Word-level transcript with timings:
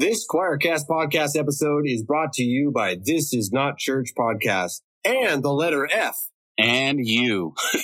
This 0.00 0.24
Choircast 0.30 0.86
podcast 0.88 1.36
episode 1.36 1.82
is 1.84 2.04
brought 2.04 2.32
to 2.34 2.44
you 2.44 2.70
by 2.70 2.96
This 3.02 3.34
Is 3.34 3.50
Not 3.52 3.78
Church 3.78 4.10
podcast 4.16 4.82
and 5.04 5.42
the 5.42 5.52
letter 5.52 5.88
F. 5.92 6.16
And 6.56 7.00
you. 7.04 7.54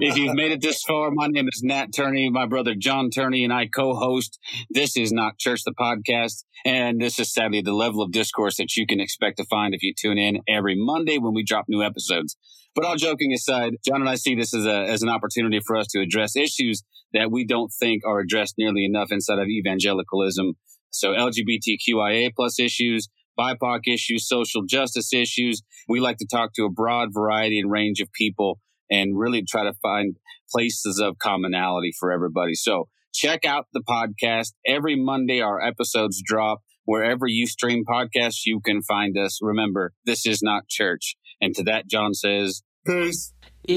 if 0.00 0.16
you've 0.16 0.36
made 0.36 0.52
it 0.52 0.60
this 0.60 0.84
far, 0.84 1.10
my 1.10 1.26
name 1.26 1.48
is 1.52 1.64
Nat 1.64 1.86
Turney. 1.92 2.30
My 2.30 2.46
brother 2.46 2.76
John 2.76 3.10
Turney 3.10 3.42
and 3.42 3.52
I 3.52 3.66
co-host 3.66 4.38
This 4.70 4.96
Is 4.96 5.10
Not 5.10 5.38
Church, 5.38 5.64
the 5.64 5.74
podcast. 5.74 6.44
And 6.64 7.00
this 7.00 7.18
is 7.18 7.34
sadly 7.34 7.60
the 7.60 7.72
level 7.72 8.00
of 8.00 8.12
discourse 8.12 8.58
that 8.58 8.76
you 8.76 8.86
can 8.86 9.00
expect 9.00 9.38
to 9.38 9.44
find 9.46 9.74
if 9.74 9.82
you 9.82 9.92
tune 9.92 10.18
in 10.18 10.38
every 10.46 10.76
Monday 10.76 11.18
when 11.18 11.34
we 11.34 11.42
drop 11.42 11.64
new 11.66 11.82
episodes. 11.82 12.36
But 12.74 12.84
all 12.84 12.96
joking 12.96 13.32
aside, 13.32 13.74
John 13.86 14.00
and 14.00 14.08
I 14.08 14.14
see 14.14 14.34
this 14.34 14.54
as, 14.54 14.64
a, 14.64 14.82
as 14.82 15.02
an 15.02 15.08
opportunity 15.08 15.60
for 15.66 15.76
us 15.76 15.86
to 15.88 16.00
address 16.00 16.36
issues 16.36 16.82
that 17.12 17.30
we 17.30 17.44
don't 17.44 17.70
think 17.70 18.02
are 18.06 18.20
addressed 18.20 18.54
nearly 18.56 18.84
enough 18.84 19.12
inside 19.12 19.38
of 19.38 19.48
evangelicalism. 19.48 20.54
So 20.90 21.12
LGBTQIA 21.12 22.30
plus 22.34 22.58
issues, 22.58 23.08
BIPOC 23.38 23.80
issues, 23.86 24.28
social 24.28 24.62
justice 24.62 25.12
issues. 25.12 25.62
We 25.88 26.00
like 26.00 26.18
to 26.18 26.26
talk 26.30 26.52
to 26.54 26.64
a 26.64 26.70
broad 26.70 27.10
variety 27.12 27.58
and 27.58 27.70
range 27.70 28.00
of 28.00 28.10
people 28.12 28.60
and 28.90 29.18
really 29.18 29.42
try 29.42 29.64
to 29.64 29.72
find 29.82 30.16
places 30.50 30.98
of 30.98 31.18
commonality 31.18 31.92
for 31.98 32.12
everybody. 32.12 32.54
So 32.54 32.88
check 33.14 33.44
out 33.44 33.66
the 33.72 33.82
podcast. 33.88 34.52
Every 34.66 34.96
Monday, 34.96 35.40
our 35.40 35.60
episodes 35.62 36.22
drop. 36.24 36.60
Wherever 36.84 37.26
you 37.26 37.46
stream 37.46 37.84
podcasts, 37.88 38.40
you 38.44 38.60
can 38.60 38.82
find 38.82 39.16
us. 39.16 39.38
Remember, 39.40 39.92
this 40.04 40.26
is 40.26 40.40
not 40.42 40.68
church. 40.68 41.16
And 41.42 41.54
to 41.56 41.64
that, 41.64 41.88
John 41.88 42.14
says, 42.14 42.62
Peace. 42.86 43.34
If 43.64 43.74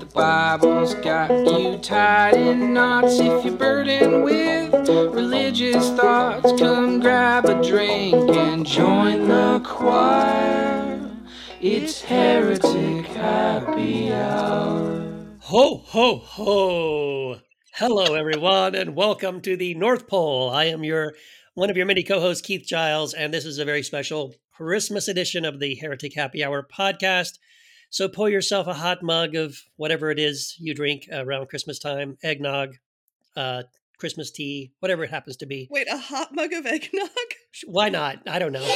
the 0.00 0.06
Bible's 0.06 0.94
got 0.96 1.30
you 1.30 1.78
tied 1.78 2.34
in 2.34 2.74
knots, 2.74 3.20
if 3.20 3.44
you're 3.44 3.54
burdened 3.54 4.24
with 4.24 4.88
religious 4.88 5.90
thoughts, 5.90 6.50
come 6.60 6.98
grab 6.98 7.44
a 7.44 7.62
drink 7.62 8.16
and 8.36 8.66
join 8.66 9.28
the 9.28 9.60
choir. 9.64 11.12
It's 11.60 12.02
Heretic 12.02 13.06
Happy 13.06 14.12
Hour. 14.12 15.36
Ho, 15.42 15.76
ho, 15.86 16.16
ho. 16.16 17.36
Hello, 17.74 18.14
everyone, 18.14 18.74
and 18.74 18.96
welcome 18.96 19.40
to 19.42 19.56
the 19.56 19.74
North 19.74 20.08
Pole. 20.08 20.50
I 20.50 20.64
am 20.64 20.82
your 20.82 21.14
one 21.54 21.70
of 21.70 21.76
your 21.76 21.86
many 21.86 22.02
co-hosts, 22.02 22.46
Keith 22.46 22.66
Giles, 22.66 23.12
and 23.12 23.34
this 23.34 23.44
is 23.44 23.58
a 23.58 23.64
very 23.64 23.82
special 23.82 24.34
Christmas 24.52 25.08
edition 25.08 25.44
of 25.44 25.58
the 25.58 25.74
Heretic 25.74 26.14
Happy 26.14 26.44
Hour 26.44 26.62
podcast. 26.62 27.38
So 27.90 28.08
pour 28.08 28.30
yourself 28.30 28.68
a 28.68 28.74
hot 28.74 29.02
mug 29.02 29.34
of 29.34 29.58
whatever 29.76 30.12
it 30.12 30.20
is 30.20 30.54
you 30.60 30.74
drink 30.74 31.08
around 31.12 31.48
Christmas 31.48 31.80
time, 31.80 32.16
eggnog, 32.22 32.76
uh, 33.36 33.64
Christmas 33.98 34.30
tea, 34.30 34.70
whatever 34.78 35.02
it 35.02 35.10
happens 35.10 35.38
to 35.38 35.46
be. 35.46 35.66
Wait, 35.70 35.88
a 35.90 35.98
hot 35.98 36.32
mug 36.32 36.52
of 36.52 36.66
eggnog? 36.66 37.08
Why 37.66 37.88
not? 37.88 38.20
I 38.28 38.38
don't 38.38 38.52
know. 38.52 38.60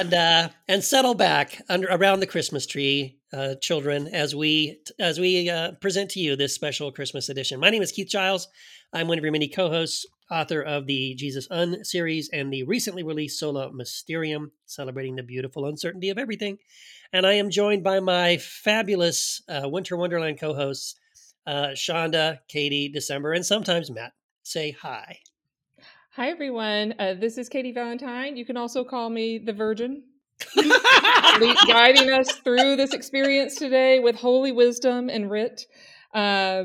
and 0.00 0.14
uh, 0.14 0.48
and 0.66 0.82
settle 0.82 1.14
back 1.14 1.60
under 1.68 1.88
around 1.88 2.20
the 2.20 2.26
Christmas 2.26 2.66
tree, 2.66 3.18
uh, 3.34 3.56
children, 3.56 4.08
as 4.08 4.34
we 4.34 4.80
as 4.98 5.20
we 5.20 5.50
uh, 5.50 5.72
present 5.72 6.10
to 6.12 6.20
you 6.20 6.36
this 6.36 6.54
special 6.54 6.90
Christmas 6.90 7.28
edition. 7.28 7.60
My 7.60 7.68
name 7.68 7.82
is 7.82 7.92
Keith 7.92 8.08
Giles. 8.08 8.48
I'm 8.92 9.06
one 9.06 9.18
of 9.18 9.24
your 9.24 9.32
many 9.32 9.46
co-hosts, 9.46 10.04
author 10.30 10.60
of 10.60 10.86
the 10.86 11.14
Jesus 11.14 11.46
Un 11.50 11.84
series 11.84 12.28
and 12.32 12.52
the 12.52 12.64
recently 12.64 13.04
released 13.04 13.38
Sola 13.38 13.72
Mysterium, 13.72 14.50
celebrating 14.66 15.14
the 15.14 15.22
beautiful 15.22 15.66
uncertainty 15.66 16.10
of 16.10 16.18
everything. 16.18 16.58
And 17.12 17.24
I 17.24 17.34
am 17.34 17.50
joined 17.50 17.84
by 17.84 18.00
my 18.00 18.38
fabulous 18.38 19.42
uh, 19.48 19.68
Winter 19.68 19.96
Wonderland 19.96 20.40
co-hosts, 20.40 20.96
uh, 21.46 21.68
Shonda, 21.68 22.38
Katie, 22.48 22.88
December, 22.88 23.32
and 23.32 23.46
sometimes 23.46 23.92
Matt. 23.92 24.12
Say 24.42 24.72
hi. 24.72 25.18
Hi, 26.14 26.30
everyone. 26.30 26.94
Uh, 26.98 27.14
this 27.14 27.38
is 27.38 27.48
Katie 27.48 27.72
Valentine. 27.72 28.36
You 28.36 28.44
can 28.44 28.56
also 28.56 28.82
call 28.82 29.08
me 29.08 29.38
the 29.38 29.52
Virgin, 29.52 30.02
guiding 31.68 32.10
us 32.10 32.32
through 32.42 32.74
this 32.74 32.92
experience 32.92 33.54
today 33.54 34.00
with 34.00 34.16
holy 34.16 34.50
wisdom 34.50 35.08
and 35.08 35.30
writ. 35.30 35.66
Uh, 36.12 36.64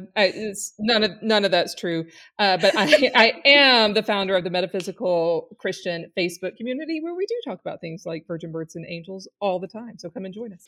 none 0.80 1.04
of 1.04 1.12
none 1.22 1.46
of 1.46 1.52
that's 1.52 1.76
true, 1.76 2.06
uh, 2.40 2.58
but 2.58 2.74
I, 2.76 3.12
I 3.16 3.34
am 3.46 3.94
the 3.94 4.04
founder 4.04 4.36
of 4.36 4.44
the 4.44 4.50
Metaphysical 4.50 5.56
Christian 5.60 6.12
Facebook 6.18 6.58
community, 6.58 7.00
where 7.02 7.14
we 7.14 7.26
do 7.26 7.36
talk 7.46 7.60
about 7.62 7.82
things 7.82 8.04
like 8.06 8.26
virgin 8.28 8.52
births 8.52 8.76
and 8.76 8.86
angels 8.88 9.28
all 9.42 9.60
the 9.60 9.68
time. 9.68 9.98
So 9.98 10.10
come 10.10 10.26
and 10.26 10.34
join 10.34 10.54
us. 10.54 10.68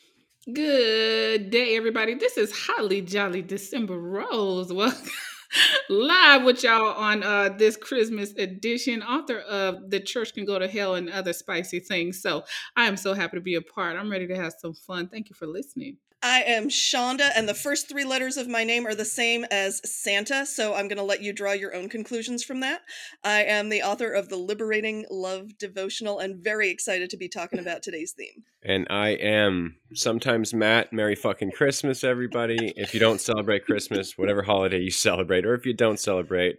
Good 0.52 1.50
day, 1.50 1.76
everybody. 1.76 2.14
This 2.14 2.36
is 2.36 2.52
Holly 2.56 3.02
Jolly 3.02 3.42
December 3.42 3.98
Rose. 3.98 4.72
Welcome 4.72 5.10
live 5.88 6.44
with 6.44 6.62
y'all 6.62 6.92
on 6.92 7.22
uh, 7.22 7.50
this 7.50 7.76
Christmas 7.76 8.32
edition, 8.34 9.02
author 9.02 9.40
of 9.40 9.90
The 9.90 10.00
Church 10.00 10.34
Can 10.34 10.44
Go 10.44 10.58
to 10.58 10.68
Hell 10.68 10.94
and 10.94 11.10
Other 11.10 11.32
Spicy 11.32 11.80
Things. 11.80 12.20
So 12.20 12.44
I 12.76 12.86
am 12.86 12.96
so 12.96 13.14
happy 13.14 13.36
to 13.36 13.40
be 13.40 13.54
a 13.54 13.62
part. 13.62 13.96
I'm 13.96 14.10
ready 14.10 14.26
to 14.28 14.36
have 14.36 14.54
some 14.58 14.74
fun. 14.74 15.08
Thank 15.08 15.30
you 15.30 15.34
for 15.34 15.46
listening. 15.46 15.96
I 16.22 16.42
am 16.42 16.68
Shonda, 16.68 17.30
and 17.36 17.48
the 17.48 17.54
first 17.54 17.88
three 17.88 18.04
letters 18.04 18.36
of 18.36 18.48
my 18.48 18.64
name 18.64 18.86
are 18.88 18.94
the 18.94 19.04
same 19.04 19.44
as 19.52 19.80
Santa, 19.88 20.44
so 20.46 20.74
I'm 20.74 20.88
going 20.88 20.98
to 20.98 21.04
let 21.04 21.22
you 21.22 21.32
draw 21.32 21.52
your 21.52 21.76
own 21.76 21.88
conclusions 21.88 22.42
from 22.42 22.58
that. 22.60 22.80
I 23.22 23.44
am 23.44 23.68
the 23.68 23.82
author 23.82 24.10
of 24.10 24.28
the 24.28 24.36
Liberating 24.36 25.06
Love 25.10 25.56
Devotional 25.58 26.18
and 26.18 26.42
very 26.42 26.70
excited 26.70 27.08
to 27.10 27.16
be 27.16 27.28
talking 27.28 27.60
about 27.60 27.84
today's 27.84 28.12
theme. 28.12 28.42
And 28.64 28.88
I 28.90 29.10
am 29.10 29.76
sometimes 29.94 30.52
Matt. 30.52 30.92
Merry 30.92 31.14
fucking 31.14 31.52
Christmas, 31.52 32.02
everybody. 32.02 32.72
If 32.76 32.94
you 32.94 33.00
don't 33.00 33.20
celebrate 33.20 33.64
Christmas, 33.64 34.18
whatever 34.18 34.42
holiday 34.42 34.80
you 34.80 34.90
celebrate, 34.90 35.46
or 35.46 35.54
if 35.54 35.64
you 35.66 35.74
don't 35.74 36.00
celebrate, 36.00 36.56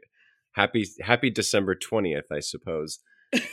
happy 0.53 0.86
happy 1.02 1.30
December 1.30 1.76
twentieth, 1.76 2.31
I 2.31 2.40
suppose. 2.40 3.00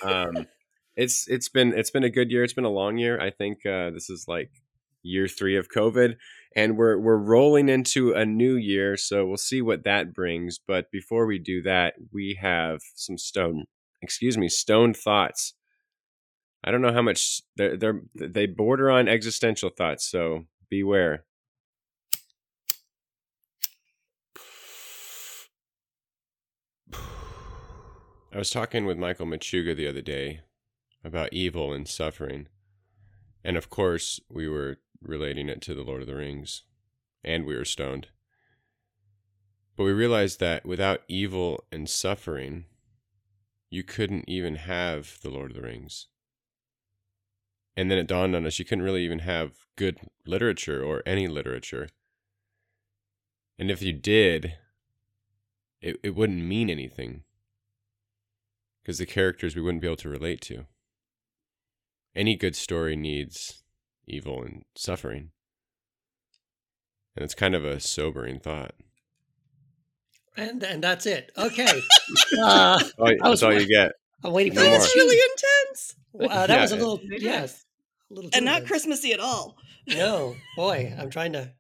Um, 0.05 0.47
it's 0.97 1.27
it's 1.27 1.49
been 1.49 1.73
it's 1.77 1.91
been 1.91 2.05
a 2.05 2.11
good 2.11 2.31
year. 2.31 2.44
It's 2.44 2.53
been 2.53 2.65
a 2.65 2.71
long 2.71 2.97
year. 2.97 3.21
I 3.21 3.31
think 3.31 3.67
uh, 3.67 3.91
this 3.91 4.09
is 4.09 4.27
like 4.28 4.50
year 5.06 5.28
three 5.28 5.56
of 5.56 5.71
COVID, 5.71 6.17
and 6.55 6.77
we're 6.77 6.99
we're 6.99 7.17
rolling 7.17 7.69
into 7.69 8.12
a 8.12 8.25
new 8.25 8.56
year, 8.56 8.97
so 8.97 9.27
we'll 9.27 9.37
see 9.37 9.62
what 9.62 9.84
that 9.84 10.12
brings. 10.12 10.59
But 10.59 10.91
before 10.91 11.27
we 11.27 11.39
do 11.39 11.62
that, 11.62 11.94
we 12.12 12.39
have 12.41 12.81
some 12.94 13.19
stone, 13.19 13.65
excuse 14.03 14.37
me, 14.37 14.49
stone 14.49 14.93
thoughts. 14.94 15.55
I 16.65 16.71
don't 16.71 16.83
know 16.83 16.93
how 16.93 17.03
much 17.03 17.43
they're, 17.56 17.77
they're 17.77 18.03
they 18.15 18.47
border 18.47 18.91
on 18.91 19.09
existential 19.09 19.71
thoughts, 19.71 20.11
so 20.11 20.44
beware. 20.69 21.25
I 28.37 28.38
was 28.38 28.50
talking 28.50 28.84
with 28.84 28.99
Michael 28.99 29.27
Machuga 29.27 29.75
the 29.75 29.88
other 29.88 30.03
day 30.03 30.41
about 31.03 31.33
evil 31.33 31.73
and 31.73 31.88
suffering. 31.88 32.49
And 33.43 33.56
of 33.56 33.71
course, 33.71 34.21
we 34.28 34.47
were 34.47 34.78
relating 35.00 35.48
it 35.48 35.60
to 35.62 35.74
the 35.74 35.82
Lord 35.82 36.02
of 36.02 36.06
the 36.06 36.16
Rings, 36.16 36.62
and 37.24 37.44
we 37.44 37.56
were 37.56 37.64
stoned. 37.64 38.08
But 39.76 39.84
we 39.84 39.92
realized 39.92 40.40
that 40.40 40.64
without 40.64 41.02
evil 41.08 41.64
and 41.70 41.88
suffering, 41.88 42.64
you 43.68 43.82
couldn't 43.82 44.28
even 44.28 44.56
have 44.56 45.18
the 45.22 45.30
Lord 45.30 45.50
of 45.50 45.56
the 45.56 45.62
Rings. 45.62 46.06
And 47.76 47.90
then 47.90 47.98
it 47.98 48.06
dawned 48.06 48.34
on 48.34 48.46
us 48.46 48.58
you 48.58 48.64
couldn't 48.64 48.84
really 48.84 49.04
even 49.04 49.18
have 49.18 49.52
good 49.76 49.98
literature 50.26 50.82
or 50.82 51.02
any 51.04 51.28
literature. 51.28 51.88
And 53.58 53.70
if 53.70 53.82
you 53.82 53.92
did, 53.92 54.54
it, 55.82 55.98
it 56.02 56.14
wouldn't 56.14 56.42
mean 56.42 56.70
anything 56.70 57.24
because 58.82 58.98
the 58.98 59.06
characters 59.06 59.54
we 59.54 59.62
wouldn't 59.62 59.82
be 59.82 59.88
able 59.88 59.96
to 59.96 60.08
relate 60.08 60.40
to. 60.42 60.64
Any 62.14 62.34
good 62.36 62.56
story 62.56 62.96
needs 62.96 63.62
evil 64.06 64.43
and 64.43 64.62
suffering. 64.77 65.31
And 67.17 67.25
it's 67.25 67.34
kind 67.34 67.55
of 67.55 67.65
a 67.65 67.81
sobering 67.81 68.41
thought. 68.41 68.72
And 70.37 70.62
and 70.62 70.82
that's 70.85 71.06
it. 71.06 71.32
Okay. 71.37 71.81
Uh, 72.38 72.79
oh, 72.99 73.11
that's 73.23 73.43
all 73.43 73.53
you 73.53 73.67
get. 73.67 73.93
I'm 74.25 74.32
waiting 74.32 74.53
for 74.53 74.61
No 74.61 74.69
more. 74.70 74.79
That's 74.79 74.94
really 74.97 75.19
intense 75.32 75.94
Uh, 76.32 76.47
that 76.47 76.55
Yeah. 76.56 76.62
was 76.62 76.73
a 76.73 76.76
little, 76.76 77.00
yes, 77.03 77.64
a 78.11 78.14
little 78.14 78.31
and 78.35 78.44
not 78.44 78.55
intense. 78.62 78.69
Christmassy 78.69 79.12
at 79.12 79.20
all. 79.20 79.56
No, 79.88 80.35
boy, 80.56 80.94
I'm 80.99 81.11
trying 81.11 81.32
to 81.32 81.52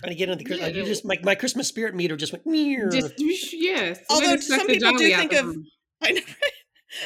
trying 0.00 0.12
to 0.12 0.14
get 0.16 0.28
into 0.28 0.42
the 0.42 0.48
Christmas. 0.48 0.74
You 0.76 0.84
just 0.84 1.04
my 1.04 1.16
my 1.22 1.34
Christmas 1.34 1.68
spirit 1.68 1.94
meter 1.94 2.16
just 2.16 2.32
went. 2.32 2.46
"Meow." 2.46 2.88
Just 2.90 3.14
yes. 3.52 3.98
Although 4.10 4.36
some 4.36 4.66
people 4.66 4.92
do 4.92 5.08
think 5.14 5.32
of- 5.32 5.46
room. 5.46 5.64
I 6.02 6.10
know. 6.12 6.20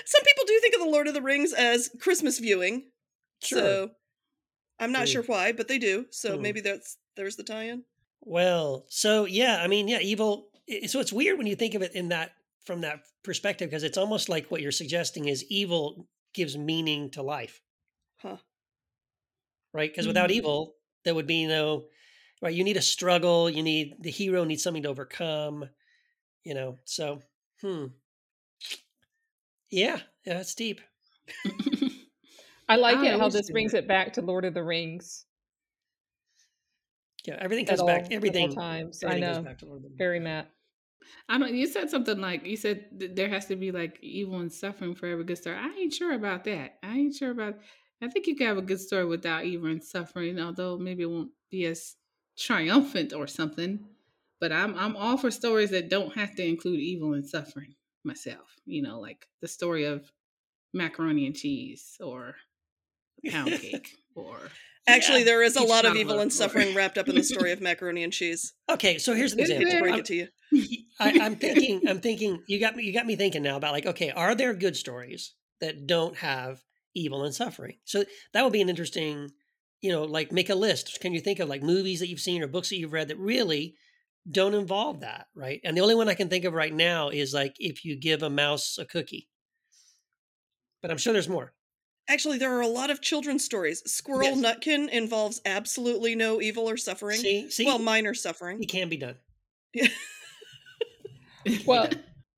Some 0.04 0.22
people 0.24 0.44
do 0.46 0.58
think 0.60 0.74
of 0.74 0.80
the 0.80 0.90
Lord 0.90 1.06
of 1.08 1.14
the 1.14 1.22
Rings 1.22 1.52
as 1.52 1.88
Christmas 2.00 2.38
viewing. 2.38 2.90
Sure. 3.42 3.58
So 3.60 3.90
I'm 4.78 4.92
not 4.92 5.06
Mm. 5.06 5.12
sure 5.12 5.22
why, 5.22 5.52
but 5.52 5.68
they 5.68 5.78
do. 5.78 6.06
So 6.10 6.36
Mm. 6.36 6.40
maybe 6.42 6.60
that's 6.60 6.98
there's 7.16 7.36
the 7.36 7.44
tie-in. 7.44 7.84
Well, 8.20 8.86
so 8.88 9.24
yeah, 9.24 9.60
I 9.62 9.66
mean, 9.68 9.88
yeah, 9.88 10.00
evil. 10.00 10.50
So 10.88 11.00
it's 11.00 11.12
weird 11.12 11.38
when 11.38 11.46
you 11.46 11.56
think 11.56 11.74
of 11.74 11.82
it 11.82 11.94
in 11.94 12.08
that 12.08 12.32
from 12.64 12.80
that 12.80 13.00
perspective 13.22 13.70
because 13.70 13.84
it's 13.84 13.98
almost 13.98 14.28
like 14.28 14.50
what 14.50 14.60
you're 14.60 14.72
suggesting 14.72 15.26
is 15.26 15.44
evil 15.44 16.08
gives 16.34 16.56
meaning 16.58 17.10
to 17.12 17.22
life, 17.22 17.62
Huh. 18.16 18.38
right? 19.72 19.90
Because 19.90 20.06
without 20.06 20.30
Mhm. 20.30 20.34
evil, 20.34 20.76
there 21.04 21.14
would 21.14 21.26
be 21.26 21.46
no 21.46 21.88
right? 22.42 22.54
You 22.54 22.64
need 22.64 22.76
a 22.76 22.82
struggle. 22.82 23.48
You 23.48 23.62
need 23.62 23.94
the 24.00 24.10
hero 24.10 24.44
needs 24.44 24.62
something 24.62 24.82
to 24.82 24.88
overcome. 24.90 25.70
You 26.44 26.54
know, 26.54 26.78
so 26.84 27.22
hmm, 27.60 27.86
yeah, 29.70 30.00
yeah, 30.24 30.40
it's 30.40 30.54
deep. 30.54 30.80
I 32.68 32.76
like 32.76 32.98
I 32.98 33.06
it 33.06 33.18
how 33.20 33.28
this 33.28 33.50
brings 33.50 33.72
that. 33.72 33.78
it 33.84 33.88
back 33.88 34.14
to 34.14 34.22
Lord 34.22 34.44
of 34.44 34.54
the 34.54 34.62
Rings 34.64 35.24
Yeah, 37.26 37.36
everything 37.40 37.66
comes 37.66 37.80
all, 37.80 37.86
back. 37.86 38.02
at 38.06 38.10
all 38.10 38.16
Everything. 38.16 38.50
times. 38.52 39.02
I 39.04 39.08
Everything 39.08 39.28
goes 39.28 39.36
know. 39.36 39.42
back 39.42 39.58
to 39.58 39.66
Lord 39.66 39.78
of 39.78 39.82
the 39.82 39.88
Rings. 39.88 39.98
Very 39.98 40.20
Matt. 40.20 40.50
I 41.28 41.38
don't. 41.38 41.54
You 41.54 41.66
said 41.66 41.90
something 41.90 42.20
like 42.20 42.44
you 42.46 42.56
said 42.56 42.98
th- 42.98 43.12
there 43.14 43.28
has 43.28 43.46
to 43.46 43.56
be 43.56 43.70
like 43.72 43.98
evil 44.02 44.40
and 44.40 44.52
suffering 44.52 44.94
for 44.94 45.06
every 45.06 45.24
good 45.24 45.38
story. 45.38 45.56
I 45.56 45.68
ain't 45.78 45.92
sure 45.94 46.12
about 46.12 46.44
that. 46.44 46.78
I 46.82 46.96
ain't 46.96 47.14
sure 47.14 47.30
about. 47.30 47.56
I 48.02 48.08
think 48.08 48.26
you 48.26 48.36
can 48.36 48.46
have 48.48 48.58
a 48.58 48.62
good 48.62 48.80
story 48.80 49.06
without 49.06 49.44
evil 49.44 49.70
and 49.70 49.82
suffering, 49.82 50.38
although 50.40 50.76
maybe 50.78 51.02
it 51.04 51.10
won't 51.10 51.30
be 51.50 51.64
as 51.66 51.96
triumphant 52.38 53.12
or 53.12 53.26
something. 53.26 53.86
But 54.40 54.52
I'm 54.52 54.74
I'm 54.76 54.96
all 54.96 55.16
for 55.16 55.30
stories 55.30 55.70
that 55.70 55.88
don't 55.88 56.14
have 56.14 56.34
to 56.36 56.44
include 56.44 56.80
evil 56.80 57.14
and 57.14 57.26
suffering. 57.26 57.74
Myself, 58.04 58.54
you 58.66 58.82
know, 58.82 59.00
like 59.00 59.26
the 59.40 59.48
story 59.48 59.84
of 59.84 60.12
macaroni 60.72 61.26
and 61.26 61.34
cheese 61.34 61.96
or 62.00 62.36
pound 63.30 63.50
cake 63.60 63.96
or 64.14 64.38
Actually, 64.88 65.18
Yeah. 65.20 65.24
there 65.24 65.42
is 65.42 65.56
a 65.56 65.62
lot 65.64 65.84
of 65.84 65.96
evil 65.96 66.20
and 66.20 66.28
or- 66.28 66.34
suffering 66.34 66.72
wrapped 66.74 66.96
up 66.96 67.08
in 67.08 67.16
the 67.16 67.24
story 67.24 67.50
of 67.50 67.60
macaroni 67.68 68.04
and 68.04 68.12
cheese. 68.12 68.52
Okay, 68.70 68.98
so 68.98 69.14
here's 69.14 69.32
an 69.32 69.40
example. 69.40 69.64
To 69.66 69.70
there? 69.72 69.80
break 69.82 69.92
I'm- 69.94 70.00
it 70.00 70.06
to 70.06 70.14
you. 70.14 70.28
I, 71.00 71.18
I'm 71.20 71.34
thinking, 71.36 71.88
I'm 71.88 72.00
thinking, 72.00 72.40
you 72.46 72.60
got 72.60 72.76
me, 72.76 72.84
you 72.84 72.92
got 72.92 73.04
me 73.04 73.16
thinking 73.16 73.42
now 73.42 73.56
about 73.56 73.72
like, 73.72 73.84
okay, 73.86 74.10
are 74.10 74.34
there 74.36 74.54
good 74.54 74.76
stories 74.76 75.34
that 75.60 75.88
don't 75.88 76.16
have 76.18 76.62
evil 76.94 77.24
and 77.24 77.34
suffering? 77.34 77.78
So 77.84 78.04
that 78.32 78.44
would 78.44 78.52
be 78.52 78.62
an 78.62 78.68
interesting, 78.68 79.30
you 79.80 79.90
know, 79.90 80.04
like 80.04 80.30
make 80.30 80.50
a 80.50 80.54
list. 80.54 81.00
Can 81.00 81.12
you 81.12 81.20
think 81.20 81.40
of 81.40 81.48
like 81.48 81.62
movies 81.64 81.98
that 81.98 82.08
you've 82.08 82.20
seen 82.20 82.40
or 82.42 82.46
books 82.46 82.68
that 82.68 82.76
you've 82.76 82.92
read 82.92 83.08
that 83.08 83.18
really 83.18 83.74
don't 84.30 84.54
involve 84.54 85.00
that, 85.00 85.26
right? 85.34 85.60
And 85.64 85.76
the 85.76 85.80
only 85.82 85.96
one 85.96 86.08
I 86.08 86.14
can 86.14 86.28
think 86.28 86.44
of 86.44 86.54
right 86.54 86.72
now 86.72 87.08
is 87.08 87.34
like 87.34 87.56
if 87.58 87.84
you 87.84 87.96
give 87.96 88.22
a 88.22 88.30
mouse 88.30 88.78
a 88.78 88.84
cookie. 88.84 89.28
But 90.80 90.92
I'm 90.92 90.96
sure 90.98 91.12
there's 91.12 91.28
more. 91.28 91.52
Actually, 92.08 92.38
there 92.38 92.52
are 92.56 92.60
a 92.60 92.68
lot 92.68 92.90
of 92.90 93.00
children's 93.00 93.44
stories. 93.44 93.82
Squirrel 93.90 94.36
Yes. 94.36 94.38
Nutkin 94.38 94.88
involves 94.90 95.40
absolutely 95.44 96.14
no 96.14 96.40
evil 96.40 96.68
or 96.68 96.76
suffering. 96.76 97.18
See, 97.18 97.50
see, 97.50 97.66
well, 97.66 97.78
minor 97.80 98.14
suffering. 98.14 98.62
it 98.62 98.68
can 98.68 98.88
be 98.88 98.96
done. 98.96 99.16
Well, 101.64 101.88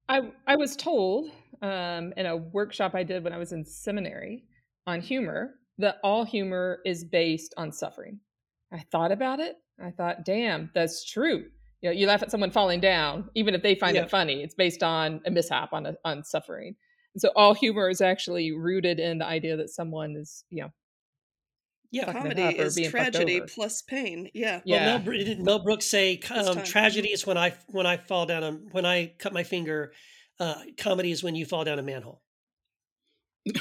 I 0.08 0.20
I 0.46 0.56
was 0.56 0.76
told 0.76 1.30
um, 1.62 2.12
in 2.16 2.26
a 2.26 2.36
workshop 2.36 2.94
I 2.94 3.02
did 3.02 3.24
when 3.24 3.32
I 3.32 3.38
was 3.38 3.52
in 3.52 3.64
seminary 3.64 4.44
on 4.86 5.00
humor 5.00 5.54
that 5.78 5.96
all 6.04 6.24
humor 6.26 6.80
is 6.84 7.04
based 7.04 7.54
on 7.56 7.72
suffering. 7.72 8.20
I 8.72 8.84
thought 8.92 9.10
about 9.12 9.40
it. 9.40 9.56
I 9.82 9.92
thought, 9.92 10.24
damn, 10.26 10.70
that's 10.74 11.04
true. 11.04 11.46
You 11.80 11.88
know, 11.88 11.92
you 11.92 12.06
laugh 12.06 12.22
at 12.22 12.30
someone 12.30 12.50
falling 12.50 12.80
down, 12.80 13.30
even 13.34 13.54
if 13.54 13.62
they 13.62 13.74
find 13.76 13.94
Yeah. 13.96 14.02
it 14.02 14.10
funny. 14.10 14.42
It's 14.42 14.54
based 14.54 14.82
on 14.82 15.22
a 15.24 15.30
mishap, 15.30 15.72
on 15.72 15.86
a, 15.86 15.94
on 16.04 16.22
suffering. 16.24 16.74
And 17.18 17.20
so 17.20 17.32
all 17.34 17.52
humor 17.52 17.88
is 17.88 18.00
actually 18.00 18.52
rooted 18.52 19.00
in 19.00 19.18
the 19.18 19.24
idea 19.24 19.56
that 19.56 19.70
someone 19.70 20.14
is, 20.14 20.44
you 20.50 20.62
know, 20.62 20.70
Yeah. 21.90 22.12
Comedy 22.12 22.42
is 22.42 22.78
tragedy 22.90 23.40
plus 23.40 23.82
pain. 23.82 24.30
Yeah. 24.34 24.56
Well, 24.58 24.62
yeah, 24.64 24.98
Mel, 24.98 25.00
didn't 25.00 25.44
Mel 25.44 25.58
Brooks 25.58 25.86
say 25.86 26.20
um, 26.30 26.62
tragedy 26.62 27.08
is 27.08 27.26
when 27.26 27.36
I 27.36 27.54
when 27.70 27.86
I 27.86 27.96
fall 27.96 28.24
down 28.24 28.44
a, 28.44 28.52
when 28.70 28.86
I 28.86 29.14
cut 29.18 29.32
my 29.32 29.42
finger. 29.42 29.92
Uh, 30.38 30.62
comedy 30.76 31.10
is 31.10 31.24
when 31.24 31.34
you 31.34 31.44
fall 31.44 31.64
down 31.64 31.80
a 31.80 31.82
manhole. 31.82 32.22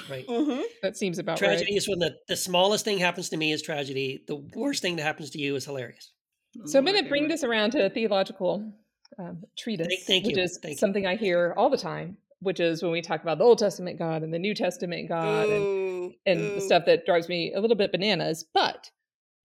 Right. 0.07 0.25
hmm 0.29 0.61
that 0.83 0.95
seems 0.95 1.17
about 1.17 1.41
right. 1.41 1.47
tragedy 1.47 1.71
right. 1.71 1.77
is 1.77 1.89
when 1.89 1.97
the, 1.97 2.15
the 2.27 2.35
smallest 2.35 2.85
thing 2.85 2.99
happens 2.99 3.29
to 3.29 3.37
me 3.37 3.51
is 3.51 3.63
tragedy. 3.63 4.23
The 4.27 4.35
worst 4.53 4.83
thing 4.83 4.97
that 4.97 5.03
happens 5.03 5.31
to 5.31 5.39
you 5.39 5.55
is 5.55 5.65
hilarious. 5.65 6.11
So 6.65 6.77
I'm 6.77 6.85
going 6.85 7.01
to 7.01 7.09
bring 7.09 7.27
this 7.27 7.43
around 7.43 7.71
to 7.71 7.85
a 7.85 7.89
theological 7.89 8.71
um, 9.17 9.43
treatise, 9.57 10.05
thank 10.05 10.25
which 10.25 10.37
you, 10.37 10.43
is 10.43 10.59
thank 10.61 10.73
you. 10.73 10.77
something 10.77 11.07
I 11.07 11.15
hear 11.15 11.55
all 11.57 11.71
the 11.71 11.77
time, 11.77 12.17
which 12.39 12.59
is 12.59 12.83
when 12.83 12.91
we 12.91 13.01
talk 13.01 13.21
about 13.21 13.37
the 13.37 13.43
Old 13.43 13.57
Testament 13.57 13.97
God 13.97 14.23
and 14.23 14.33
the 14.33 14.39
New 14.39 14.53
Testament 14.53 15.09
God 15.09 15.49
and, 15.49 15.63
Ooh, 15.63 16.13
and 16.25 16.39
ooh. 16.39 16.59
stuff 16.59 16.83
that 16.85 17.05
drives 17.05 17.29
me 17.29 17.53
a 17.53 17.59
little 17.59 17.77
bit 17.77 17.91
bananas. 17.91 18.45
But 18.53 18.89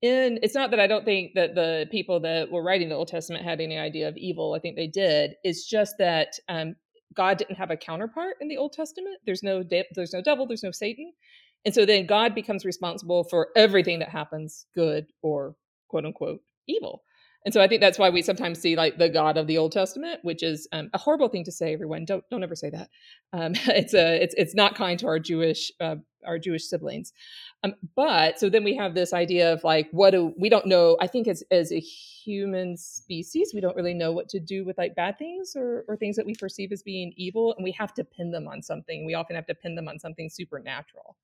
in 0.03 0.39
it's 0.43 0.55
not 0.55 0.71
that 0.71 0.81
I 0.81 0.87
don't 0.87 1.05
think 1.05 1.33
that 1.35 1.55
the 1.55 1.87
people 1.91 2.21
that 2.21 2.51
were 2.51 2.63
writing 2.63 2.89
the 2.89 2.97
Old 2.97 3.09
Testament 3.09 3.45
had 3.45 3.61
any 3.61 3.79
idea 3.79 4.09
of 4.09 4.17
evil. 4.17 4.55
I 4.55 4.59
think 4.61 4.77
they 4.77 4.89
did. 4.89 5.33
It's 5.45 5.69
just 5.69 5.95
that 5.99 6.35
um, 6.49 6.75
God 7.15 7.39
didn't 7.39 7.57
have 7.57 7.71
a 7.71 7.77
counterpart 7.77 8.37
in 8.41 8.49
the 8.49 8.57
Old 8.57 8.73
Testament. 8.73 9.19
There's 9.25 9.43
no 9.43 9.63
de- 9.63 9.87
there's 9.95 10.13
no 10.13 10.23
devil. 10.23 10.47
There's 10.47 10.63
no 10.65 10.73
Satan. 10.73 11.13
And 11.65 11.75
so 11.75 11.87
then 11.87 12.07
God 12.07 12.35
becomes 12.35 12.65
responsible 12.65 13.25
for 13.31 13.49
everything 13.57 14.01
that 14.01 14.09
happens, 14.09 14.67
good 14.75 15.07
or 15.23 15.55
quote 15.89 16.05
unquote 16.05 16.41
evil. 16.67 17.03
And 17.45 17.53
so 17.53 17.61
I 17.61 17.67
think 17.67 17.81
that's 17.81 17.99
why 17.99 18.11
we 18.11 18.23
sometimes 18.23 18.61
see 18.61 18.77
like 18.77 18.99
the 18.99 19.09
God 19.09 19.37
of 19.37 19.47
the 19.47 19.59
Old 19.59 19.73
Testament, 19.73 20.21
which 20.23 20.43
is 20.43 20.69
um, 20.73 20.91
a 20.95 20.99
horrible 20.99 21.29
thing 21.29 21.45
to 21.45 21.53
say. 21.53 21.73
Everyone, 21.73 22.05
don't 22.05 22.25
don't 22.31 22.43
ever 22.43 22.55
say 22.55 22.71
that. 22.71 22.89
Um, 23.33 23.55
it's 23.67 23.95
a 23.95 24.23
it's 24.23 24.35
it's 24.39 24.55
not 24.55 24.75
kind 24.75 24.99
to 25.01 25.07
our 25.07 25.19
Jewish 25.19 25.73
uh, 25.81 25.97
our 26.25 26.39
Jewish 26.39 26.65
siblings. 26.65 27.13
Um, 27.65 27.75
but 27.97 28.39
so 28.39 28.49
then 28.49 28.63
we 28.63 28.77
have 28.77 28.95
this 28.95 29.13
idea 29.13 29.53
of 29.53 29.65
like 29.65 29.89
what 29.91 30.11
do 30.11 30.33
we 30.39 30.49
don't 30.49 30.67
know. 30.67 30.97
I 31.01 31.09
think 31.09 31.27
as 31.27 31.43
as 31.51 31.73
a 31.73 31.81
human 31.81 32.77
species, 32.77 33.51
we 33.53 33.61
don't 33.61 33.77
really 33.77 33.95
know 33.95 34.13
what 34.13 34.29
to 34.31 34.41
do 34.41 34.65
with 34.65 34.79
like 34.79 34.95
bad 34.95 35.19
things 35.19 35.55
or 35.57 35.85
or 35.89 35.97
things 35.97 36.17
that 36.17 36.27
we 36.27 36.35
perceive 36.35 36.71
as 36.71 36.83
being 36.83 37.13
evil, 37.17 37.55
and 37.57 37.65
we 37.65 37.73
have 37.73 37.93
to 37.95 38.05
pin 38.05 38.31
them 38.31 38.47
on 38.47 38.63
something. 38.63 39.05
We 39.05 39.15
often 39.15 39.35
have 39.35 39.47
to 39.47 39.55
pin 39.55 39.75
them 39.75 39.89
on 39.89 39.99
something 39.99 40.31
supernatural. 40.31 41.17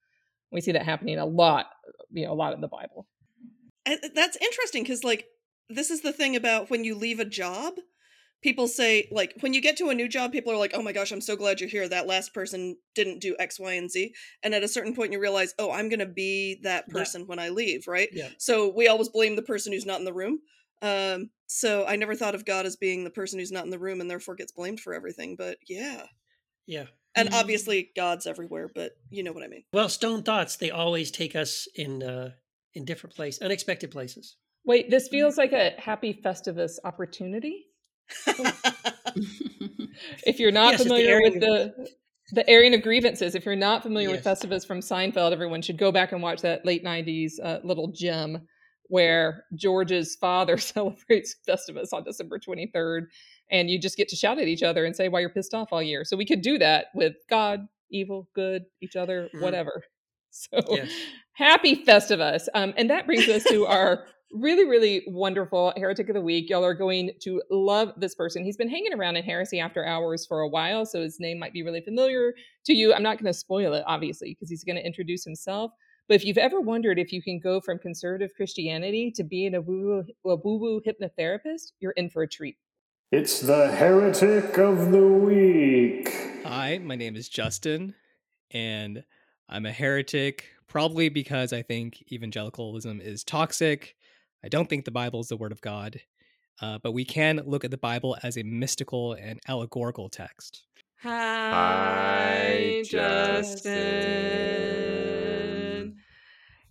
We 0.50 0.60
see 0.62 0.72
that 0.72 0.84
happening 0.84 1.18
a 1.18 1.26
lot, 1.26 1.66
you 2.10 2.24
know, 2.24 2.32
a 2.32 2.34
lot 2.34 2.54
in 2.54 2.60
the 2.60 2.68
Bible. 2.68 3.06
And 3.84 3.98
that's 4.14 4.36
interesting 4.36 4.82
because, 4.82 5.04
like, 5.04 5.26
this 5.68 5.90
is 5.90 6.00
the 6.02 6.12
thing 6.12 6.36
about 6.36 6.70
when 6.70 6.84
you 6.84 6.94
leave 6.94 7.20
a 7.20 7.24
job. 7.24 7.74
People 8.40 8.68
say, 8.68 9.08
like, 9.10 9.34
when 9.40 9.52
you 9.52 9.60
get 9.60 9.76
to 9.78 9.88
a 9.88 9.94
new 9.94 10.06
job, 10.08 10.30
people 10.30 10.52
are 10.52 10.56
like, 10.56 10.70
oh 10.72 10.80
my 10.82 10.92
gosh, 10.92 11.10
I'm 11.10 11.20
so 11.20 11.34
glad 11.34 11.60
you're 11.60 11.68
here. 11.68 11.88
That 11.88 12.06
last 12.06 12.32
person 12.32 12.76
didn't 12.94 13.18
do 13.20 13.34
X, 13.40 13.58
Y, 13.58 13.72
and 13.72 13.90
Z. 13.90 14.14
And 14.44 14.54
at 14.54 14.62
a 14.62 14.68
certain 14.68 14.94
point, 14.94 15.12
you 15.12 15.18
realize, 15.18 15.54
oh, 15.58 15.72
I'm 15.72 15.88
going 15.88 15.98
to 15.98 16.06
be 16.06 16.60
that 16.62 16.84
Yeah. 16.86 16.92
person 16.92 17.26
when 17.26 17.40
I 17.40 17.48
leave, 17.48 17.88
right? 17.88 18.08
Yeah. 18.12 18.28
So 18.38 18.72
we 18.72 18.86
always 18.86 19.08
blame 19.08 19.34
the 19.34 19.42
person 19.42 19.72
who's 19.72 19.86
not 19.86 19.98
in 19.98 20.04
the 20.04 20.12
room. 20.12 20.38
Um, 20.82 21.30
so 21.48 21.84
I 21.84 21.96
never 21.96 22.14
thought 22.14 22.36
of 22.36 22.44
God 22.44 22.64
as 22.64 22.76
being 22.76 23.02
the 23.02 23.10
person 23.10 23.40
who's 23.40 23.50
not 23.50 23.64
in 23.64 23.70
the 23.70 23.78
room 23.78 24.00
and 24.00 24.08
therefore 24.08 24.36
gets 24.36 24.52
blamed 24.52 24.78
for 24.78 24.94
everything. 24.94 25.34
But 25.34 25.58
yeah. 25.66 26.04
Yeah. 26.66 26.86
And 27.16 27.30
Mm. 27.30 27.34
obviously, 27.40 27.90
God's 27.96 28.28
everywhere, 28.28 28.70
but 28.72 28.92
you 29.10 29.24
know 29.24 29.32
what 29.32 29.42
I 29.42 29.48
mean. 29.48 29.64
Well, 29.72 29.88
stone 29.88 30.22
thoughts 30.22 30.54
they 30.54 30.70
always 30.70 31.10
take 31.10 31.34
us 31.34 31.66
in 31.74 32.04
uh, 32.04 32.34
in 32.74 32.84
different 32.84 33.16
places, 33.16 33.42
unexpected 33.42 33.90
places. 33.90 34.36
Wait, 34.68 34.90
this 34.90 35.08
feels 35.08 35.38
like 35.38 35.52
a 35.52 35.72
happy 35.78 36.12
Festivus 36.12 36.78
opportunity. 36.84 37.66
If 40.24 40.38
you're 40.38 40.52
not 40.52 40.72
Yes, 40.72 40.80
it's 40.80 40.88
the 40.90 40.94
familiar 40.94 41.20
with 41.22 41.40
the 41.40 41.88
the 42.32 42.48
airing 42.48 42.74
of 42.74 42.82
grievances, 42.82 43.34
if 43.34 43.46
you're 43.46 43.56
not 43.56 43.82
familiar 43.82 44.10
with 44.10 44.22
Festivus 44.22 44.66
from 44.66 44.80
Seinfeld, 44.80 45.32
everyone 45.32 45.62
should 45.62 45.78
go 45.78 45.90
back 45.90 46.12
and 46.12 46.22
watch 46.22 46.42
that 46.42 46.66
late 46.66 46.84
'90s 46.84 47.40
uh, 47.42 47.60
little 47.64 47.88
gem 47.92 48.46
where 48.84 49.44
George's 49.54 50.16
father 50.16 50.56
celebrates 50.58 51.34
Festivus 51.48 51.92
on 51.94 52.04
December 52.04 52.38
23rd, 52.38 53.06
and 53.50 53.70
you 53.70 53.80
just 53.80 53.96
get 53.96 54.08
to 54.08 54.16
shout 54.16 54.38
at 54.38 54.48
each 54.48 54.62
other 54.62 54.84
and 54.84 54.94
say 54.94 55.08
why 55.08 55.20
you're 55.20 55.30
pissed 55.30 55.54
off 55.54 55.68
all 55.72 55.82
year. 55.82 56.04
So 56.04 56.16
we 56.16 56.26
could 56.26 56.42
do 56.42 56.58
that 56.58 56.86
with 56.94 57.14
God, 57.30 57.66
evil, 57.90 58.28
good, 58.34 58.64
each 58.82 58.96
other, 58.96 59.30
Mhm. 59.34 59.40
whatever. 59.40 59.82
So 60.30 60.58
Yes. 60.70 60.92
happy 61.32 61.84
Festivus. 61.86 62.48
Um, 62.54 62.74
and 62.76 62.90
that 62.90 63.06
brings 63.06 63.28
us 63.28 63.46
to 63.46 63.64
our 63.64 64.04
really, 64.32 64.66
really 64.66 65.04
wonderful 65.06 65.72
heretic 65.76 66.08
of 66.08 66.14
the 66.14 66.20
week. 66.20 66.50
Y'all 66.50 66.64
are 66.64 66.74
going 66.74 67.10
to 67.20 67.42
love 67.50 67.92
this 67.96 68.14
person. 68.14 68.44
He's 68.44 68.56
been 68.56 68.68
hanging 68.68 68.92
around 68.92 69.16
in 69.16 69.24
Heresy 69.24 69.60
After 69.60 69.84
Hours 69.84 70.26
for 70.26 70.40
a 70.40 70.48
while, 70.48 70.84
so 70.84 71.02
his 71.02 71.18
name 71.18 71.38
might 71.38 71.52
be 71.52 71.62
really 71.62 71.80
familiar 71.80 72.34
to 72.66 72.74
you. 72.74 72.92
I'm 72.92 73.02
not 73.02 73.16
going 73.16 73.32
to 73.32 73.38
spoil 73.38 73.74
it, 73.74 73.84
obviously, 73.86 74.34
because 74.34 74.50
he's 74.50 74.64
going 74.64 74.76
to 74.76 74.84
introduce 74.84 75.24
himself. 75.24 75.72
But 76.08 76.14
if 76.14 76.24
you've 76.24 76.38
ever 76.38 76.60
wondered 76.60 76.98
if 76.98 77.12
you 77.12 77.22
can 77.22 77.38
go 77.38 77.60
from 77.60 77.78
conservative 77.78 78.30
Christianity 78.34 79.10
to 79.16 79.24
being 79.24 79.54
a 79.54 79.60
woo 79.60 80.04
a 80.24 80.36
woo 80.36 80.80
hypnotherapist, 80.80 81.72
you're 81.80 81.92
in 81.92 82.08
for 82.08 82.22
a 82.22 82.28
treat. 82.28 82.56
It's 83.10 83.40
the 83.40 83.68
Heretic 83.70 84.58
of 84.58 84.90
the 84.90 85.06
Week. 85.06 86.12
Hi, 86.44 86.78
my 86.78 86.94
name 86.94 87.16
is 87.16 87.28
Justin, 87.28 87.94
and 88.50 89.04
I'm 89.48 89.66
a 89.66 89.72
heretic 89.72 90.46
probably 90.66 91.08
because 91.08 91.52
I 91.52 91.62
think 91.62 92.04
evangelicalism 92.12 93.00
is 93.00 93.24
toxic. 93.24 93.96
I 94.44 94.48
don't 94.48 94.68
think 94.68 94.84
the 94.84 94.90
Bible 94.92 95.20
is 95.20 95.28
the 95.28 95.36
Word 95.36 95.52
of 95.52 95.60
God, 95.60 96.00
uh, 96.62 96.78
but 96.82 96.92
we 96.92 97.04
can 97.04 97.42
look 97.44 97.64
at 97.64 97.72
the 97.72 97.78
Bible 97.78 98.16
as 98.22 98.38
a 98.38 98.44
mystical 98.44 99.14
and 99.14 99.40
allegorical 99.48 100.08
text. 100.08 100.62
Hi, 101.02 102.82
Justin. 102.84 103.66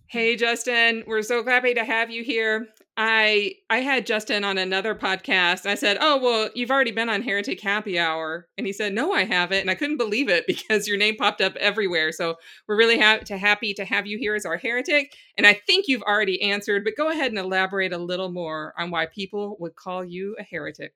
Hey, 0.06 0.36
Justin, 0.36 1.04
we're 1.06 1.20
so 1.20 1.44
happy 1.44 1.74
to 1.74 1.84
have 1.84 2.10
you 2.10 2.24
here. 2.24 2.68
I 3.00 3.54
I 3.70 3.78
had 3.78 4.06
Justin 4.06 4.42
on 4.42 4.58
another 4.58 4.92
podcast. 4.92 5.66
I 5.66 5.76
said, 5.76 5.98
"Oh, 6.00 6.18
well, 6.20 6.50
you've 6.56 6.72
already 6.72 6.90
been 6.90 7.08
on 7.08 7.22
Heretic 7.22 7.60
Happy 7.60 7.96
Hour." 7.96 8.48
And 8.58 8.66
he 8.66 8.72
said, 8.72 8.92
"No, 8.92 9.12
I 9.12 9.22
haven't." 9.22 9.60
And 9.60 9.70
I 9.70 9.76
couldn't 9.76 9.98
believe 9.98 10.28
it 10.28 10.46
because 10.48 10.88
your 10.88 10.96
name 10.96 11.14
popped 11.14 11.40
up 11.40 11.54
everywhere. 11.56 12.10
So, 12.10 12.34
we're 12.66 12.76
really 12.76 12.98
ha- 12.98 13.20
to 13.26 13.38
happy 13.38 13.72
to 13.74 13.84
have 13.84 14.08
you 14.08 14.18
here 14.18 14.34
as 14.34 14.44
our 14.44 14.56
heretic. 14.56 15.14
And 15.36 15.46
I 15.46 15.54
think 15.54 15.86
you've 15.86 16.02
already 16.02 16.42
answered, 16.42 16.82
but 16.82 16.96
go 16.96 17.08
ahead 17.08 17.30
and 17.30 17.38
elaborate 17.38 17.92
a 17.92 17.98
little 17.98 18.32
more 18.32 18.74
on 18.76 18.90
why 18.90 19.06
people 19.06 19.56
would 19.60 19.76
call 19.76 20.04
you 20.04 20.34
a 20.36 20.42
heretic. 20.42 20.94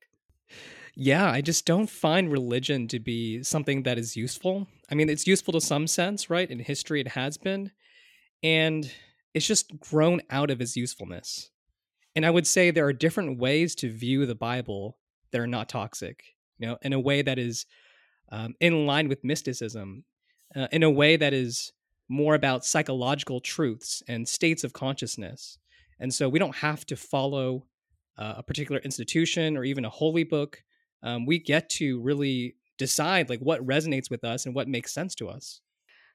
Yeah, 0.97 1.31
I 1.31 1.41
just 1.41 1.67
don't 1.67 1.89
find 1.89 2.33
religion 2.33 2.89
to 2.89 2.99
be 2.99 3.45
something 3.45 3.85
that 3.85 3.97
is 3.97 4.17
useful. 4.17 4.67
I 4.91 4.97
mean, 4.97 5.09
it's 5.09 5.29
useful 5.29 5.53
to 5.53 5.61
some 5.61 5.87
sense, 5.87 6.29
right? 6.29 6.51
In 6.51 6.59
history, 6.59 7.01
it 7.01 7.09
has 7.09 7.39
been. 7.39 7.71
And 8.43 8.93
it's 9.35 9.47
just 9.47 9.79
grown 9.79 10.21
out 10.31 10.51
of 10.51 10.61
its 10.61 10.77
usefulness. 10.77 11.52
And 12.15 12.27
I 12.27 12.31
would 12.31 12.47
say 12.47 12.71
there 12.71 12.87
are 12.87 12.93
different 12.93 13.39
ways 13.39 13.75
to 13.77 13.91
view 13.91 14.27
the 14.27 14.35
Bible 14.35 14.99
that 15.31 15.41
are 15.41 15.47
not 15.47 15.69
toxic, 15.69 16.25
you 16.59 16.67
know, 16.67 16.79
in 16.83 16.93
a 16.93 17.01
way 17.01 17.23
that 17.23 17.39
is 17.39 17.67
um, 18.31 18.55
in 18.61 18.87
line 18.87 19.09
with 19.09 19.25
mysticism, 19.25 20.05
uh, 20.55 20.69
in 20.73 20.83
a 20.83 20.91
way 20.91 21.17
that 21.17 21.33
is 21.33 21.73
more 22.09 22.35
about 22.35 22.65
psychological 22.65 23.41
truths 23.41 24.03
and 24.09 24.29
states 24.29 24.65
of 24.65 24.73
consciousness. 24.73 25.59
And 25.99 26.13
so 26.13 26.29
we 26.29 26.39
don't 26.39 26.57
have 26.57 26.85
to 26.87 26.97
follow 26.97 27.67
uh, 28.19 28.35
a 28.39 28.43
particular 28.43 28.81
institution 28.81 29.57
or 29.57 29.65
even 29.65 29.85
a 29.85 29.91
holy 29.91 30.25
book. 30.25 30.63
Um, 31.03 31.27
we 31.27 31.39
get 31.39 31.71
to 31.71 32.01
really 32.01 32.57
decide 32.77 33.31
like 33.31 33.41
what 33.41 33.65
resonates 33.67 34.11
with 34.11 34.25
us 34.25 34.45
and 34.45 34.55
what 34.55 34.69
makes 34.69 34.93
sense 34.93 35.15
to 35.17 35.29
us. 35.29 35.61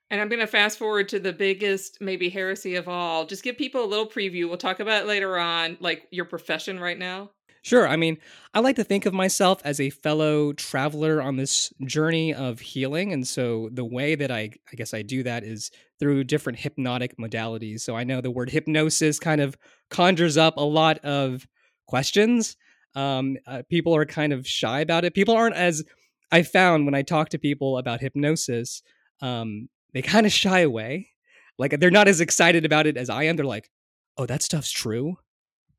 And 0.10 0.22
I'm 0.22 0.30
going 0.30 0.40
to 0.40 0.48
fast 0.48 0.78
forward 0.78 1.10
to 1.10 1.20
the 1.20 1.34
biggest, 1.34 1.98
maybe 2.00 2.30
heresy 2.30 2.76
of 2.76 2.88
all. 2.88 3.26
Just 3.26 3.44
give 3.44 3.58
people 3.58 3.84
a 3.84 3.86
little 3.86 4.08
preview. 4.08 4.48
We'll 4.48 4.58
talk 4.58 4.80
about 4.80 5.04
it 5.04 5.08
later 5.08 5.38
on, 5.38 5.78
like 5.82 6.08
your 6.12 6.26
profession 6.26 6.80
right 6.80 6.98
now. 6.98 7.32
Sure. 7.62 7.86
I 7.86 7.98
mean, 7.98 8.18
I 8.54 8.62
like 8.62 8.78
to 8.78 8.84
think 8.86 9.06
of 9.06 9.14
myself 9.14 9.62
as 9.66 9.82
a 9.82 9.90
fellow 9.90 10.54
traveler 10.54 11.22
on 11.22 11.36
this 11.36 11.74
journey 11.86 12.34
of 12.34 12.62
healing. 12.62 13.12
And 13.12 13.28
so 13.28 13.68
the 13.74 13.84
way 13.84 14.16
that 14.16 14.32
I, 14.32 14.52
I 14.72 14.76
guess 14.78 14.94
I 14.94 15.02
do 15.02 15.24
that 15.24 15.44
is 15.44 15.72
through 16.00 16.24
different 16.24 16.60
hypnotic 16.60 17.18
modalities. 17.18 17.82
So 17.82 17.98
I 17.98 18.06
know 18.06 18.22
the 18.22 18.32
word 18.32 18.50
hypnosis 18.50 19.20
kind 19.20 19.42
of 19.42 19.58
conjures 19.90 20.38
up 20.38 20.56
a 20.56 20.62
lot 20.62 21.00
of 21.00 21.46
questions. 21.88 22.56
Um, 22.96 23.36
uh, 23.46 23.64
people 23.70 23.94
are 23.94 24.06
kind 24.06 24.32
of 24.32 24.48
shy 24.48 24.80
about 24.80 25.04
it. 25.04 25.14
People 25.14 25.36
aren't 25.36 25.56
as, 25.56 25.84
I 26.32 26.44
found 26.44 26.86
when 26.86 26.96
I 26.96 27.02
talk 27.02 27.28
to 27.30 27.38
people 27.38 27.78
about 27.78 28.00
hypnosis, 28.00 28.82
um, 29.20 29.68
they 29.94 30.01
kind 30.01 30.25
of 30.25 30.32
shy 30.32 30.60
away. 30.60 31.10
Like 31.58 31.79
they're 31.79 31.91
not 31.91 32.08
as 32.08 32.22
excited 32.22 32.65
about 32.65 32.88
it 32.88 32.98
as 32.98 33.10
I 33.10 33.24
am. 33.24 33.36
They're 33.36 33.46
like, 33.46 33.70
"Oh, 34.17 34.25
that 34.25 34.44
stuff's 34.44 34.72
true. 34.72 35.17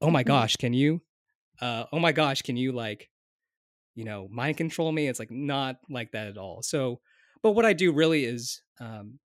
Oh 0.01 0.11
my 0.11 0.23
mm-hmm. 0.23 0.29
gosh, 0.29 0.57
can 0.57 0.73
you? 0.73 1.03
Uh, 1.61 1.85
oh 1.93 1.99
my 1.99 2.13
gosh, 2.13 2.43
can 2.43 2.57
you 2.57 2.73
like, 2.73 3.11
you 3.95 4.05
know, 4.05 4.29
mind 4.31 4.57
control 4.57 4.91
me?" 4.91 5.07
It's 5.09 5.19
like 5.19 5.31
not 5.31 5.77
like 5.89 6.13
that 6.13 6.27
at 6.27 6.39
all. 6.39 6.63
So, 6.63 7.01
but 7.43 7.53
what 7.53 7.65
I 7.65 7.73
do 7.73 7.93
really 7.93 8.25
is 8.25 8.63
um, 8.81 9.19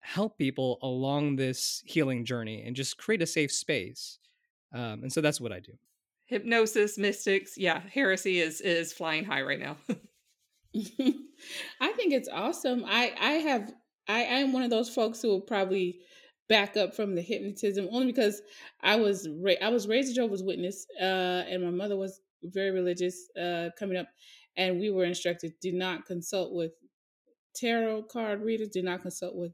help 0.00 0.38
people 0.38 0.78
along 0.82 1.36
this 1.36 1.82
healing 1.86 2.24
journey 2.24 2.62
and 2.64 2.76
just 2.76 2.98
create 2.98 3.22
a 3.22 3.26
safe 3.26 3.52
space. 3.52 4.18
Um, 4.72 5.02
and 5.02 5.12
so 5.12 5.20
that's 5.20 5.40
what 5.40 5.52
I 5.52 5.60
do. 5.60 5.72
Hypnosis, 6.26 6.96
mystics, 6.96 7.54
yeah, 7.56 7.80
heresy 7.92 8.38
is 8.38 8.60
is 8.60 8.92
flying 8.92 9.24
high 9.24 9.42
right 9.42 9.58
now. 9.58 9.76
I 11.80 11.92
think 11.92 12.12
it's 12.12 12.28
awesome. 12.28 12.84
I 12.86 13.12
I 13.18 13.32
have 13.32 13.72
I 14.10 14.40
am 14.40 14.52
one 14.52 14.62
of 14.62 14.70
those 14.70 14.88
folks 14.88 15.22
who 15.22 15.28
will 15.28 15.40
probably 15.40 16.00
back 16.48 16.76
up 16.76 16.94
from 16.96 17.14
the 17.14 17.22
hypnotism 17.22 17.88
only 17.92 18.06
because 18.06 18.42
I 18.82 18.96
was 18.96 19.28
ra- 19.40 19.62
I 19.62 19.68
was 19.68 19.86
raised 19.86 20.10
a 20.10 20.14
Jehovah's 20.14 20.42
Witness, 20.42 20.86
uh, 21.00 21.44
and 21.48 21.62
my 21.62 21.70
mother 21.70 21.96
was 21.96 22.20
very 22.42 22.72
religious 22.72 23.28
uh, 23.40 23.68
coming 23.78 23.96
up, 23.96 24.08
and 24.56 24.80
we 24.80 24.90
were 24.90 25.04
instructed 25.04 25.52
do 25.62 25.72
not 25.72 26.06
consult 26.06 26.52
with 26.52 26.72
tarot 27.54 28.02
card 28.04 28.42
readers, 28.42 28.68
do 28.70 28.82
not 28.82 29.02
consult 29.02 29.36
with 29.36 29.52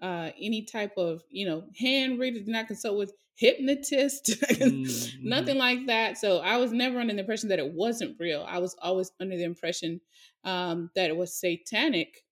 uh, 0.00 0.30
any 0.40 0.62
type 0.62 0.92
of 0.96 1.22
you 1.28 1.46
know 1.46 1.64
hand 1.78 2.20
reader, 2.20 2.38
do 2.38 2.52
not 2.52 2.68
consult 2.68 2.96
with 2.96 3.12
hypnotist, 3.34 4.26
mm-hmm. 4.50 5.28
nothing 5.28 5.58
like 5.58 5.84
that. 5.86 6.16
So 6.16 6.38
I 6.38 6.58
was 6.58 6.72
never 6.72 7.00
under 7.00 7.12
the 7.12 7.20
impression 7.20 7.48
that 7.48 7.58
it 7.58 7.72
wasn't 7.72 8.16
real. 8.20 8.46
I 8.48 8.58
was 8.58 8.76
always 8.80 9.10
under 9.20 9.36
the 9.36 9.44
impression 9.44 10.00
um, 10.44 10.90
that 10.94 11.10
it 11.10 11.16
was 11.16 11.38
satanic 11.38 12.22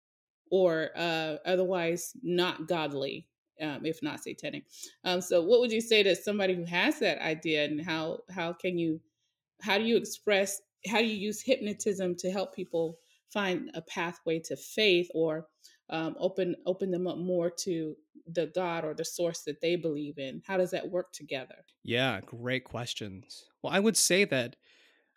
or 0.54 0.90
uh, 0.94 1.34
otherwise 1.44 2.12
not 2.22 2.68
godly, 2.68 3.26
um, 3.60 3.84
if 3.84 4.00
not 4.04 4.22
satanic. 4.22 4.62
Um, 5.02 5.20
so, 5.20 5.42
what 5.42 5.58
would 5.58 5.72
you 5.72 5.80
say 5.80 6.04
to 6.04 6.14
somebody 6.14 6.54
who 6.54 6.64
has 6.64 7.00
that 7.00 7.18
idea, 7.18 7.64
and 7.64 7.84
how 7.84 8.20
how 8.30 8.52
can 8.52 8.78
you 8.78 9.00
how 9.60 9.78
do 9.78 9.84
you 9.84 9.96
express 9.96 10.60
how 10.86 10.98
do 10.98 11.06
you 11.06 11.16
use 11.16 11.42
hypnotism 11.42 12.14
to 12.18 12.30
help 12.30 12.54
people 12.54 12.98
find 13.32 13.68
a 13.74 13.82
pathway 13.82 14.38
to 14.38 14.54
faith 14.54 15.08
or 15.12 15.48
um, 15.90 16.14
open 16.20 16.54
open 16.66 16.92
them 16.92 17.08
up 17.08 17.18
more 17.18 17.50
to 17.50 17.96
the 18.32 18.46
God 18.54 18.84
or 18.84 18.94
the 18.94 19.04
source 19.04 19.42
that 19.42 19.60
they 19.60 19.74
believe 19.74 20.18
in? 20.18 20.40
How 20.46 20.56
does 20.56 20.70
that 20.70 20.88
work 20.88 21.12
together? 21.12 21.64
Yeah, 21.82 22.20
great 22.24 22.62
questions. 22.62 23.46
Well, 23.60 23.72
I 23.72 23.80
would 23.80 23.96
say 23.96 24.24
that 24.26 24.54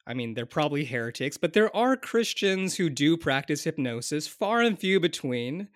I 0.07 0.13
mean, 0.13 0.33
they're 0.33 0.45
probably 0.45 0.85
heretics, 0.85 1.35
but 1.35 1.51
there 1.51 1.75
are 1.75 1.97
Christians 1.97 2.75
who 2.75 2.89
do 2.89 3.17
practice 3.17 3.65
hypnosis, 3.65 4.25
far 4.25 4.61
and 4.61 4.79
few 4.79 5.01
between. 5.01 5.67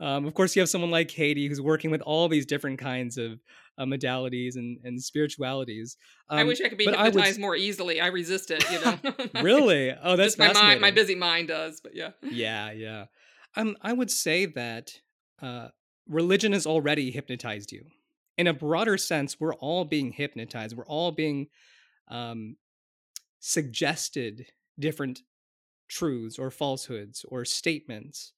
Um, 0.00 0.26
of 0.26 0.32
course, 0.34 0.56
you 0.56 0.60
have 0.60 0.70
someone 0.70 0.90
like 0.90 1.08
Katie 1.08 1.46
who's 1.46 1.60
working 1.60 1.90
with 1.90 2.00
all 2.00 2.28
these 2.28 2.46
different 2.46 2.78
kinds 2.78 3.18
of 3.18 3.40
uh, 3.76 3.84
modalities 3.84 4.56
and, 4.56 4.78
and 4.84 5.00
spiritualities. 5.02 5.98
Um, 6.30 6.38
I 6.38 6.44
wish 6.44 6.60
I 6.62 6.68
could 6.68 6.78
be 6.78 6.86
hypnotized 6.86 7.36
would... 7.36 7.40
more 7.40 7.56
easily. 7.56 8.00
I 8.00 8.06
resist 8.06 8.50
it, 8.50 8.64
you 8.70 8.80
know. 8.80 8.98
really? 9.42 9.94
Oh, 10.02 10.16
that's 10.16 10.38
my 10.38 10.52
mind. 10.52 10.80
My 10.80 10.90
busy 10.90 11.14
mind 11.14 11.48
does, 11.48 11.80
but 11.80 11.94
yeah. 11.94 12.10
Yeah, 12.22 12.72
yeah. 12.72 13.04
Um, 13.54 13.76
I 13.82 13.92
would 13.92 14.10
say 14.10 14.46
that 14.46 14.92
uh, 15.42 15.68
religion 16.08 16.52
has 16.52 16.66
already 16.66 17.10
hypnotized 17.10 17.70
you. 17.70 17.84
In 18.36 18.46
a 18.46 18.54
broader 18.54 18.96
sense, 18.96 19.38
we're 19.38 19.54
all 19.54 19.84
being 19.84 20.10
hypnotized. 20.10 20.76
We're 20.76 20.86
all 20.86 21.12
being 21.12 21.48
um, 22.08 22.56
suggested 23.46 24.46
different 24.78 25.20
truths 25.86 26.38
or 26.38 26.50
falsehoods 26.50 27.26
or 27.28 27.44
statements, 27.44 28.32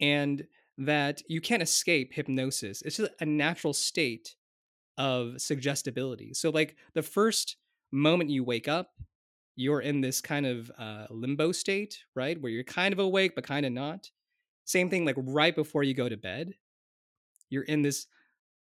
and 0.00 0.46
that 0.78 1.22
you 1.28 1.40
can't 1.40 1.62
escape 1.62 2.14
hypnosis. 2.14 2.80
It's 2.82 2.98
just 2.98 3.10
a 3.18 3.26
natural 3.26 3.72
state 3.72 4.36
of 4.96 5.40
suggestibility. 5.40 6.32
So, 6.34 6.50
like 6.50 6.76
the 6.94 7.02
first 7.02 7.56
moment 7.90 8.30
you 8.30 8.44
wake 8.44 8.68
up, 8.68 8.92
you're 9.56 9.80
in 9.80 10.00
this 10.00 10.20
kind 10.20 10.46
of 10.46 10.70
uh, 10.78 11.06
limbo 11.10 11.50
state, 11.50 11.98
right? 12.14 12.40
Where 12.40 12.52
you're 12.52 12.62
kind 12.62 12.92
of 12.92 13.00
awake, 13.00 13.34
but 13.34 13.44
kind 13.44 13.66
of 13.66 13.72
not. 13.72 14.08
Same 14.66 14.88
thing, 14.88 15.04
like 15.04 15.16
right 15.18 15.54
before 15.54 15.82
you 15.82 15.94
go 15.94 16.08
to 16.08 16.16
bed, 16.16 16.54
you're 17.50 17.64
in 17.64 17.82
this 17.82 18.06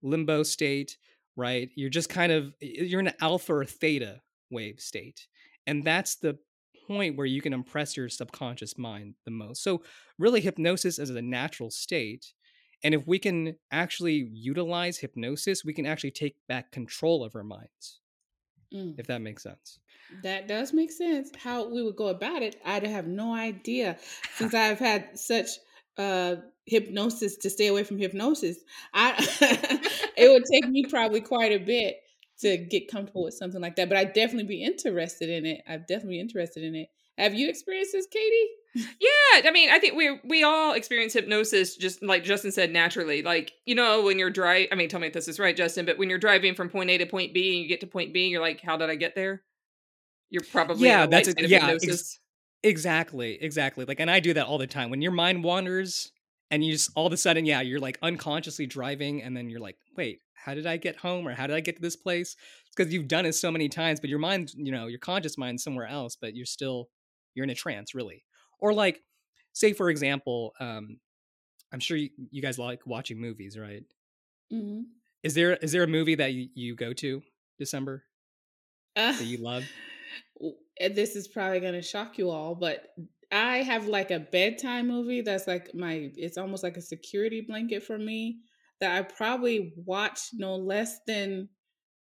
limbo 0.03 0.43
state, 0.43 0.97
right? 1.37 1.71
You're 1.75 1.91
just 1.91 2.09
kind 2.09 2.33
of, 2.33 2.55
you're 2.61 3.01
in 3.01 3.09
an 3.09 3.15
alpha 3.21 3.55
or 3.55 3.65
theta 3.67 4.23
wave 4.51 4.81
state. 4.81 5.27
And 5.67 5.85
that's 5.85 6.17
the 6.17 6.39
point 6.87 7.17
where 7.17 7.27
you 7.27 7.41
can 7.41 7.53
impress 7.53 7.97
your 7.97 8.09
subconscious 8.09 8.77
mind 8.77 9.15
the 9.25 9.31
most. 9.31 9.63
So, 9.63 9.83
really, 10.19 10.41
hypnosis 10.41 10.99
is 10.99 11.11
a 11.11 11.23
natural 11.23 11.71
state. 11.71 12.33
And 12.85 12.95
if 12.95 13.07
we 13.07 13.19
can 13.19 13.57
actually 13.71 14.29
utilize 14.33 14.99
hypnosis, 14.99 15.65
we 15.65 15.73
can 15.73 15.87
actually 15.87 16.11
take 16.11 16.37
back 16.49 16.73
control 16.73 17.25
of 17.25 17.37
our 17.37 17.45
minds. 17.45 18.01
Mm. 18.75 18.99
If 18.99 19.07
that 19.07 19.21
makes 19.21 19.43
sense. 19.43 19.79
That 20.23 20.49
does 20.49 20.73
make 20.73 20.91
sense. 20.91 21.31
How 21.37 21.69
we 21.69 21.83
would 21.83 21.97
go 21.97 22.09
about 22.09 22.43
it, 22.43 22.57
I'd 22.65 22.87
have 22.87 23.07
no 23.07 23.35
idea. 23.35 23.99
Since 24.37 24.55
I've 24.55 24.79
had 24.79 25.19
such 25.19 25.49
uh 25.99 26.37
hypnosis 26.65 27.37
to 27.37 27.51
stay 27.51 27.67
away 27.67 27.85
from 27.85 27.99
hypnosis, 27.99 28.57
I 28.95 29.15
it 30.17 30.31
would 30.31 30.45
take 30.51 30.69
me 30.69 30.87
probably 30.89 31.21
quite 31.21 31.53
a 31.53 31.59
bit 31.59 31.97
to 32.43 32.57
get 32.57 32.91
comfortable 32.91 33.25
with 33.25 33.35
something 33.35 33.61
like 33.61 33.77
that. 33.77 33.89
But 33.89 33.99
I'd 33.99 34.13
definitely 34.13 34.49
be 34.49 34.63
interested 34.63 35.29
in 35.29 35.47
it. 35.47 35.63
I'd 35.69 35.87
definitely 35.87 36.17
be 36.17 36.21
interested 36.21 36.63
in 36.63 36.75
it. 36.75 36.89
Have 37.19 37.35
you 37.35 37.49
experienced 37.49 37.93
this, 37.93 38.07
Katie? 38.07 38.49
Yeah, 38.75 39.43
I 39.45 39.51
mean, 39.53 39.69
I 39.71 39.79
think 39.79 39.95
we 39.95 40.19
we 40.25 40.43
all 40.45 40.73
experience 40.73 41.13
hypnosis 41.13 41.77
just 41.77 42.03
like 42.03 42.25
Justin 42.25 42.53
said 42.53 42.73
naturally. 42.73 43.23
Like, 43.23 43.53
you 43.67 43.75
know, 43.75 44.03
when 44.03 44.19
you're 44.19 44.31
driving, 44.31 44.69
I 44.73 44.77
mean, 44.77 44.89
tell 44.89 44.99
me 44.99 45.09
if 45.09 45.13
this 45.13 45.29
is 45.29 45.39
right, 45.39 45.55
Justin, 45.55 45.85
but 45.85 45.99
when 45.99 46.09
you're 46.09 46.19
driving 46.19 46.55
from 46.55 46.71
point 46.71 46.89
A 46.89 46.97
to 46.99 47.07
point 47.07 47.35
B 47.35 47.53
and 47.53 47.63
you 47.63 47.69
get 47.69 47.81
to 47.81 47.87
point 47.87 48.15
B, 48.15 48.29
you're 48.29 48.41
like, 48.41 48.63
how 48.63 48.79
did 48.79 48.89
I 48.89 48.95
get 48.95 49.15
there? 49.15 49.43
You're 50.31 50.43
probably 50.51 50.89
Yeah, 50.89 51.07
that's 51.07 51.29
a, 51.29 51.35
yeah, 51.47 51.77
ex- 51.83 52.19
exactly, 52.63 53.39
exactly. 53.43 53.85
Like 53.85 54.01
and 54.01 54.11
I 54.11 54.21
do 54.21 54.33
that 54.33 54.47
all 54.47 54.57
the 54.57 54.67
time. 54.67 54.89
When 54.89 55.03
your 55.03 55.13
mind 55.13 55.45
wanders 55.45 56.11
and 56.51 56.65
you 56.65 56.73
just 56.73 56.91
all 56.95 57.07
of 57.07 57.13
a 57.13 57.19
sudden, 57.19 57.45
yeah, 57.45 57.61
you're 57.61 57.79
like 57.79 57.99
unconsciously 58.01 58.67
driving 58.67 59.23
and 59.23 59.37
then 59.37 59.51
you're 59.51 59.61
like, 59.61 59.77
"Wait, 59.99 60.22
how 60.45 60.55
did 60.55 60.67
I 60.67 60.77
get 60.77 60.97
home 60.97 61.27
or 61.27 61.35
how 61.35 61.47
did 61.47 61.55
I 61.55 61.61
get 61.61 61.77
to 61.77 61.83
this 61.83 61.97
place? 61.97 62.37
It's 62.67 62.75
because 62.77 62.93
you've 62.93 63.09
done 63.09 63.27
it 63.27 63.35
so 63.35 63.51
many 63.51 63.69
times, 63.69 64.01
but 64.01 64.11
your 64.11 64.19
mind, 64.19 64.53
you 64.57 64.73
know, 64.73 64.89
your 64.89 64.99
conscious 64.99 65.39
mind 65.39 65.61
somewhere 65.61 65.87
else, 65.87 66.17
but 66.21 66.35
you're 66.35 66.47
still 66.47 66.89
you're 67.35 67.45
in 67.45 67.51
a 67.51 67.55
trance, 67.55 67.95
really. 67.95 68.25
Or 68.59 68.75
like, 68.75 69.01
say 69.53 69.73
for 69.73 69.89
example, 69.89 70.53
um, 70.59 70.99
I'm 71.73 71.81
sure 71.81 71.97
you, 71.97 72.11
you 72.31 72.43
guys 72.43 72.59
like 72.59 72.87
watching 72.87 73.21
movies, 73.21 73.57
right? 73.59 73.85
Mm-hmm. 74.53 74.83
Is 75.23 75.35
there 75.35 75.55
is 75.55 75.73
there 75.73 75.85
a 75.85 75.89
movie 75.89 76.17
that 76.17 76.33
you, 76.33 76.49
you 76.55 76.75
go 76.75 76.93
to 76.95 77.23
December? 77.59 78.03
Uh, 78.97 79.13
that 79.13 79.25
you 79.25 79.39
love? 79.39 79.65
this 80.95 81.15
is 81.15 81.29
probably 81.29 81.61
going 81.61 81.75
to 81.75 81.83
shock 81.83 82.19
you 82.19 82.31
all, 82.31 82.55
but 82.55 82.89
I 83.31 83.59
have 83.59 83.87
like 83.87 84.11
a 84.11 84.19
bedtime 84.19 84.89
movie 84.89 85.23
that's 85.23 85.47
like 85.47 85.75
my, 85.75 86.11
it's 86.17 86.37
almost 86.37 86.63
like 86.63 86.77
a 86.77 86.83
security 86.83 87.41
blanket 87.41 87.83
for 87.83 87.97
me 87.97 88.41
that 88.83 88.97
I 88.97 89.03
probably 89.03 89.73
watched 89.77 90.31
no 90.35 90.57
less 90.57 90.99
than 91.07 91.49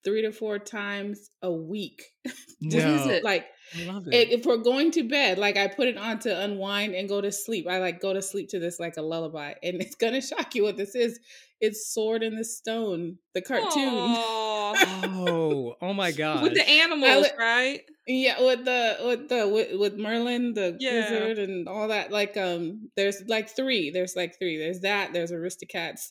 three 0.04 0.22
to 0.22 0.32
four 0.32 0.58
times 0.58 1.30
a 1.42 1.52
week. 1.52 2.02
Just 2.62 3.06
No. 3.06 3.12
it? 3.12 3.24
like 3.24 3.46
I 3.78 3.84
love 3.84 4.06
i- 4.08 4.16
if 4.16 4.44
we're 4.44 4.56
going 4.58 4.90
to 4.92 5.08
bed, 5.08 5.38
like 5.38 5.56
I 5.56 5.68
put 5.68 5.88
it 5.88 5.96
on 5.96 6.18
to 6.20 6.40
unwind 6.42 6.94
and 6.94 7.08
go 7.08 7.20
to 7.20 7.30
sleep. 7.32 7.66
I 7.68 7.78
like 7.78 8.00
go 8.00 8.12
to 8.12 8.20
sleep 8.22 8.48
to 8.50 8.58
this 8.58 8.78
like 8.80 8.96
a 8.96 9.02
lullaby, 9.02 9.54
and 9.62 9.80
it's 9.80 9.94
gonna 9.94 10.20
shock 10.30 10.54
you 10.54 10.62
what 10.64 10.76
this 10.76 10.94
is. 10.94 11.18
It's 11.60 11.92
Sword 11.92 12.22
in 12.22 12.36
the 12.36 12.44
Stone, 12.44 13.16
the 13.34 13.42
cartoon. 13.42 14.16
Oh, 14.72 15.74
oh 15.82 15.92
my 15.92 16.12
god. 16.12 16.42
With 16.42 16.54
the 16.54 16.68
animals, 16.68 17.24
li- 17.24 17.30
right? 17.38 17.80
Yeah, 18.06 18.40
with 18.40 18.64
the 18.64 18.96
with 19.04 19.28
the 19.28 19.48
with, 19.48 19.78
with 19.78 19.96
Merlin, 19.96 20.54
the 20.54 20.76
Yeah. 20.78 21.10
wizard, 21.10 21.38
and 21.38 21.68
all 21.68 21.88
that. 21.88 22.10
Like, 22.12 22.36
um, 22.36 22.88
there's 22.96 23.22
like 23.26 23.48
three. 23.54 23.90
There's 23.90 24.14
like 24.16 24.38
three. 24.38 24.58
There's 24.58 24.80
that. 24.80 25.12
There's 25.12 25.32
Aristocats 25.32 26.06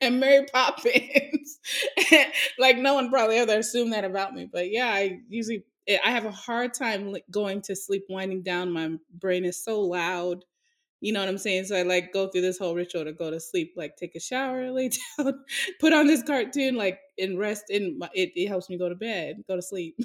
and 0.00 0.20
Mary 0.20 0.46
Poppins. 0.52 1.33
like, 2.58 2.76
no 2.78 2.94
one 2.94 3.10
probably 3.10 3.36
ever 3.36 3.58
assumed 3.58 3.92
that 3.92 4.04
about 4.04 4.34
me, 4.34 4.48
but 4.50 4.70
yeah, 4.70 4.88
I 4.88 5.20
usually 5.28 5.64
eh, 5.86 5.98
I 6.04 6.10
have 6.10 6.24
a 6.24 6.30
hard 6.30 6.74
time 6.74 7.14
going 7.30 7.62
to 7.62 7.76
sleep, 7.76 8.04
winding 8.08 8.42
down. 8.42 8.72
My 8.72 8.96
brain 9.12 9.44
is 9.44 9.62
so 9.62 9.80
loud. 9.80 10.44
You 11.00 11.12
know 11.12 11.20
what 11.20 11.28
I'm 11.28 11.38
saying? 11.38 11.66
So 11.66 11.76
I 11.76 11.82
like 11.82 12.12
go 12.12 12.28
through 12.28 12.40
this 12.42 12.58
whole 12.58 12.74
ritual 12.74 13.04
to 13.04 13.12
go 13.12 13.30
to 13.30 13.38
sleep, 13.38 13.74
like 13.76 13.96
take 13.96 14.14
a 14.16 14.20
shower, 14.20 14.70
lay 14.72 14.90
down, 15.18 15.44
put 15.80 15.92
on 15.92 16.06
this 16.06 16.22
cartoon, 16.22 16.76
like 16.76 17.00
and 17.18 17.38
rest. 17.38 17.64
In 17.70 17.98
my, 17.98 18.10
it, 18.14 18.32
it 18.34 18.48
helps 18.48 18.70
me 18.70 18.78
go 18.78 18.88
to 18.88 18.94
bed, 18.96 19.44
go 19.48 19.56
to 19.56 19.62
sleep. 19.62 19.96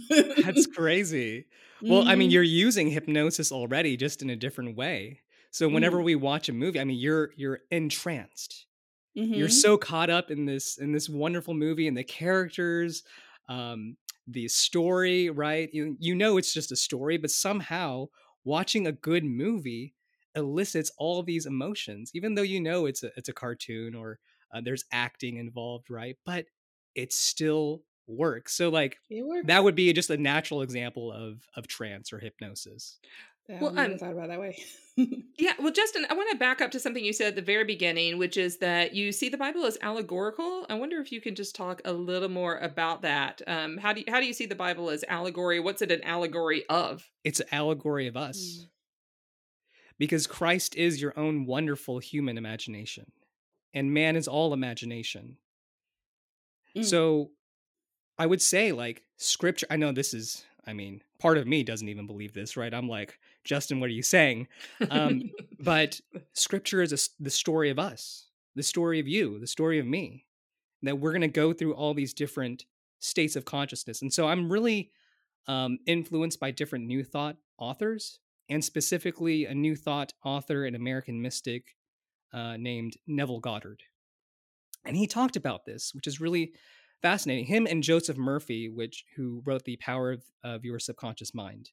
That's 0.41 0.65
crazy. 0.67 1.45
Well, 1.87 2.03
I 2.07 2.15
mean, 2.15 2.29
Mhm. 2.29 2.31
you're 2.31 2.43
using 2.43 2.89
hypnosis 2.89 3.51
already, 3.51 3.97
just 3.97 4.21
in 4.21 4.29
a 4.29 4.35
different 4.35 4.75
way. 4.77 5.21
So 5.51 5.67
whenever 5.67 6.01
Mm. 6.01 6.03
we 6.03 6.15
watch 6.15 6.49
a 6.49 6.53
movie, 6.53 6.79
I 6.79 6.83
mean, 6.83 6.97
you're 6.97 7.31
you're 7.35 7.61
entranced. 7.71 8.65
You're 9.33 9.49
Mhm. 9.49 9.49
so 9.49 9.77
caught 9.77 10.09
up 10.09 10.31
in 10.31 10.45
this 10.45 10.77
in 10.77 10.91
this 10.91 11.09
wonderful 11.09 11.53
movie 11.53 11.87
and 11.87 11.97
the 11.97 12.03
characters, 12.03 13.03
um, 13.47 13.97
the 14.27 14.47
story, 14.47 15.29
right? 15.29 15.69
You 15.73 15.95
you 15.99 16.15
know 16.15 16.37
it's 16.37 16.53
just 16.53 16.71
a 16.71 16.75
story, 16.75 17.17
but 17.17 17.31
somehow 17.31 18.07
watching 18.43 18.87
a 18.87 18.91
good 18.91 19.23
movie 19.25 19.95
elicits 20.35 20.91
all 20.97 21.23
these 21.23 21.45
emotions, 21.45 22.11
even 22.13 22.35
though 22.35 22.41
you 22.43 22.61
know 22.61 22.85
it's 22.85 23.03
a 23.03 23.11
it's 23.17 23.29
a 23.29 23.33
cartoon 23.33 23.95
or 23.95 24.19
uh, 24.53 24.61
there's 24.61 24.85
acting 24.91 25.37
involved, 25.37 25.89
right? 25.89 26.17
But 26.25 26.47
it 26.95 27.13
still 27.13 27.83
works. 28.07 28.53
So 28.55 28.69
like 28.69 28.99
that 29.43 29.63
would 29.63 29.75
be 29.75 29.91
just 29.93 30.09
a 30.09 30.17
natural 30.17 30.61
example 30.61 31.11
of 31.11 31.47
of 31.55 31.67
trance 31.67 32.11
or 32.11 32.19
hypnosis. 32.19 32.99
I 33.49 33.61
Well, 33.61 33.71
never 33.71 33.93
um, 33.93 33.97
thought 33.97 34.11
about 34.11 34.27
that 34.29 34.39
way. 34.39 34.63
Yeah, 35.37 35.53
well, 35.57 35.71
Justin, 35.71 36.05
I 36.09 36.13
want 36.13 36.29
to 36.31 36.37
back 36.37 36.59
up 36.59 36.71
to 36.71 36.79
something 36.79 37.05
you 37.05 37.13
said 37.13 37.27
at 37.27 37.35
the 37.37 37.41
very 37.41 37.63
beginning, 37.63 38.17
which 38.17 38.35
is 38.35 38.57
that 38.57 38.93
you 38.93 39.13
see 39.13 39.29
the 39.29 39.37
Bible 39.37 39.65
as 39.65 39.77
allegorical. 39.81 40.65
I 40.69 40.73
wonder 40.73 40.99
if 40.99 41.13
you 41.13 41.21
can 41.21 41.35
just 41.35 41.55
talk 41.55 41.81
a 41.85 41.93
little 41.93 42.27
more 42.27 42.57
about 42.57 43.03
that. 43.03 43.41
Um, 43.47 43.77
how 43.77 43.93
do 43.93 44.01
you, 44.01 44.05
how 44.09 44.19
do 44.19 44.25
you 44.25 44.33
see 44.33 44.45
the 44.45 44.55
Bible 44.55 44.89
as 44.89 45.05
allegory? 45.07 45.61
What's 45.61 45.81
it 45.81 45.93
an 45.93 46.03
allegory 46.03 46.65
of? 46.67 47.09
It's 47.23 47.39
an 47.39 47.47
allegory 47.53 48.07
of 48.07 48.17
us. 48.17 48.39
Mm. 48.39 48.67
Because 49.97 50.27
Christ 50.27 50.75
is 50.75 51.01
your 51.01 51.17
own 51.17 51.45
wonderful 51.45 51.99
human 51.99 52.37
imagination, 52.37 53.09
and 53.73 53.93
man 53.93 54.17
is 54.17 54.27
all 54.27 54.53
imagination. 54.53 55.37
Mm. 56.75 56.83
So 56.83 57.31
I 58.17 58.25
would 58.25 58.41
say, 58.41 58.73
like, 58.73 59.03
scripture, 59.15 59.67
I 59.69 59.77
know 59.77 59.93
this 59.93 60.13
is, 60.13 60.43
I 60.67 60.73
mean, 60.73 61.01
part 61.19 61.37
of 61.37 61.47
me 61.47 61.63
doesn't 61.63 61.87
even 61.87 62.05
believe 62.05 62.33
this, 62.33 62.57
right? 62.57 62.73
I'm 62.73 62.89
like, 62.89 63.17
Justin, 63.49 63.79
what 63.79 63.87
are 63.87 63.93
you 63.93 64.03
saying? 64.03 64.47
Um, 64.91 65.31
but 65.59 65.99
scripture 66.33 66.83
is 66.83 66.93
a 66.93 66.99
the 67.19 67.31
story 67.31 67.71
of 67.71 67.79
us, 67.79 68.27
the 68.55 68.61
story 68.61 68.99
of 68.99 69.07
you, 69.07 69.39
the 69.39 69.47
story 69.47 69.79
of 69.79 69.87
me, 69.87 70.27
that 70.83 70.99
we're 70.99 71.13
going 71.13 71.21
to 71.21 71.27
go 71.27 71.51
through 71.51 71.73
all 71.73 71.95
these 71.95 72.13
different 72.13 72.65
states 72.99 73.35
of 73.35 73.45
consciousness. 73.45 74.03
And 74.03 74.13
so 74.13 74.27
I'm 74.27 74.51
really 74.51 74.91
um, 75.47 75.79
influenced 75.87 76.39
by 76.39 76.51
different 76.51 76.85
New 76.85 77.03
Thought 77.03 77.37
authors, 77.57 78.19
and 78.49 78.63
specifically 78.63 79.45
a 79.45 79.55
New 79.55 79.75
Thought 79.75 80.13
author 80.23 80.65
and 80.65 80.75
American 80.75 81.19
mystic 81.19 81.75
uh, 82.31 82.55
named 82.55 82.97
Neville 83.07 83.39
Goddard. 83.39 83.81
And 84.85 84.95
he 84.95 85.07
talked 85.07 85.35
about 85.35 85.65
this, 85.65 85.91
which 85.95 86.05
is 86.05 86.21
really 86.21 86.53
fascinating. 87.01 87.45
Him 87.45 87.65
and 87.65 87.81
Joseph 87.81 88.15
Murphy, 88.15 88.69
which 88.69 89.05
who 89.15 89.41
wrote 89.43 89.63
The 89.63 89.77
Power 89.77 90.11
of, 90.11 90.23
of 90.43 90.63
Your 90.63 90.77
Subconscious 90.77 91.33
Mind. 91.33 91.71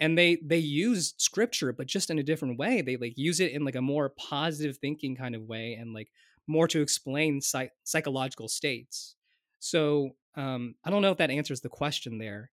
And 0.00 0.16
they 0.16 0.38
they 0.44 0.58
use 0.58 1.14
scripture, 1.18 1.72
but 1.72 1.86
just 1.88 2.10
in 2.10 2.18
a 2.18 2.22
different 2.22 2.58
way. 2.58 2.82
They 2.82 2.96
like 2.96 3.18
use 3.18 3.40
it 3.40 3.52
in 3.52 3.64
like 3.64 3.74
a 3.74 3.82
more 3.82 4.10
positive 4.10 4.76
thinking 4.78 5.16
kind 5.16 5.34
of 5.34 5.42
way, 5.42 5.74
and 5.74 5.92
like 5.92 6.10
more 6.46 6.68
to 6.68 6.80
explain 6.80 7.40
psych- 7.40 7.72
psychological 7.84 8.48
states. 8.48 9.16
So 9.58 10.10
um, 10.36 10.76
I 10.84 10.90
don't 10.90 11.02
know 11.02 11.10
if 11.10 11.18
that 11.18 11.30
answers 11.30 11.60
the 11.62 11.68
question 11.68 12.18
there. 12.18 12.50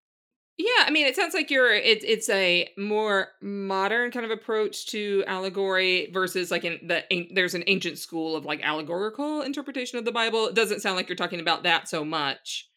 Yeah, 0.58 0.86
I 0.86 0.90
mean, 0.90 1.06
it 1.06 1.16
sounds 1.18 1.34
like 1.34 1.52
you're 1.52 1.72
it's 1.74 2.04
it's 2.08 2.30
a 2.30 2.70
more 2.78 3.28
modern 3.42 4.10
kind 4.10 4.26
of 4.26 4.32
approach 4.32 4.88
to 4.88 5.24
allegory 5.28 6.10
versus 6.14 6.50
like 6.50 6.64
in 6.64 6.80
the 6.88 7.04
there's 7.34 7.54
an 7.56 7.64
ancient 7.68 8.00
school 8.00 8.36
of 8.38 8.46
like 8.46 8.62
allegorical 8.64 9.42
interpretation 9.42 10.00
of 10.00 10.06
the 10.06 10.12
Bible. 10.14 10.48
It 10.48 10.56
doesn't 10.56 10.82
sound 10.82 10.96
like 10.96 11.10
you're 11.10 11.16
talking 11.18 11.42
about 11.42 11.64
that 11.64 11.90
so 11.90 12.06
much, 12.06 12.70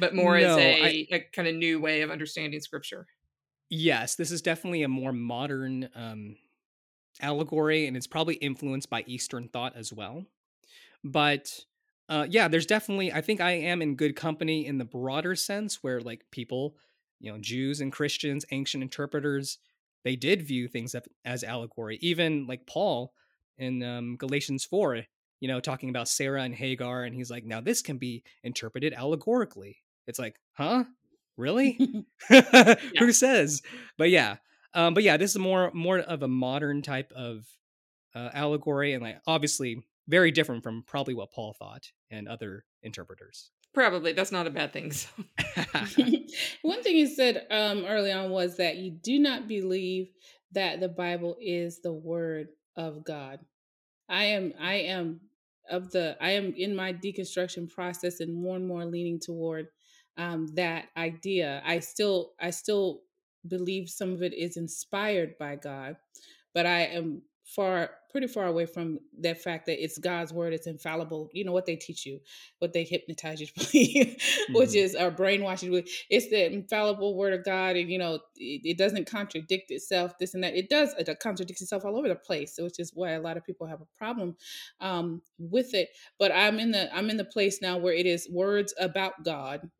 but 0.00 0.14
more 0.14 0.36
as 0.36 0.56
No, 0.56 0.58
a, 0.58 0.82
I- 0.82 1.06
a 1.16 1.20
kind 1.32 1.46
of 1.48 1.54
new 1.54 1.80
way 1.80 2.02
of 2.02 2.10
understanding 2.10 2.60
scripture. 2.60 3.06
Yes, 3.74 4.16
this 4.16 4.30
is 4.30 4.42
definitely 4.42 4.82
a 4.82 4.88
more 4.88 5.14
modern 5.14 5.88
um, 5.94 6.36
allegory, 7.22 7.86
and 7.86 7.96
it's 7.96 8.06
probably 8.06 8.34
influenced 8.34 8.90
by 8.90 9.02
Eastern 9.06 9.48
thought 9.48 9.74
as 9.76 9.94
well. 9.94 10.26
But 11.04 11.64
uh, 12.10 12.26
yeah, 12.28 12.48
there's 12.48 12.66
definitely, 12.66 13.12
I 13.12 13.22
think 13.22 13.40
I 13.40 13.52
am 13.52 13.82
in 13.82 13.96
good 13.96 14.14
company 14.16 14.66
in 14.66 14.78
the 14.78 14.84
broader 14.84 15.34
sense 15.36 15.82
where 15.82 16.00
like 16.02 16.24
people, 16.30 16.76
you 17.20 17.32
know, 17.32 17.38
Jews 17.38 17.80
and 17.80 17.92
Christians, 17.92 18.44
ancient 18.50 18.82
interpreters, 18.82 19.58
they 20.04 20.16
did 20.16 20.42
view 20.42 20.68
things 20.68 20.94
as- 21.24 21.44
allegory. 21.44 21.98
Even 22.02 22.46
like 22.46 22.66
Paul 22.66 23.14
in 23.58 23.82
um, 23.82 24.16
Galatians 24.16 24.64
4, 24.66 25.02
you 25.40 25.48
know, 25.48 25.60
talking 25.60 25.90
about 25.90 26.08
Sarah 26.08 26.42
and 26.42 26.54
Hagar, 26.54 27.04
and 27.04 27.14
he's 27.14 27.30
like, 27.30 27.46
now 27.46 27.60
this 27.62 27.82
can 27.82 27.98
be 27.98 28.24
interpreted 28.44 28.94
allegorically. 28.94 29.78
It's 30.06 30.18
like, 30.18 30.36
huh? 30.54 30.84
Really? 31.36 32.06
Who 32.98 33.12
says? 33.12 33.62
But 33.98 34.10
yeah, 34.10 34.36
um, 34.74 34.94
but 34.94 35.02
yeah, 35.02 35.16
this 35.16 35.32
is 35.32 35.38
more 35.38 35.70
more 35.72 35.98
of 35.98 36.22
a 36.22 36.28
modern 36.28 36.82
type 36.82 37.12
of 37.14 37.46
uh, 38.14 38.30
allegory, 38.32 38.92
and 38.92 39.02
like 39.02 39.18
obviously 39.26 39.82
very 40.08 40.30
different 40.30 40.62
from 40.62 40.82
probably 40.86 41.14
what 41.14 41.32
Paul 41.32 41.54
thought 41.58 41.84
and 42.10 42.28
other 42.28 42.64
interpreters. 42.82 43.50
Probably 43.74 44.12
that's 44.12 44.32
not 44.32 44.46
a 44.46 44.50
bad 44.50 44.72
thing. 44.72 44.92
So. 44.92 45.08
One 46.62 46.82
thing 46.82 46.96
you 46.96 47.06
said 47.06 47.46
um, 47.50 47.84
early 47.86 48.12
on 48.12 48.30
was 48.30 48.56
that 48.58 48.76
you 48.76 48.90
do 48.90 49.18
not 49.18 49.48
believe 49.48 50.10
that 50.52 50.80
the 50.80 50.88
Bible 50.88 51.36
is 51.40 51.80
the 51.80 51.92
Word 51.92 52.48
of 52.76 53.04
God. 53.04 53.40
I 54.08 54.24
am, 54.24 54.52
I 54.60 54.74
am 54.74 55.20
of 55.70 55.90
the, 55.90 56.16
I 56.20 56.32
am 56.32 56.52
in 56.56 56.76
my 56.76 56.92
deconstruction 56.92 57.70
process 57.70 58.20
and 58.20 58.34
more 58.34 58.56
and 58.56 58.66
more 58.66 58.84
leaning 58.84 59.18
toward 59.18 59.68
um, 60.16 60.48
that 60.54 60.86
idea. 60.96 61.62
I 61.64 61.80
still, 61.80 62.32
I 62.40 62.50
still 62.50 63.02
believe 63.46 63.88
some 63.88 64.12
of 64.12 64.22
it 64.22 64.34
is 64.34 64.56
inspired 64.56 65.36
by 65.38 65.56
God, 65.56 65.96
but 66.54 66.66
I 66.66 66.82
am 66.82 67.22
far 67.54 67.90
pretty 68.10 68.26
far 68.26 68.44
away 68.46 68.66
from 68.66 68.98
that 69.20 69.40
fact 69.40 69.64
that 69.66 69.82
it's 69.82 69.96
God's 69.96 70.34
word, 70.34 70.52
it's 70.52 70.66
infallible. 70.66 71.30
You 71.32 71.44
know 71.44 71.52
what 71.52 71.64
they 71.64 71.76
teach 71.76 72.04
you, 72.04 72.20
what 72.58 72.74
they 72.74 72.84
hypnotize 72.84 73.40
you 73.40 73.46
to 73.54 73.54
believe, 73.54 74.16
which 74.52 74.70
Mhm. 74.70 74.76
is 74.76 74.94
or 74.94 75.10
brainwash 75.10 75.62
you. 75.62 75.82
It's 76.10 76.28
the 76.28 76.52
infallible 76.52 77.16
word 77.16 77.32
of 77.32 77.44
God, 77.44 77.76
and 77.76 77.90
you 77.90 77.98
know 77.98 78.16
it, 78.36 78.60
it 78.64 78.78
doesn't 78.78 79.06
contradict 79.06 79.70
itself. 79.70 80.18
This 80.18 80.34
and 80.34 80.44
that. 80.44 80.54
It 80.54 80.68
does. 80.68 80.94
It 80.98 81.08
contradicts 81.20 81.62
itself 81.62 81.84
all 81.84 81.96
over 81.96 82.08
the 82.08 82.14
place, 82.16 82.58
which 82.60 82.78
is 82.78 82.92
why 82.94 83.12
a 83.12 83.20
lot 83.20 83.36
of 83.36 83.44
people 83.44 83.66
have 83.66 83.80
a 83.80 83.86
problem 83.96 84.36
um, 84.80 85.22
with 85.38 85.74
it. 85.74 85.88
But 86.18 86.32
I'm 86.32 86.58
in 86.58 86.70
the 86.72 86.94
I'm 86.94 87.10
in 87.10 87.16
the 87.16 87.24
place 87.24 87.62
now 87.62 87.78
where 87.78 87.94
it 87.94 88.06
is 88.06 88.28
words 88.30 88.74
about 88.78 89.24
God, 89.24 89.70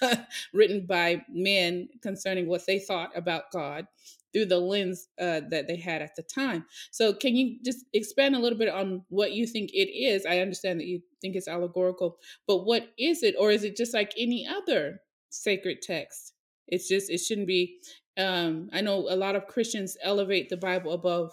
written 0.52 0.86
by 0.86 1.22
men 1.28 1.88
concerning 2.02 2.46
what 2.48 2.66
they 2.66 2.78
thought 2.78 3.10
about 3.16 3.50
God 3.52 3.86
through 4.34 4.46
the 4.46 4.58
lens 4.58 5.08
uh, 5.20 5.40
that 5.50 5.66
they 5.68 5.76
had 5.76 6.02
at 6.02 6.16
the 6.16 6.22
time. 6.22 6.66
So, 6.90 7.14
can 7.14 7.36
you 7.36 7.58
just 7.64 7.86
expand 7.94 8.36
a 8.36 8.40
little 8.40 8.58
bit 8.58 8.68
on 8.68 9.04
what 9.08 9.32
you 9.32 9.46
think 9.46 9.70
it 9.72 9.90
is? 9.90 10.26
I 10.26 10.40
understand 10.40 10.80
that 10.80 10.86
you 10.86 11.00
think 11.22 11.36
it's 11.36 11.48
allegorical, 11.48 12.18
but 12.46 12.64
what 12.64 12.88
is 12.98 13.22
it, 13.22 13.34
or 13.38 13.50
is 13.50 13.64
it 13.64 13.76
just 13.76 13.94
like 13.94 14.12
any 14.18 14.46
other 14.46 15.00
sacred 15.30 15.80
text? 15.82 16.34
It's 16.68 16.88
just 16.88 17.10
it 17.10 17.18
shouldn't 17.18 17.46
be. 17.46 17.78
Um, 18.18 18.68
I 18.72 18.80
know 18.80 19.06
a 19.08 19.16
lot 19.16 19.36
of 19.36 19.46
Christians 19.46 19.96
elevate 20.02 20.48
the 20.48 20.56
Bible 20.56 20.92
above 20.92 21.32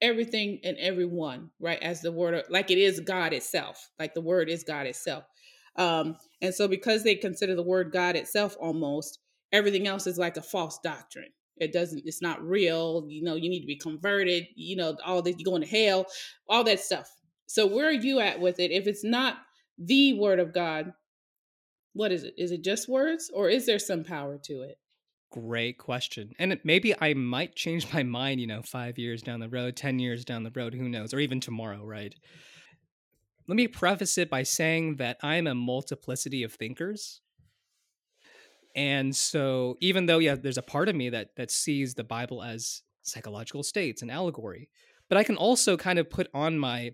everything 0.00 0.60
and 0.64 0.76
everyone, 0.78 1.50
right? 1.60 1.82
As 1.82 2.00
the 2.00 2.12
word, 2.12 2.42
like 2.50 2.70
it 2.70 2.78
is 2.78 3.00
God 3.00 3.32
itself, 3.32 3.90
like 3.98 4.14
the 4.14 4.20
word 4.20 4.48
is 4.48 4.64
God 4.64 4.86
itself. 4.86 5.24
Um, 5.76 6.16
and 6.40 6.54
so 6.54 6.68
because 6.68 7.02
they 7.02 7.14
consider 7.14 7.54
the 7.54 7.62
word 7.62 7.92
God 7.92 8.16
itself 8.16 8.56
almost, 8.60 9.18
everything 9.52 9.86
else 9.86 10.06
is 10.06 10.18
like 10.18 10.36
a 10.36 10.42
false 10.42 10.78
doctrine. 10.82 11.30
It 11.58 11.72
doesn't, 11.72 12.02
it's 12.04 12.22
not 12.22 12.42
real. 12.42 13.06
You 13.08 13.22
know, 13.22 13.34
you 13.34 13.48
need 13.48 13.60
to 13.60 13.66
be 13.66 13.76
converted, 13.76 14.46
you 14.54 14.76
know, 14.76 14.96
all 15.04 15.22
this, 15.22 15.36
you're 15.38 15.50
going 15.50 15.62
to 15.62 15.68
hell, 15.68 16.06
all 16.48 16.64
that 16.64 16.80
stuff. 16.80 17.10
So 17.46 17.66
where 17.66 17.88
are 17.88 17.92
you 17.92 18.20
at 18.20 18.40
with 18.40 18.60
it? 18.60 18.70
If 18.70 18.86
it's 18.86 19.04
not 19.04 19.38
the 19.78 20.14
word 20.14 20.40
of 20.40 20.52
God, 20.52 20.92
what 21.92 22.12
is 22.12 22.24
it? 22.24 22.34
Is 22.36 22.50
it 22.50 22.62
just 22.62 22.88
words 22.88 23.30
or 23.32 23.48
is 23.48 23.66
there 23.66 23.78
some 23.78 24.04
power 24.04 24.38
to 24.44 24.62
it? 24.62 24.78
Great 25.32 25.78
question. 25.78 26.32
And 26.38 26.58
maybe 26.64 26.94
I 27.00 27.14
might 27.14 27.54
change 27.54 27.92
my 27.92 28.02
mind, 28.02 28.40
you 28.40 28.46
know, 28.46 28.62
five 28.62 28.98
years 28.98 29.22
down 29.22 29.40
the 29.40 29.48
road, 29.48 29.76
10 29.76 29.98
years 29.98 30.24
down 30.24 30.44
the 30.44 30.52
road, 30.54 30.74
who 30.74 30.88
knows, 30.88 31.12
or 31.12 31.18
even 31.18 31.40
tomorrow, 31.40 31.84
right? 31.84 32.14
Let 33.48 33.56
me 33.56 33.68
preface 33.68 34.18
it 34.18 34.28
by 34.28 34.42
saying 34.42 34.96
that 34.96 35.18
I'm 35.22 35.46
a 35.46 35.54
multiplicity 35.54 36.42
of 36.42 36.52
thinkers. 36.52 37.20
And 38.76 39.16
so 39.16 39.78
even 39.80 40.06
though, 40.06 40.18
yeah, 40.18 40.34
there's 40.34 40.58
a 40.58 40.62
part 40.62 40.88
of 40.88 40.94
me 40.94 41.08
that 41.10 41.30
that 41.36 41.50
sees 41.50 41.94
the 41.94 42.04
Bible 42.04 42.42
as 42.42 42.82
psychological 43.02 43.62
states 43.62 44.02
and 44.02 44.10
allegory, 44.10 44.68
but 45.08 45.16
I 45.16 45.24
can 45.24 45.36
also 45.36 45.76
kind 45.76 45.98
of 45.98 46.10
put 46.10 46.28
on 46.34 46.58
my, 46.58 46.92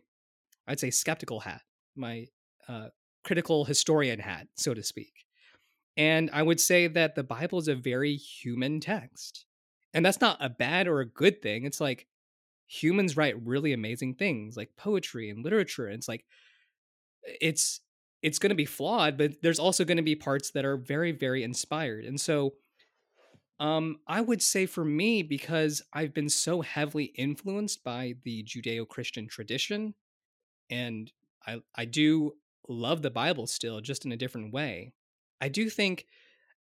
I'd 0.67 0.79
say, 0.79 0.91
skeptical 0.91 1.41
hat, 1.41 1.63
my 1.97 2.27
uh, 2.69 2.89
critical 3.25 3.65
historian 3.65 4.21
hat, 4.21 4.47
so 4.55 4.75
to 4.75 4.83
speak. 4.83 5.13
And 5.97 6.31
I 6.33 6.43
would 6.43 6.61
say 6.61 6.87
that 6.87 7.17
the 7.17 7.25
Bible 7.25 7.59
is 7.59 7.69
a 7.69 7.75
very 7.75 8.15
human 8.15 8.81
text. 8.81 9.45
And 9.93 10.07
that's 10.07 10.21
not 10.21 10.39
a 10.41 10.49
bad 10.49 10.87
or 10.87 11.01
a 11.01 11.07
good 11.07 11.43
thing. 11.43 11.65
It's 11.65 11.81
like 11.81 12.07
humans 12.67 13.17
write 13.17 13.45
really 13.45 13.73
amazing 13.73 14.15
things 14.15 14.57
like 14.57 14.77
poetry 14.77 15.29
and 15.29 15.45
literature. 15.45 15.87
And 15.87 15.97
it's 15.97 16.09
like 16.09 16.25
it's 17.25 17.81
it's 18.23 18.39
going 18.39 18.51
to 18.51 18.57
be 18.57 18.65
flawed, 18.67 19.19
but 19.19 19.43
there's 19.43 19.59
also 19.59 19.85
going 19.85 19.97
to 19.99 20.03
be 20.03 20.17
parts 20.17 20.51
that 20.53 20.65
are 20.65 20.77
very 20.77 21.13
very 21.13 21.43
inspired. 21.43 22.05
And 22.05 22.21
so 22.21 22.55
um 23.61 24.01
I 24.07 24.21
would 24.21 24.43
say 24.43 24.67
for 24.67 24.85
me 24.85 25.23
because 25.23 25.83
I've 25.93 26.15
been 26.15 26.29
so 26.29 26.61
heavily 26.63 27.07
influenced 27.07 27.85
by 27.85 28.15
the 28.25 28.43
Judeo-Christian 28.45 29.29
tradition 29.29 29.95
and 30.71 31.13
I 31.47 31.63
I 31.75 31.87
do 31.87 32.39
love 32.69 33.03
the 33.03 33.11
Bible 33.11 33.47
still 33.49 33.81
just 33.81 34.05
in 34.07 34.13
a 34.13 34.19
different 34.19 34.53
way. 34.55 34.95
I 35.41 35.49
do 35.51 35.71
think 35.71 36.07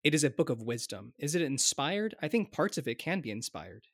it 0.04 0.14
is 0.14 0.24
a 0.24 0.30
book 0.30 0.50
of 0.50 0.62
wisdom. 0.62 1.14
Is 1.18 1.34
it 1.34 1.42
inspired? 1.42 2.14
I 2.22 2.28
think 2.28 2.52
parts 2.52 2.78
of 2.78 2.88
it 2.88 2.96
can 2.96 3.20
be 3.20 3.30
inspired. 3.32 3.88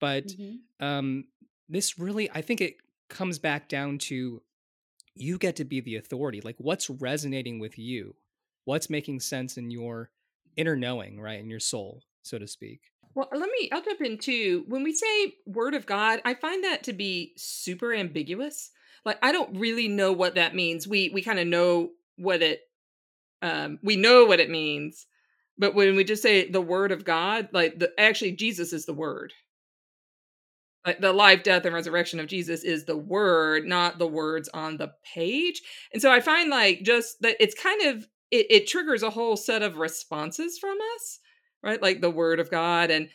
But 0.00 0.36
Mhm. 0.36 0.66
um 0.80 1.28
this 1.68 1.98
really 1.98 2.30
I 2.30 2.42
think 2.42 2.60
it 2.60 2.76
comes 3.08 3.38
back 3.38 3.68
down 3.68 3.98
to 3.98 4.42
you 5.16 5.38
get 5.38 5.56
to 5.56 5.64
be 5.64 5.80
the 5.80 5.96
authority. 5.96 6.40
Like 6.40 6.56
what's 6.58 6.90
resonating 6.90 7.58
with 7.58 7.78
you? 7.78 8.14
What's 8.64 8.90
making 8.90 9.20
sense 9.20 9.56
in 9.56 9.70
your 9.70 10.10
inner 10.56 10.76
knowing, 10.76 11.20
right? 11.20 11.40
In 11.40 11.50
your 11.50 11.60
soul, 11.60 12.02
so 12.22 12.38
to 12.38 12.46
speak. 12.46 12.80
Well, 13.14 13.28
let 13.32 13.48
me, 13.48 13.70
I'll 13.72 13.82
jump 13.82 14.00
in 14.02 14.18
too. 14.18 14.64
When 14.68 14.82
we 14.82 14.92
say 14.92 15.34
word 15.46 15.74
of 15.74 15.86
God, 15.86 16.20
I 16.24 16.34
find 16.34 16.64
that 16.64 16.82
to 16.84 16.92
be 16.92 17.32
super 17.36 17.94
ambiguous. 17.94 18.70
Like, 19.04 19.18
I 19.22 19.32
don't 19.32 19.58
really 19.58 19.88
know 19.88 20.12
what 20.12 20.34
that 20.34 20.54
means. 20.54 20.86
We, 20.86 21.10
we 21.14 21.22
kind 21.22 21.38
of 21.38 21.46
know 21.46 21.90
what 22.16 22.42
it, 22.42 22.60
um, 23.40 23.78
we 23.82 23.96
know 23.96 24.26
what 24.26 24.40
it 24.40 24.50
means. 24.50 25.06
But 25.56 25.74
when 25.74 25.96
we 25.96 26.04
just 26.04 26.22
say 26.22 26.50
the 26.50 26.60
word 26.60 26.92
of 26.92 27.04
God, 27.04 27.48
like 27.52 27.78
the, 27.78 27.90
actually 27.98 28.32
Jesus 28.32 28.72
is 28.74 28.84
the 28.84 28.92
word. 28.92 29.32
Like 30.86 31.00
the 31.00 31.12
life, 31.12 31.42
death, 31.42 31.64
and 31.64 31.74
resurrection 31.74 32.20
of 32.20 32.28
Jesus 32.28 32.62
is 32.64 32.84
the 32.84 32.96
word, 32.96 33.66
not 33.66 33.98
the 33.98 34.06
words 34.06 34.48
on 34.54 34.76
the 34.76 34.92
page. 35.14 35.60
And 35.92 36.00
so 36.00 36.12
I 36.12 36.20
find 36.20 36.48
like 36.48 36.82
just 36.82 37.20
that 37.22 37.36
it's 37.40 37.60
kind 37.60 37.82
of, 37.82 38.06
it, 38.30 38.46
it 38.48 38.66
triggers 38.66 39.02
a 39.02 39.10
whole 39.10 39.36
set 39.36 39.62
of 39.62 39.78
responses 39.78 40.58
from 40.58 40.78
us 40.96 41.18
right? 41.62 41.82
Like 41.82 42.00
the 42.00 42.10
word 42.10 42.40
of 42.40 42.50
God 42.50 42.90
and 42.90 43.08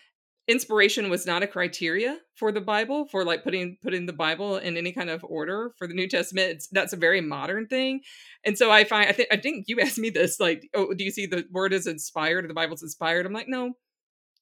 inspiration 0.47 1.09
was 1.09 1.25
not 1.25 1.43
a 1.43 1.47
criteria 1.47 2.17
for 2.35 2.51
the 2.51 2.59
Bible 2.61 3.07
for 3.07 3.23
like 3.23 3.43
putting 3.43 3.77
putting 3.81 4.05
the 4.05 4.13
Bible 4.13 4.57
in 4.57 4.75
any 4.75 4.91
kind 4.91 5.09
of 5.09 5.23
order 5.23 5.73
for 5.77 5.87
the 5.87 5.93
New 5.93 6.07
Testament. 6.07 6.51
It's, 6.51 6.67
that's 6.67 6.93
a 6.93 6.97
very 6.97 7.21
modern 7.21 7.67
thing. 7.67 8.01
And 8.43 8.57
so 8.57 8.69
I 8.71 8.83
find 8.83 9.07
I 9.09 9.13
think 9.13 9.29
I 9.31 9.37
think 9.37 9.65
you 9.67 9.79
asked 9.81 9.97
me 9.99 10.09
this 10.09 10.39
like, 10.39 10.69
oh, 10.73 10.93
do 10.93 11.03
you 11.03 11.11
see 11.11 11.25
the 11.25 11.45
word 11.51 11.73
is 11.73 11.87
inspired 11.87 12.45
or 12.45 12.47
the 12.47 12.53
Bible's 12.53 12.83
inspired? 12.83 13.25
I'm 13.25 13.33
like, 13.33 13.47
no, 13.47 13.73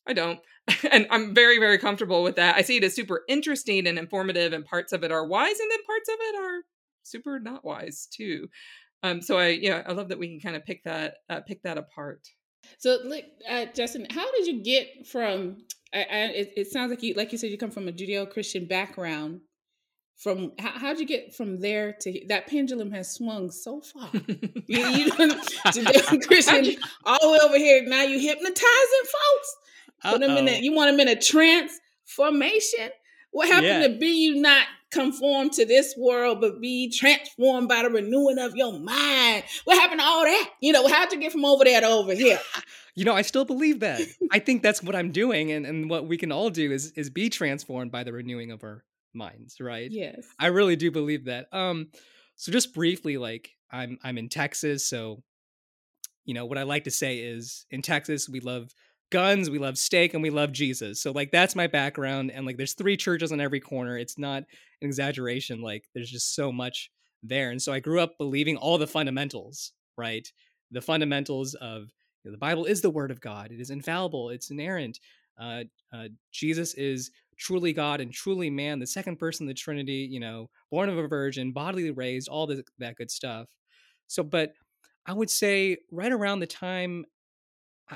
I 0.10 0.14
don't. 0.14 0.40
and 0.92 1.08
I'm 1.12 1.34
very, 1.34 1.60
very 1.60 1.78
comfortable 1.78 2.24
with 2.24 2.36
that. 2.38 2.56
I 2.56 2.64
see 2.64 2.78
it 2.78 2.84
as 2.84 2.96
super 2.96 3.22
interesting 3.30 3.88
and 3.88 3.98
informative, 3.98 4.52
and 4.54 4.66
parts 4.66 4.92
of 4.92 5.04
it 5.04 5.12
are 5.12 5.26
wise, 5.26 5.60
and 5.60 5.72
then 5.72 5.84
parts 5.86 6.10
of 6.10 6.16
it 6.20 6.36
are 6.42 6.62
super 7.04 7.40
not 7.40 7.64
wise 7.64 8.08
too. 8.12 8.48
Um, 9.04 9.22
so 9.22 9.38
I, 9.38 9.50
yeah, 9.50 9.84
I 9.86 9.94
love 9.94 10.10
that 10.10 10.20
we 10.20 10.28
can 10.28 10.40
kind 10.40 10.56
of 10.56 10.66
pick 10.66 10.84
that, 10.84 11.16
uh, 11.30 11.40
pick 11.42 11.62
that 11.64 11.78
apart. 11.78 12.28
So, 12.80 13.00
like, 13.06 13.26
uh, 13.50 13.66
Justin, 13.74 14.08
how 14.10 14.30
did 14.32 14.48
you 14.48 14.62
get 14.62 15.08
from? 15.08 15.58
I, 15.94 16.00
I, 16.00 16.18
it, 16.36 16.54
it 16.58 16.68
sounds 16.68 16.90
like 16.90 17.02
you, 17.02 17.14
like 17.14 17.32
you 17.32 17.38
said, 17.38 17.52
you 17.52 17.58
come 17.58 17.72
from 17.72 17.88
a 17.88 17.92
Judeo-Christian 17.92 18.66
background. 18.66 19.42
From 20.18 20.52
how, 20.60 20.72
how'd 20.72 21.00
you 21.00 21.06
get 21.06 21.34
from 21.34 21.62
there 21.62 21.96
to 22.02 22.26
that 22.28 22.48
pendulum 22.48 22.92
has 22.92 23.14
swung 23.14 23.52
so 23.52 23.80
far? 23.80 24.10
you, 24.14 24.26
you 24.68 25.12
Judeo-Christian 25.12 26.76
all 27.06 27.20
the 27.22 27.30
way 27.30 27.40
over 27.42 27.58
here. 27.58 27.84
Now 27.88 28.04
you 28.04 28.20
hypnotizing 28.20 28.56
folks. 28.58 29.56
Put 30.04 30.22
them 30.22 30.38
in 30.38 30.48
a, 30.48 30.60
you 30.60 30.74
want 30.74 30.92
them 30.92 31.00
in 31.00 31.08
a 31.08 31.20
trance 31.20 31.72
formation. 32.06 32.90
What 33.32 33.48
happened 33.48 33.68
Yeah. 33.68 33.88
to 33.88 33.98
be 33.98 34.08
you 34.26 34.36
not 34.42 34.66
conform 34.92 35.52
to 35.52 35.66
this 35.66 35.94
world, 35.98 36.42
but 36.42 36.60
be 36.60 36.90
transformed 36.90 37.68
by 37.70 37.84
the 37.84 37.90
renewing 37.90 38.40
of 38.40 38.56
your 38.56 38.74
mind? 38.80 39.44
What 39.66 39.78
happened 39.78 40.00
to 40.00 40.06
all 40.06 40.24
that? 40.24 40.50
You 40.62 40.74
know, 40.74 40.88
how'd 40.88 41.12
you 41.12 41.20
get 41.20 41.32
from 41.32 41.46
over 41.46 41.64
there 41.64 41.82
to 41.82 41.88
over 41.88 42.14
here? 42.14 42.40
You 42.96 43.06
know, 43.06 43.14
I 43.14 43.22
still 43.22 43.46
believe 43.46 43.80
that. 43.80 44.02
I 44.30 44.40
think 44.40 44.62
that's 44.62 44.84
what 44.84 44.94
I'm 44.94 45.12
doing 45.12 45.54
and, 45.54 45.66
and 45.66 45.90
what 45.90 46.06
we 46.08 46.18
can 46.18 46.34
all 46.34 46.50
do 46.50 46.70
is 46.74 46.92
is 46.98 47.10
be 47.10 47.30
transformed 47.30 47.94
by 47.94 48.04
the 48.04 48.12
renewing 48.12 48.52
of 48.52 48.62
our 48.62 48.84
minds, 49.14 49.62
right? 49.62 49.90
Yes. 49.90 50.28
I 50.38 50.48
really 50.48 50.76
do 50.76 50.92
believe 50.92 51.26
that. 51.26 51.48
Um 51.54 51.92
so 52.36 52.52
just 52.52 52.74
briefly 52.74 53.16
like 53.18 53.52
I'm 53.72 54.00
I'm 54.04 54.18
in 54.18 54.28
Texas, 54.28 54.86
so 54.86 55.24
you 56.26 56.34
know, 56.34 56.46
what 56.46 56.58
I 56.58 56.64
like 56.64 56.84
to 56.86 56.92
say 56.92 57.20
is 57.20 57.66
in 57.72 57.82
Texas 57.82 58.28
we 58.28 58.42
love 58.42 58.74
guns, 59.12 59.50
we 59.50 59.60
love 59.60 59.78
steak 59.78 60.14
and 60.14 60.24
we 60.24 60.30
love 60.30 60.52
Jesus. 60.52 61.02
So 61.02 61.12
like 61.12 61.32
that's 61.32 61.56
my 61.56 61.68
background 61.68 62.32
and 62.32 62.46
like 62.46 62.58
there's 62.58 62.74
three 62.74 62.98
churches 62.98 63.32
on 63.32 63.42
every 63.42 63.60
corner. 63.60 63.98
It's 63.98 64.18
not 64.18 64.44
an 64.82 64.88
exaggeration 64.88 65.62
like 65.62 65.86
there's 65.94 66.12
just 66.12 66.36
so 66.36 66.52
much 66.52 66.90
there. 67.24 67.52
And 67.52 67.62
so 67.62 67.74
I 67.74 67.80
grew 67.80 68.00
up 68.00 68.18
believing 68.18 68.58
all 68.58 68.78
the 68.78 68.88
fundamentals, 68.88 69.74
right? 69.98 70.28
The 70.72 70.82
fundamentals 70.82 71.56
of 71.56 71.84
you 72.24 72.30
know, 72.30 72.32
the 72.32 72.38
Bible 72.38 72.66
is 72.66 72.82
the 72.82 72.90
word 72.90 73.12
of 73.12 73.22
God. 73.22 73.52
It 73.52 73.60
is 73.60 73.70
infallible, 73.70 74.30
it's 74.30 74.52
inerrant. 74.52 75.00
Uh, 75.40 75.64
uh, 75.94 76.10
Jesus 76.32 76.74
is 76.74 77.12
truly 77.38 77.72
God 77.72 78.02
and 78.02 78.12
truly 78.12 78.50
man, 78.50 78.80
the 78.80 78.88
second 78.88 79.18
person 79.18 79.46
of 79.46 79.48
the 79.48 79.54
Trinity, 79.54 80.08
you 80.10 80.20
know, 80.20 80.50
born 80.70 80.90
of 80.90 80.98
a 80.98 81.08
virgin, 81.08 81.54
bodily 81.54 81.92
raised, 81.92 82.28
all 82.28 82.46
the, 82.46 82.64
that 82.80 82.96
good 82.96 83.10
stuff. 83.10 83.48
So, 84.08 84.22
but 84.24 84.54
I 85.06 85.14
would 85.14 85.30
say 85.30 85.78
right 85.92 86.12
around 86.12 86.40
the 86.40 86.48
time 86.48 87.06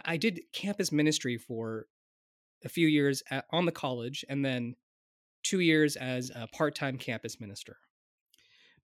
I- 0.06 0.17
did 0.17 0.41
campus 0.53 0.91
ministry 0.91 1.38
for 1.38 1.88
a 2.63 2.69
few 2.69 2.88
years 2.88 3.21
at, 3.29 3.45
on 3.51 3.65
the 3.65 3.71
college 3.71 4.23
and 4.29 4.43
then 4.43 4.75
two 5.43 5.60
years 5.60 5.95
as 5.95 6.32
a 6.34 6.47
part 6.47 6.75
time 6.75 6.97
campus 6.97 7.39
minister. 7.39 7.77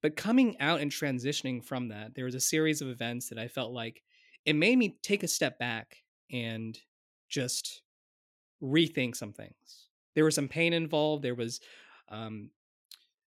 But 0.01 0.15
coming 0.15 0.59
out 0.59 0.81
and 0.81 0.91
transitioning 0.91 1.63
from 1.63 1.89
that, 1.89 2.15
there 2.15 2.25
was 2.25 2.35
a 2.35 2.39
series 2.39 2.81
of 2.81 2.87
events 2.87 3.29
that 3.29 3.39
I 3.39 3.47
felt 3.47 3.71
like 3.71 4.03
it 4.45 4.53
made 4.53 4.77
me 4.77 4.97
take 5.03 5.23
a 5.23 5.27
step 5.27 5.59
back 5.59 5.97
and 6.31 6.77
just 7.29 7.81
rethink 8.61 9.15
some 9.15 9.33
things. 9.33 9.89
There 10.15 10.25
was 10.25 10.35
some 10.35 10.47
pain 10.47 10.73
involved. 10.73 11.23
There 11.23 11.35
was 11.35 11.59
um, 12.09 12.51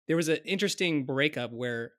there 0.06 0.16
was 0.16 0.28
an 0.28 0.38
interesting 0.44 1.04
breakup 1.04 1.52
where 1.52 1.92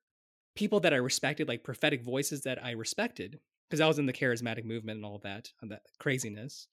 people 0.55 0.79
that 0.81 0.93
I 0.93 0.97
respected, 0.97 1.47
like 1.47 1.63
prophetic 1.63 2.03
voices 2.03 2.41
that 2.41 2.63
I 2.63 2.71
respected, 2.71 3.39
because 3.69 3.81
I 3.81 3.87
was 3.87 3.99
in 3.99 4.05
the 4.05 4.13
charismatic 4.13 4.65
movement 4.65 4.97
and 4.97 5.05
all 5.05 5.19
that, 5.19 5.51
and 5.61 5.71
that 5.71 5.83
craziness. 5.99 6.67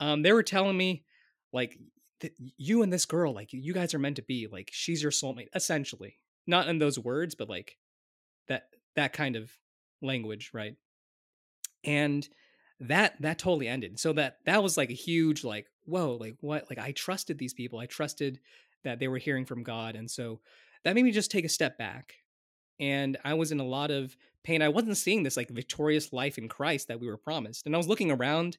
Um, 0.00 0.22
they 0.22 0.32
were 0.32 0.42
telling 0.42 0.76
me, 0.76 1.04
like, 1.52 1.78
that 2.20 2.32
you 2.56 2.82
and 2.82 2.92
this 2.92 3.06
girl, 3.06 3.32
like, 3.32 3.52
you 3.52 3.72
guys 3.72 3.94
are 3.94 3.98
meant 3.98 4.16
to 4.16 4.22
be, 4.22 4.46
like, 4.50 4.70
she's 4.72 5.02
your 5.02 5.12
soulmate, 5.12 5.48
essentially. 5.54 6.18
Not 6.46 6.68
in 6.68 6.78
those 6.78 6.98
words, 6.98 7.34
but 7.34 7.48
like 7.50 7.76
that 8.48 8.68
that 8.96 9.12
kind 9.12 9.36
of 9.36 9.50
language, 10.00 10.50
right? 10.54 10.76
And 11.84 12.26
that 12.80 13.20
that 13.20 13.38
totally 13.38 13.68
ended. 13.68 14.00
So 14.00 14.14
that 14.14 14.38
that 14.46 14.62
was 14.62 14.78
like 14.78 14.88
a 14.88 14.94
huge, 14.94 15.44
like, 15.44 15.66
whoa, 15.84 16.16
like 16.18 16.36
what? 16.40 16.64
Like 16.70 16.78
I 16.78 16.92
trusted 16.92 17.38
these 17.38 17.52
people. 17.52 17.78
I 17.78 17.86
trusted 17.86 18.40
that 18.82 18.98
they 18.98 19.08
were 19.08 19.18
hearing 19.18 19.44
from 19.44 19.62
God, 19.62 19.94
and 19.94 20.10
so 20.10 20.40
that 20.84 20.94
made 20.94 21.04
me 21.04 21.10
just 21.10 21.30
take 21.30 21.44
a 21.44 21.50
step 21.50 21.76
back 21.76 22.14
and 22.80 23.16
I 23.24 23.34
was 23.34 23.52
in 23.52 23.60
a 23.60 23.64
lot 23.64 23.90
of 23.90 24.16
pain. 24.44 24.62
I 24.62 24.68
wasn't 24.68 24.96
seeing 24.96 25.22
this 25.22 25.36
like 25.36 25.50
victorious 25.50 26.12
life 26.12 26.38
in 26.38 26.48
Christ 26.48 26.88
that 26.88 27.00
we 27.00 27.06
were 27.06 27.16
promised. 27.16 27.66
And 27.66 27.74
I 27.74 27.78
was 27.78 27.88
looking 27.88 28.10
around 28.10 28.58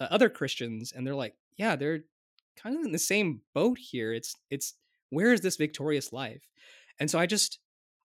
uh, 0.00 0.06
other 0.10 0.28
Christians 0.28 0.92
and 0.92 1.06
they're 1.06 1.14
like, 1.14 1.34
yeah, 1.56 1.76
they're 1.76 2.00
kind 2.56 2.76
of 2.76 2.84
in 2.84 2.92
the 2.92 2.98
same 2.98 3.40
boat 3.54 3.78
here. 3.78 4.12
It's 4.12 4.34
it's 4.50 4.74
where 5.10 5.32
is 5.32 5.40
this 5.40 5.56
victorious 5.56 6.12
life? 6.12 6.42
And 7.00 7.10
so 7.10 7.18
I 7.18 7.26
just 7.26 7.58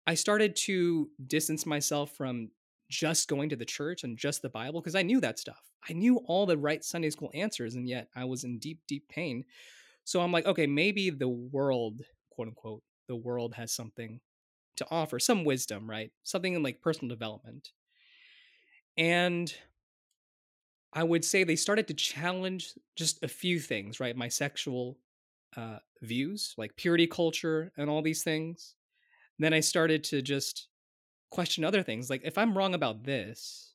I 0.08 0.16
started 0.16 0.56
to 0.68 1.10
distance 1.28 1.66
myself 1.66 2.16
from 2.16 2.50
just 2.90 3.30
going 3.30 3.50
to 3.50 3.56
the 3.56 3.66
church 3.66 4.04
and 4.04 4.18
just 4.18 4.42
the 4.42 4.50
Bible 4.50 4.82
because 4.82 4.96
I 4.96 5.02
knew 5.02 5.22
that 5.22 5.40
stuff. 5.40 5.72
I 5.90 5.94
knew 5.94 6.18
all 6.26 6.46
the 6.46 6.58
right 6.58 6.84
Sunday 6.84 7.10
school 7.10 7.32
answers, 7.34 7.76
and 7.76 7.88
yet 7.88 8.10
I 8.16 8.26
was 8.26 8.44
in 8.44 8.60
deep, 8.60 8.80
deep 8.88 9.08
pain. 9.08 9.46
So 10.04 10.22
I'm 10.22 10.32
like, 10.32 10.46
okay, 10.46 10.68
maybe 10.68 11.10
the 11.10 11.30
world, 11.30 12.02
quote 12.32 12.50
unquote, 12.50 12.84
the 13.08 13.16
world 13.16 13.54
has 13.56 13.74
something 13.74 14.20
to 14.78 14.88
offer, 14.90 15.20
some 15.20 15.44
wisdom, 15.44 15.90
right? 15.90 16.12
Something 16.24 16.54
in 16.54 16.64
like 16.64 16.82
personal 16.82 17.10
development. 17.10 17.72
And 18.98 19.54
I 20.94 21.04
would 21.04 21.24
say 21.24 21.44
they 21.44 21.56
started 21.56 21.88
to 21.88 21.94
challenge 21.94 22.74
just 22.96 23.24
a 23.24 23.28
few 23.28 23.60
things, 23.60 24.00
right? 24.00 24.16
My 24.16 24.28
sexual 24.28 24.98
uh, 25.56 25.78
views, 26.02 26.54
like 26.58 26.76
purity 26.76 27.08
culture 27.08 27.72
and 27.78 27.90
all 27.90 28.02
these 28.02 28.24
things. 28.24 28.76
then 29.40 29.54
I 29.54 29.60
started 29.60 30.04
to 30.06 30.22
just 30.22 30.68
question 31.32 31.64
other 31.64 31.82
things. 31.82 32.10
Like, 32.10 32.22
if 32.24 32.38
I'm 32.38 32.56
wrong 32.56 32.76
about 32.76 33.04
this, 33.04 33.74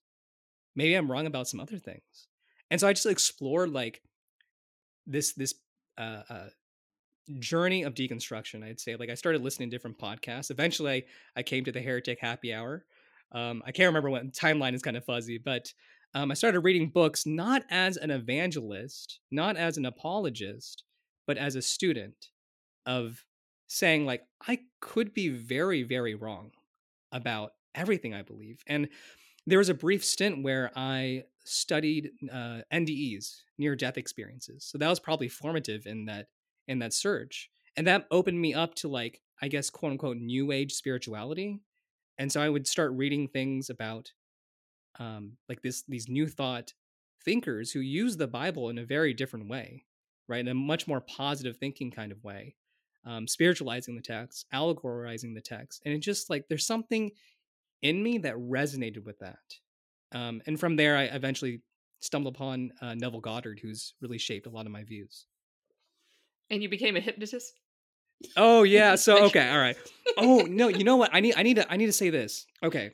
maybe 0.76 0.94
I'm 0.94 1.10
wrong 1.10 1.26
about 1.26 1.48
some 1.48 1.58
other 1.58 1.78
things. 1.78 2.28
And 2.70 2.80
so 2.80 2.86
I 2.86 2.92
just 2.92 3.06
explored 3.06 3.70
like 3.70 4.02
this 5.06 5.32
this 5.34 5.54
uh, 5.98 6.22
uh, 6.28 6.48
journey 7.38 7.82
of 7.82 7.94
deconstruction. 7.94 8.64
I'd 8.64 8.80
say 8.80 8.96
like 8.96 9.10
I 9.10 9.14
started 9.14 9.42
listening 9.42 9.70
to 9.70 9.76
different 9.76 9.98
podcasts. 9.98 10.50
Eventually, 10.50 10.92
I, 10.92 11.40
I 11.40 11.42
came 11.42 11.64
to 11.64 11.72
the 11.72 11.80
Heretic 11.80 12.18
Happy 12.20 12.52
Hour. 12.52 12.84
Um, 13.32 13.62
I 13.66 13.72
can't 13.72 13.88
remember 13.88 14.10
what 14.10 14.32
timeline 14.32 14.74
is 14.74 14.82
kind 14.82 14.96
of 14.96 15.04
fuzzy, 15.04 15.38
but 15.38 15.72
um, 16.14 16.30
I 16.30 16.34
started 16.34 16.60
reading 16.60 16.88
books 16.88 17.26
not 17.26 17.64
as 17.70 17.96
an 17.96 18.10
evangelist, 18.10 19.20
not 19.30 19.56
as 19.56 19.76
an 19.76 19.86
apologist, 19.86 20.84
but 21.26 21.36
as 21.36 21.56
a 21.56 21.62
student 21.62 22.28
of 22.86 23.24
saying 23.66 24.06
like 24.06 24.22
I 24.46 24.60
could 24.80 25.12
be 25.12 25.28
very 25.28 25.82
very 25.82 26.14
wrong 26.14 26.52
about 27.12 27.52
everything 27.74 28.14
I 28.14 28.22
believe. 28.22 28.62
And 28.66 28.88
there 29.46 29.58
was 29.58 29.68
a 29.68 29.74
brief 29.74 30.04
stint 30.04 30.42
where 30.42 30.70
I 30.76 31.24
studied 31.44 32.10
uh, 32.32 32.60
NDEs, 32.72 33.42
near 33.58 33.76
death 33.76 33.96
experiences. 33.96 34.64
So 34.64 34.78
that 34.78 34.88
was 34.88 35.00
probably 35.00 35.28
formative 35.28 35.86
in 35.86 36.06
that 36.06 36.26
in 36.68 36.78
that 36.80 36.92
search, 36.92 37.50
and 37.76 37.86
that 37.86 38.06
opened 38.10 38.40
me 38.40 38.54
up 38.54 38.74
to 38.76 38.88
like 38.88 39.20
I 39.40 39.48
guess 39.48 39.70
quote 39.70 39.92
unquote 39.92 40.16
new 40.16 40.52
age 40.52 40.72
spirituality. 40.72 41.60
And 42.18 42.32
so 42.32 42.40
I 42.40 42.48
would 42.48 42.66
start 42.66 42.92
reading 42.92 43.28
things 43.28 43.68
about 43.68 44.12
um, 44.98 45.32
like 45.48 45.62
this 45.62 45.82
these 45.86 46.08
new 46.08 46.26
thought 46.26 46.72
thinkers 47.24 47.72
who 47.72 47.80
use 47.80 48.16
the 48.16 48.26
Bible 48.26 48.70
in 48.70 48.78
a 48.78 48.84
very 48.84 49.12
different 49.12 49.48
way, 49.48 49.84
right? 50.28 50.40
In 50.40 50.48
a 50.48 50.54
much 50.54 50.86
more 50.86 51.00
positive 51.00 51.56
thinking 51.56 51.90
kind 51.90 52.12
of 52.12 52.22
way, 52.24 52.54
um, 53.04 53.28
spiritualizing 53.28 53.96
the 53.96 54.02
text, 54.02 54.46
allegorizing 54.52 55.34
the 55.34 55.40
text, 55.40 55.82
and 55.84 55.94
it 55.94 55.98
just 55.98 56.30
like 56.30 56.46
there's 56.48 56.66
something 56.66 57.10
in 57.82 58.02
me 58.02 58.18
that 58.18 58.34
resonated 58.36 59.04
with 59.04 59.18
that. 59.18 59.36
Um, 60.12 60.40
and 60.46 60.58
from 60.58 60.76
there, 60.76 60.96
I 60.96 61.04
eventually 61.04 61.60
stumbled 62.00 62.34
upon 62.34 62.70
uh, 62.80 62.94
Neville 62.94 63.20
Goddard, 63.20 63.60
who's 63.60 63.94
really 64.00 64.18
shaped 64.18 64.46
a 64.46 64.50
lot 64.50 64.66
of 64.66 64.72
my 64.72 64.84
views. 64.84 65.26
And 66.50 66.62
you 66.62 66.68
became 66.68 66.96
a 66.96 67.00
hypnotist. 67.00 67.52
Oh 68.36 68.62
yeah. 68.64 68.94
So 68.94 69.24
okay. 69.26 69.48
All 69.50 69.58
right. 69.58 69.76
Oh 70.16 70.46
no. 70.48 70.68
You 70.68 70.84
know 70.84 70.96
what? 70.96 71.10
I 71.12 71.20
need. 71.20 71.34
I 71.36 71.42
need 71.42 71.54
to. 71.54 71.70
I 71.70 71.76
need 71.76 71.86
to 71.86 71.92
say 71.92 72.10
this. 72.10 72.46
Okay. 72.62 72.90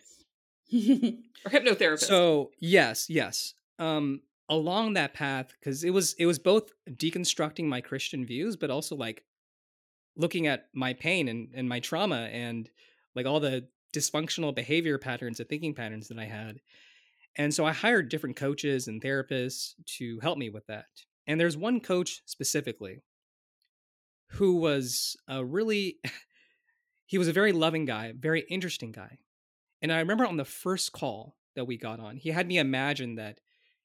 or 0.73 1.51
hypnotherapist. 1.51 2.05
So 2.05 2.51
yes, 2.61 3.09
yes. 3.09 3.55
Um, 3.79 4.23
along 4.49 4.95
that 4.95 5.15
path, 5.15 5.53
because 5.59 5.85
it 5.85 5.91
was 5.91 6.15
it 6.19 6.27
was 6.27 6.38
both 6.38 6.73
deconstructing 6.88 7.67
my 7.67 7.81
Christian 7.81 8.25
views, 8.25 8.57
but 8.57 8.71
also 8.71 8.97
like 8.97 9.25
looking 10.17 10.47
at 10.47 10.67
my 10.75 10.93
pain 10.95 11.29
and 11.29 11.49
and 11.55 11.69
my 11.69 11.81
trauma 11.81 12.29
and 12.33 12.71
like 13.15 13.27
all 13.27 13.41
the 13.41 13.69
dysfunctional 13.95 14.55
behavior 14.55 14.99
patterns 14.99 15.38
and 15.38 15.49
thinking 15.49 15.75
patterns 15.75 16.09
that 16.09 16.19
I 16.19 16.25
had. 16.25 16.61
And 17.37 17.53
so 17.53 17.65
I 17.65 17.73
hired 17.73 18.09
different 18.09 18.37
coaches 18.37 18.88
and 18.88 19.03
therapists 19.03 19.75
to 19.99 20.19
help 20.21 20.38
me 20.38 20.51
with 20.51 20.67
that. 20.67 20.87
And 21.27 21.41
there's 21.41 21.57
one 21.57 21.81
coach 21.81 22.23
specifically 22.27 23.03
who 24.33 24.57
was 24.57 25.16
a 25.29 25.45
really 25.45 25.99
he 27.07 27.18
was 27.18 27.29
a 27.29 27.33
very 27.33 27.53
loving 27.53 27.85
guy, 27.85 28.12
very 28.18 28.45
interesting 28.49 28.92
guy. 28.92 29.18
And 29.81 29.92
I 29.92 29.99
remember 29.99 30.27
on 30.27 30.37
the 30.37 30.45
first 30.45 30.92
call 30.92 31.37
that 31.57 31.66
we 31.66 31.77
got 31.77 32.01
on, 32.01 32.16
he 32.16 32.31
had 32.31 32.47
me 32.47 32.59
imagine 32.59 33.16
that, 33.16 33.40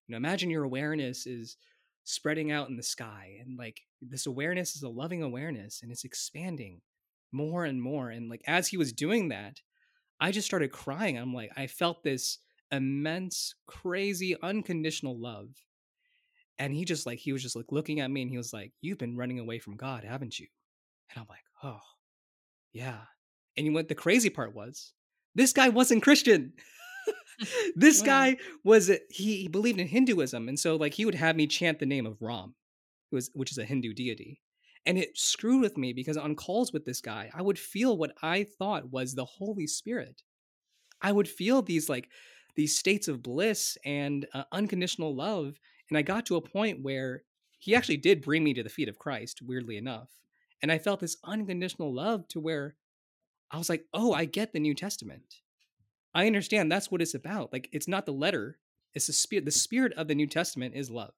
you 0.07 0.13
know, 0.13 0.17
imagine 0.17 0.49
your 0.49 0.63
awareness 0.63 1.25
is 1.25 1.57
spreading 2.03 2.51
out 2.51 2.69
in 2.69 2.77
the 2.77 2.83
sky 2.83 3.38
and 3.41 3.57
like 3.57 3.81
this 4.01 4.27
awareness 4.27 4.75
is 4.75 4.83
a 4.83 4.89
loving 4.89 5.23
awareness 5.23 5.81
and 5.81 5.91
it's 5.91 6.05
expanding 6.05 6.79
more 7.33 7.65
and 7.65 7.81
more 7.81 8.10
and 8.10 8.29
like 8.29 8.41
as 8.47 8.69
he 8.69 8.77
was 8.77 8.93
doing 8.93 9.27
that 9.27 9.60
I 10.19 10.31
just 10.31 10.47
started 10.47 10.71
crying. 10.71 11.17
I'm 11.17 11.33
like, 11.33 11.51
I 11.55 11.67
felt 11.67 12.03
this 12.03 12.39
immense, 12.71 13.55
crazy, 13.67 14.36
unconditional 14.41 15.19
love. 15.19 15.49
And 16.59 16.73
he 16.73 16.85
just 16.85 17.05
like, 17.05 17.19
he 17.19 17.33
was 17.33 17.43
just 17.43 17.55
like 17.55 17.71
looking 17.71 17.99
at 17.99 18.09
me 18.09 18.21
and 18.21 18.31
he 18.31 18.37
was 18.37 18.53
like, 18.53 18.71
You've 18.81 18.97
been 18.97 19.17
running 19.17 19.39
away 19.39 19.59
from 19.59 19.77
God, 19.77 20.03
haven't 20.03 20.39
you? 20.39 20.47
And 21.11 21.21
I'm 21.21 21.27
like, 21.29 21.43
Oh, 21.63 21.81
yeah. 22.73 22.99
And 23.55 23.65
you 23.65 23.73
what 23.73 23.87
the 23.87 23.95
crazy 23.95 24.29
part 24.29 24.55
was 24.55 24.93
this 25.35 25.53
guy 25.53 25.69
wasn't 25.69 26.03
Christian. 26.03 26.53
this 27.75 28.01
wow. 28.01 28.05
guy 28.05 28.37
was 28.63 28.91
he, 29.09 29.37
he 29.41 29.47
believed 29.47 29.79
in 29.79 29.87
Hinduism. 29.87 30.49
And 30.49 30.59
so 30.59 30.75
like 30.75 30.93
he 30.93 31.05
would 31.05 31.15
have 31.15 31.35
me 31.35 31.47
chant 31.47 31.79
the 31.79 31.85
name 31.85 32.05
of 32.05 32.17
Ram, 32.21 32.55
who 33.11 33.17
is 33.17 33.29
which 33.33 33.51
is 33.51 33.57
a 33.57 33.65
Hindu 33.65 33.93
deity. 33.93 34.41
And 34.85 34.97
it 34.97 35.17
screwed 35.17 35.61
with 35.61 35.77
me 35.77 35.93
because 35.93 36.17
on 36.17 36.35
calls 36.35 36.71
with 36.71 36.85
this 36.85 37.01
guy, 37.01 37.29
I 37.33 37.41
would 37.41 37.59
feel 37.59 37.97
what 37.97 38.13
I 38.23 38.47
thought 38.57 38.89
was 38.89 39.13
the 39.13 39.25
Holy 39.25 39.67
Spirit. 39.67 40.23
I 41.01 41.11
would 41.11 41.27
feel 41.27 41.61
these 41.61 41.89
like 41.89 42.09
these 42.55 42.77
states 42.77 43.07
of 43.07 43.21
bliss 43.21 43.77
and 43.85 44.25
uh, 44.33 44.43
unconditional 44.51 45.15
love. 45.15 45.59
And 45.89 45.97
I 45.97 46.02
got 46.02 46.26
to 46.28 46.36
a 46.36 46.41
point 46.41 46.84
where 46.84 47.23
he 47.60 47.76
actually 47.76 47.97
did 47.97 48.21
bring 48.21 48.43
me 48.43 48.54
to 48.54 48.63
the 48.63 48.69
feet 48.69 48.89
of 48.89 49.00
Christ, 49.00 49.41
weirdly 49.41 49.78
enough. 49.78 50.10
And 50.62 50.71
I 50.71 50.78
felt 50.78 51.00
this 51.00 51.17
unconditional 51.23 51.93
love 51.93 52.28
to 52.30 52.39
where 52.39 52.76
I 53.52 53.58
was 53.58 53.69
like, 53.69 53.86
oh, 53.93 54.13
I 54.13 54.26
get 54.26 54.54
the 54.54 54.60
New 54.60 54.73
Testament. 54.73 55.36
I 56.13 56.28
understand 56.28 56.71
that's 56.71 56.91
what 56.91 57.02
it's 57.02 57.13
about. 57.13 57.54
Like, 57.54 57.69
it's 57.71 57.88
not 57.88 58.06
the 58.06 58.12
letter, 58.12 58.58
it's 58.93 59.08
the 59.08 59.13
spirit. 59.13 59.45
The 59.45 59.52
spirit 59.52 59.93
of 59.93 60.08
the 60.08 60.15
New 60.15 60.28
Testament 60.28 60.76
is 60.76 60.89
love. 60.89 61.13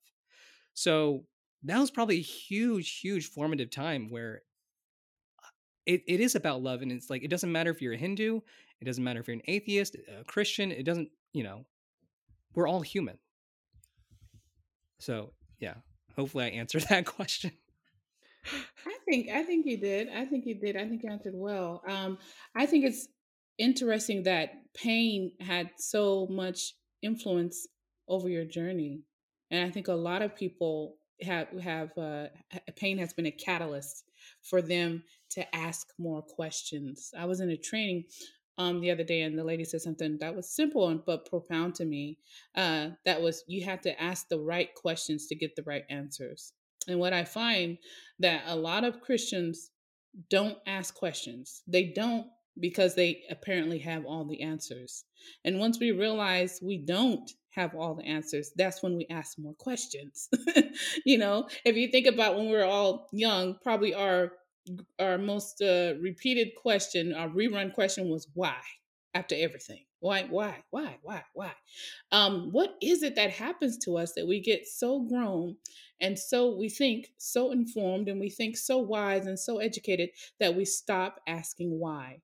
So 0.73 1.25
that 1.63 1.79
was 1.79 1.91
probably 1.91 2.17
a 2.17 2.21
huge, 2.21 2.99
huge 2.99 3.27
formative 3.27 3.69
time 3.69 4.09
where 4.09 4.41
uh, 5.43 5.47
it, 5.85 6.03
it 6.07 6.19
is 6.19 6.35
about 6.35 6.61
love. 6.61 6.81
And 6.81 6.91
it's 6.91 7.09
like, 7.09 7.23
it 7.23 7.29
doesn't 7.29 7.51
matter 7.51 7.71
if 7.71 7.81
you're 7.81 7.93
a 7.93 7.97
Hindu, 7.97 8.41
it 8.81 8.85
doesn't 8.85 9.03
matter 9.03 9.19
if 9.19 9.27
you're 9.27 9.35
an 9.35 9.41
atheist, 9.47 9.95
a 10.19 10.23
Christian, 10.23 10.71
it 10.71 10.83
doesn't, 10.83 11.09
you 11.33 11.43
know, 11.43 11.65
we're 12.53 12.67
all 12.67 12.81
human. 12.81 13.17
So, 14.99 15.31
yeah, 15.59 15.75
hopefully 16.15 16.45
I 16.45 16.49
answered 16.49 16.83
that 16.89 17.05
question. 17.05 17.51
I 18.85 18.97
think 19.05 19.29
I 19.29 19.43
think 19.43 19.65
you 19.65 19.77
did. 19.77 20.09
I 20.09 20.25
think 20.25 20.45
you 20.45 20.55
did. 20.55 20.77
I 20.77 20.87
think 20.87 21.03
you 21.03 21.09
answered 21.11 21.33
well. 21.35 21.81
Um, 21.87 22.17
I 22.55 22.65
think 22.65 22.85
it's 22.85 23.07
interesting 23.57 24.23
that 24.23 24.51
pain 24.73 25.31
had 25.41 25.71
so 25.77 26.27
much 26.29 26.73
influence 27.01 27.67
over 28.07 28.29
your 28.29 28.45
journey, 28.45 29.01
and 29.51 29.65
I 29.65 29.71
think 29.71 29.89
a 29.89 29.93
lot 29.93 30.21
of 30.21 30.35
people 30.35 30.95
have 31.21 31.47
have 31.61 31.97
uh, 31.97 32.27
pain 32.75 32.97
has 32.97 33.13
been 33.13 33.25
a 33.25 33.31
catalyst 33.31 34.05
for 34.41 34.61
them 34.61 35.03
to 35.31 35.55
ask 35.55 35.87
more 35.97 36.21
questions. 36.21 37.11
I 37.17 37.25
was 37.25 37.41
in 37.41 37.49
a 37.49 37.57
training 37.57 38.05
um, 38.59 38.81
the 38.81 38.91
other 38.91 39.05
day, 39.05 39.21
and 39.21 39.39
the 39.39 39.43
lady 39.43 39.63
said 39.63 39.81
something 39.81 40.17
that 40.19 40.35
was 40.35 40.53
simple 40.53 40.93
but 41.05 41.25
profound 41.25 41.73
to 41.75 41.85
me. 41.85 42.19
Uh, 42.55 42.89
that 43.05 43.21
was 43.21 43.43
you 43.47 43.63
have 43.63 43.81
to 43.81 44.01
ask 44.01 44.27
the 44.27 44.39
right 44.39 44.75
questions 44.75 45.27
to 45.27 45.35
get 45.35 45.55
the 45.55 45.63
right 45.63 45.85
answers. 45.89 46.53
And 46.87 46.99
what 46.99 47.13
I 47.13 47.23
find 47.23 47.77
that 48.19 48.43
a 48.45 48.55
lot 48.55 48.83
of 48.83 49.01
Christians 49.01 49.71
don't 50.29 50.57
ask 50.67 50.93
questions. 50.93 51.63
They 51.67 51.85
don't 51.95 52.27
because 52.59 52.95
they 52.95 53.23
apparently 53.29 53.79
have 53.79 54.05
all 54.05 54.25
the 54.25 54.41
answers. 54.41 55.05
And 55.45 55.59
once 55.59 55.79
we 55.79 55.91
realize 55.91 56.59
we 56.61 56.77
don't 56.77 57.31
have 57.51 57.73
all 57.73 57.95
the 57.95 58.05
answers, 58.05 58.51
that's 58.57 58.83
when 58.83 58.97
we 58.97 59.07
ask 59.09 59.39
more 59.39 59.53
questions. 59.53 60.27
you 61.05 61.17
know, 61.17 61.47
if 61.63 61.77
you 61.77 61.87
think 61.87 62.07
about 62.07 62.35
when 62.35 62.49
we 62.49 62.57
are 62.57 62.65
all 62.65 63.07
young, 63.13 63.55
probably 63.63 63.93
our 63.93 64.33
our 64.99 65.17
most 65.17 65.61
uh, 65.61 65.93
repeated 66.01 66.49
question, 66.55 67.13
our 67.13 67.29
rerun 67.29 67.73
question 67.73 68.09
was 68.09 68.27
why 68.33 68.57
after 69.13 69.35
everything. 69.37 69.85
Why, 70.01 70.23
why, 70.29 70.63
why, 70.69 70.97
why, 71.01 71.23
why? 71.33 71.51
Um, 72.11 72.49
what 72.51 72.75
is 72.81 73.03
it 73.03 73.15
that 73.15 73.31
happens 73.31 73.77
to 73.79 73.97
us 73.97 74.13
that 74.13 74.27
we 74.27 74.39
get 74.39 74.65
so 74.65 75.01
grown 75.01 75.57
and 75.99 76.17
so 76.17 76.55
we 76.55 76.69
think 76.69 77.11
so 77.17 77.51
informed 77.51 78.07
and 78.07 78.19
we 78.19 78.29
think 78.29 78.55
so 78.55 78.77
wise 78.77 79.25
and 79.25 79.37
so 79.37 79.57
educated 79.57 80.11
that 80.39 80.55
we 80.55 80.63
stop 80.63 81.19
asking 81.27 81.77
why? 81.79 82.21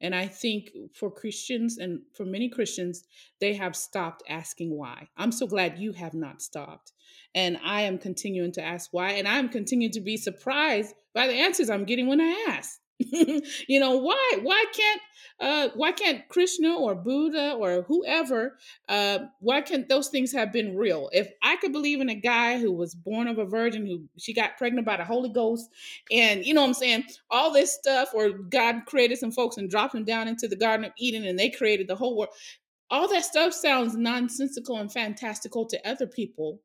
And 0.00 0.14
I 0.14 0.26
think 0.26 0.70
for 0.94 1.10
Christians 1.10 1.78
and 1.78 2.00
for 2.14 2.24
many 2.24 2.48
Christians, 2.48 3.04
they 3.40 3.54
have 3.54 3.74
stopped 3.74 4.22
asking 4.28 4.76
why. 4.76 5.08
I'm 5.16 5.32
so 5.32 5.46
glad 5.46 5.78
you 5.78 5.92
have 5.92 6.14
not 6.14 6.40
stopped. 6.40 6.92
And 7.34 7.58
I 7.64 7.82
am 7.82 7.98
continuing 7.98 8.52
to 8.52 8.62
ask 8.62 8.90
why. 8.92 9.12
And 9.12 9.26
I'm 9.26 9.48
continuing 9.48 9.92
to 9.92 10.00
be 10.00 10.16
surprised 10.16 10.94
by 11.14 11.26
the 11.26 11.34
answers 11.34 11.68
I'm 11.68 11.84
getting 11.84 12.06
when 12.06 12.20
I 12.20 12.46
ask. 12.48 12.78
you 13.68 13.78
know 13.78 13.96
why 13.96 14.38
why 14.42 14.64
can't 14.74 15.00
uh 15.40 15.68
why 15.76 15.92
can't 15.92 16.28
krishna 16.28 16.74
or 16.76 16.96
buddha 16.96 17.52
or 17.52 17.82
whoever 17.82 18.58
uh 18.88 19.20
why 19.38 19.60
can't 19.60 19.88
those 19.88 20.08
things 20.08 20.32
have 20.32 20.52
been 20.52 20.76
real? 20.76 21.08
If 21.12 21.30
i 21.40 21.54
could 21.56 21.70
believe 21.72 22.00
in 22.00 22.08
a 22.08 22.14
guy 22.16 22.58
who 22.58 22.72
was 22.72 22.96
born 22.96 23.28
of 23.28 23.38
a 23.38 23.44
virgin 23.44 23.86
who 23.86 24.08
she 24.18 24.34
got 24.34 24.58
pregnant 24.58 24.84
by 24.84 24.96
the 24.96 25.04
holy 25.04 25.28
ghost 25.28 25.70
and 26.10 26.44
you 26.44 26.54
know 26.54 26.62
what 26.62 26.68
i'm 26.68 26.74
saying 26.74 27.04
all 27.30 27.52
this 27.52 27.72
stuff 27.72 28.10
or 28.14 28.30
god 28.30 28.82
created 28.86 29.18
some 29.18 29.30
folks 29.30 29.56
and 29.56 29.70
dropped 29.70 29.92
them 29.92 30.04
down 30.04 30.26
into 30.26 30.48
the 30.48 30.56
garden 30.56 30.84
of 30.86 30.92
eden 30.98 31.24
and 31.24 31.38
they 31.38 31.50
created 31.50 31.86
the 31.86 31.96
whole 31.96 32.16
world 32.16 32.34
all 32.90 33.06
that 33.06 33.24
stuff 33.24 33.52
sounds 33.52 33.96
nonsensical 33.96 34.76
and 34.78 34.92
fantastical 34.92 35.66
to 35.66 35.88
other 35.88 36.06
people 36.06 36.60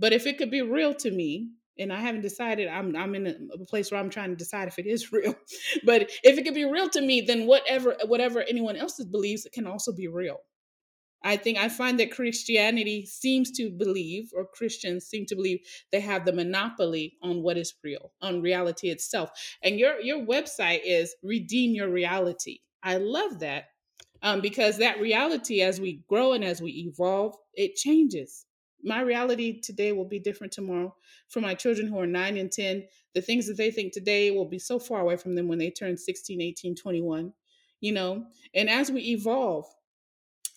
but 0.00 0.12
if 0.12 0.26
it 0.26 0.36
could 0.36 0.50
be 0.50 0.62
real 0.62 0.94
to 0.94 1.12
me 1.12 1.50
and 1.80 1.92
I 1.92 2.00
haven't 2.00 2.20
decided. 2.20 2.68
I'm 2.68 2.94
I'm 2.94 3.14
in 3.14 3.26
a, 3.26 3.64
place 3.64 3.90
where 3.90 4.00
I'm 4.00 4.10
trying 4.10 4.30
to 4.30 4.36
decide 4.36 4.68
if 4.68 4.78
it 4.78 4.86
is 4.86 5.12
real. 5.12 5.34
But 5.84 6.10
if 6.22 6.38
it 6.38 6.44
could 6.44 6.54
be 6.54 6.64
real 6.64 6.88
to 6.90 7.00
me, 7.00 7.20
then 7.22 7.46
whatever 7.46 7.96
whatever 8.06 8.42
anyone 8.42 8.76
else 8.76 9.02
believes 9.04 9.46
can 9.52 9.66
also 9.66 9.92
be 9.92 10.08
real. 10.08 10.38
I 11.22 11.36
think 11.36 11.58
I 11.58 11.68
find 11.68 12.00
that 12.00 12.12
Christianity 12.12 13.04
seems 13.04 13.50
to 13.52 13.70
believe, 13.70 14.30
or 14.34 14.46
Christians 14.46 15.06
seem 15.06 15.26
to 15.26 15.36
believe, 15.36 15.58
they 15.92 16.00
have 16.00 16.24
the 16.24 16.32
monopoly 16.32 17.18
on 17.22 17.42
what 17.42 17.58
is 17.58 17.74
real, 17.84 18.12
on 18.22 18.40
reality 18.40 18.88
itself. 18.88 19.30
And 19.62 19.78
your 19.78 20.00
your 20.00 20.24
website 20.24 20.80
is 20.84 21.14
redeem 21.22 21.74
your 21.74 21.90
reality. 21.90 22.60
I 22.82 22.96
love 22.96 23.40
that 23.40 23.66
um, 24.22 24.40
because 24.40 24.78
that 24.78 25.00
reality, 25.00 25.60
as 25.60 25.80
we 25.80 26.02
grow 26.08 26.32
and 26.32 26.44
as 26.44 26.62
we 26.62 26.86
evolve, 26.88 27.34
it 27.54 27.74
changes 27.74 28.46
my 28.84 29.00
reality 29.00 29.60
today 29.60 29.92
will 29.92 30.04
be 30.04 30.18
different 30.18 30.52
tomorrow. 30.52 30.94
For 31.28 31.40
my 31.40 31.54
children 31.54 31.86
who 31.86 31.98
are 31.98 32.06
9 32.06 32.36
and 32.36 32.50
10, 32.50 32.84
the 33.14 33.20
things 33.20 33.46
that 33.46 33.56
they 33.56 33.70
think 33.70 33.92
today 33.92 34.30
will 34.30 34.48
be 34.48 34.58
so 34.58 34.78
far 34.78 35.00
away 35.00 35.16
from 35.16 35.34
them 35.34 35.48
when 35.48 35.58
they 35.58 35.70
turn 35.70 35.96
16, 35.96 36.40
18, 36.40 36.76
21, 36.76 37.32
you 37.80 37.92
know? 37.92 38.24
And 38.54 38.70
as 38.70 38.90
we 38.90 39.02
evolve, 39.02 39.66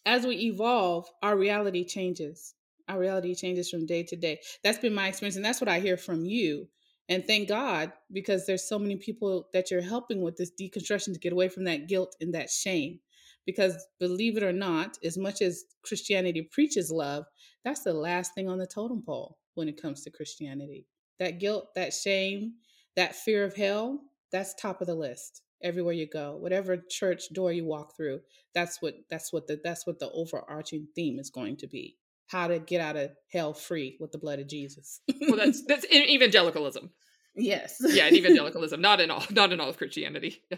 as 0.05 0.25
we 0.25 0.35
evolve, 0.35 1.07
our 1.21 1.37
reality 1.37 1.85
changes. 1.85 2.55
Our 2.89 2.99
reality 2.99 3.33
changes 3.35 3.69
from 3.69 3.85
day 3.85 4.03
to 4.03 4.15
day. 4.15 4.39
That's 4.63 4.77
been 4.77 4.93
my 4.93 5.07
experience 5.07 5.37
and 5.37 5.45
that's 5.45 5.61
what 5.61 5.69
I 5.69 5.79
hear 5.79 5.95
from 5.97 6.25
you. 6.25 6.67
And 7.09 7.25
thank 7.25 7.49
God 7.49 7.91
because 8.11 8.45
there's 8.45 8.67
so 8.67 8.79
many 8.79 8.97
people 8.97 9.47
that 9.53 9.71
you're 9.71 9.81
helping 9.81 10.21
with 10.21 10.37
this 10.37 10.51
deconstruction 10.59 11.13
to 11.13 11.19
get 11.19 11.33
away 11.33 11.49
from 11.49 11.65
that 11.65 11.87
guilt 11.87 12.15
and 12.19 12.33
that 12.33 12.49
shame. 12.49 12.99
Because 13.45 13.85
believe 13.99 14.37
it 14.37 14.43
or 14.43 14.53
not, 14.53 14.97
as 15.03 15.17
much 15.17 15.41
as 15.41 15.65
Christianity 15.83 16.43
preaches 16.43 16.91
love, 16.91 17.25
that's 17.63 17.83
the 17.83 17.93
last 17.93 18.33
thing 18.33 18.49
on 18.49 18.57
the 18.57 18.67
totem 18.67 19.01
pole 19.01 19.37
when 19.55 19.67
it 19.67 19.81
comes 19.81 20.03
to 20.03 20.11
Christianity. 20.11 20.87
That 21.19 21.39
guilt, 21.39 21.67
that 21.75 21.93
shame, 21.93 22.53
that 22.95 23.15
fear 23.15 23.43
of 23.43 23.55
hell, 23.55 23.99
that's 24.31 24.53
top 24.55 24.81
of 24.81 24.87
the 24.87 24.95
list 24.95 25.41
everywhere 25.63 25.93
you 25.93 26.07
go. 26.07 26.35
Whatever 26.35 26.77
church 26.89 27.23
door 27.33 27.51
you 27.53 27.65
walk 27.65 27.95
through, 27.95 28.21
that's 28.53 28.81
what 28.81 28.95
that's 29.09 29.31
what 29.31 29.47
the 29.47 29.59
that's 29.63 29.87
what 29.87 29.99
the 29.99 30.11
overarching 30.11 30.87
theme 30.95 31.19
is 31.19 31.29
going 31.29 31.57
to 31.57 31.67
be. 31.67 31.97
How 32.27 32.47
to 32.47 32.59
get 32.59 32.81
out 32.81 32.95
of 32.95 33.11
hell 33.31 33.53
free 33.53 33.97
with 33.99 34.11
the 34.11 34.17
blood 34.17 34.39
of 34.39 34.47
Jesus. 34.47 35.01
well, 35.21 35.37
that's 35.37 35.63
that's 35.67 35.85
evangelicalism. 35.85 36.89
Yes. 37.35 37.77
yeah, 37.79 38.07
in 38.07 38.15
evangelicalism, 38.15 38.79
not 38.79 39.01
in 39.01 39.09
all, 39.09 39.23
not 39.31 39.51
in 39.51 39.59
all 39.59 39.69
of 39.69 39.77
Christianity. 39.77 40.43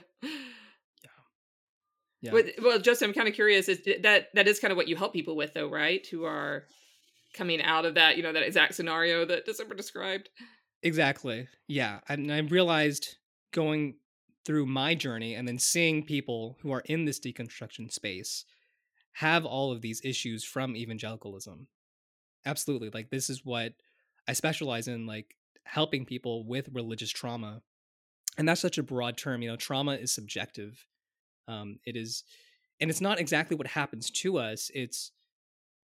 Yeah. 2.22 2.32
But, 2.32 2.46
well, 2.64 2.80
Justin, 2.80 3.10
I'm 3.10 3.14
kind 3.14 3.28
of 3.28 3.36
curious. 3.36 3.70
Is 3.70 3.82
that 4.02 4.30
that 4.34 4.48
is 4.48 4.60
kind 4.60 4.72
of 4.72 4.78
what 4.78 4.88
you 4.88 4.96
help 4.96 5.14
people 5.14 5.36
with, 5.36 5.54
though, 5.54 5.70
right? 5.70 6.04
Who 6.10 6.24
are 6.24 6.64
coming 7.36 7.62
out 7.62 7.86
of 7.86 7.96
that, 7.96 8.18
you 8.18 8.24
know, 8.24 8.34
that 8.34 8.44
exact 8.44 8.76
scenario 8.76 9.26
that 9.26 9.46
December 9.46 9.76
described. 9.76 10.30
Exactly. 10.82 11.48
Yeah, 11.68 12.00
and 12.08 12.32
I 12.32 12.40
realized 12.40 13.18
going 13.52 13.96
through 14.46 14.68
my 14.68 14.94
journey 14.94 15.34
and 15.34 15.48
then 15.48 15.58
seeing 15.58 16.04
people 16.04 16.58
who 16.62 16.72
are 16.72 16.84
in 16.86 17.06
this 17.06 17.20
deconstruction 17.20 17.92
space 17.92 18.46
have 19.14 19.46
all 19.46 19.72
of 19.72 19.82
these 19.82 20.02
issues 20.04 20.44
from 20.44 20.76
evangelicalism. 20.76 21.68
Absolutely. 22.46 22.92
Like 22.94 23.10
this 23.10 23.30
is 23.30 23.44
what 23.44 23.74
I 24.28 24.34
specialize 24.34 24.88
in 24.88 25.08
like 25.08 25.36
helping 25.64 26.06
people 26.06 26.46
with 26.46 26.70
religious 26.74 27.10
trauma. 27.10 27.62
And 28.38 28.48
that's 28.48 28.62
such 28.62 28.78
a 28.78 28.84
broad 28.84 29.18
term, 29.18 29.42
you 29.42 29.50
know, 29.50 29.56
trauma 29.56 29.94
is 29.94 30.12
subjective. 30.12 30.86
Um, 31.48 31.80
it 31.86 31.96
is, 31.96 32.24
and 32.80 32.90
it's 32.90 33.02
not 33.02 33.20
exactly 33.20 33.56
what 33.56 33.68
happens 33.68 34.12
to 34.12 34.38
us. 34.38 34.70
It's 34.74 35.12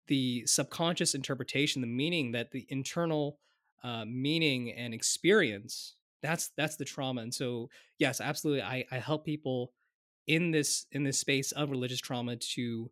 the 0.08 0.46
subconscious 0.46 1.16
interpretation, 1.16 1.82
the 1.82 1.88
meaning 1.88 2.32
that 2.32 2.52
the 2.52 2.66
internal 2.70 3.40
uh, 3.84 4.06
meaning 4.06 4.72
and 4.72 4.94
experience. 4.94 5.96
That's 6.22 6.50
that's 6.58 6.78
the 6.78 6.86
trauma. 6.86 7.22
And 7.22 7.34
so, 7.34 7.70
yes, 8.00 8.20
absolutely, 8.20 8.64
I 8.64 8.86
I 8.92 8.98
help 8.98 9.26
people 9.26 9.72
in 10.28 10.52
this 10.52 10.86
in 10.92 11.04
this 11.04 11.20
space 11.20 11.52
of 11.54 11.72
religious 11.72 12.00
trauma 12.00 12.36
to 12.36 12.92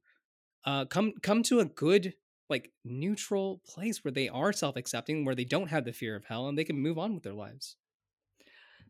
uh, 0.65 0.85
come 0.85 1.13
come 1.21 1.43
to 1.43 1.59
a 1.59 1.65
good 1.65 2.13
like 2.49 2.71
neutral 2.83 3.61
place 3.65 4.03
where 4.03 4.11
they 4.11 4.29
are 4.29 4.53
self-accepting 4.53 5.25
where 5.25 5.35
they 5.35 5.43
don't 5.43 5.69
have 5.69 5.85
the 5.85 5.93
fear 5.93 6.15
of 6.15 6.25
hell 6.25 6.47
and 6.47 6.57
they 6.57 6.63
can 6.63 6.79
move 6.79 6.97
on 6.97 7.13
with 7.13 7.23
their 7.23 7.33
lives 7.33 7.75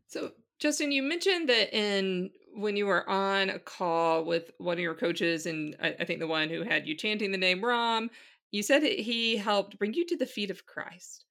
so 0.06 0.30
justin 0.58 0.92
you 0.92 1.02
mentioned 1.02 1.48
that 1.48 1.74
in 1.74 2.30
when 2.56 2.76
you 2.76 2.86
were 2.86 3.08
on 3.08 3.50
a 3.50 3.58
call 3.58 4.24
with 4.24 4.50
one 4.58 4.74
of 4.74 4.80
your 4.82 4.94
coaches, 4.94 5.46
and 5.46 5.76
I, 5.80 5.94
I 6.00 6.04
think 6.04 6.20
the 6.20 6.26
one 6.26 6.48
who 6.48 6.62
had 6.62 6.86
you 6.86 6.96
chanting 6.96 7.32
the 7.32 7.38
name 7.38 7.64
Ram, 7.64 8.10
you 8.50 8.62
said 8.62 8.82
he 8.82 9.36
helped 9.36 9.78
bring 9.78 9.94
you 9.94 10.06
to 10.06 10.16
the 10.16 10.26
feet 10.26 10.50
of 10.50 10.66
Christ. 10.66 11.24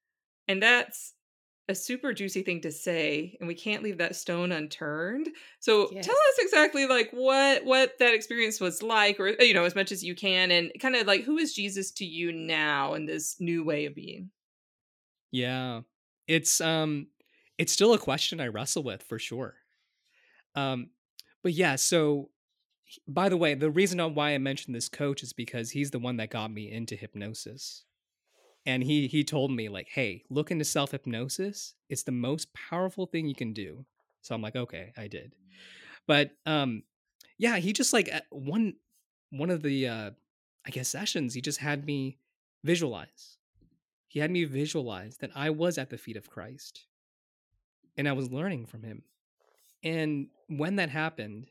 And 0.48 0.62
that's 0.62 1.14
a 1.68 1.74
super 1.74 2.12
juicy 2.12 2.42
thing 2.42 2.60
to 2.60 2.70
say 2.70 3.36
and 3.40 3.48
we 3.48 3.54
can't 3.54 3.82
leave 3.82 3.98
that 3.98 4.14
stone 4.14 4.52
unturned 4.52 5.28
so 5.58 5.88
yes. 5.90 6.06
tell 6.06 6.14
us 6.14 6.38
exactly 6.38 6.86
like 6.86 7.10
what 7.10 7.64
what 7.64 7.98
that 7.98 8.14
experience 8.14 8.60
was 8.60 8.82
like 8.82 9.18
or 9.18 9.30
you 9.42 9.52
know 9.52 9.64
as 9.64 9.74
much 9.74 9.90
as 9.90 10.04
you 10.04 10.14
can 10.14 10.50
and 10.52 10.70
kind 10.80 10.94
of 10.94 11.06
like 11.06 11.24
who 11.24 11.38
is 11.38 11.52
jesus 11.52 11.90
to 11.90 12.04
you 12.04 12.32
now 12.32 12.94
in 12.94 13.04
this 13.04 13.36
new 13.40 13.64
way 13.64 13.86
of 13.86 13.94
being 13.94 14.30
yeah 15.32 15.80
it's 16.28 16.60
um 16.60 17.08
it's 17.58 17.72
still 17.72 17.94
a 17.94 17.98
question 17.98 18.40
i 18.40 18.46
wrestle 18.46 18.84
with 18.84 19.02
for 19.02 19.18
sure 19.18 19.54
um 20.54 20.88
but 21.46 21.52
yeah, 21.52 21.76
so 21.76 22.30
by 23.06 23.28
the 23.28 23.36
way, 23.36 23.54
the 23.54 23.70
reason 23.70 24.00
why 24.16 24.30
I 24.30 24.38
mentioned 24.38 24.74
this 24.74 24.88
coach 24.88 25.22
is 25.22 25.32
because 25.32 25.70
he's 25.70 25.92
the 25.92 26.00
one 26.00 26.16
that 26.16 26.28
got 26.28 26.50
me 26.50 26.72
into 26.72 26.96
hypnosis. 26.96 27.84
And 28.66 28.82
he 28.82 29.06
he 29.06 29.22
told 29.22 29.52
me 29.52 29.68
like, 29.68 29.86
"Hey, 29.88 30.24
look 30.28 30.50
into 30.50 30.64
self-hypnosis. 30.64 31.74
It's 31.88 32.02
the 32.02 32.10
most 32.10 32.52
powerful 32.52 33.06
thing 33.06 33.28
you 33.28 33.36
can 33.36 33.52
do." 33.52 33.86
So 34.22 34.34
I'm 34.34 34.42
like, 34.42 34.56
"Okay, 34.56 34.92
I 34.96 35.06
did." 35.06 35.36
But 36.08 36.32
um 36.46 36.82
yeah, 37.38 37.58
he 37.58 37.72
just 37.72 37.92
like 37.92 38.10
one 38.30 38.74
one 39.30 39.50
of 39.50 39.62
the 39.62 39.86
uh 39.86 40.10
I 40.66 40.70
guess 40.70 40.88
sessions, 40.88 41.34
he 41.34 41.40
just 41.40 41.60
had 41.60 41.86
me 41.86 42.18
visualize. 42.64 43.38
He 44.08 44.18
had 44.18 44.32
me 44.32 44.42
visualize 44.46 45.18
that 45.18 45.30
I 45.36 45.50
was 45.50 45.78
at 45.78 45.90
the 45.90 45.98
feet 45.98 46.16
of 46.16 46.28
Christ 46.28 46.86
and 47.96 48.08
I 48.08 48.14
was 48.14 48.32
learning 48.32 48.66
from 48.66 48.82
him. 48.82 49.04
And 49.86 50.26
when 50.48 50.76
that 50.76 50.90
happened, 50.90 51.46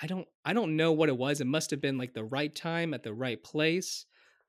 I 0.00 0.06
don't 0.06 0.26
I 0.46 0.54
don't 0.54 0.76
know 0.76 0.92
what 0.92 1.10
it 1.10 1.16
was. 1.16 1.42
It 1.42 1.46
must 1.46 1.70
have 1.70 1.80
been 1.80 1.98
like 1.98 2.14
the 2.14 2.24
right 2.24 2.54
time 2.54 2.94
at 2.94 3.02
the 3.02 3.12
right 3.12 3.42
place. 3.44 4.06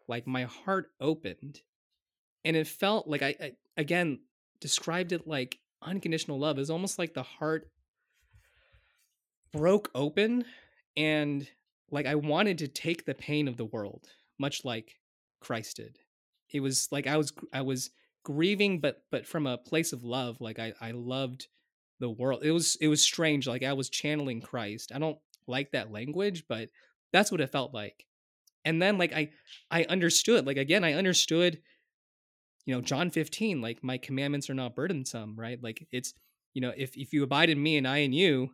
Like 0.07 0.25
my 0.25 0.43
heart 0.43 0.87
opened 1.01 1.59
and 2.45 2.55
it 2.55 2.67
felt 2.67 3.05
like 3.05 3.21
I, 3.21 3.35
I 3.41 3.51
again 3.75 4.19
described 4.61 5.11
it 5.11 5.27
like 5.27 5.59
unconditional 5.81 6.39
love. 6.39 6.57
It's 6.57 6.69
almost 6.69 6.97
like 6.97 7.13
the 7.13 7.23
heart 7.23 7.67
broke 9.51 9.91
open 9.93 10.45
and 10.95 11.49
like 11.91 12.05
I 12.05 12.15
wanted 12.15 12.59
to 12.59 12.69
take 12.69 13.05
the 13.05 13.13
pain 13.13 13.49
of 13.49 13.57
the 13.57 13.65
world, 13.65 14.07
much 14.37 14.63
like 14.63 14.95
Christ 15.41 15.75
did. 15.75 15.97
It 16.49 16.61
was 16.61 16.87
like 16.93 17.07
I 17.07 17.17
was 17.17 17.33
I 17.51 17.61
was 17.61 17.89
grieving 18.23 18.79
but 18.79 19.03
but 19.11 19.27
from 19.27 19.47
a 19.47 19.57
place 19.57 19.91
of 19.91 20.05
love. 20.05 20.39
Like 20.39 20.59
I 20.59 20.71
I 20.79 20.91
loved 20.91 21.49
the 21.99 22.09
world. 22.09 22.41
It 22.43 22.51
was 22.51 22.77
it 22.81 22.87
was 22.87 23.01
strange. 23.01 23.47
Like 23.47 23.63
I 23.63 23.73
was 23.73 23.89
channeling 23.89 24.41
Christ. 24.41 24.91
I 24.93 24.99
don't 24.99 25.17
like 25.47 25.71
that 25.71 25.91
language, 25.91 26.45
but 26.47 26.69
that's 27.11 27.31
what 27.31 27.41
it 27.41 27.51
felt 27.51 27.73
like. 27.73 28.05
And 28.65 28.81
then 28.81 28.97
like 28.97 29.13
I 29.13 29.29
I 29.71 29.83
understood. 29.85 30.45
Like 30.45 30.57
again, 30.57 30.83
I 30.83 30.93
understood. 30.93 31.61
You 32.65 32.75
know, 32.75 32.81
John 32.81 33.09
15, 33.09 33.61
like 33.61 33.83
my 33.83 33.97
commandments 33.97 34.47
are 34.49 34.53
not 34.53 34.75
burdensome, 34.75 35.35
right? 35.35 35.57
Like 35.63 35.87
it's, 35.91 36.13
you 36.53 36.61
know, 36.61 36.71
if 36.77 36.95
if 36.95 37.13
you 37.13 37.23
abide 37.23 37.49
in 37.49 37.61
me 37.61 37.77
and 37.77 37.87
I 37.87 37.99
in 37.99 38.13
you, 38.13 38.49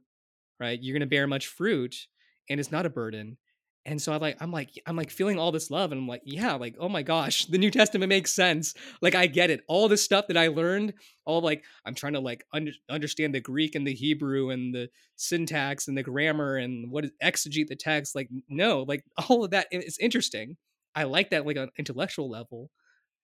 right, 0.60 0.82
you're 0.82 0.98
gonna 0.98 1.06
bear 1.06 1.28
much 1.28 1.48
fruit, 1.48 2.08
and 2.50 2.60
it's 2.60 2.72
not 2.72 2.86
a 2.86 2.90
burden 2.90 3.38
and 3.86 4.02
so 4.02 4.12
I 4.14 4.18
like 4.18 4.38
I'm 4.40 4.52
like 4.52 4.70
I'm 4.86 4.96
like 4.96 5.12
feeling 5.12 5.38
all 5.38 5.52
this 5.52 5.70
love 5.70 5.92
and 5.92 6.02
I'm 6.02 6.08
like 6.08 6.22
yeah 6.26 6.54
like 6.54 6.76
oh 6.80 6.90
my 6.90 7.04
gosh 7.04 7.46
the 7.46 7.58
New 7.58 7.72
Testament 7.72 8.10
makes 8.10 8.34
sense 8.34 8.74
like 9.02 9.16
I 9.16 9.28
get 9.28 9.50
it 9.50 9.62
all 9.68 9.88
this 9.88 10.04
stuff 10.04 10.28
that 10.28 10.38
I 10.38 10.48
learned 10.48 10.94
all 11.26 11.42
like 11.42 11.64
I'm 11.86 11.96
trying 11.96 12.14
to 12.14 12.20
like 12.20 12.46
under, 12.54 12.72
understand 12.90 13.34
the 13.36 13.40
Greek 13.40 13.76
and 13.76 13.86
the 13.86 13.94
Hebrew 13.94 14.50
and 14.50 14.74
the 14.74 14.90
syntax 15.16 15.88
and 15.88 15.98
the 15.98 16.04
grammar 16.04 16.58
and 16.58 16.92
what 16.92 17.06
is 17.06 17.12
exegete 17.24 17.68
the 17.68 17.76
text 17.76 18.16
like 18.16 18.30
no 18.50 18.84
like 18.88 19.04
all 19.30 19.44
of 19.44 19.52
that 19.52 19.68
is 19.72 19.98
interesting 20.00 20.58
I 20.96 21.04
like 21.04 21.32
that 21.32 21.46
like 21.46 21.58
on 21.58 21.70
intellectual 21.78 22.30
level 22.30 22.72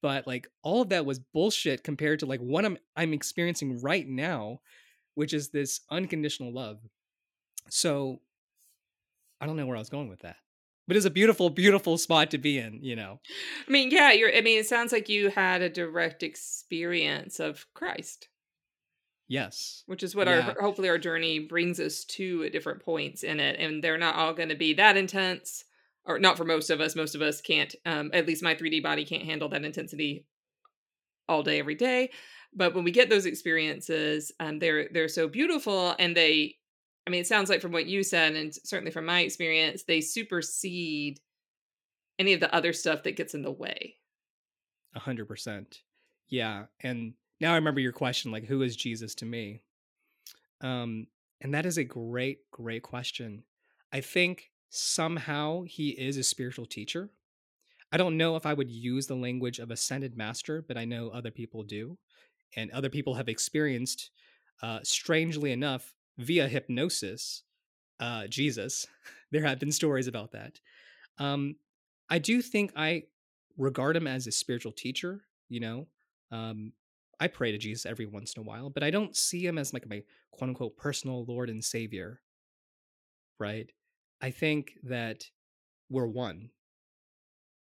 but 0.01 0.26
like 0.26 0.47
all 0.64 0.82
of 0.82 0.89
that 0.89 1.05
was 1.05 1.20
bullshit 1.20 1.84
compared 1.84 2.20
to 2.20 2.26
like 2.26 2.39
what 2.39 2.66
I'm 2.66 2.78
I'm 2.95 3.14
experiencing 3.14 3.82
right 3.82 4.07
now 4.07 4.59
which 5.16 5.34
is 5.34 5.49
this 5.49 5.82
unconditional 5.89 6.53
love. 6.53 6.80
So 7.70 8.22
I 9.39 9.45
don't 9.45 9.55
know 9.55 9.66
where 9.66 9.76
I 9.76 9.80
was 9.80 9.89
going 9.89 10.09
with 10.09 10.22
that. 10.22 10.38
But 10.92 10.98
it's 10.98 11.06
a 11.06 11.10
beautiful, 11.10 11.50
beautiful 11.50 11.98
spot 11.98 12.32
to 12.32 12.38
be 12.38 12.58
in, 12.58 12.84
you 12.84 12.98
know. 12.98 13.22
I 13.66 13.72
mean, 13.72 13.92
yeah, 13.92 14.12
you're 14.12 14.36
I 14.36 14.42
mean, 14.42 14.60
it 14.60 14.68
sounds 14.68 14.92
like 14.92 15.08
you 15.08 15.30
had 15.30 15.62
a 15.62 15.70
direct 15.70 16.22
experience 16.22 17.39
of 17.39 17.66
Christ. 17.74 18.28
Yes. 19.30 19.84
Which 19.86 20.04
is 20.04 20.18
what 20.18 20.28
Yeah. 20.28 20.50
our 20.50 20.62
hopefully 20.62 20.89
our 20.89 20.98
journey 20.98 21.39
brings 21.39 21.80
us 21.80 22.04
to 22.18 22.44
at 22.44 22.52
different 22.52 22.84
points 22.84 23.24
in 23.24 23.39
it. 23.39 23.58
And 23.58 23.82
they're 23.82 23.98
not 23.98 24.16
all 24.16 24.34
gonna 24.34 24.58
be 24.58 24.74
that 24.74 24.98
intense. 24.98 25.64
Or 26.04 26.20
not 26.20 26.36
for 26.36 26.44
most 26.44 26.70
of 26.70 26.82
us. 26.82 26.94
Most 26.94 27.16
of 27.16 27.22
us 27.22 27.39
can't 27.39 27.74
um 27.86 28.12
at 28.14 28.28
least 28.28 28.44
my 28.44 28.54
3D 28.54 28.84
body 28.84 29.06
can't 29.06 29.24
handle 29.24 29.48
that 29.48 29.64
intensity 29.64 30.26
all 31.30 31.42
day, 31.42 31.58
every 31.60 31.76
day. 31.76 32.10
But 32.54 32.74
when 32.76 32.84
we 32.84 32.92
get 32.92 33.08
those 33.10 33.26
experiences, 33.26 34.34
um, 34.42 34.60
they're 34.60 34.89
they're 34.92 35.08
so 35.08 35.30
beautiful, 35.30 35.96
and 36.00 36.18
they, 36.18 36.58
I 37.08 37.10
mean, 37.10 37.22
it 37.22 37.28
sounds 37.28 37.49
like 37.49 37.62
from 37.62 37.72
what 37.72 37.88
you 37.88 38.04
said, 38.04 38.36
and 38.36 38.54
certainly 38.64 38.91
from 38.91 39.06
my 39.06 39.22
experience, 39.22 39.84
they 39.84 40.02
supersede 40.02 41.20
any 42.20 42.34
of 42.34 42.39
the 42.39 42.54
other 42.54 42.74
stuff 42.74 43.04
that 43.04 43.16
gets 43.16 43.34
in 43.34 43.41
the 43.41 43.52
way. 43.52 43.95
A 44.95 44.99
hundred 44.99 45.28
percent. 45.28 45.82
Yeah. 46.30 46.66
And 46.82 47.14
now 47.39 47.54
I 47.54 47.56
remember 47.56 47.80
your 47.80 47.91
question, 47.91 48.32
like, 48.32 48.45
who 48.45 48.62
is 48.62 48.76
Jesus 48.76 49.16
to 49.16 49.26
me? 49.26 49.64
Um, 50.62 51.08
and 51.41 51.54
that 51.54 51.66
is 51.66 51.78
a 51.78 51.84
great, 51.84 52.49
great 52.52 52.84
question. 52.84 53.43
I 53.91 54.02
think 54.02 54.52
somehow 54.70 55.64
he 55.64 55.89
is 55.89 56.18
a 56.18 56.24
spiritual 56.24 56.66
teacher. 56.66 57.10
I 57.91 57.97
don't 57.97 58.16
know 58.16 58.36
if 58.36 58.45
I 58.45 58.54
would 58.54 58.70
use 58.70 59.08
the 59.08 59.16
language 59.16 59.60
of 59.60 59.72
ascended 59.72 60.16
master, 60.16 60.64
but 60.66 60.78
I 60.78 60.86
know 60.86 61.10
other 61.10 61.32
people 61.32 61.64
do. 61.64 61.97
And 62.56 62.70
other 62.72 62.89
people 62.89 63.16
have 63.16 63.28
experienced, 63.28 64.12
uh, 64.62 64.80
strangely 64.84 65.52
enough, 65.52 65.93
via 66.22 66.47
hypnosis, 66.47 67.43
uh, 67.99 68.28
Jesus. 68.28 68.88
there 69.32 69.43
have 69.43 69.59
been 69.59 69.72
stories 69.72 70.07
about 70.07 70.32
that. 70.32 70.59
Um, 71.17 71.55
I 72.09 72.19
do 72.19 72.41
think 72.41 72.72
I 72.76 73.03
regard 73.57 73.95
him 73.95 74.07
as 74.07 74.28
a 74.28 74.32
spiritual 74.32 74.72
teacher, 74.72 75.22
you 75.49 75.59
know. 75.59 75.88
Um, 76.32 76.74
I 77.19 77.28
pray 77.28 77.51
to 77.51 77.57
Jesus 77.57 77.86
every 77.86 78.05
once 78.05 78.34
in 78.34 78.41
a 78.41 78.45
while, 78.45 78.69
but 78.69 78.84
I 78.84 78.89
don't 78.89 79.15
see 79.15 79.45
him 79.45 79.57
as 79.57 79.74
like 79.74 79.88
my 79.88 80.03
quote 80.32 80.49
unquote 80.49 80.78
personal 80.78 81.26
Lord 81.26 81.49
and 81.49 81.63
Savior. 81.63 82.22
Right? 83.39 83.72
I 84.22 84.32
think 84.32 84.74
that 84.84 85.26
we're 85.89 86.07
one. 86.07 86.49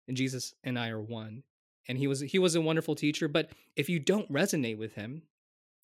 And 0.07 0.17
Jesus 0.17 0.53
and 0.63 0.77
I 0.79 0.89
are 0.89 1.01
one. 1.01 1.43
And 1.87 1.97
he 1.97 2.07
was 2.07 2.21
he 2.21 2.39
was 2.39 2.55
a 2.55 2.61
wonderful 2.61 2.95
teacher, 2.95 3.27
but 3.27 3.51
if 3.75 3.89
you 3.89 3.99
don't 3.99 4.31
resonate 4.31 4.77
with 4.77 4.93
him, 4.93 5.23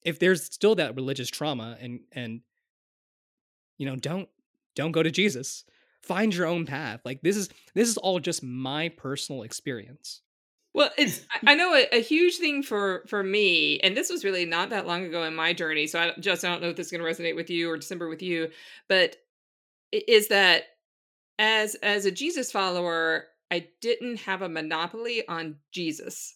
if 0.03 0.19
there's 0.19 0.43
still 0.43 0.75
that 0.75 0.95
religious 0.95 1.29
trauma 1.29 1.77
and 1.81 2.01
and 2.11 2.41
you 3.77 3.85
know, 3.85 3.95
don't 3.95 4.29
don't 4.75 4.91
go 4.91 5.03
to 5.03 5.11
Jesus. 5.11 5.63
Find 6.01 6.33
your 6.33 6.47
own 6.47 6.65
path. 6.65 7.01
Like 7.05 7.21
this 7.21 7.35
is 7.35 7.49
this 7.73 7.89
is 7.89 7.97
all 7.97 8.19
just 8.19 8.43
my 8.43 8.89
personal 8.89 9.43
experience. 9.43 10.21
Well, 10.73 10.91
it's 10.97 11.25
I 11.45 11.55
know 11.55 11.73
a, 11.73 11.87
a 11.91 12.01
huge 12.01 12.37
thing 12.37 12.61
for 12.61 13.03
for 13.07 13.23
me, 13.23 13.79
and 13.79 13.97
this 13.97 14.09
was 14.09 14.23
really 14.23 14.45
not 14.45 14.69
that 14.69 14.85
long 14.85 15.05
ago 15.05 15.23
in 15.23 15.35
my 15.35 15.53
journey. 15.53 15.87
So 15.87 15.99
I 15.99 16.13
just 16.19 16.45
I 16.45 16.49
don't 16.49 16.61
know 16.61 16.69
if 16.69 16.75
this 16.75 16.87
is 16.87 16.91
going 16.91 17.03
to 17.03 17.09
resonate 17.09 17.35
with 17.35 17.49
you 17.49 17.69
or 17.69 17.77
December 17.77 18.07
with 18.07 18.21
you, 18.21 18.49
but 18.87 19.15
is 19.91 20.27
that 20.27 20.65
as 21.39 21.75
as 21.75 22.05
a 22.05 22.11
Jesus 22.11 22.51
follower, 22.51 23.25
I 23.49 23.69
didn't 23.81 24.21
have 24.21 24.41
a 24.41 24.49
monopoly 24.49 25.27
on 25.27 25.55
Jesus 25.71 26.35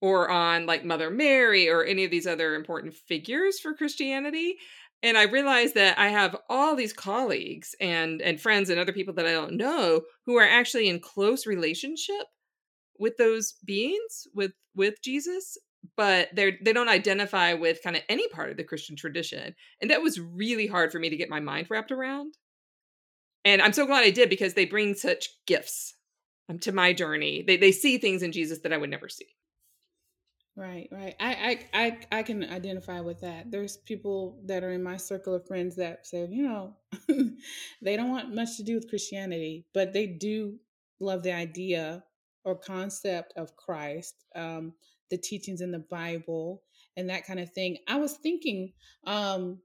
or 0.00 0.30
on 0.30 0.66
like 0.66 0.84
Mother 0.84 1.10
Mary 1.10 1.68
or 1.68 1.84
any 1.84 2.04
of 2.04 2.10
these 2.10 2.26
other 2.26 2.54
important 2.54 2.94
figures 2.94 3.58
for 3.58 3.74
Christianity. 3.74 4.56
And 5.02 5.16
I 5.16 5.24
realized 5.24 5.74
that 5.74 5.98
I 5.98 6.08
have 6.08 6.36
all 6.48 6.74
these 6.74 6.92
colleagues 6.92 7.74
and 7.80 8.20
and 8.20 8.40
friends 8.40 8.70
and 8.70 8.80
other 8.80 8.92
people 8.92 9.14
that 9.14 9.26
I 9.26 9.32
don't 9.32 9.56
know 9.56 10.02
who 10.26 10.36
are 10.36 10.48
actually 10.48 10.88
in 10.88 11.00
close 11.00 11.46
relationship 11.46 12.26
with 12.98 13.16
those 13.16 13.54
beings 13.64 14.26
with 14.34 14.52
with 14.74 15.00
Jesus 15.02 15.56
but 15.96 16.28
they're 16.34 16.52
they 16.62 16.72
don't 16.72 16.88
identify 16.88 17.54
with 17.54 17.82
kind 17.82 17.96
of 17.96 18.02
any 18.08 18.28
part 18.28 18.50
of 18.50 18.56
the 18.56 18.64
Christian 18.64 18.96
tradition. 18.96 19.54
And 19.80 19.90
that 19.90 20.02
was 20.02 20.20
really 20.20 20.66
hard 20.66 20.92
for 20.92 20.98
me 20.98 21.10
to 21.10 21.16
get 21.16 21.30
my 21.30 21.40
mind 21.40 21.68
wrapped 21.70 21.92
around. 21.92 22.34
And 23.44 23.62
I'm 23.62 23.72
so 23.72 23.86
glad 23.86 24.04
I 24.04 24.10
did 24.10 24.28
because 24.28 24.54
they 24.54 24.66
bring 24.66 24.94
such 24.94 25.28
gifts 25.46 25.94
um, 26.48 26.58
to 26.60 26.72
my 26.72 26.92
journey. 26.92 27.44
They 27.46 27.56
they 27.56 27.72
see 27.72 27.98
things 27.98 28.22
in 28.22 28.32
Jesus 28.32 28.60
that 28.60 28.72
I 28.72 28.76
would 28.76 28.90
never 28.90 29.08
see 29.08 29.26
Right, 30.58 30.88
right. 30.90 31.14
I, 31.20 31.60
I, 31.72 31.84
I, 31.84 32.18
I 32.18 32.22
can 32.24 32.42
identify 32.42 33.00
with 33.00 33.20
that. 33.20 33.48
There's 33.48 33.76
people 33.76 34.40
that 34.46 34.64
are 34.64 34.72
in 34.72 34.82
my 34.82 34.96
circle 34.96 35.32
of 35.36 35.46
friends 35.46 35.76
that 35.76 36.04
say, 36.04 36.26
you 36.28 36.42
know, 36.42 36.74
they 37.82 37.96
don't 37.96 38.10
want 38.10 38.34
much 38.34 38.56
to 38.56 38.64
do 38.64 38.74
with 38.74 38.88
Christianity, 38.90 39.66
but 39.72 39.92
they 39.92 40.08
do 40.08 40.56
love 40.98 41.22
the 41.22 41.32
idea 41.32 42.02
or 42.44 42.56
concept 42.56 43.34
of 43.36 43.54
Christ, 43.54 44.14
um, 44.34 44.72
the 45.12 45.16
teachings 45.16 45.60
in 45.60 45.70
the 45.70 45.78
Bible, 45.78 46.64
and 46.96 47.08
that 47.08 47.24
kind 47.24 47.38
of 47.38 47.52
thing. 47.52 47.78
I 47.86 47.98
was 47.98 48.14
thinking, 48.14 48.72
um, 49.06 49.60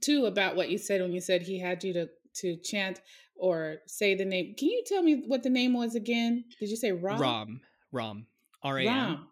too, 0.00 0.24
about 0.24 0.56
what 0.56 0.70
you 0.70 0.78
said 0.78 1.02
when 1.02 1.12
you 1.12 1.20
said 1.20 1.42
he 1.42 1.60
had 1.60 1.84
you 1.84 1.92
to 1.92 2.08
to 2.36 2.56
chant 2.56 3.02
or 3.36 3.78
say 3.86 4.14
the 4.14 4.24
name. 4.24 4.54
Can 4.56 4.68
you 4.68 4.82
tell 4.86 5.02
me 5.02 5.24
what 5.26 5.42
the 5.42 5.50
name 5.50 5.74
was 5.74 5.94
again? 5.94 6.44
Did 6.60 6.70
you 6.70 6.76
say 6.76 6.92
Rom? 6.92 7.20
Rom. 7.20 7.60
Ram. 7.92 8.26
R 8.62 8.78
A 8.78 8.86
M. 8.88 9.28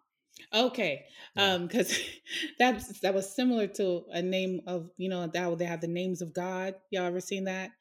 Okay, 0.53 1.05
um, 1.35 1.67
because 1.67 1.97
that's 2.59 2.99
that 2.99 3.13
was 3.13 3.33
similar 3.33 3.67
to 3.67 4.03
a 4.11 4.21
name 4.21 4.61
of 4.67 4.89
you 4.97 5.09
know 5.09 5.27
that 5.27 5.57
they 5.57 5.65
have 5.65 5.81
the 5.81 5.87
names 5.87 6.21
of 6.21 6.33
God. 6.33 6.75
Y'all 6.91 7.05
ever 7.05 7.19
seen 7.19 7.45
that? 7.45 7.71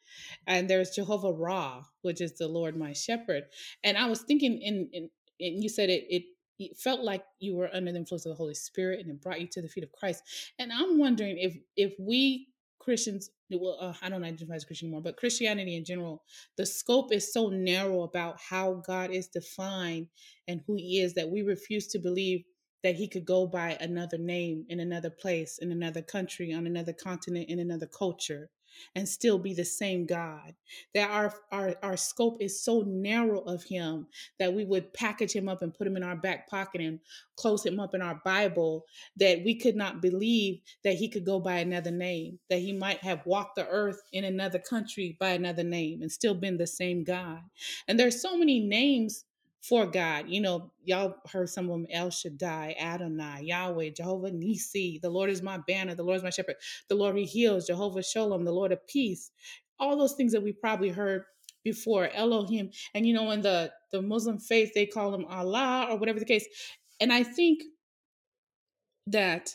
And 0.46 0.68
there's 0.68 0.90
Jehovah 0.90 1.32
Ra, 1.32 1.84
which 2.02 2.20
is 2.20 2.34
the 2.34 2.48
Lord 2.48 2.76
my 2.76 2.92
shepherd. 2.92 3.44
And 3.84 3.96
I 3.96 4.06
was 4.08 4.22
thinking, 4.22 4.60
in, 4.62 4.88
in 4.92 5.10
and 5.40 5.62
you 5.62 5.68
said 5.68 5.90
it, 5.90 6.04
it 6.08 6.24
it 6.58 6.76
felt 6.76 7.02
like 7.02 7.24
you 7.38 7.54
were 7.54 7.70
under 7.74 7.92
the 7.92 7.98
influence 7.98 8.26
of 8.26 8.30
the 8.30 8.36
Holy 8.36 8.54
Spirit, 8.54 9.00
and 9.00 9.10
it 9.10 9.22
brought 9.22 9.40
you 9.40 9.46
to 9.48 9.62
the 9.62 9.68
feet 9.68 9.84
of 9.84 9.92
Christ. 9.92 10.22
And 10.58 10.72
I'm 10.72 10.98
wondering 10.98 11.38
if 11.38 11.56
if 11.76 11.94
we 11.98 12.48
Christians, 12.78 13.30
well, 13.50 13.78
uh, 13.80 13.94
I 14.02 14.08
don't 14.08 14.24
identify 14.24 14.54
as 14.54 14.64
Christian 14.64 14.86
anymore, 14.86 15.02
but 15.02 15.16
Christianity 15.16 15.76
in 15.76 15.84
general, 15.84 16.22
the 16.56 16.66
scope 16.66 17.12
is 17.12 17.32
so 17.32 17.48
narrow 17.48 18.02
about 18.02 18.40
how 18.40 18.82
God 18.86 19.10
is 19.10 19.28
defined 19.28 20.08
and 20.48 20.62
who 20.66 20.74
He 20.76 21.00
is 21.00 21.14
that 21.14 21.30
we 21.30 21.42
refuse 21.42 21.86
to 21.88 21.98
believe 21.98 22.44
that 22.82 22.96
He 22.96 23.08
could 23.08 23.24
go 23.24 23.46
by 23.46 23.76
another 23.80 24.18
name 24.18 24.64
in 24.68 24.80
another 24.80 25.10
place, 25.10 25.58
in 25.60 25.72
another 25.72 26.02
country, 26.02 26.52
on 26.52 26.66
another 26.66 26.92
continent, 26.92 27.48
in 27.48 27.60
another 27.60 27.86
culture, 27.86 28.50
and 28.94 29.08
still 29.08 29.38
be 29.38 29.54
the 29.54 29.64
same 29.64 30.06
God. 30.06 30.54
That 30.94 31.10
our 31.10 31.34
our 31.52 31.74
our 31.82 31.96
scope 31.96 32.38
is 32.40 32.62
so 32.62 32.82
narrow 32.86 33.40
of 33.40 33.64
Him 33.64 34.06
that 34.38 34.54
we 34.54 34.64
would 34.64 34.94
package 34.94 35.32
Him 35.32 35.48
up 35.48 35.62
and 35.62 35.74
put 35.74 35.86
Him 35.86 35.96
in 35.96 36.02
our 36.02 36.16
back 36.16 36.48
pocket 36.48 36.80
and 36.80 37.00
close 37.36 37.64
Him 37.64 37.78
up 37.78 37.94
in 37.94 38.02
our 38.02 38.20
Bible. 38.24 38.84
That 39.16 39.44
we 39.44 39.54
could 39.54 39.76
not 39.76 40.00
believe 40.00 40.60
that 40.84 40.94
He 40.94 41.08
could 41.08 41.26
go 41.26 41.38
by 41.38 41.58
another 41.58 41.90
name. 41.90 42.38
That 42.50 42.60
He 42.60 42.72
might 42.72 43.02
have 43.04 43.26
walked 43.26 43.56
the 43.56 43.68
earth 43.68 44.00
in 44.12 44.24
another 44.24 44.58
country 44.58 45.16
by 45.20 45.30
another 45.30 45.64
name 45.64 46.02
and 46.02 46.10
still 46.10 46.34
been 46.34 46.56
the 46.56 46.66
same 46.66 47.04
God. 47.04 47.40
And 47.86 48.00
there's 48.00 48.20
so 48.20 48.38
many 48.38 48.60
names 48.60 49.25
for 49.68 49.86
God. 49.86 50.28
You 50.28 50.40
know, 50.40 50.72
y'all 50.84 51.16
heard 51.30 51.48
some 51.48 51.66
of 51.66 51.72
them 51.72 51.86
El 51.90 52.10
Shaddai, 52.10 52.76
Adonai, 52.80 53.42
Yahweh, 53.42 53.90
Jehovah 53.90 54.30
Nisi, 54.30 54.98
the 55.02 55.10
Lord 55.10 55.30
is 55.30 55.42
my 55.42 55.58
banner, 55.66 55.94
the 55.94 56.02
Lord 56.02 56.18
is 56.18 56.22
my 56.22 56.30
shepherd, 56.30 56.56
the 56.88 56.94
Lord 56.94 57.16
he 57.16 57.24
heals, 57.24 57.66
Jehovah 57.66 58.02
Shalom, 58.02 58.44
the 58.44 58.52
Lord 58.52 58.72
of 58.72 58.86
peace. 58.86 59.30
All 59.78 59.96
those 59.96 60.14
things 60.14 60.32
that 60.32 60.42
we 60.42 60.52
probably 60.52 60.90
heard 60.90 61.24
before, 61.64 62.08
Elohim. 62.14 62.70
And 62.94 63.06
you 63.06 63.12
know, 63.12 63.30
in 63.32 63.42
the, 63.42 63.72
the 63.92 64.02
Muslim 64.02 64.38
faith, 64.38 64.72
they 64.74 64.86
call 64.86 65.14
him 65.14 65.24
Allah 65.26 65.88
or 65.90 65.98
whatever 65.98 66.20
the 66.20 66.24
case. 66.24 66.46
And 67.00 67.12
I 67.12 67.22
think 67.22 67.62
that 69.08 69.54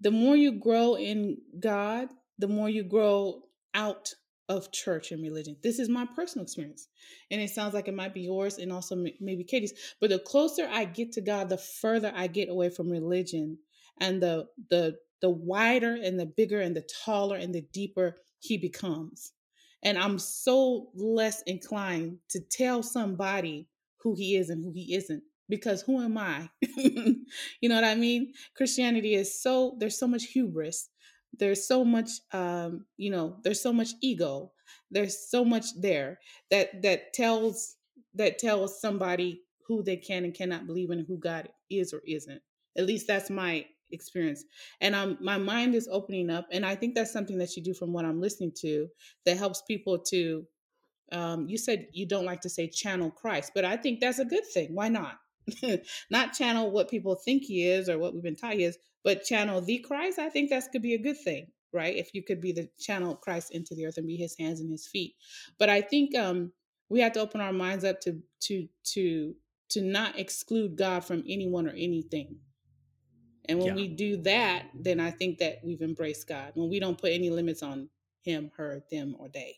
the 0.00 0.10
more 0.10 0.36
you 0.36 0.52
grow 0.52 0.96
in 0.96 1.38
God, 1.60 2.08
the 2.38 2.48
more 2.48 2.68
you 2.68 2.82
grow 2.82 3.42
out 3.72 4.12
of 4.48 4.70
church 4.72 5.10
and 5.10 5.22
religion. 5.22 5.56
This 5.62 5.78
is 5.78 5.88
my 5.88 6.06
personal 6.14 6.44
experience. 6.44 6.88
And 7.30 7.40
it 7.40 7.50
sounds 7.50 7.74
like 7.74 7.88
it 7.88 7.94
might 7.94 8.14
be 8.14 8.22
yours 8.22 8.58
and 8.58 8.72
also 8.72 8.96
maybe 9.20 9.44
Katie's. 9.44 9.72
But 10.00 10.10
the 10.10 10.18
closer 10.18 10.68
I 10.70 10.84
get 10.84 11.12
to 11.12 11.20
God, 11.20 11.48
the 11.48 11.58
further 11.58 12.12
I 12.14 12.26
get 12.26 12.48
away 12.48 12.70
from 12.70 12.90
religion 12.90 13.58
and 14.00 14.22
the 14.22 14.46
the 14.70 14.96
the 15.22 15.30
wider 15.30 15.94
and 15.94 16.20
the 16.20 16.26
bigger 16.26 16.60
and 16.60 16.76
the 16.76 16.86
taller 17.04 17.36
and 17.36 17.54
the 17.54 17.62
deeper 17.72 18.16
he 18.40 18.58
becomes. 18.58 19.32
And 19.82 19.98
I'm 19.98 20.18
so 20.18 20.88
less 20.94 21.42
inclined 21.42 22.18
to 22.30 22.40
tell 22.40 22.82
somebody 22.82 23.68
who 23.98 24.14
he 24.14 24.36
is 24.36 24.50
and 24.50 24.62
who 24.62 24.72
he 24.72 24.94
isn't 24.94 25.22
because 25.48 25.82
who 25.82 26.02
am 26.02 26.18
I? 26.18 26.48
you 26.76 27.68
know 27.68 27.74
what 27.74 27.84
I 27.84 27.94
mean? 27.94 28.32
Christianity 28.56 29.14
is 29.14 29.40
so 29.42 29.76
there's 29.78 29.98
so 29.98 30.06
much 30.06 30.24
hubris 30.24 30.90
there's 31.38 31.66
so 31.66 31.84
much 31.84 32.10
um 32.32 32.84
you 32.96 33.10
know 33.10 33.36
there's 33.42 33.62
so 33.62 33.72
much 33.72 33.90
ego 34.02 34.52
there's 34.90 35.30
so 35.30 35.44
much 35.44 35.66
there 35.80 36.18
that 36.50 36.82
that 36.82 37.12
tells 37.12 37.76
that 38.14 38.38
tells 38.38 38.80
somebody 38.80 39.40
who 39.66 39.82
they 39.82 39.96
can 39.96 40.24
and 40.24 40.34
cannot 40.34 40.66
believe 40.66 40.90
in 40.90 41.04
who 41.06 41.18
god 41.18 41.48
is 41.70 41.92
or 41.92 42.00
isn't 42.06 42.42
at 42.76 42.86
least 42.86 43.06
that's 43.06 43.30
my 43.30 43.64
experience. 43.94 44.44
And 44.80 44.94
um, 44.94 45.16
my 45.20 45.38
mind 45.38 45.74
is 45.74 45.88
opening 45.90 46.30
up, 46.30 46.46
and 46.50 46.66
I 46.66 46.74
think 46.74 46.94
that's 46.94 47.12
something 47.12 47.38
that 47.38 47.56
you 47.56 47.62
do 47.62 47.74
from 47.74 47.92
what 47.92 48.04
I'm 48.04 48.20
listening 48.20 48.52
to 48.60 48.88
that 49.24 49.38
helps 49.38 49.62
people 49.62 49.98
to. 50.10 50.46
Um, 51.12 51.46
you 51.48 51.58
said 51.58 51.86
you 51.92 52.06
don't 52.06 52.24
like 52.24 52.40
to 52.42 52.48
say 52.48 52.66
channel 52.68 53.10
Christ, 53.10 53.52
but 53.54 53.64
I 53.64 53.76
think 53.76 54.00
that's 54.00 54.18
a 54.18 54.24
good 54.24 54.44
thing. 54.52 54.74
Why 54.74 54.88
not? 54.88 55.18
not 56.10 56.32
channel 56.32 56.70
what 56.70 56.90
people 56.90 57.14
think 57.14 57.44
he 57.44 57.68
is 57.68 57.88
or 57.88 57.98
what 57.98 58.14
we've 58.14 58.22
been 58.22 58.36
taught 58.36 58.54
he 58.54 58.64
is, 58.64 58.78
but 59.04 59.24
channel 59.24 59.60
the 59.60 59.78
Christ. 59.78 60.18
I 60.18 60.30
think 60.30 60.50
that 60.50 60.64
could 60.72 60.82
be 60.82 60.94
a 60.94 61.02
good 61.02 61.18
thing, 61.18 61.48
right? 61.72 61.96
If 61.96 62.14
you 62.14 62.22
could 62.24 62.40
be 62.40 62.52
the 62.52 62.68
channel 62.80 63.16
Christ 63.16 63.52
into 63.52 63.74
the 63.74 63.86
earth 63.86 63.98
and 63.98 64.06
be 64.06 64.16
his 64.16 64.36
hands 64.38 64.60
and 64.60 64.70
his 64.70 64.86
feet. 64.88 65.14
But 65.58 65.70
I 65.70 65.82
think 65.82 66.16
um, 66.16 66.52
we 66.88 67.00
have 67.00 67.12
to 67.14 67.20
open 67.20 67.40
our 67.40 67.52
minds 67.52 67.84
up 67.84 68.00
to 68.02 68.20
to 68.42 68.68
to 68.94 69.36
to 69.70 69.82
not 69.82 70.18
exclude 70.18 70.76
God 70.76 71.04
from 71.04 71.24
anyone 71.28 71.66
or 71.68 71.72
anything. 71.72 72.36
And 73.46 73.58
when 73.60 73.68
Yeah. 73.68 73.74
we 73.74 73.88
do 73.88 74.16
that, 74.18 74.66
then 74.74 75.00
I 75.00 75.10
think 75.10 75.38
that 75.38 75.60
we've 75.64 75.82
embraced 75.82 76.28
God. 76.28 76.52
When 76.54 76.70
we 76.70 76.80
don't 76.80 76.98
put 77.00 77.12
any 77.12 77.30
limits 77.30 77.62
on 77.62 77.90
him, 78.22 78.50
her, 78.56 78.84
them, 78.90 79.16
or 79.18 79.28
they. 79.28 79.56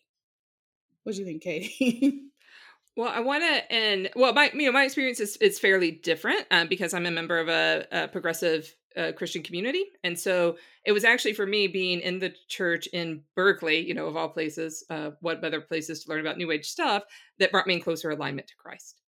What 1.05 1.15
do 1.15 1.21
you 1.21 1.27
think, 1.27 1.43
Katie? 1.43 2.25
Well, 2.97 3.13
I 3.15 3.21
want 3.21 3.43
to, 3.45 3.73
and 3.73 4.11
well, 4.17 4.33
my 4.33 4.51
you 4.55 4.67
know 4.67 4.73
my 4.73 4.85
experience 4.85 5.21
is 5.21 5.37
is 5.37 5.59
fairly 5.59 5.91
different 5.91 6.47
um, 6.51 6.67
because 6.69 6.95
I'm 6.95 7.05
a 7.07 7.11
member 7.11 7.39
of 7.39 7.49
a, 7.49 7.87
a 7.93 8.09
progressive 8.09 8.75
uh, 8.97 9.13
Christian 9.13 9.43
community, 9.43 9.85
and 10.05 10.19
so 10.19 10.57
it 10.85 10.93
was 10.93 11.05
actually 11.05 11.35
for 11.35 11.47
me 11.47 11.67
being 11.69 12.01
in 12.01 12.19
the 12.19 12.35
church 12.49 12.87
in 12.89 13.23
Berkeley, 13.35 13.87
you 13.87 13.95
know, 13.95 14.07
of 14.07 14.17
all 14.17 14.29
places, 14.29 14.85
uh, 14.91 15.11
what 15.21 15.41
better 15.43 15.61
places 15.61 16.05
to 16.05 16.11
learn 16.11 16.21
about 16.21 16.39
New 16.39 16.51
Age 16.51 16.67
stuff 16.67 17.03
that 17.39 17.51
brought 17.51 17.67
me 17.67 17.75
in 17.75 17.81
closer 17.83 18.11
alignment 18.11 18.49
to 18.49 18.55
Christ, 18.57 19.03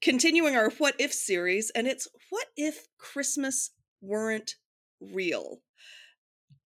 continuing 0.00 0.54
our 0.54 0.70
What 0.70 0.94
If 0.98 1.12
series, 1.12 1.70
and 1.70 1.86
it's 1.86 2.06
What 2.30 2.46
If 2.56 2.86
Christmas 2.98 3.70
Weren't 4.00 4.56
Real? 5.00 5.60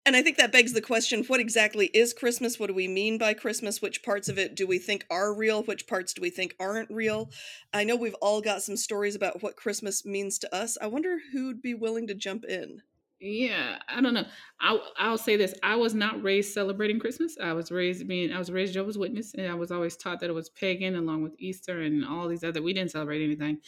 And 0.06 0.16
I 0.16 0.22
think 0.22 0.38
that 0.38 0.52
begs 0.52 0.74
the 0.74 0.82
question 0.82 1.24
what 1.24 1.40
exactly 1.40 1.88
is 1.88 2.14
Christmas? 2.14 2.60
What 2.60 2.68
do 2.68 2.74
we 2.74 2.88
mean 2.88 3.18
by 3.18 3.34
Christmas? 3.34 3.82
Which 3.82 4.04
parts 4.04 4.30
of 4.30 4.38
it 4.38 4.56
do 4.56 4.68
we 4.68 4.78
think 4.78 5.06
are 5.10 5.34
real? 5.34 5.64
Which 5.64 5.88
parts 5.88 6.14
do 6.14 6.22
we 6.22 6.30
think 6.30 6.56
aren't 6.60 6.92
real? 6.92 7.32
I 7.74 7.84
know 7.84 7.96
we've 7.96 8.16
all 8.16 8.40
got 8.40 8.62
some 8.62 8.78
stories 8.78 9.16
about 9.16 9.42
what 9.42 9.56
Christmas 9.56 10.06
means 10.06 10.38
to 10.40 10.56
us. 10.56 10.78
I 10.80 10.88
wonder 10.88 11.18
who'd 11.34 11.62
be 11.62 11.74
willing 11.74 12.08
to 12.08 12.14
jump 12.14 12.46
in. 12.46 12.82
Yeah, 13.22 13.80
I 13.88 14.02
don't 14.02 14.14
know. 14.14 14.26
I'll 14.60 14.82
I'll 14.98 15.18
say 15.18 15.38
this: 15.38 15.54
I 15.64 15.76
was 15.78 15.94
not 15.96 16.22
raised 16.22 16.54
celebrating 16.54 17.00
Christmas. 17.00 17.38
I 17.42 17.54
was 17.54 17.72
raised 17.72 18.06
being 18.08 18.32
I 18.34 18.38
was 18.38 18.52
raised 18.52 18.74
Jehovah's 18.74 18.98
Witness, 18.98 19.34
and 19.34 19.48
I 19.48 19.54
was 19.56 19.72
always 19.72 19.96
taught 19.96 20.20
that 20.20 20.30
it 20.30 20.34
was 20.34 20.50
pagan, 20.50 20.96
along 20.96 21.24
with 21.24 21.34
Easter 21.40 21.82
and 21.82 22.04
all 22.06 22.28
these 22.28 22.44
other. 22.44 22.62
We 22.62 22.74
didn't 22.74 22.92
celebrate 22.92 23.24
anything. 23.24 23.60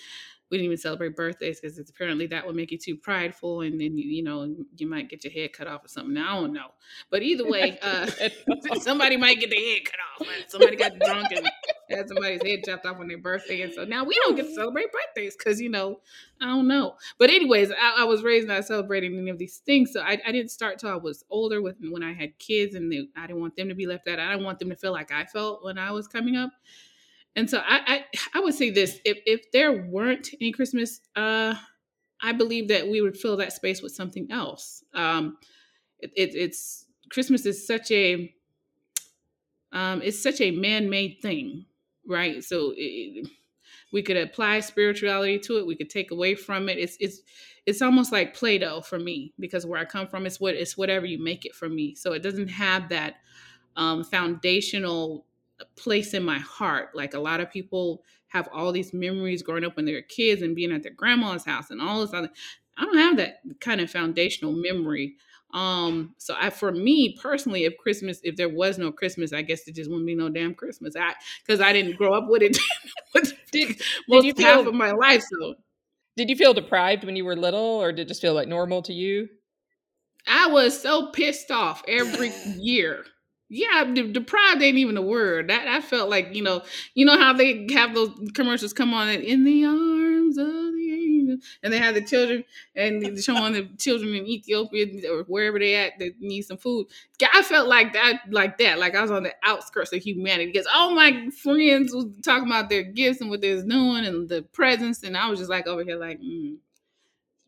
We 0.50 0.58
didn't 0.58 0.66
even 0.66 0.78
celebrate 0.78 1.16
birthdays 1.16 1.60
because 1.60 1.78
it's 1.78 1.90
apparently 1.90 2.28
that 2.28 2.46
would 2.46 2.56
make 2.56 2.72
you 2.72 2.78
too 2.78 2.96
prideful, 2.96 3.62
and 3.62 3.80
then 3.80 3.98
you, 3.98 4.10
you 4.10 4.24
know 4.24 4.56
you 4.78 4.88
might 4.88 5.10
get 5.10 5.24
your 5.24 5.34
head 5.34 5.54
cut 5.54 5.68
off 5.68 5.84
or 5.84 5.88
something. 5.90 6.18
I 6.18 6.36
don't 6.36 6.54
know, 6.54 6.70
but 7.10 7.22
either 7.22 7.50
way, 7.50 7.78
uh, 7.82 8.10
somebody 8.80 9.18
might 9.18 9.40
get 9.40 9.50
their 9.50 9.60
head 9.60 9.82
cut 9.86 10.00
off. 10.22 10.28
Somebody 10.48 10.78
got 10.78 10.98
drunk 11.00 11.28
and 11.32 11.50
had 11.90 12.08
somebody's 12.08 12.42
head 12.44 12.60
chopped 12.66 12.86
off 12.86 13.00
on 13.00 13.08
their 13.08 13.18
birthday, 13.18 13.62
and 13.62 13.74
so 13.74 13.84
now 13.84 14.04
we 14.04 14.16
don't 14.24 14.36
get 14.36 14.46
to 14.46 14.54
celebrate 14.54 14.88
birthdays 14.92 15.36
because 15.36 15.60
you 15.60 15.70
know 15.70 16.00
I 16.42 16.46
don't 16.46 16.68
know. 16.68 16.96
But 17.18 17.30
anyways, 17.30 17.72
I, 17.72 17.96
I 18.00 18.04
was 18.06 18.24
raised 18.24 18.48
not 18.48 18.66
celebrating 18.66 19.18
any 19.18 19.30
of 19.30 19.38
these 19.38 19.58
things, 19.58 19.92
so 19.92 20.02
I, 20.02 20.18
I 20.26 20.32
didn't 20.32 20.52
start 20.52 20.80
till 20.80 20.90
I 20.90 20.96
was 20.96 21.24
older. 21.30 21.62
With 21.62 21.76
when 21.82 22.04
I 22.04 22.14
had 22.14 22.38
kids, 22.40 22.76
and 22.76 22.92
they, 22.92 23.08
I 23.18 23.28
didn't 23.28 23.42
want 23.42 23.56
them 23.56 23.70
to 23.70 23.76
be 23.76 23.86
left 23.86 24.08
out. 24.08 24.20
I 24.20 24.32
didn't 24.32 24.46
want 24.46 24.60
them 24.60 24.70
to 24.70 24.76
feel 24.76 24.92
like 24.92 25.12
I 25.12 25.26
felt 25.26 25.64
when 25.64 25.78
I 25.78 25.92
was 25.92 26.08
coming 26.08 26.36
up. 26.36 26.52
And 27.38 27.48
so 27.48 27.60
I, 27.60 27.80
I, 27.88 28.06
I 28.34 28.40
would 28.42 28.56
say 28.56 28.72
this: 28.72 29.00
if 29.06 29.20
if 29.28 29.52
there 29.54 29.72
weren't 29.72 30.30
any 30.42 30.52
Christmas, 30.52 31.00
uh, 31.16 31.54
I 32.22 32.32
believe 32.34 32.68
that 32.70 32.88
we 32.88 33.00
would 33.00 33.16
fill 33.16 33.38
that 33.38 33.54
space 33.54 33.82
with 33.82 33.94
something 33.94 34.28
else. 34.32 34.84
Um, 34.96 35.38
it, 36.00 36.12
it, 36.16 36.36
it's 36.36 36.86
Christmas 37.12 37.46
is 37.46 37.66
such 37.66 37.92
a 37.92 38.34
um, 39.72 40.02
it's 40.02 40.22
such 40.22 40.42
a 40.42 40.50
man-made 40.50 41.20
thing, 41.22 41.66
right? 42.08 42.44
So 42.44 42.74
it, 42.76 43.28
we 43.94 44.02
could 44.02 44.18
apply 44.18 44.62
spirituality 44.62 45.38
to 45.40 45.60
it. 45.60 45.68
We 45.68 45.76
could 45.76 45.92
take 45.92 46.10
away 46.10 46.34
from 46.34 46.70
it. 46.70 46.80
It's 46.80 46.98
it's 47.00 47.22
it's 47.68 47.84
almost 47.84 48.12
like 48.12 48.34
Play-Doh 48.34 48.82
for 48.82 48.98
me 48.98 49.34
because 49.40 49.64
where 49.64 49.80
I 49.80 49.86
come 49.86 50.08
from, 50.08 50.26
it's 50.26 50.40
what 50.40 50.56
it's 50.56 50.76
whatever 50.76 51.06
you 51.06 51.24
make 51.24 51.46
it 51.46 51.54
for 51.54 51.70
me. 51.70 51.94
So 51.94 52.14
it 52.14 52.24
doesn't 52.24 52.48
have 52.48 52.90
that 52.90 53.18
um, 53.76 54.04
foundational 54.04 55.28
place 55.76 56.14
in 56.14 56.24
my 56.24 56.40
heart. 56.40 56.90
Like 56.96 57.14
a 57.14 57.20
lot 57.20 57.40
of 57.40 57.52
people 57.52 58.04
have 58.28 58.50
all 58.54 58.72
these 58.72 58.94
memories 58.94 59.42
growing 59.42 59.64
up 59.64 59.76
when 59.76 59.86
they 59.86 59.94
were 59.94 60.02
kids 60.02 60.42
and 60.42 60.56
being 60.56 60.72
at 60.72 60.84
their 60.84 60.94
grandma's 60.94 61.46
house 61.46 61.70
and 61.70 61.82
all 61.82 62.02
this 62.02 62.14
other. 62.14 62.30
I 62.78 62.86
don't 62.86 62.98
have 62.98 63.18
that 63.18 63.38
kind 63.60 63.82
of 63.82 63.90
foundational 63.90 64.52
memory. 64.54 65.16
Um, 65.54 66.14
so 66.18 66.36
I, 66.38 66.50
for 66.50 66.72
me 66.72 67.18
personally, 67.22 67.64
if 67.64 67.78
Christmas, 67.78 68.20
if 68.24 68.36
there 68.36 68.50
was 68.50 68.78
no 68.78 68.92
Christmas, 68.92 69.32
I 69.34 69.42
guess 69.42 69.68
it 69.68 69.76
just 69.76 69.90
wouldn't 69.90 70.06
be 70.06 70.14
no 70.16 70.30
damn 70.30 70.54
Christmas. 70.54 70.96
I, 70.96 71.14
cause 71.48 71.62
I 71.62 71.72
didn't 71.74 71.96
grow 71.98 72.14
up 72.14 72.26
with 72.28 72.42
it 72.44 72.58
Did, 73.52 73.82
most 74.10 74.26
you 74.26 74.34
half 74.38 74.60
feel- 74.62 74.68
of 74.68 74.76
my 74.76 74.92
life. 74.92 75.24
So 75.24 75.56
did 76.18 76.30
you 76.30 76.36
feel 76.36 76.54
deprived 76.54 77.06
when 77.06 77.16
you 77.16 77.24
were 77.26 77.36
little, 77.36 77.60
or 77.60 77.92
did 77.92 78.02
it 78.02 78.08
just 78.10 78.22
feel 78.22 78.34
like 78.34 78.48
normal 78.48 78.82
to 78.84 78.94
you? 78.94 79.30
I 80.28 80.48
was 80.48 80.80
so 80.80 81.12
pissed 81.12 81.52
off 81.52 81.84
every 81.88 82.34
year. 82.58 83.06
Yeah, 83.50 83.86
de- 83.86 84.12
deprived 84.12 84.62
ain't 84.62 84.78
even 84.78 84.98
a 84.98 85.02
word. 85.02 85.50
That 85.50 85.70
I 85.70 85.80
felt 85.80 86.10
like 86.10 86.36
you 86.36 86.44
know, 86.44 86.64
you 86.96 87.06
know 87.06 87.18
how 87.18 87.32
they 87.32 87.66
have 87.72 87.94
those 87.94 88.10
commercials 88.34 88.74
come 88.74 88.94
on 88.94 89.08
in 89.08 89.46
the 89.46 89.64
arms 89.64 90.38
of 90.38 90.48
the 90.48 90.94
angel, 90.94 91.38
and 91.64 91.72
they 91.72 91.78
have 91.78 91.96
the 91.96 92.02
children 92.06 92.44
and 92.76 93.18
showing 93.24 93.54
the 93.54 93.70
children 93.80 94.14
in 94.16 94.28
Ethiopia 94.28 94.88
or 95.10 95.24
wherever 95.24 95.60
they 95.60 95.76
at 95.76 95.94
that 96.00 96.20
need 96.20 96.42
some 96.42 96.58
food. 96.58 96.88
I 97.34 97.42
felt 97.42 97.70
like 97.70 97.94
that, 97.94 98.22
like 98.30 98.58
that, 98.58 98.80
like 98.80 98.96
I 98.96 99.02
was 99.02 99.12
on 99.12 99.24
the 99.24 99.34
outskirts 99.44 99.94
of 99.94 100.02
humanity 100.02 100.48
because 100.52 100.68
all 100.74 100.94
my 100.94 101.30
friends 101.42 101.94
was 101.96 102.06
talking 102.26 102.48
about 102.50 102.68
their 102.70 102.84
gifts 102.84 103.22
and 103.22 103.30
what 103.30 103.40
they 103.40 103.54
was 103.54 103.64
doing 103.64 104.04
and 104.06 104.28
the 104.28 104.42
presents, 104.42 105.04
and 105.04 105.16
I 105.16 105.30
was 105.30 105.40
just 105.40 105.50
like 105.50 105.68
over 105.68 105.84
here 105.86 105.98
like. 105.98 106.20
Mm 106.20 106.58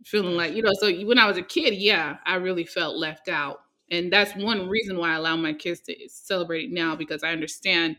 feeling 0.06 0.36
like 0.36 0.54
you 0.54 0.62
know 0.62 0.72
so 0.80 0.92
when 1.06 1.20
i 1.20 1.28
was 1.28 1.38
a 1.38 1.42
kid 1.42 1.74
yeah 1.74 2.18
i 2.26 2.36
really 2.36 2.64
felt 2.66 2.96
left 2.96 3.28
out 3.28 3.60
And 3.92 4.12
that's 4.14 4.36
one 4.36 4.70
reason 4.70 4.98
why 4.98 5.12
I 5.12 5.16
allow 5.16 5.36
my 5.36 5.54
kids 5.54 5.80
to 5.82 5.96
celebrate 6.10 6.66
it 6.66 6.72
now 6.72 6.96
because 6.96 7.24
I 7.24 7.32
understand 7.32 7.98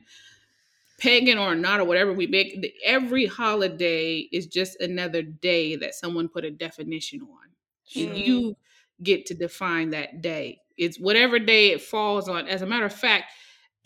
pagan 0.99 1.39
or 1.39 1.55
not 1.55 1.81
or 1.81 1.85
whatever 1.85 2.13
we 2.13 2.27
make 2.27 2.77
every 2.85 3.27
holiday 3.27 4.19
is 4.33 4.47
just 4.47 4.79
another 4.81 5.23
day 5.23 5.75
that 5.77 5.95
someone 5.95 6.29
put 6.29 6.45
a 6.45 6.51
definition 6.51 7.23
on. 7.23 7.49
And 7.97 8.17
you 8.17 8.57
get 9.03 9.27
to 9.27 9.35
define 9.35 9.91
that 9.91 10.21
day. 10.21 10.61
It's 10.77 10.99
whatever 10.99 11.39
day 11.39 11.71
it 11.73 11.83
falls 11.83 12.29
on. 12.29 12.47
As 12.47 12.63
a 12.63 12.67
matter 12.67 12.85
of 12.87 12.95
fact, 12.95 13.33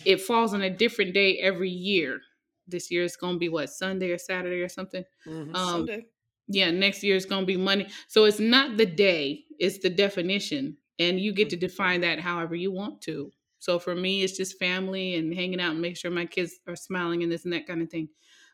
it 0.04 0.20
falls 0.20 0.52
on 0.52 0.62
a 0.62 0.70
different 0.70 1.14
day 1.14 1.38
every 1.38 1.70
year. 1.70 2.20
This 2.66 2.90
year 2.90 3.04
it's 3.04 3.16
going 3.16 3.34
to 3.34 3.38
be 3.38 3.48
what 3.48 3.70
Sunday 3.70 4.10
or 4.10 4.18
Saturday 4.18 4.60
or 4.60 4.68
something. 4.68 5.04
Mhm. 5.26 5.54
Um, 5.54 5.86
Sunday. 5.86 6.06
yeah, 6.48 6.70
next 6.70 7.02
year 7.02 7.16
it's 7.16 7.26
going 7.26 7.42
to 7.42 7.46
be 7.46 7.56
Monday. 7.56 7.88
So 8.08 8.24
it's 8.24 8.40
not 8.40 8.76
the 8.76 8.86
day, 8.86 9.44
it's 9.58 9.78
the 9.78 9.90
definition. 9.90 10.76
And 10.98 11.18
you 11.18 11.32
get 11.32 11.50
to 11.50 11.56
define 11.56 12.02
that 12.02 12.20
however 12.20 12.54
you 12.54 12.70
want 12.72 13.00
to. 13.02 13.32
So 13.58 13.78
for 13.78 13.94
me, 13.94 14.22
it's 14.22 14.36
just 14.36 14.58
family 14.58 15.14
and 15.16 15.34
hanging 15.34 15.60
out 15.60 15.72
and 15.72 15.80
make 15.80 15.96
sure 15.96 16.10
my 16.10 16.26
kids 16.26 16.52
are 16.68 16.76
smiling 16.76 17.22
and 17.22 17.32
this 17.32 17.44
and 17.44 17.52
that 17.52 17.66
kind 17.66 17.82
of 17.82 17.90
thing. 17.90 18.08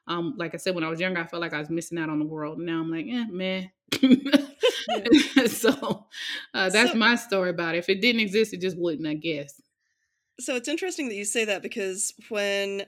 Um, 0.07 0.35
like 0.39 0.55
I 0.55 0.57
said, 0.57 0.75
when 0.75 0.85
I 0.85 0.89
was 0.89 1.01
younger, 1.01 1.21
I 1.21 1.27
felt 1.27 1.43
like 1.43 1.53
I 1.53 1.59
was 1.59 1.69
missing 1.71 1.99
out 1.99 2.09
on 2.09 2.19
the 2.19 2.25
world. 2.25 2.59
Now 2.59 2.81
I'm 2.81 2.91
like, 2.91 3.07
eh, 3.09 3.25
man. 3.29 3.71
so 5.47 6.07
uh, 6.55 6.69
that's 6.71 6.93
So- 6.93 6.99
my 6.99 7.17
story 7.17 7.51
about 7.51 7.75
it. 7.75 7.79
If 7.79 7.89
it 7.89 8.01
didn't 8.01 8.21
exist, 8.21 8.53
it 8.55 8.61
just 8.61 8.79
wouldn't, 8.79 9.07
I 9.07 9.15
guess. 9.15 9.61
So 10.39 10.57
it's 10.57 10.69
interesting 10.69 11.09
that 11.09 11.17
you 11.17 11.25
say 11.27 11.45
that 11.45 11.63
because 11.63 12.15
when 12.31 12.85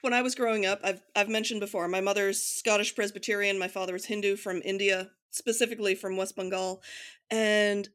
when 0.00 0.14
I 0.14 0.22
was 0.22 0.34
growing 0.34 0.64
up, 0.64 0.80
I've 0.82 1.02
I've 1.14 1.28
mentioned 1.28 1.60
before, 1.60 1.86
my 1.88 2.00
mother's 2.00 2.42
Scottish 2.42 2.94
Presbyterian, 2.94 3.58
my 3.58 3.68
father 3.68 3.92
was 3.92 4.06
Hindu 4.06 4.36
from 4.36 4.62
India, 4.64 5.10
specifically 5.30 5.94
from 5.94 6.16
West 6.16 6.34
Bengal, 6.34 6.82
and 7.30 7.88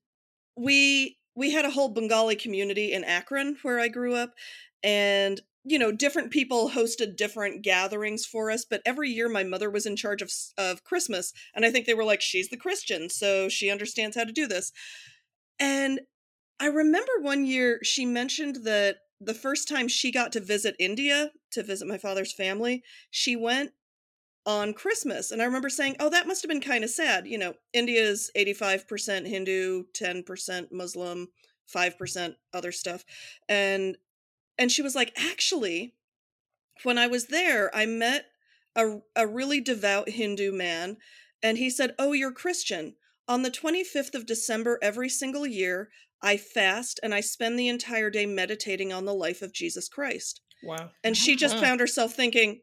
we 0.60 1.18
we 1.36 1.51
had 1.51 1.66
a 1.66 1.72
whole 1.72 1.89
Bengali 1.89 2.36
community 2.36 2.91
in 2.91 3.03
Akron 3.03 3.57
where 3.62 3.80
I 3.80 3.88
grew 3.88 4.16
up, 4.16 4.34
and 4.84 5.41
you 5.64 5.78
know 5.78 5.91
different 5.91 6.32
people 6.32 6.72
hosted 6.72 7.18
different 7.18 7.62
gatherings 7.62 8.26
for 8.26 8.49
us 8.49 8.64
but 8.64 8.82
every 8.86 9.10
year 9.10 9.28
my 9.28 9.43
mother 9.43 9.70
was 9.70 9.86
in 9.86 9.93
charge 9.93 10.22
of 10.22 10.32
of 10.57 10.86
christmas 10.86 11.34
and 11.53 11.66
i 11.66 11.70
think 11.70 11.86
they 11.86 11.93
were 11.93 12.05
like 12.05 12.22
she's 12.22 12.47
the 12.47 12.55
christian 12.55 13.10
so 13.10 13.49
she 13.49 13.70
understands 13.70 14.16
how 14.16 14.24
to 14.24 14.32
do 14.32 14.47
this. 14.47 14.72
And 15.60 16.01
I 16.60 16.68
remember 16.68 17.12
one 17.22 17.45
year 17.45 17.80
she 17.84 18.05
mentioned 18.05 18.64
that 18.64 18.97
the 19.22 19.34
first 19.34 19.68
time 19.68 19.88
she 19.88 20.12
got 20.12 20.32
to 20.34 20.39
visit 20.39 20.76
India 20.80 21.32
to 21.51 21.64
visit 21.64 21.88
my 21.88 21.97
father's 21.97 22.34
family, 22.34 22.84
she 23.12 23.36
went 23.36 23.72
on 24.50 24.74
Christmas. 24.74 25.30
And 25.30 25.43
I 25.43 25.45
remember 25.45 25.70
saying, 25.70 25.95
Oh, 26.00 26.10
that 26.10 26.26
must 26.28 26.41
have 26.41 26.50
been 26.50 26.60
kind 26.60 26.84
of 26.84 26.89
sad. 26.89 27.28
You 27.28 27.38
know, 27.38 27.54
India's 27.72 28.32
85% 28.36 29.28
Hindu, 29.28 29.84
10% 29.93 30.72
Muslim, 30.72 31.28
5% 31.74 32.36
other 32.52 32.72
stuff. 32.72 33.06
And 33.47 33.95
and 34.58 34.72
she 34.72 34.82
was 34.82 34.95
like, 34.95 35.14
actually, 35.16 35.93
when 36.84 36.97
I 36.97 37.06
was 37.08 37.28
there, 37.28 37.74
I 37.74 37.86
met 37.86 38.26
a, 38.76 38.97
a 39.16 39.28
really 39.28 39.62
devout 39.62 40.10
Hindu 40.10 40.52
man, 40.52 40.97
and 41.43 41.58
he 41.60 41.70
said, 41.70 41.93
Oh, 42.00 42.14
you're 42.14 42.32
Christian. 42.32 42.95
On 43.28 43.43
the 43.43 43.52
25th 43.52 44.16
of 44.16 44.26
December 44.26 44.80
every 44.82 45.10
single 45.10 45.45
year, 45.45 45.89
I 46.24 46.38
fast 46.38 47.00
and 47.04 47.14
I 47.14 47.22
spend 47.22 47.58
the 47.60 47.68
entire 47.68 48.10
day 48.10 48.26
meditating 48.26 48.91
on 48.91 49.06
the 49.06 49.14
life 49.14 49.43
of 49.43 49.54
Jesus 49.54 49.88
Christ. 49.88 50.41
Wow. 50.64 50.89
And 51.04 51.16
she 51.16 51.36
just 51.36 51.56
Wow. 51.58 51.62
found 51.62 51.80
herself 51.80 52.14
thinking, 52.16 52.62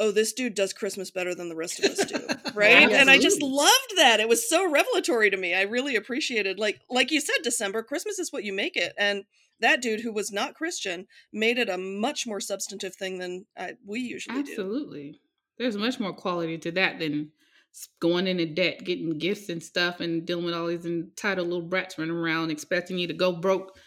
oh, 0.00 0.10
this 0.10 0.32
dude 0.32 0.54
does 0.54 0.72
Christmas 0.72 1.10
better 1.12 1.34
than 1.34 1.48
the 1.48 1.54
rest 1.54 1.78
of 1.78 1.92
us 1.92 2.04
do. 2.06 2.16
Right. 2.52 2.90
And 2.90 3.08
I 3.08 3.18
just 3.18 3.40
loved 3.40 3.92
that. 3.96 4.18
It 4.18 4.28
was 4.28 4.48
so 4.48 4.68
revelatory 4.68 5.30
to 5.30 5.36
me. 5.36 5.54
I 5.54 5.62
really 5.62 5.94
appreciated, 5.94 6.58
like, 6.58 6.80
like 6.90 7.12
you 7.12 7.20
said, 7.20 7.36
December, 7.44 7.84
Christmas 7.84 8.18
is 8.18 8.32
what 8.32 8.42
you 8.42 8.52
make 8.52 8.76
it. 8.76 8.92
And 8.98 9.24
that 9.60 9.80
dude 9.80 10.00
who 10.00 10.12
was 10.12 10.32
not 10.32 10.56
Christian 10.56 11.06
made 11.32 11.58
it 11.58 11.68
a 11.68 11.78
much 11.78 12.26
more 12.26 12.40
substantive 12.40 12.96
thing 12.96 13.18
than 13.18 13.46
I, 13.56 13.74
we 13.86 14.00
usually 14.00 14.42
do. 14.42 14.50
Absolutely. 14.50 15.20
There's 15.58 15.76
much 15.76 16.00
more 16.00 16.12
quality 16.12 16.58
to 16.58 16.72
that 16.72 16.98
than 16.98 17.30
s- 17.72 17.88
going 18.00 18.26
into 18.26 18.46
debt, 18.46 18.84
getting 18.84 19.16
gifts 19.16 19.48
and 19.48 19.62
stuff, 19.62 20.00
and 20.00 20.26
dealing 20.26 20.44
with 20.44 20.54
all 20.54 20.66
these 20.66 20.84
entitled 20.84 21.48
little 21.48 21.66
brats 21.66 21.98
running 21.98 22.16
around 22.16 22.50
expecting 22.50 22.98
you 22.98 23.06
to 23.06 23.14
go 23.14 23.32
broke 23.32 23.78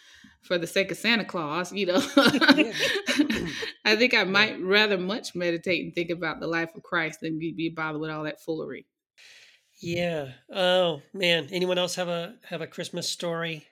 for 0.42 0.58
the 0.58 0.66
sake 0.66 0.90
of 0.90 0.96
Santa 0.96 1.24
Claus. 1.24 1.72
You 1.72 1.86
know, 1.86 2.02
I 3.84 3.96
think 3.96 4.14
I 4.14 4.24
might 4.24 4.60
rather 4.60 4.98
much 4.98 5.34
meditate 5.34 5.84
and 5.84 5.94
think 5.94 6.10
about 6.10 6.40
the 6.40 6.46
life 6.46 6.74
of 6.74 6.82
Christ 6.82 7.20
than 7.20 7.38
be, 7.38 7.52
be 7.52 7.68
bothered 7.68 8.00
with 8.00 8.10
all 8.10 8.24
that 8.24 8.42
foolery. 8.42 8.86
Yeah. 9.80 10.32
Oh 10.50 11.02
man. 11.12 11.48
Anyone 11.50 11.78
else 11.78 11.96
have 11.96 12.08
a 12.08 12.36
have 12.48 12.60
a 12.60 12.66
Christmas 12.66 13.08
story? 13.08 13.66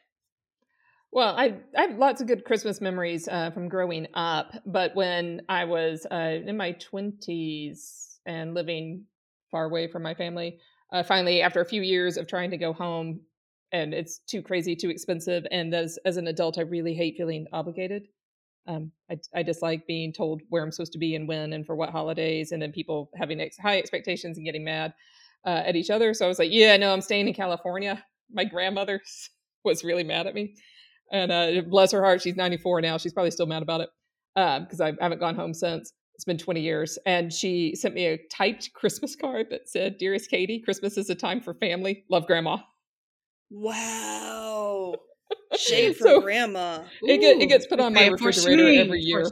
Well, 1.13 1.35
I 1.37 1.59
I 1.77 1.83
have 1.83 1.99
lots 1.99 2.21
of 2.21 2.27
good 2.27 2.45
Christmas 2.45 2.81
memories 2.81 3.29
uh, 3.29 3.51
from 3.51 3.69
growing 3.69 4.07
up, 4.15 4.53
but 4.65 4.95
when 4.95 5.43
I 5.49 5.65
was 5.65 6.07
uh, 6.11 6.41
in 6.47 6.57
my 6.57 6.73
twenties 6.73 8.19
and 8.25 8.55
living 8.55 9.05
far 9.51 9.67
away 9.67 9.89
from 9.89 10.03
my 10.03 10.15
family, 10.15 10.59
uh, 10.93 11.03
finally 11.03 11.43
after 11.43 11.61
a 11.61 11.67
few 11.67 11.83
years 11.83 12.17
of 12.17 12.27
trying 12.27 12.51
to 12.51 12.57
go 12.57 12.73
home, 12.73 13.21
and 13.73 13.93
it's 13.93 14.19
too 14.21 14.43
crazy, 14.43 14.75
too 14.75 14.91
expensive, 14.91 15.47
and 15.51 15.75
as 15.75 15.99
as 16.05 16.17
an 16.17 16.29
adult, 16.29 16.59
I 16.59 16.63
really 16.63 16.95
hate 16.95 17.17
feeling 17.17 17.47
obligated. 17.53 18.09
Um, 18.67 18.93
I, 19.11 19.19
I 19.35 19.43
dislike 19.43 19.87
being 19.87 20.13
told 20.13 20.43
where 20.49 20.63
I'm 20.63 20.71
supposed 20.71 20.93
to 20.93 20.99
be 20.99 21.15
and 21.17 21.27
when 21.27 21.53
and 21.53 21.67
for 21.67 21.75
what 21.75 21.91
holidays, 21.91 22.53
and 22.53 22.63
then 22.63 22.73
people 22.73 23.11
having 23.17 23.41
ex- 23.41 23.59
high 23.59 23.79
expectations 23.79 24.37
and 24.37 24.47
getting 24.47 24.65
mad 24.65 24.95
uh, 25.45 25.63
at 25.67 25.77
each 25.77 25.91
other. 25.91 26.15
So 26.15 26.25
I 26.25 26.29
was 26.29 26.39
like, 26.39 26.53
yeah, 26.53 26.77
no, 26.77 26.93
I'm 26.93 27.01
staying 27.01 27.29
in 27.29 27.35
California. 27.35 28.05
My 28.33 28.45
grandmother 28.45 29.01
was 29.65 29.85
really 29.85 30.05
mad 30.05 30.27
at 30.27 30.35
me. 30.35 30.55
And 31.11 31.31
uh, 31.31 31.63
bless 31.69 31.93
her 31.93 32.03
heart, 32.03 32.23
she's 32.23 32.37
94 32.37 32.81
now. 32.81 32.97
She's 32.97 33.13
probably 33.13 33.33
still 33.33 33.47
mad 33.47 33.63
about 33.63 33.83
it 33.83 33.91
because 34.35 34.81
I 34.81 34.93
haven't 35.01 35.21
gone 35.21 35.35
home 35.35 35.53
since. 35.55 35.93
It's 36.15 36.25
been 36.25 36.39
20 36.39 36.61
years. 36.61 36.99
And 37.05 37.33
she 37.33 37.75
sent 37.75 37.95
me 37.95 38.07
a 38.07 38.19
typed 38.31 38.73
Christmas 38.75 39.17
card 39.17 39.47
that 39.51 39.69
said, 39.69 39.99
Dearest 39.99 40.31
Katie, 40.31 40.61
Christmas 40.61 40.97
is 40.97 41.11
a 41.11 41.15
time 41.15 41.41
for 41.41 41.55
family. 41.55 42.05
Love 42.11 42.27
grandma. 42.27 42.59
Wow. 43.51 44.95
Shade 45.57 45.97
for 45.97 46.05
So- 46.05 46.21
grandma. 46.21 46.83
It, 47.03 47.19
get, 47.21 47.41
it 47.41 47.47
gets 47.47 47.67
put 47.67 47.81
on 47.81 47.93
my 47.95 48.01
say 48.01 48.11
refrigerator 48.11 48.67
shame, 48.67 48.81
every 48.87 49.01
year. 49.01 49.27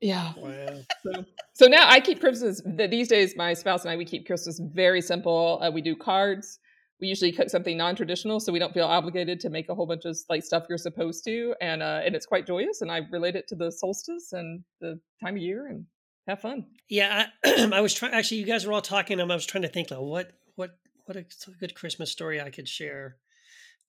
Yeah. 0.00 0.32
Wow. 0.36 1.24
So 1.54 1.66
now 1.66 1.88
I 1.88 2.00
keep 2.00 2.20
Christmas. 2.20 2.60
These 2.66 3.08
days, 3.08 3.34
my 3.36 3.54
spouse 3.54 3.82
and 3.82 3.90
I 3.90 3.96
we 3.96 4.04
keep 4.04 4.26
Christmas 4.26 4.60
very 4.62 5.00
simple. 5.00 5.60
Uh, 5.62 5.70
we 5.70 5.80
do 5.80 5.96
cards. 5.96 6.58
We 7.00 7.08
usually 7.08 7.32
cook 7.32 7.50
something 7.50 7.76
non-traditional, 7.76 8.40
so 8.40 8.52
we 8.52 8.58
don't 8.58 8.72
feel 8.72 8.84
obligated 8.86 9.40
to 9.40 9.50
make 9.50 9.68
a 9.68 9.74
whole 9.74 9.86
bunch 9.86 10.04
of 10.04 10.16
like 10.28 10.44
stuff 10.44 10.64
you're 10.68 10.78
supposed 10.78 11.24
to, 11.24 11.54
and 11.60 11.82
uh, 11.82 12.00
and 12.04 12.14
it's 12.14 12.26
quite 12.26 12.46
joyous. 12.46 12.82
And 12.82 12.90
I 12.90 13.00
relate 13.10 13.34
it 13.36 13.48
to 13.48 13.54
the 13.56 13.70
solstice 13.72 14.32
and 14.32 14.62
the 14.80 15.00
time 15.22 15.36
of 15.36 15.42
year, 15.42 15.66
and 15.66 15.86
have 16.28 16.40
fun. 16.40 16.66
Yeah, 16.88 17.26
I, 17.44 17.70
I 17.74 17.80
was 17.80 17.94
trying. 17.94 18.12
Actually, 18.12 18.38
you 18.38 18.46
guys 18.46 18.66
were 18.66 18.72
all 18.72 18.82
talking. 18.82 19.20
and 19.20 19.30
I 19.32 19.34
was 19.34 19.46
trying 19.46 19.62
to 19.62 19.68
think 19.68 19.90
like 19.90 20.00
what 20.00 20.32
what 20.56 20.76
what 21.06 21.16
a 21.16 21.24
good 21.60 21.74
Christmas 21.74 22.10
story 22.10 22.40
I 22.40 22.50
could 22.50 22.68
share. 22.68 23.16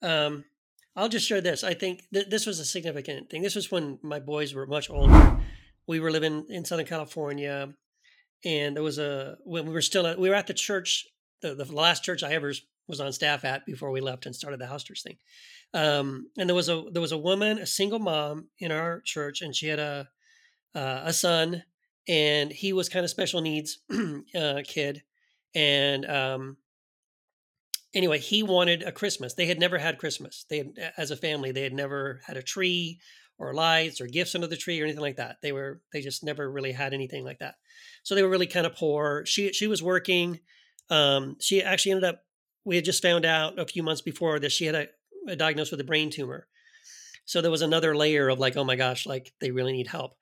Um, 0.01 0.43
I'll 0.95 1.09
just 1.09 1.27
share 1.27 1.41
this. 1.41 1.63
I 1.63 1.73
think 1.73 2.03
th- 2.13 2.29
this 2.29 2.45
was 2.45 2.59
a 2.59 2.65
significant 2.65 3.29
thing. 3.29 3.41
This 3.41 3.55
was 3.55 3.71
when 3.71 3.99
my 4.01 4.19
boys 4.19 4.53
were 4.53 4.65
much 4.65 4.89
older. 4.89 5.37
We 5.87 5.99
were 5.99 6.11
living 6.11 6.45
in 6.49 6.65
Southern 6.65 6.85
California, 6.85 7.73
and 8.43 8.75
there 8.75 8.83
was 8.83 8.97
a 8.97 9.37
when 9.43 9.65
we 9.65 9.73
were 9.73 9.81
still 9.81 10.07
at 10.07 10.17
we 10.17 10.29
were 10.29 10.35
at 10.35 10.47
the 10.47 10.53
church, 10.53 11.05
the, 11.41 11.53
the 11.53 11.65
last 11.65 12.03
church 12.03 12.23
I 12.23 12.33
ever 12.33 12.53
was 12.87 12.99
on 12.99 13.11
staff 13.11 13.43
at 13.43 13.65
before 13.65 13.91
we 13.91 14.01
left 14.01 14.25
and 14.25 14.35
started 14.35 14.59
the 14.59 14.67
house 14.67 14.83
church 14.83 15.03
thing. 15.03 15.17
Um, 15.73 16.29
and 16.37 16.49
there 16.49 16.55
was 16.55 16.69
a 16.69 16.85
there 16.91 17.01
was 17.01 17.11
a 17.11 17.17
woman, 17.17 17.57
a 17.59 17.65
single 17.65 17.99
mom 17.99 18.47
in 18.59 18.71
our 18.71 19.01
church, 19.01 19.41
and 19.41 19.55
she 19.55 19.67
had 19.67 19.79
a 19.79 20.07
uh, 20.73 21.01
a 21.05 21.13
son, 21.13 21.63
and 22.07 22.51
he 22.51 22.73
was 22.73 22.89
kind 22.89 23.03
of 23.03 23.09
special 23.09 23.41
needs 23.41 23.79
uh, 24.35 24.61
kid, 24.65 25.03
and 25.53 26.05
um, 26.05 26.57
anyway, 27.95 28.19
he 28.19 28.43
wanted 28.43 28.83
a 28.83 28.91
Christmas. 28.91 29.33
They 29.33 29.47
had 29.47 29.59
never 29.59 29.77
had 29.77 29.97
Christmas. 29.97 30.45
They 30.49 30.57
had, 30.57 30.91
as 30.97 31.09
a 31.09 31.17
family, 31.17 31.51
they 31.51 31.63
had 31.63 31.73
never 31.73 32.21
had 32.27 32.37
a 32.37 32.43
tree 32.43 32.99
or 33.37 33.53
lights 33.53 33.99
or 33.99 34.07
gifts 34.07 34.35
under 34.35 34.47
the 34.47 34.57
tree 34.57 34.79
or 34.79 34.83
anything 34.83 35.01
like 35.01 35.17
that. 35.17 35.37
They 35.41 35.51
were 35.51 35.81
they 35.91 36.01
just 36.01 36.23
never 36.23 36.49
really 36.49 36.71
had 36.71 36.93
anything 36.93 37.23
like 37.23 37.39
that. 37.39 37.55
So 38.03 38.15
they 38.15 38.23
were 38.23 38.29
really 38.29 38.47
kind 38.47 38.65
of 38.65 38.75
poor. 38.75 39.25
She 39.25 39.51
she 39.53 39.67
was 39.67 39.81
working. 39.81 40.39
Um, 40.89 41.37
she 41.39 41.63
actually 41.63 41.93
ended 41.93 42.09
up. 42.09 42.21
We 42.63 42.75
had 42.75 42.85
just 42.85 43.01
found 43.01 43.25
out 43.25 43.59
a 43.59 43.65
few 43.65 43.83
months 43.83 44.01
before 44.01 44.39
that 44.39 44.51
she 44.51 44.65
had 44.65 44.75
a, 44.75 44.87
a 45.27 45.35
diagnosed 45.35 45.71
with 45.71 45.81
a 45.81 45.85
brain 45.85 46.09
tumor. 46.09 46.47
So 47.25 47.41
there 47.41 47.51
was 47.51 47.61
another 47.61 47.95
layer 47.95 48.29
of 48.29 48.39
like, 48.39 48.55
oh 48.55 48.63
my 48.63 48.75
gosh, 48.75 49.05
like 49.05 49.33
they 49.39 49.51
really 49.51 49.73
need 49.73 49.87
help. 49.87 50.13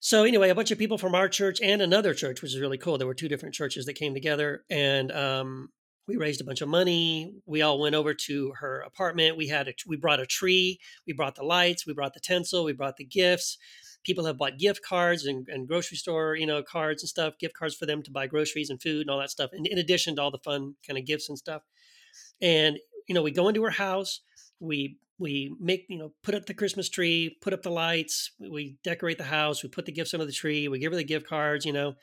So 0.00 0.24
anyway, 0.24 0.50
a 0.50 0.54
bunch 0.54 0.70
of 0.70 0.78
people 0.78 0.98
from 0.98 1.14
our 1.14 1.28
church 1.28 1.60
and 1.62 1.80
another 1.80 2.12
church, 2.12 2.42
which 2.42 2.54
is 2.54 2.60
really 2.60 2.76
cool. 2.76 2.98
There 2.98 3.06
were 3.06 3.14
two 3.14 3.28
different 3.28 3.54
churches 3.54 3.86
that 3.86 3.94
came 3.94 4.12
together, 4.12 4.64
and 4.68 5.10
um, 5.12 5.68
we 6.06 6.16
raised 6.16 6.40
a 6.40 6.44
bunch 6.44 6.60
of 6.60 6.68
money. 6.68 7.32
We 7.46 7.62
all 7.62 7.80
went 7.80 7.94
over 7.94 8.12
to 8.12 8.52
her 8.58 8.80
apartment. 8.80 9.36
We 9.36 9.48
had 9.48 9.68
a, 9.68 9.74
we 9.86 9.96
brought 9.96 10.20
a 10.20 10.26
tree. 10.26 10.78
We 11.06 11.12
brought 11.14 11.34
the 11.34 11.44
lights. 11.44 11.86
We 11.86 11.94
brought 11.94 12.14
the 12.14 12.20
tinsel. 12.20 12.64
We 12.64 12.72
brought 12.72 12.96
the 12.96 13.04
gifts. 13.04 13.56
People 14.04 14.26
have 14.26 14.36
bought 14.36 14.58
gift 14.58 14.82
cards 14.86 15.24
and, 15.24 15.48
and 15.48 15.66
grocery 15.66 15.96
store, 15.96 16.36
you 16.36 16.46
know, 16.46 16.62
cards 16.62 17.02
and 17.02 17.08
stuff, 17.08 17.38
gift 17.38 17.54
cards 17.54 17.74
for 17.74 17.86
them 17.86 18.02
to 18.02 18.10
buy 18.10 18.26
groceries 18.26 18.68
and 18.68 18.80
food 18.80 19.02
and 19.02 19.10
all 19.10 19.18
that 19.18 19.30
stuff. 19.30 19.50
In, 19.54 19.64
in 19.64 19.78
addition 19.78 20.16
to 20.16 20.22
all 20.22 20.30
the 20.30 20.38
fun 20.38 20.74
kind 20.86 20.98
of 20.98 21.06
gifts 21.06 21.30
and 21.30 21.38
stuff. 21.38 21.62
And 22.40 22.78
you 23.08 23.14
know, 23.14 23.22
we 23.22 23.30
go 23.30 23.48
into 23.48 23.62
her 23.64 23.70
house. 23.70 24.20
We 24.60 24.98
we 25.18 25.54
make 25.60 25.86
you 25.88 25.98
know 25.98 26.12
put 26.22 26.34
up 26.34 26.46
the 26.46 26.54
christmas 26.54 26.88
tree 26.88 27.36
put 27.40 27.52
up 27.52 27.62
the 27.62 27.70
lights 27.70 28.32
we 28.38 28.76
decorate 28.82 29.16
the 29.16 29.24
house 29.24 29.62
we 29.62 29.68
put 29.68 29.86
the 29.86 29.92
gifts 29.92 30.12
under 30.12 30.26
the 30.26 30.32
tree 30.32 30.66
we 30.66 30.78
give 30.78 30.90
her 30.90 30.96
the 30.96 31.04
gift 31.04 31.26
cards 31.26 31.64
you 31.64 31.72
know 31.72 31.94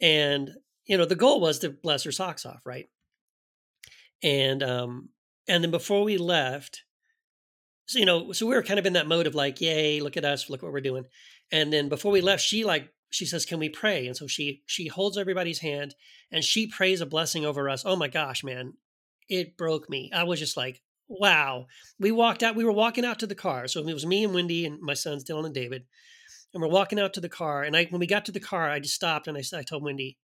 and 0.00 0.50
you 0.84 0.98
know 0.98 1.06
the 1.06 1.14
goal 1.14 1.40
was 1.40 1.58
to 1.58 1.70
bless 1.70 2.04
her 2.04 2.12
socks 2.12 2.44
off 2.44 2.60
right 2.66 2.88
and 4.24 4.62
um 4.62 5.10
and 5.46 5.62
then 5.62 5.70
before 5.70 6.02
we 6.02 6.16
left 6.16 6.82
so 7.86 7.98
you 8.00 8.06
know 8.06 8.32
so 8.32 8.46
we 8.46 8.56
were 8.56 8.62
kind 8.62 8.80
of 8.80 8.86
in 8.86 8.94
that 8.94 9.06
mode 9.06 9.28
of 9.28 9.34
like 9.36 9.60
yay 9.60 10.00
look 10.00 10.16
at 10.16 10.24
us 10.24 10.50
look 10.50 10.62
what 10.62 10.72
we're 10.72 10.80
doing 10.80 11.04
and 11.52 11.72
then 11.72 11.88
before 11.88 12.10
we 12.10 12.20
left 12.20 12.42
she 12.42 12.64
like 12.64 12.88
she 13.10 13.24
says 13.24 13.44
can 13.44 13.60
we 13.60 13.68
pray 13.68 14.06
and 14.06 14.16
so 14.16 14.26
she 14.26 14.62
she 14.66 14.88
holds 14.88 15.16
everybody's 15.16 15.60
hand 15.60 15.94
and 16.32 16.42
she 16.42 16.66
prays 16.66 17.00
a 17.00 17.06
blessing 17.06 17.44
over 17.44 17.68
us 17.70 17.84
oh 17.86 17.94
my 17.94 18.08
gosh 18.08 18.42
man 18.42 18.72
it 19.28 19.56
broke 19.56 19.88
me 19.88 20.10
i 20.12 20.24
was 20.24 20.40
just 20.40 20.56
like 20.56 20.82
wow. 21.08 21.66
We 21.98 22.12
walked 22.12 22.42
out, 22.42 22.56
we 22.56 22.64
were 22.64 22.72
walking 22.72 23.04
out 23.04 23.18
to 23.20 23.26
the 23.26 23.34
car. 23.34 23.66
So 23.68 23.86
it 23.86 23.92
was 23.92 24.06
me 24.06 24.24
and 24.24 24.34
Wendy 24.34 24.66
and 24.66 24.80
my 24.80 24.94
sons, 24.94 25.24
Dylan 25.24 25.46
and 25.46 25.54
David. 25.54 25.84
And 26.52 26.62
we're 26.62 26.68
walking 26.68 27.00
out 27.00 27.14
to 27.14 27.20
the 27.20 27.28
car. 27.28 27.62
And 27.62 27.76
I, 27.76 27.86
when 27.86 28.00
we 28.00 28.06
got 28.06 28.24
to 28.26 28.32
the 28.32 28.40
car, 28.40 28.70
I 28.70 28.78
just 28.78 28.94
stopped 28.94 29.26
and 29.26 29.36
I, 29.36 29.42
said, 29.42 29.58
I 29.58 29.62
told 29.62 29.82
Wendy, 29.82 30.18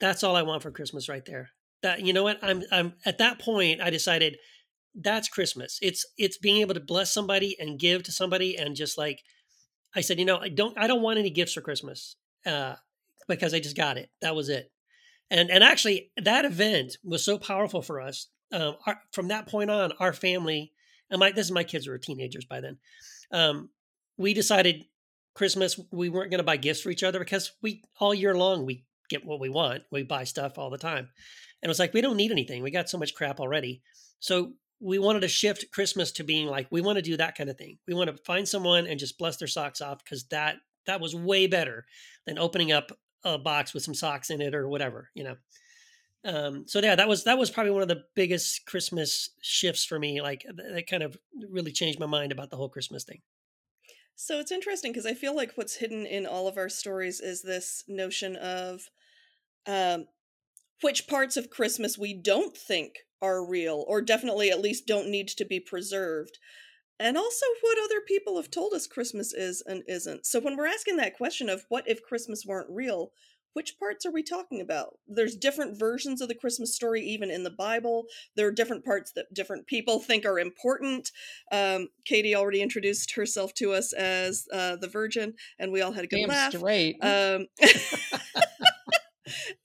that's 0.00 0.22
all 0.24 0.36
I 0.36 0.42
want 0.42 0.62
for 0.62 0.70
Christmas 0.70 1.08
right 1.08 1.24
there. 1.24 1.50
That, 1.84 2.00
you 2.00 2.12
know 2.12 2.24
what? 2.24 2.42
I'm, 2.42 2.64
I'm 2.72 2.94
at 3.06 3.18
that 3.18 3.38
point, 3.38 3.80
I 3.80 3.90
decided 3.90 4.36
that's 4.94 5.28
Christmas. 5.28 5.78
It's, 5.80 6.04
it's 6.18 6.38
being 6.38 6.60
able 6.60 6.74
to 6.74 6.80
bless 6.80 7.14
somebody 7.14 7.56
and 7.60 7.78
give 7.78 8.02
to 8.02 8.12
somebody. 8.12 8.56
And 8.58 8.74
just 8.74 8.98
like, 8.98 9.22
I 9.94 10.00
said, 10.00 10.18
you 10.18 10.24
know, 10.24 10.38
I 10.38 10.48
don't, 10.48 10.76
I 10.76 10.88
don't 10.88 11.02
want 11.02 11.20
any 11.20 11.30
gifts 11.30 11.52
for 11.52 11.60
Christmas. 11.60 12.16
Uh, 12.44 12.74
because 13.28 13.54
I 13.54 13.60
just 13.60 13.76
got 13.76 13.96
it. 13.96 14.10
That 14.20 14.34
was 14.34 14.48
it. 14.48 14.70
And, 15.30 15.50
and 15.50 15.64
actually 15.64 16.10
that 16.16 16.44
event 16.44 16.98
was 17.02 17.24
so 17.24 17.38
powerful 17.38 17.80
for 17.80 18.00
us 18.00 18.28
um, 18.52 18.76
our, 18.86 19.00
from 19.12 19.28
that 19.28 19.48
point 19.48 19.70
on, 19.70 19.92
our 19.98 20.12
family 20.12 20.72
and 21.10 21.18
my 21.18 21.32
this 21.32 21.46
is 21.46 21.52
my 21.52 21.64
kids 21.64 21.86
were 21.86 21.98
teenagers 21.98 22.44
by 22.44 22.60
then. 22.60 22.78
Um, 23.30 23.70
we 24.16 24.34
decided 24.34 24.84
Christmas 25.34 25.78
we 25.90 26.08
weren't 26.08 26.30
going 26.30 26.38
to 26.38 26.44
buy 26.44 26.56
gifts 26.56 26.80
for 26.80 26.90
each 26.90 27.02
other 27.02 27.18
because 27.18 27.52
we 27.62 27.82
all 27.98 28.14
year 28.14 28.36
long 28.36 28.64
we 28.64 28.84
get 29.08 29.24
what 29.24 29.40
we 29.40 29.48
want. 29.48 29.82
We 29.90 30.02
buy 30.02 30.24
stuff 30.24 30.58
all 30.58 30.70
the 30.70 30.78
time, 30.78 31.10
and 31.64 31.68
it 31.68 31.68
was 31.68 31.80
like 31.80 31.94
we 31.94 32.00
don't 32.00 32.16
need 32.16 32.30
anything. 32.30 32.62
We 32.62 32.70
got 32.70 32.88
so 32.88 32.98
much 32.98 33.14
crap 33.14 33.40
already. 33.40 33.82
So 34.20 34.52
we 34.80 35.00
wanted 35.00 35.20
to 35.20 35.28
shift 35.28 35.72
Christmas 35.72 36.12
to 36.12 36.24
being 36.24 36.46
like 36.46 36.68
we 36.70 36.80
want 36.80 36.96
to 36.96 37.02
do 37.02 37.16
that 37.16 37.36
kind 37.36 37.50
of 37.50 37.58
thing. 37.58 37.78
We 37.88 37.94
want 37.94 38.10
to 38.10 38.22
find 38.22 38.46
someone 38.46 38.86
and 38.86 39.00
just 39.00 39.18
bless 39.18 39.38
their 39.38 39.48
socks 39.48 39.80
off 39.80 40.04
because 40.04 40.24
that 40.26 40.56
that 40.86 41.00
was 41.00 41.16
way 41.16 41.48
better 41.48 41.84
than 42.26 42.38
opening 42.38 42.70
up 42.70 42.92
a 43.24 43.38
box 43.38 43.74
with 43.74 43.82
some 43.82 43.94
socks 43.94 44.30
in 44.30 44.40
it 44.40 44.54
or 44.54 44.68
whatever, 44.68 45.08
you 45.14 45.24
know 45.24 45.36
um, 46.24 46.64
so 46.66 46.80
yeah, 46.80 46.94
that 46.94 47.08
was 47.08 47.24
that 47.24 47.38
was 47.38 47.50
probably 47.50 47.72
one 47.72 47.82
of 47.82 47.88
the 47.88 48.04
biggest 48.14 48.64
Christmas 48.64 49.30
shifts 49.42 49.84
for 49.84 49.98
me. 49.98 50.22
Like 50.22 50.44
that 50.56 50.86
kind 50.88 51.02
of 51.02 51.18
really 51.50 51.72
changed 51.72 52.00
my 52.00 52.06
mind 52.06 52.32
about 52.32 52.50
the 52.50 52.56
whole 52.56 52.70
Christmas 52.70 53.04
thing. 53.04 53.20
So 54.16 54.38
it's 54.38 54.52
interesting 54.52 54.92
because 54.92 55.06
I 55.06 55.12
feel 55.12 55.36
like 55.36 55.52
what's 55.56 55.76
hidden 55.76 56.06
in 56.06 56.24
all 56.24 56.48
of 56.48 56.56
our 56.56 56.68
stories 56.68 57.20
is 57.20 57.42
this 57.42 57.84
notion 57.88 58.36
of 58.36 58.88
um, 59.66 60.06
which 60.82 61.06
parts 61.06 61.36
of 61.36 61.50
Christmas 61.50 61.98
we 61.98 62.14
don't 62.14 62.56
think 62.56 62.96
are 63.22 63.44
real, 63.44 63.84
or 63.88 64.02
definitely 64.02 64.50
at 64.50 64.60
least 64.60 64.86
don't 64.86 65.08
need 65.08 65.28
to 65.28 65.44
be 65.44 65.60
preserved, 65.60 66.38
and 66.98 67.16
also 67.16 67.46
what 67.60 67.78
other 67.82 68.00
people 68.00 68.36
have 68.36 68.50
told 68.50 68.72
us 68.72 68.86
Christmas 68.86 69.32
is 69.32 69.62
and 69.66 69.82
isn't. 69.88 70.26
So 70.26 70.40
when 70.40 70.56
we're 70.56 70.66
asking 70.66 70.96
that 70.98 71.16
question 71.16 71.48
of 71.48 71.64
what 71.68 71.88
if 71.88 72.02
Christmas 72.02 72.44
weren't 72.46 72.70
real, 72.70 73.12
which 73.54 73.78
parts 73.78 74.04
are 74.04 74.10
we 74.10 74.22
talking 74.22 74.60
about? 74.60 74.98
There's 75.06 75.36
different 75.36 75.78
versions 75.78 76.20
of 76.20 76.28
the 76.28 76.34
Christmas 76.34 76.74
story, 76.74 77.02
even 77.02 77.30
in 77.30 77.44
the 77.44 77.50
Bible. 77.50 78.04
There 78.36 78.46
are 78.48 78.52
different 78.52 78.84
parts 78.84 79.12
that 79.12 79.32
different 79.32 79.66
people 79.66 79.98
think 80.00 80.26
are 80.26 80.38
important. 80.38 81.10
Um, 81.50 81.88
Katie 82.04 82.34
already 82.34 82.60
introduced 82.60 83.14
herself 83.14 83.54
to 83.54 83.72
us 83.72 83.92
as 83.92 84.46
uh, 84.52 84.76
the 84.76 84.88
Virgin, 84.88 85.34
and 85.58 85.72
we 85.72 85.80
all 85.80 85.92
had 85.92 86.04
a 86.04 86.08
good 86.08 86.18
Damn 86.18 86.28
laugh. 86.28 86.52
straight. 86.52 86.96
Um, 87.02 87.46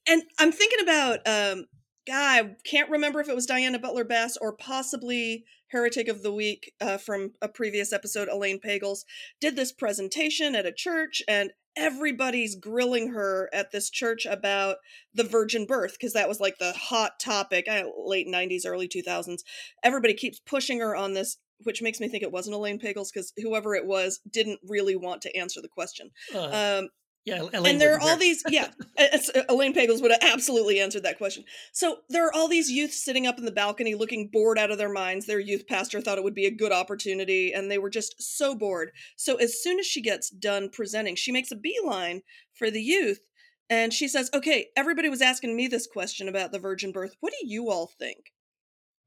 and 0.06 0.22
I'm 0.38 0.52
thinking 0.52 0.80
about, 0.82 1.18
um, 1.26 1.66
God, 2.06 2.16
I 2.16 2.56
can't 2.64 2.90
remember 2.90 3.20
if 3.20 3.28
it 3.28 3.34
was 3.34 3.46
Diana 3.46 3.78
Butler 3.78 4.04
Bass 4.04 4.36
or 4.40 4.52
possibly 4.52 5.44
Heretic 5.68 6.08
of 6.08 6.22
the 6.22 6.32
Week 6.32 6.72
uh, 6.80 6.98
from 6.98 7.32
a 7.40 7.48
previous 7.48 7.92
episode, 7.92 8.28
Elaine 8.28 8.58
Pagels, 8.58 9.04
did 9.40 9.56
this 9.56 9.72
presentation 9.72 10.54
at 10.54 10.66
a 10.66 10.72
church, 10.72 11.22
and 11.28 11.52
everybody's 11.76 12.56
grilling 12.56 13.12
her 13.12 13.48
at 13.52 13.70
this 13.70 13.90
church 13.90 14.26
about 14.26 14.76
the 15.14 15.22
virgin 15.22 15.66
birth 15.66 15.92
because 15.92 16.12
that 16.14 16.28
was 16.28 16.40
like 16.40 16.58
the 16.58 16.72
hot 16.72 17.20
topic 17.20 17.68
late 17.96 18.26
90s 18.26 18.66
early 18.66 18.88
2000s 18.88 19.42
everybody 19.84 20.12
keeps 20.12 20.40
pushing 20.40 20.80
her 20.80 20.96
on 20.96 21.14
this 21.14 21.36
which 21.64 21.82
makes 21.82 22.00
me 22.00 22.08
think 22.08 22.22
it 22.22 22.32
wasn't 22.32 22.54
elaine 22.54 22.78
pagels 22.78 23.12
because 23.12 23.32
whoever 23.36 23.74
it 23.74 23.86
was 23.86 24.20
didn't 24.30 24.60
really 24.66 24.96
want 24.96 25.22
to 25.22 25.36
answer 25.36 25.60
the 25.60 25.68
question. 25.68 26.10
Uh, 26.34 26.80
um, 26.80 26.88
yeah, 27.26 27.42
Elaine 27.52 27.72
and 27.72 27.80
there 27.80 27.94
are 27.94 28.00
all 28.00 28.16
these. 28.16 28.42
Yeah, 28.48 28.68
uh, 28.98 29.42
Elaine 29.48 29.74
Pagels 29.74 30.00
would 30.00 30.10
have 30.10 30.22
absolutely 30.22 30.80
answered 30.80 31.02
that 31.02 31.18
question. 31.18 31.44
So 31.72 31.98
there 32.08 32.26
are 32.26 32.32
all 32.32 32.48
these 32.48 32.70
youth 32.70 32.92
sitting 32.92 33.26
up 33.26 33.38
in 33.38 33.44
the 33.44 33.52
balcony, 33.52 33.94
looking 33.94 34.30
bored 34.32 34.58
out 34.58 34.70
of 34.70 34.78
their 34.78 34.92
minds. 34.92 35.26
Their 35.26 35.38
youth 35.38 35.66
pastor 35.66 36.00
thought 36.00 36.16
it 36.16 36.24
would 36.24 36.34
be 36.34 36.46
a 36.46 36.50
good 36.50 36.72
opportunity, 36.72 37.52
and 37.52 37.70
they 37.70 37.78
were 37.78 37.90
just 37.90 38.14
so 38.22 38.54
bored. 38.54 38.92
So 39.16 39.36
as 39.36 39.62
soon 39.62 39.78
as 39.78 39.86
she 39.86 40.00
gets 40.00 40.30
done 40.30 40.70
presenting, 40.70 41.14
she 41.14 41.32
makes 41.32 41.50
a 41.50 41.56
beeline 41.56 42.22
for 42.54 42.70
the 42.70 42.82
youth, 42.82 43.20
and 43.68 43.92
she 43.92 44.08
says, 44.08 44.30
"Okay, 44.32 44.68
everybody 44.74 45.10
was 45.10 45.20
asking 45.20 45.54
me 45.54 45.68
this 45.68 45.86
question 45.86 46.26
about 46.26 46.52
the 46.52 46.58
virgin 46.58 46.90
birth. 46.90 47.16
What 47.20 47.34
do 47.38 47.46
you 47.46 47.70
all 47.70 47.86
think?" 47.86 48.32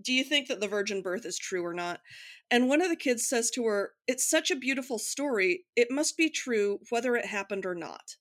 Do 0.04 0.14
you 0.14 0.24
think 0.24 0.47
that 0.47 0.60
the 0.60 0.68
virgin 0.68 1.01
birth 1.01 1.26
is 1.26 1.38
true 1.38 1.66
or 1.66 1.74
not? 1.74 2.01
And 2.51 2.70
one 2.70 2.82
of 2.82 2.89
the 2.89 2.95
kids 2.95 3.28
says 3.28 3.49
to 3.51 3.66
her, 3.66 3.91
It's 4.08 4.30
such 4.30 4.51
a 4.51 4.56
beautiful 4.56 4.99
story. 4.99 5.66
It 5.76 5.89
must 5.89 6.18
be 6.18 6.30
true 6.30 6.80
whether 6.89 7.16
it 7.16 7.26
happened 7.26 7.66
or 7.66 7.76
not. 7.76 8.16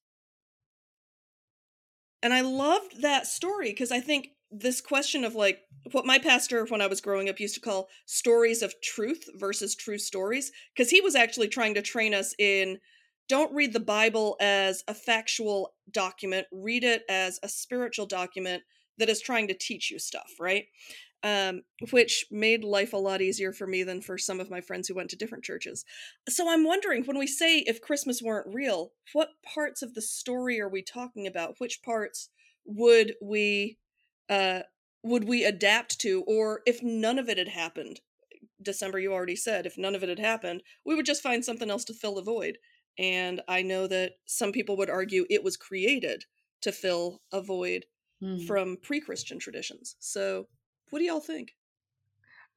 And 2.23 2.33
I 2.33 2.41
loved 2.43 3.03
that 3.03 3.27
story 3.27 3.71
because 3.71 3.91
I 3.91 4.01
think 4.01 4.29
this 4.51 4.81
question 4.81 5.25
of 5.25 5.35
like 5.35 5.61
what 5.93 6.07
my 6.07 6.19
pastor 6.19 6.65
when 6.67 6.83
I 6.83 6.87
was 6.87 7.01
growing 7.01 7.29
up 7.29 7.41
used 7.41 7.55
to 7.55 7.61
call 7.61 7.89
stories 8.07 8.63
of 8.63 8.75
truth 8.83 9.25
versus 9.37 9.75
true 9.75 9.99
stories, 9.99 10.53
because 10.75 10.91
he 10.91 11.01
was 11.01 11.15
actually 11.15 11.49
trying 11.49 11.75
to 11.75 11.83
train 11.83 12.15
us 12.15 12.35
in 12.39 12.79
don't 13.29 13.55
read 13.55 13.73
the 13.73 13.81
Bible 13.81 14.37
as 14.41 14.85
a 14.89 14.95
factual 14.95 15.75
document, 15.91 16.47
read 16.53 16.85
it 16.85 17.03
as 17.09 17.39
a 17.43 17.49
spiritual 17.49 18.05
document 18.05 18.63
that 18.99 19.09
is 19.09 19.23
trying 19.23 19.49
to 19.49 19.55
teach 19.55 19.91
you 19.91 19.99
stuff, 19.99 20.31
right? 20.39 20.67
Um, 21.23 21.63
which 21.91 22.27
made 22.31 22.65
life 22.65 22.93
a 22.93 22.99
lot 22.99 23.23
easier 23.23 23.53
for 23.53 23.67
me 23.67 23.83
than 23.83 24.01
for 24.01 24.19
some 24.19 24.41
of 24.41 24.51
my 24.51 24.61
friends 24.61 24.89
who 24.89 24.95
went 24.95 25.11
to 25.11 25.17
different 25.17 25.45
churches. 25.45 25.85
So 26.29 26.51
I'm 26.51 26.65
wondering 26.65 27.05
when 27.05 27.19
we 27.19 27.27
say 27.27 27.59
if 27.61 27.81
Christmas 27.81 28.21
weren't 28.21 28.53
real, 28.53 28.93
what 29.13 29.31
parts 29.55 29.83
of 29.83 29.95
the 29.95 30.03
story 30.03 30.61
are 30.61 30.69
we 30.69 30.83
talking 30.83 31.27
about? 31.27 31.55
Which 31.59 31.83
parts 31.83 32.29
would 32.65 33.15
we 33.23 33.79
uh, 34.29 34.61
would 35.03 35.25
we 35.25 35.45
adapt 35.45 35.99
to, 36.01 36.23
or 36.27 36.61
if 36.67 36.83
none 36.83 37.19
of 37.19 37.29
it 37.29 37.39
had 37.39 37.49
happened? 37.49 38.01
December, 38.63 38.99
you 38.99 39.13
already 39.13 39.37
said, 39.37 39.67
if 39.67 39.77
none 39.77 39.95
of 39.95 40.03
it 40.03 40.09
had 40.09 40.21
happened, 40.21 40.63
we 40.87 40.95
would 40.95 41.07
just 41.07 41.23
find 41.23 41.45
something 41.45 41.71
else 41.71 41.85
to 41.85 41.95
fill 41.95 42.15
the 42.15 42.23
void. 42.23 42.59
And 42.99 43.41
I 43.49 43.63
know 43.63 43.87
that 43.89 44.13
some 44.27 44.53
people 44.53 44.77
would 44.77 44.91
argue 44.91 45.27
it 45.29 45.43
was 45.43 45.57
created 45.57 46.25
to 46.61 46.71
fill 46.71 47.21
a 47.33 47.43
void 47.43 47.87
mm. 48.23 48.47
from 48.47 48.77
pre 48.81 49.01
Christian 49.01 49.39
traditions. 49.39 49.97
So 49.99 50.47
what 50.93 50.99
do 50.99 51.07
y'all 51.07 51.21
think? 51.21 51.55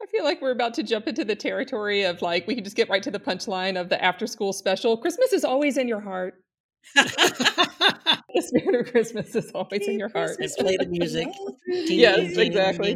I 0.03 0.07
feel 0.07 0.25
like 0.25 0.41
we're 0.41 0.51
about 0.51 0.73
to 0.73 0.83
jump 0.83 1.07
into 1.07 1.23
the 1.23 1.37
territory 1.37 2.03
of 2.03 2.21
like 2.21 2.45
we 2.47 2.55
can 2.55 2.65
just 2.65 2.75
get 2.75 2.89
right 2.89 3.01
to 3.01 3.11
the 3.11 3.19
punchline 3.19 3.79
of 3.79 3.87
the 3.87 4.03
after 4.03 4.27
school 4.27 4.51
special. 4.51 4.97
Christmas 4.97 5.31
is 5.31 5.45
always 5.45 5.77
in 5.77 5.87
your 5.87 6.01
heart. 6.01 6.33
the 6.95 8.21
spirit 8.39 8.75
of 8.75 8.91
Christmas 8.91 9.33
is 9.35 9.51
always 9.55 9.87
in 9.87 9.97
your 9.97 10.09
heart. 10.09 10.35
Let's 10.37 10.57
play 10.57 10.75
the 10.75 10.85
music. 10.85 11.29
yes, 11.65 12.35
exactly. 12.35 12.93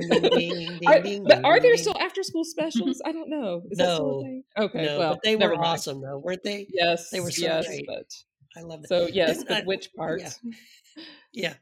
but 1.25 1.45
are 1.45 1.61
there 1.61 1.77
still 1.77 1.97
after 1.99 2.21
school 2.21 2.43
specials? 2.43 3.01
I 3.05 3.13
don't 3.13 3.29
know. 3.29 3.61
Is 3.71 3.79
no. 3.79 4.41
Okay. 4.57 4.85
No, 4.85 4.99
well, 4.99 5.19
they 5.23 5.37
were 5.37 5.55
awesome 5.55 6.01
though, 6.01 6.19
weren't 6.19 6.43
they? 6.43 6.67
Yes. 6.69 7.11
They 7.11 7.21
were 7.21 7.31
so 7.31 7.43
yes, 7.43 7.65
great. 7.65 7.85
But, 7.87 8.11
I 8.57 8.61
love 8.61 8.81
that. 8.81 8.89
So 8.89 9.07
yes, 9.07 9.45
but 9.47 9.65
which 9.65 9.87
parts? 9.95 10.37
Yeah. 10.43 11.03
yeah. 11.31 11.53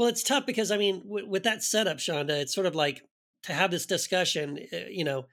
Well, 0.00 0.08
it's 0.08 0.22
tough 0.22 0.46
because 0.46 0.70
I 0.70 0.78
mean, 0.78 1.00
w- 1.00 1.28
with 1.28 1.42
that 1.42 1.62
setup, 1.62 1.98
Shonda, 1.98 2.30
it's 2.30 2.54
sort 2.54 2.66
of 2.66 2.74
like 2.74 3.02
to 3.42 3.52
have 3.52 3.70
this 3.70 3.84
discussion. 3.84 4.58
Uh, 4.72 4.88
you 4.88 5.04
know, 5.04 5.26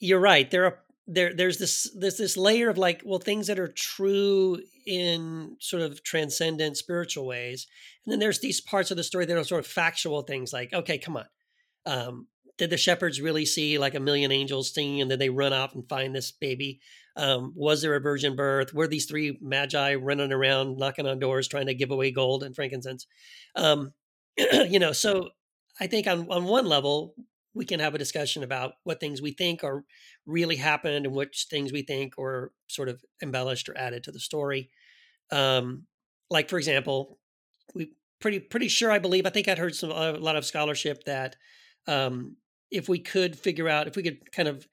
you're 0.00 0.18
right. 0.18 0.50
There 0.50 0.64
are 0.64 0.78
there 1.06 1.34
there's 1.34 1.58
this 1.58 1.94
there's 1.94 2.16
this 2.16 2.38
layer 2.38 2.70
of 2.70 2.78
like, 2.78 3.02
well, 3.04 3.18
things 3.18 3.46
that 3.48 3.58
are 3.58 3.68
true 3.68 4.58
in 4.86 5.58
sort 5.60 5.82
of 5.82 6.02
transcendent 6.02 6.78
spiritual 6.78 7.26
ways, 7.26 7.66
and 8.06 8.10
then 8.10 8.20
there's 8.20 8.38
these 8.38 8.58
parts 8.58 8.90
of 8.90 8.96
the 8.96 9.04
story 9.04 9.26
that 9.26 9.36
are 9.36 9.44
sort 9.44 9.60
of 9.60 9.66
factual 9.66 10.22
things, 10.22 10.50
like, 10.50 10.72
okay, 10.72 10.96
come 10.96 11.18
on, 11.18 11.26
um, 11.84 12.26
did 12.58 12.70
the 12.70 12.76
shepherds 12.76 13.20
really 13.20 13.46
see 13.46 13.78
like 13.78 13.94
a 13.94 14.00
million 14.00 14.32
angels 14.32 14.74
singing, 14.74 15.00
and 15.00 15.10
then 15.10 15.18
they 15.18 15.30
run 15.30 15.52
off 15.52 15.74
and 15.74 15.88
find 15.88 16.14
this 16.14 16.32
baby? 16.32 16.80
Um, 17.16 17.52
was 17.56 17.82
there 17.82 17.94
a 17.94 18.00
virgin 18.00 18.36
birth? 18.36 18.74
Were 18.74 18.86
these 18.86 19.06
three 19.06 19.38
magi 19.40 19.94
running 19.94 20.32
around 20.32 20.78
knocking 20.78 21.06
on 21.06 21.18
doors 21.18 21.48
trying 21.48 21.66
to 21.66 21.74
give 21.74 21.90
away 21.90 22.10
gold 22.10 22.42
and 22.42 22.54
frankincense? 22.54 23.06
Um, 23.56 23.92
you 24.36 24.78
know, 24.78 24.92
so 24.92 25.30
I 25.80 25.86
think 25.86 26.06
on 26.06 26.28
on 26.30 26.44
one 26.44 26.66
level 26.66 27.14
we 27.54 27.64
can 27.64 27.80
have 27.80 27.94
a 27.94 27.98
discussion 27.98 28.42
about 28.42 28.74
what 28.84 29.00
things 29.00 29.20
we 29.20 29.32
think 29.32 29.64
are 29.64 29.84
really 30.26 30.56
happened 30.56 31.06
and 31.06 31.14
which 31.14 31.46
things 31.50 31.72
we 31.72 31.82
think 31.82 32.16
are 32.18 32.52
sort 32.68 32.88
of 32.88 33.02
embellished 33.22 33.68
or 33.68 33.76
added 33.76 34.04
to 34.04 34.12
the 34.12 34.20
story. 34.20 34.70
Um, 35.32 35.86
like 36.30 36.48
for 36.48 36.58
example, 36.58 37.18
we 37.74 37.92
pretty 38.20 38.38
pretty 38.40 38.68
sure 38.68 38.90
I 38.90 38.98
believe 38.98 39.26
I 39.26 39.30
think 39.30 39.48
I'd 39.48 39.58
heard 39.58 39.74
some 39.74 39.90
a 39.90 40.12
lot 40.12 40.36
of 40.36 40.44
scholarship 40.44 41.04
that 41.04 41.36
um, 41.86 42.36
if 42.70 42.88
we 42.88 42.98
could 42.98 43.38
figure 43.38 43.68
out 43.68 43.86
if 43.86 43.96
we 43.96 44.02
could 44.02 44.30
kind 44.32 44.48
of 44.48 44.66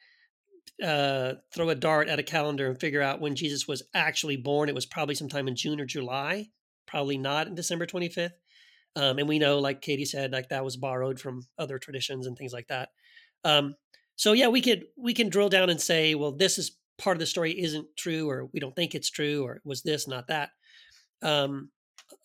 uh, 0.84 1.34
throw 1.54 1.70
a 1.70 1.76
dart 1.76 2.10
at 2.10 2.20
a 2.20 2.24
calendar 2.24 2.68
and 2.68 2.80
figure 2.80 3.02
out 3.02 3.22
when 3.22 3.36
Jesus 3.36 3.68
was 3.68 3.84
actually 3.93 4.38
born, 4.38 4.70
it 4.70 4.76
was 4.76 4.86
probably 4.86 5.16
sometime 5.16 5.48
in 5.48 5.56
June 5.56 5.80
or 5.80 5.86
July, 5.86 6.48
probably 6.86 7.18
not 7.18 7.48
in 7.48 7.56
December 7.56 7.86
25th. 7.86 8.32
Um, 8.98 9.20
and 9.20 9.28
we 9.28 9.39
know, 9.39 9.60
like 9.60 9.82
Katie 9.82 10.06
said, 10.06 10.32
like 10.32 10.50
that 10.50 10.64
was 10.64 10.78
borrowed 10.78 11.20
from 11.20 11.48
other 11.58 11.78
traditions 11.78 12.28
and 12.28 12.38
things 12.38 12.54
like 12.54 12.68
that. 12.68 12.89
Um, 13.43 13.76
so 14.16 14.32
yeah, 14.32 14.48
we 14.48 14.62
could 14.62 14.86
we 14.98 15.14
can 15.14 15.30
drill 15.30 15.50
down 15.50 15.70
and 15.70 15.80
say, 15.80 16.16
well, 16.16 16.32
this 16.32 16.58
is 16.58 16.78
part 16.98 17.18
of 17.18 17.20
the 17.20 17.26
story 17.26 17.52
isn't 17.52 17.88
true, 17.98 18.30
or 18.30 18.50
we 18.54 18.60
don't 18.60 18.76
think 18.76 18.96
it's 18.96 19.10
true, 19.10 19.43
or 19.43 19.62
was 19.66 19.84
this 19.84 20.08
not 20.08 20.28
that. 20.28 20.50
Um, 21.22 21.72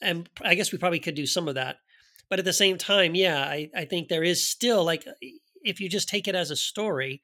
and 0.01 0.29
I 0.43 0.55
guess 0.55 0.71
we 0.71 0.79
probably 0.79 1.01
could 1.01 1.15
do 1.15 1.27
some 1.27 1.49
of 1.49 1.57
that, 1.57 1.77
but 2.29 2.39
at 2.39 2.45
the 2.45 2.53
same 2.53 2.79
time, 2.79 3.15
yeah, 3.17 3.43
I, 3.43 3.71
I 3.75 3.85
think 3.85 4.09
there 4.09 4.23
is 4.23 4.47
still 4.47 4.85
like 4.85 5.05
if 5.63 5.81
you 5.81 5.89
just 5.89 6.09
take 6.09 6.29
it 6.29 6.35
as 6.35 6.51
a 6.51 6.57
story, 6.57 7.23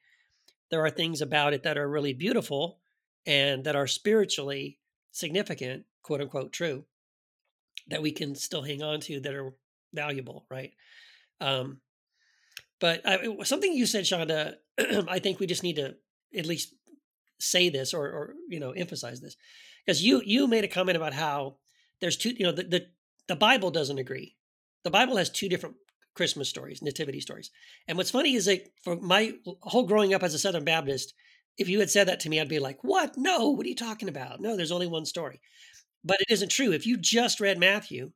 there 0.69 0.83
are 0.83 0.89
things 0.89 1.21
about 1.21 1.53
it 1.53 1.63
that 1.63 1.77
are 1.77 1.89
really 1.89 2.13
beautiful 2.13 2.79
and 3.25 3.63
that 3.63 3.75
are 3.75 3.87
spiritually 3.87 4.79
significant, 5.11 5.85
quote 6.03 6.21
unquote, 6.21 6.51
true 6.51 6.85
that 7.89 8.01
we 8.01 8.11
can 8.11 8.35
still 8.35 8.61
hang 8.61 8.81
on 8.83 8.99
to 9.01 9.19
that 9.21 9.33
are 9.33 9.53
valuable, 9.93 10.45
right? 10.49 10.73
Um, 11.39 11.79
but 12.79 13.01
I, 13.05 13.43
something 13.43 13.73
you 13.73 13.85
said, 13.85 14.03
Shonda, 14.03 14.55
I 15.07 15.19
think 15.19 15.39
we 15.39 15.47
just 15.47 15.63
need 15.63 15.77
to 15.77 15.95
at 16.37 16.45
least 16.45 16.73
say 17.39 17.69
this 17.69 17.93
or, 17.93 18.05
or 18.05 18.33
you 18.49 18.59
know 18.59 18.71
emphasize 18.71 19.21
this 19.21 19.37
because 19.85 20.03
you 20.03 20.21
you 20.25 20.47
made 20.47 20.63
a 20.63 20.67
comment 20.67 20.97
about 20.97 21.13
how 21.13 21.57
there's 22.01 22.17
two 22.17 22.31
you 22.31 22.43
know 22.43 22.51
the, 22.51 22.63
the 22.63 22.87
the 23.27 23.35
Bible 23.35 23.71
doesn't 23.71 23.97
agree. 23.97 24.35
The 24.83 24.89
Bible 24.89 25.17
has 25.17 25.29
two 25.29 25.49
different 25.49 25.75
Christmas 26.17 26.49
stories, 26.49 26.81
nativity 26.81 27.21
stories. 27.21 27.51
And 27.87 27.97
what's 27.97 28.11
funny 28.11 28.35
is 28.35 28.45
that 28.45 28.67
for 28.83 28.97
my 28.97 29.35
whole 29.61 29.85
growing 29.85 30.13
up 30.13 30.23
as 30.23 30.33
a 30.33 30.39
Southern 30.39 30.65
Baptist, 30.65 31.13
if 31.57 31.69
you 31.69 31.79
had 31.79 31.89
said 31.89 32.07
that 32.07 32.19
to 32.21 32.29
me, 32.29 32.39
I'd 32.39 32.49
be 32.49 32.59
like, 32.59 32.83
"What? 32.83 33.15
No, 33.17 33.51
what 33.51 33.65
are 33.65 33.69
you 33.69 33.75
talking 33.75 34.09
about? 34.09 34.41
No, 34.41 34.55
there's 34.57 34.71
only 34.71 34.87
one 34.87 35.05
story." 35.05 35.39
But 36.03 36.21
it 36.21 36.31
isn't 36.31 36.49
true. 36.49 36.71
If 36.73 36.85
you 36.85 36.97
just 36.97 37.39
read 37.39 37.59
Matthew 37.59 38.11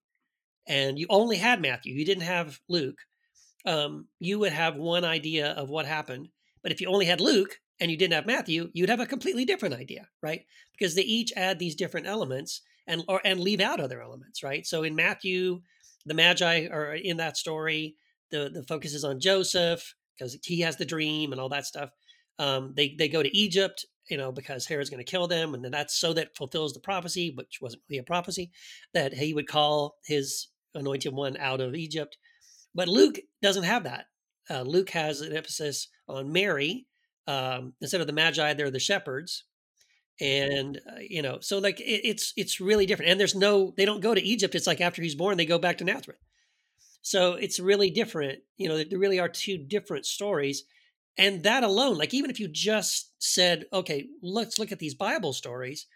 and 0.67 0.99
you 0.99 1.07
only 1.09 1.37
had 1.37 1.61
Matthew, 1.61 1.93
you 1.93 2.05
didn't 2.05 2.23
have 2.23 2.59
Luke, 2.67 2.99
um, 3.65 4.07
you 4.19 4.39
would 4.39 4.53
have 4.53 4.75
one 4.75 5.05
idea 5.05 5.51
of 5.51 5.69
what 5.69 5.85
happened. 5.85 6.29
But 6.63 6.71
if 6.71 6.81
you 6.81 6.87
only 6.89 7.05
had 7.05 7.21
Luke 7.21 7.59
and 7.79 7.91
you 7.91 7.97
didn't 7.97 8.13
have 8.13 8.25
Matthew, 8.25 8.69
you'd 8.73 8.89
have 8.89 8.99
a 8.99 9.05
completely 9.05 9.45
different 9.45 9.75
idea, 9.75 10.07
right? 10.21 10.45
Because 10.71 10.95
they 10.95 11.03
each 11.03 11.33
add 11.35 11.59
these 11.59 11.75
different 11.75 12.07
elements 12.07 12.61
and 12.87 13.03
or 13.07 13.21
and 13.25 13.39
leave 13.39 13.59
out 13.59 13.79
other 13.79 14.01
elements, 14.01 14.43
right? 14.43 14.65
So 14.65 14.83
in 14.83 14.95
Matthew, 14.95 15.61
the 16.05 16.13
Magi 16.13 16.67
are 16.67 16.93
in 16.93 17.17
that 17.17 17.37
story. 17.37 17.95
The 18.31 18.49
the 18.53 18.63
focus 18.63 18.93
is 18.93 19.03
on 19.03 19.19
Joseph 19.19 19.95
because 20.17 20.37
he 20.43 20.61
has 20.61 20.77
the 20.77 20.85
dream 20.85 21.31
and 21.31 21.41
all 21.41 21.49
that 21.49 21.65
stuff. 21.65 21.89
Um, 22.39 22.73
they 22.75 22.95
they 22.97 23.09
go 23.09 23.23
to 23.23 23.37
Egypt 23.37 23.85
you 24.11 24.17
know, 24.17 24.31
because 24.31 24.65
Herod's 24.65 24.89
going 24.89 25.03
to 25.03 25.09
kill 25.09 25.27
them. 25.27 25.53
And 25.53 25.63
then 25.63 25.71
that's 25.71 25.97
so 25.97 26.13
that 26.13 26.35
fulfills 26.35 26.73
the 26.73 26.81
prophecy, 26.81 27.31
which 27.33 27.59
wasn't 27.61 27.83
really 27.89 27.99
a 27.99 28.03
prophecy, 28.03 28.51
that 28.93 29.13
he 29.13 29.33
would 29.33 29.47
call 29.47 29.95
his 30.05 30.47
anointed 30.75 31.13
one 31.13 31.37
out 31.37 31.61
of 31.61 31.75
Egypt. 31.75 32.17
But 32.75 32.89
Luke 32.89 33.19
doesn't 33.41 33.63
have 33.63 33.85
that. 33.85 34.05
Uh, 34.49 34.63
Luke 34.63 34.89
has 34.89 35.21
an 35.21 35.35
emphasis 35.35 35.87
on 36.09 36.31
Mary. 36.31 36.87
Um, 37.25 37.73
instead 37.79 38.01
of 38.01 38.07
the 38.07 38.13
Magi, 38.13 38.53
they're 38.53 38.69
the 38.69 38.79
shepherds. 38.79 39.45
And 40.19 40.79
uh, 40.87 40.99
you 40.99 41.21
know, 41.21 41.39
so 41.41 41.59
like 41.59 41.79
it, 41.79 42.01
it's 42.03 42.33
it's 42.37 42.61
really 42.61 42.85
different. 42.85 43.11
And 43.11 43.19
there's 43.19 43.35
no, 43.35 43.73
they 43.77 43.85
don't 43.85 44.01
go 44.01 44.13
to 44.13 44.21
Egypt. 44.21 44.55
It's 44.55 44.67
like 44.67 44.81
after 44.81 45.01
he's 45.01 45.15
born, 45.15 45.37
they 45.37 45.45
go 45.45 45.57
back 45.57 45.77
to 45.79 45.83
Nazareth. 45.83 46.19
So 47.01 47.33
it's 47.33 47.59
really 47.59 47.89
different. 47.89 48.39
You 48.57 48.69
know, 48.69 48.83
there 48.83 48.99
really 48.99 49.19
are 49.19 49.29
two 49.29 49.57
different 49.57 50.05
stories 50.05 50.63
and 51.17 51.43
that 51.43 51.63
alone, 51.63 51.97
like 51.97 52.13
even 52.13 52.29
if 52.29 52.39
you 52.39 52.47
just 52.47 53.11
said, 53.19 53.65
okay, 53.73 54.07
let's 54.21 54.59
look 54.59 54.71
at 54.71 54.79
these 54.79 54.95
Bible 54.95 55.33
stories, 55.33 55.87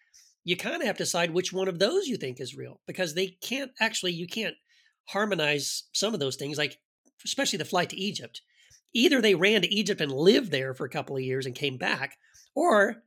you 0.44 0.58
kind 0.58 0.76
of 0.76 0.84
have 0.84 0.98
to 0.98 1.04
decide 1.04 1.32
which 1.32 1.54
one 1.54 1.68
of 1.68 1.80
those 1.80 2.08
you 2.08 2.18
think 2.18 2.40
is 2.40 2.56
real 2.56 2.82
because 2.86 3.14
they 3.14 3.28
can't 3.28 3.72
actually, 3.80 4.12
you 4.12 4.28
can't 4.28 4.56
harmonize 5.06 5.84
some 5.94 6.14
of 6.14 6.20
those 6.20 6.36
things, 6.36 6.58
like 6.58 6.80
especially 7.24 7.58
the 7.58 7.66
flight 7.66 7.90
to 7.90 7.98
Egypt. 7.98 8.42
Either 8.94 9.22
they 9.22 9.36
ran 9.36 9.62
to 9.62 9.74
Egypt 9.74 10.02
and 10.02 10.12
lived 10.12 10.52
there 10.52 10.74
for 10.74 10.86
a 10.86 10.90
couple 10.90 11.16
of 11.16 11.24
years 11.24 11.46
and 11.46 11.56
came 11.56 11.78
back, 11.78 12.18
or 12.54 13.04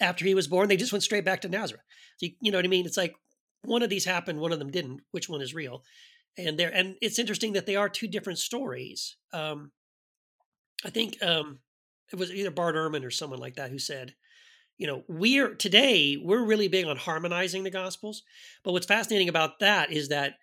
after 0.00 0.24
he 0.24 0.34
was 0.34 0.48
born, 0.48 0.68
they 0.68 0.76
just 0.76 0.92
went 0.92 1.02
straight 1.02 1.24
back 1.24 1.42
to 1.42 1.48
Nazareth. 1.48 1.82
So 2.16 2.26
you, 2.26 2.32
you 2.40 2.52
know 2.52 2.58
what 2.58 2.64
I 2.64 2.68
mean? 2.68 2.86
It's 2.86 2.96
like 2.96 3.14
one 3.62 3.82
of 3.82 3.90
these 3.90 4.04
happened, 4.04 4.40
one 4.40 4.52
of 4.52 4.58
them 4.58 4.70
didn't. 4.70 5.00
Which 5.10 5.28
one 5.28 5.42
is 5.42 5.54
real? 5.54 5.82
And 6.38 6.58
there, 6.58 6.74
and 6.74 6.96
it's 7.02 7.18
interesting 7.18 7.52
that 7.54 7.66
they 7.66 7.76
are 7.76 7.88
two 7.88 8.08
different 8.08 8.38
stories. 8.38 9.16
Um, 9.32 9.72
I 10.84 10.90
think 10.90 11.22
um, 11.22 11.58
it 12.12 12.18
was 12.18 12.32
either 12.32 12.50
Bart 12.50 12.74
Ehrman 12.74 13.04
or 13.04 13.10
someone 13.10 13.40
like 13.40 13.56
that 13.56 13.70
who 13.70 13.78
said, 13.78 14.14
you 14.78 14.86
know, 14.86 15.04
we're 15.08 15.54
today 15.54 16.16
we're 16.22 16.44
really 16.44 16.68
big 16.68 16.86
on 16.86 16.96
harmonizing 16.96 17.64
the 17.64 17.70
gospels, 17.70 18.22
but 18.64 18.72
what's 18.72 18.86
fascinating 18.86 19.28
about 19.28 19.58
that 19.60 19.92
is 19.92 20.08
that 20.08 20.34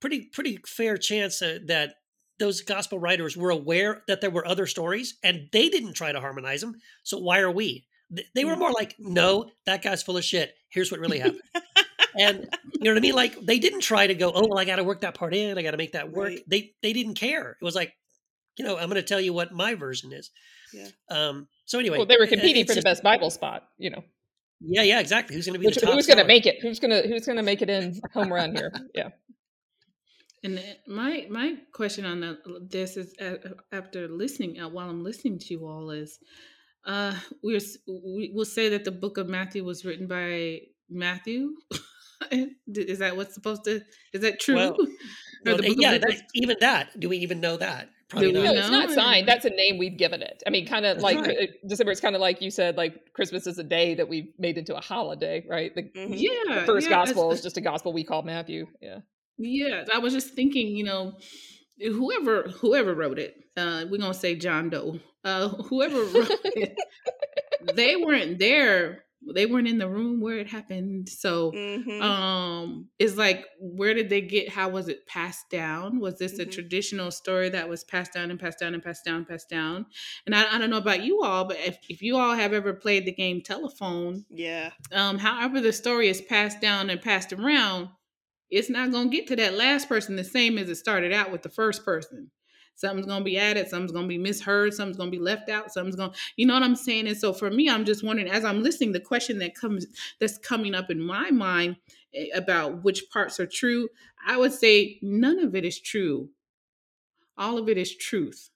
pretty 0.00 0.26
pretty 0.32 0.60
fair 0.64 0.96
chance 0.96 1.42
uh, 1.42 1.58
that 1.66 1.94
those 2.38 2.60
gospel 2.60 2.98
writers 2.98 3.36
were 3.36 3.50
aware 3.50 4.02
that 4.06 4.20
there 4.20 4.30
were 4.30 4.46
other 4.46 4.66
stories 4.66 5.18
and 5.24 5.48
they 5.52 5.68
didn't 5.68 5.94
try 5.94 6.12
to 6.12 6.20
harmonize 6.20 6.60
them. 6.60 6.74
So 7.02 7.18
why 7.18 7.40
are 7.40 7.50
we? 7.50 7.86
They 8.34 8.44
were 8.44 8.54
mm. 8.54 8.58
more 8.58 8.72
like, 8.72 8.94
no, 8.98 9.50
that 9.66 9.82
guy's 9.82 10.02
full 10.02 10.16
of 10.16 10.24
shit. 10.24 10.54
Here's 10.70 10.90
what 10.90 11.00
really 11.00 11.18
happened. 11.18 11.42
and 12.18 12.48
you 12.72 12.84
know 12.84 12.92
what 12.92 12.98
I 12.98 13.00
mean? 13.00 13.14
Like 13.14 13.40
they 13.40 13.58
didn't 13.58 13.80
try 13.80 14.06
to 14.06 14.14
go, 14.14 14.32
oh, 14.34 14.46
well, 14.48 14.58
I 14.58 14.64
got 14.64 14.76
to 14.76 14.84
work 14.84 15.00
that 15.00 15.14
part 15.14 15.34
in. 15.34 15.58
I 15.58 15.62
got 15.62 15.72
to 15.72 15.76
make 15.76 15.92
that 15.92 16.12
work. 16.12 16.28
Right. 16.28 16.40
They 16.46 16.72
they 16.82 16.92
didn't 16.92 17.14
care. 17.14 17.56
It 17.60 17.64
was 17.64 17.74
like, 17.74 17.92
you 18.56 18.64
know, 18.64 18.76
I'm 18.76 18.88
going 18.88 18.94
to 18.94 19.02
tell 19.02 19.20
you 19.20 19.32
what 19.32 19.52
my 19.52 19.74
version 19.74 20.12
is. 20.12 20.30
Yeah. 20.72 20.88
Um, 21.10 21.48
so 21.64 21.78
anyway, 21.78 21.98
well, 21.98 22.06
they 22.06 22.16
were 22.18 22.26
competing 22.26 22.66
for 22.66 22.74
the 22.74 22.82
best 22.82 23.02
Bible 23.02 23.30
spot, 23.30 23.64
you 23.78 23.90
know. 23.90 24.04
Yeah, 24.60 24.82
yeah, 24.82 25.00
exactly. 25.00 25.36
Who's 25.36 25.46
going 25.46 25.54
to 25.54 25.58
be 25.58 25.66
Which, 25.66 25.76
the 25.76 25.82
top? 25.82 25.94
Who's 25.94 26.06
going 26.06 26.18
to 26.18 26.24
make 26.24 26.46
it? 26.46 26.60
Who's 26.62 26.78
going 26.78 26.90
to 26.90 27.08
who's 27.08 27.26
going 27.26 27.36
to 27.36 27.42
make 27.42 27.62
it 27.62 27.70
in 27.70 28.00
home 28.12 28.32
run 28.32 28.54
here? 28.54 28.72
Yeah. 28.94 29.10
And 30.42 30.62
my 30.86 31.26
my 31.30 31.56
question 31.72 32.04
on 32.04 32.20
the, 32.20 32.38
this 32.68 32.96
is 32.96 33.14
uh, 33.20 33.36
after 33.72 34.08
listening 34.08 34.60
uh, 34.60 34.68
while 34.68 34.90
I'm 34.90 35.02
listening 35.02 35.38
to 35.38 35.54
you 35.54 35.66
all 35.66 35.90
is, 35.90 36.18
uh, 36.86 37.14
we're 37.42 37.60
we 37.86 38.32
will 38.34 38.44
say 38.44 38.68
that 38.70 38.84
the 38.84 38.92
book 38.92 39.18
of 39.18 39.28
Matthew 39.28 39.64
was 39.64 39.84
written 39.84 40.06
by 40.06 40.60
Matthew. 40.88 41.54
is 42.30 42.98
that 42.98 43.16
what's 43.16 43.34
supposed 43.34 43.64
to? 43.64 43.80
Is 44.12 44.22
that 44.22 44.40
true? 44.40 44.56
Well, 44.56 44.76
well 45.44 45.64
yeah, 45.64 45.98
that, 45.98 46.22
even 46.34 46.56
that. 46.60 46.98
Do 46.98 47.08
we 47.08 47.18
even 47.18 47.40
know 47.40 47.56
that? 47.56 47.88
Probably 48.08 48.32
not. 48.32 48.44
No, 48.44 48.52
it's 48.52 48.70
not 48.70 48.90
signed. 48.90 49.26
That's 49.26 49.44
a 49.44 49.50
name 49.50 49.78
we've 49.78 49.96
given 49.96 50.22
it. 50.22 50.42
I 50.46 50.50
mean, 50.50 50.66
kind 50.66 50.84
of 50.84 50.98
like 50.98 51.18
right. 51.18 51.38
Uh, 51.42 51.46
December. 51.66 51.92
It's 51.92 52.00
kind 52.00 52.14
of 52.14 52.20
like 52.20 52.42
you 52.42 52.50
said, 52.50 52.76
like 52.76 53.12
Christmas 53.14 53.46
is 53.46 53.58
a 53.58 53.64
day 53.64 53.94
that 53.94 54.08
we've 54.08 54.28
made 54.38 54.58
into 54.58 54.76
a 54.76 54.80
holiday, 54.80 55.44
right? 55.48 55.74
The, 55.74 55.82
mm-hmm. 55.82 56.12
yeah. 56.12 56.60
The 56.60 56.66
first 56.66 56.88
yeah, 56.88 56.96
gospel 56.96 57.32
is 57.32 57.42
just 57.42 57.56
a 57.56 57.60
gospel 57.60 57.92
we 57.92 58.04
call 58.04 58.22
Matthew. 58.22 58.66
Yeah. 58.80 58.98
Yeah. 59.38 59.84
I 59.92 59.98
was 59.98 60.12
just 60.12 60.34
thinking, 60.34 60.76
you 60.76 60.84
know, 60.84 61.14
whoever 61.80 62.42
whoever 62.42 62.94
wrote 62.94 63.18
it, 63.18 63.34
uh, 63.56 63.86
we're 63.90 63.98
gonna 63.98 64.14
say 64.14 64.36
John 64.36 64.68
Doe. 64.68 65.00
Uh, 65.24 65.48
whoever 65.48 66.02
wrote 66.02 66.30
it, 66.44 66.76
they 67.74 67.96
weren't 67.96 68.38
there. 68.38 69.04
They 69.34 69.46
weren't 69.46 69.68
in 69.68 69.78
the 69.78 69.88
room 69.88 70.20
where 70.20 70.36
it 70.36 70.48
happened. 70.48 71.08
So 71.08 71.50
mm-hmm. 71.52 72.02
um 72.02 72.88
it's 72.98 73.16
like 73.16 73.46
where 73.58 73.94
did 73.94 74.10
they 74.10 74.20
get 74.20 74.50
how 74.50 74.68
was 74.68 74.88
it 74.88 75.06
passed 75.06 75.48
down? 75.50 75.98
Was 75.98 76.18
this 76.18 76.32
mm-hmm. 76.32 76.42
a 76.42 76.52
traditional 76.52 77.10
story 77.10 77.48
that 77.48 77.68
was 77.68 77.84
passed 77.84 78.12
down 78.12 78.30
and 78.30 78.38
passed 78.38 78.58
down 78.58 78.74
and 78.74 78.82
passed 78.82 79.04
down 79.04 79.24
passed 79.24 79.48
down? 79.48 79.86
And 80.26 80.34
i, 80.34 80.54
I 80.54 80.58
don't 80.58 80.68
know 80.68 80.76
about 80.76 81.04
you 81.04 81.22
all 81.22 81.46
but 81.46 81.56
if, 81.58 81.78
if 81.88 82.02
you 82.02 82.18
all 82.18 82.34
have 82.34 82.52
ever 82.52 82.74
played 82.74 83.06
the 83.06 83.12
game 83.12 83.40
telephone 83.40 84.26
yeah. 84.28 84.70
um 84.92 85.16
however 85.16 85.60
the 85.60 85.72
story 85.72 86.08
is 86.08 86.20
passed 86.20 86.60
down 86.60 86.90
and 86.90 87.00
passed 87.00 87.32
around 87.32 87.88
it's 88.50 88.70
not 88.70 88.92
going 88.92 89.10
to 89.10 89.16
get 89.16 89.26
to 89.28 89.36
that 89.36 89.54
last 89.54 89.88
person 89.88 90.16
the 90.16 90.24
same 90.24 90.58
as 90.58 90.68
it 90.68 90.76
started 90.76 91.12
out 91.12 91.32
with 91.32 91.42
the 91.42 91.48
first 91.48 91.84
person 91.84 92.30
something's 92.76 93.06
gonna 93.06 93.24
be 93.24 93.38
added, 93.38 93.68
something's 93.68 93.92
gonna 93.92 94.06
be 94.06 94.18
misheard, 94.18 94.74
something's 94.74 94.96
gonna 94.96 95.10
be 95.10 95.18
left 95.18 95.48
out, 95.48 95.72
something's 95.72 95.96
gonna, 95.96 96.12
you 96.36 96.46
know 96.46 96.54
what 96.54 96.62
I'm 96.62 96.76
saying? 96.76 97.08
And 97.08 97.16
so 97.16 97.32
for 97.32 97.50
me, 97.50 97.68
I'm 97.68 97.84
just 97.84 98.04
wondering, 98.04 98.28
as 98.28 98.44
I'm 98.44 98.62
listening, 98.62 98.92
the 98.92 99.00
question 99.00 99.38
that 99.38 99.54
comes 99.54 99.86
that's 100.20 100.38
coming 100.38 100.74
up 100.74 100.90
in 100.90 101.00
my 101.00 101.30
mind 101.30 101.76
eh, 102.14 102.26
about 102.34 102.84
which 102.84 103.10
parts 103.10 103.38
are 103.40 103.46
true, 103.46 103.88
I 104.26 104.36
would 104.36 104.52
say 104.52 104.98
none 105.02 105.38
of 105.38 105.54
it 105.54 105.64
is 105.64 105.80
true. 105.80 106.30
All 107.36 107.58
of 107.58 107.68
it 107.68 107.78
is 107.78 107.94
truth. 107.96 108.50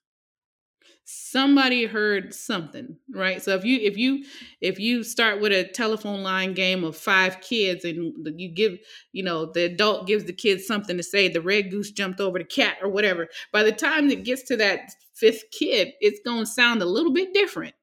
Somebody 1.11 1.85
heard 1.85 2.35
something 2.35 2.95
right? 3.11 3.41
So 3.41 3.55
if 3.55 3.65
you 3.65 3.79
if 3.79 3.97
you 3.97 4.23
if 4.61 4.79
you 4.79 5.03
start 5.03 5.41
with 5.41 5.51
a 5.51 5.63
telephone 5.63 6.21
line 6.21 6.53
game 6.53 6.83
of 6.83 6.95
five 6.95 7.41
kids 7.41 7.83
and 7.83 8.13
you 8.39 8.53
give 8.53 8.77
you 9.11 9.23
know 9.23 9.51
the 9.51 9.63
adult 9.63 10.05
gives 10.05 10.25
the 10.25 10.33
kids 10.33 10.67
something 10.67 10.97
to 10.97 11.03
say 11.03 11.27
the 11.27 11.41
red 11.41 11.71
goose 11.71 11.91
jumped 11.91 12.19
over 12.19 12.37
the 12.37 12.45
cat 12.45 12.77
or 12.83 12.89
whatever 12.89 13.27
by 13.51 13.63
the 13.63 13.71
time 13.71 14.09
it 14.09 14.23
gets 14.23 14.43
to 14.43 14.57
that 14.57 14.91
fifth 15.15 15.45
kid 15.51 15.89
it's 15.99 16.19
going 16.23 16.41
to 16.41 16.45
sound 16.45 16.81
a 16.81 16.85
little 16.85 17.11
bit 17.11 17.33
different. 17.33 17.73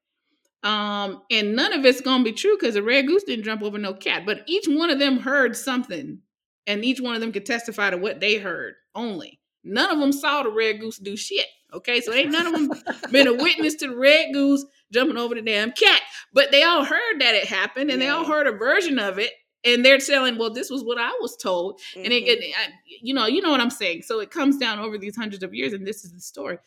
Um 0.63 1.21
and 1.29 1.53
none 1.53 1.73
of 1.73 1.85
it's 1.85 2.01
going 2.01 2.23
to 2.23 2.31
be 2.31 2.35
true 2.35 2.55
because 2.57 2.75
the 2.75 2.83
red 2.83 3.07
goose 3.07 3.23
didn't 3.25 3.45
jump 3.45 3.61
over 3.61 3.77
no 3.77 3.93
cat 3.93 4.23
but 4.25 4.43
each 4.47 4.67
one 4.69 4.89
of 4.89 4.99
them 4.99 5.19
heard 5.19 5.57
something 5.57 6.19
and 6.65 6.85
each 6.85 7.01
one 7.01 7.15
of 7.15 7.21
them 7.21 7.33
could 7.33 7.45
testify 7.45 7.89
to 7.89 7.97
what 7.97 8.21
they 8.21 8.37
heard 8.37 8.75
only 8.95 9.36
none 9.67 9.91
of 9.91 9.99
them 9.99 10.11
saw 10.11 10.43
the 10.43 10.49
red 10.51 10.79
goose 10.79 10.97
do 10.97 11.15
shit 11.15 11.47
Okay, 11.73 11.99
so 11.99 12.13
ain't 12.13 12.31
none 12.31 12.47
of 12.47 12.53
them 12.53 12.71
been 13.11 13.27
a 13.27 13.33
witness 13.43 13.75
to 13.75 13.87
the 13.87 13.95
red 13.95 14.31
goose 14.31 14.65
jumping 14.91 15.17
over 15.17 15.35
the 15.35 15.41
damn 15.41 15.71
cat, 15.71 16.01
but 16.33 16.51
they 16.51 16.63
all 16.63 16.85
heard 16.85 17.19
that 17.19 17.35
it 17.35 17.45
happened, 17.45 17.91
and 17.91 18.01
yeah. 18.01 18.07
they 18.07 18.11
all 18.11 18.25
heard 18.25 18.47
a 18.47 18.53
version 18.53 18.97
of 18.99 19.19
it, 19.19 19.31
and 19.65 19.83
they're 19.83 19.97
telling, 19.97 20.37
"Well, 20.37 20.53
this 20.53 20.69
was 20.69 20.83
what 20.83 20.97
I 20.97 21.11
was 21.19 21.35
told," 21.35 21.81
mm-hmm. 21.91 22.05
and 22.05 22.13
it, 22.13 22.23
it 22.23 22.55
I, 22.57 22.69
you 23.01 23.13
know, 23.13 23.25
you 23.25 23.41
know 23.41 23.51
what 23.51 23.59
I'm 23.59 23.69
saying. 23.69 24.03
So 24.03 24.21
it 24.21 24.31
comes 24.31 24.57
down 24.57 24.79
over 24.79 24.97
these 24.97 25.17
hundreds 25.17 25.43
of 25.43 25.53
years, 25.53 25.73
and 25.73 25.85
this 25.85 26.05
is 26.05 26.13
the 26.13 26.21
story. 26.21 26.57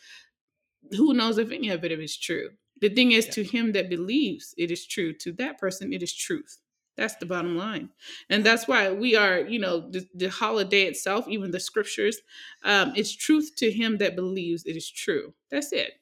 Who 0.91 1.15
knows 1.15 1.39
if 1.39 1.51
any 1.51 1.71
of 1.71 1.83
it 1.83 1.93
is 1.93 2.17
true? 2.17 2.51
The 2.83 2.91
thing 2.91 3.13
is, 3.13 3.27
yeah. 3.27 3.33
to 3.33 3.45
him 3.45 3.73
that 3.73 3.89
believes, 3.89 4.55
it 4.59 4.71
is 4.71 4.87
true. 4.87 5.15
To 5.15 5.33
that 5.35 5.59
person, 5.59 5.95
it 5.95 6.03
is 6.03 6.15
truth. 6.15 6.59
That's 6.97 7.17
the 7.17 7.27
bottom 7.27 7.57
line. 7.57 7.91
And 8.29 8.45
that's 8.45 8.69
why 8.69 8.93
we 8.93 9.17
are, 9.17 9.41
you 9.41 9.59
know, 9.59 9.89
the, 9.91 10.07
the 10.15 10.29
holiday 10.29 10.83
itself, 10.83 11.27
even 11.29 11.51
the 11.51 11.61
scriptures, 11.61 12.19
um, 12.65 12.93
it's 12.95 13.15
truth 13.15 13.53
to 13.57 13.71
him 13.71 13.99
that 13.99 14.17
believes 14.17 14.67
it 14.67 14.77
is 14.77 14.91
true. 14.91 15.33
That's 15.51 15.73
it. 15.73 15.93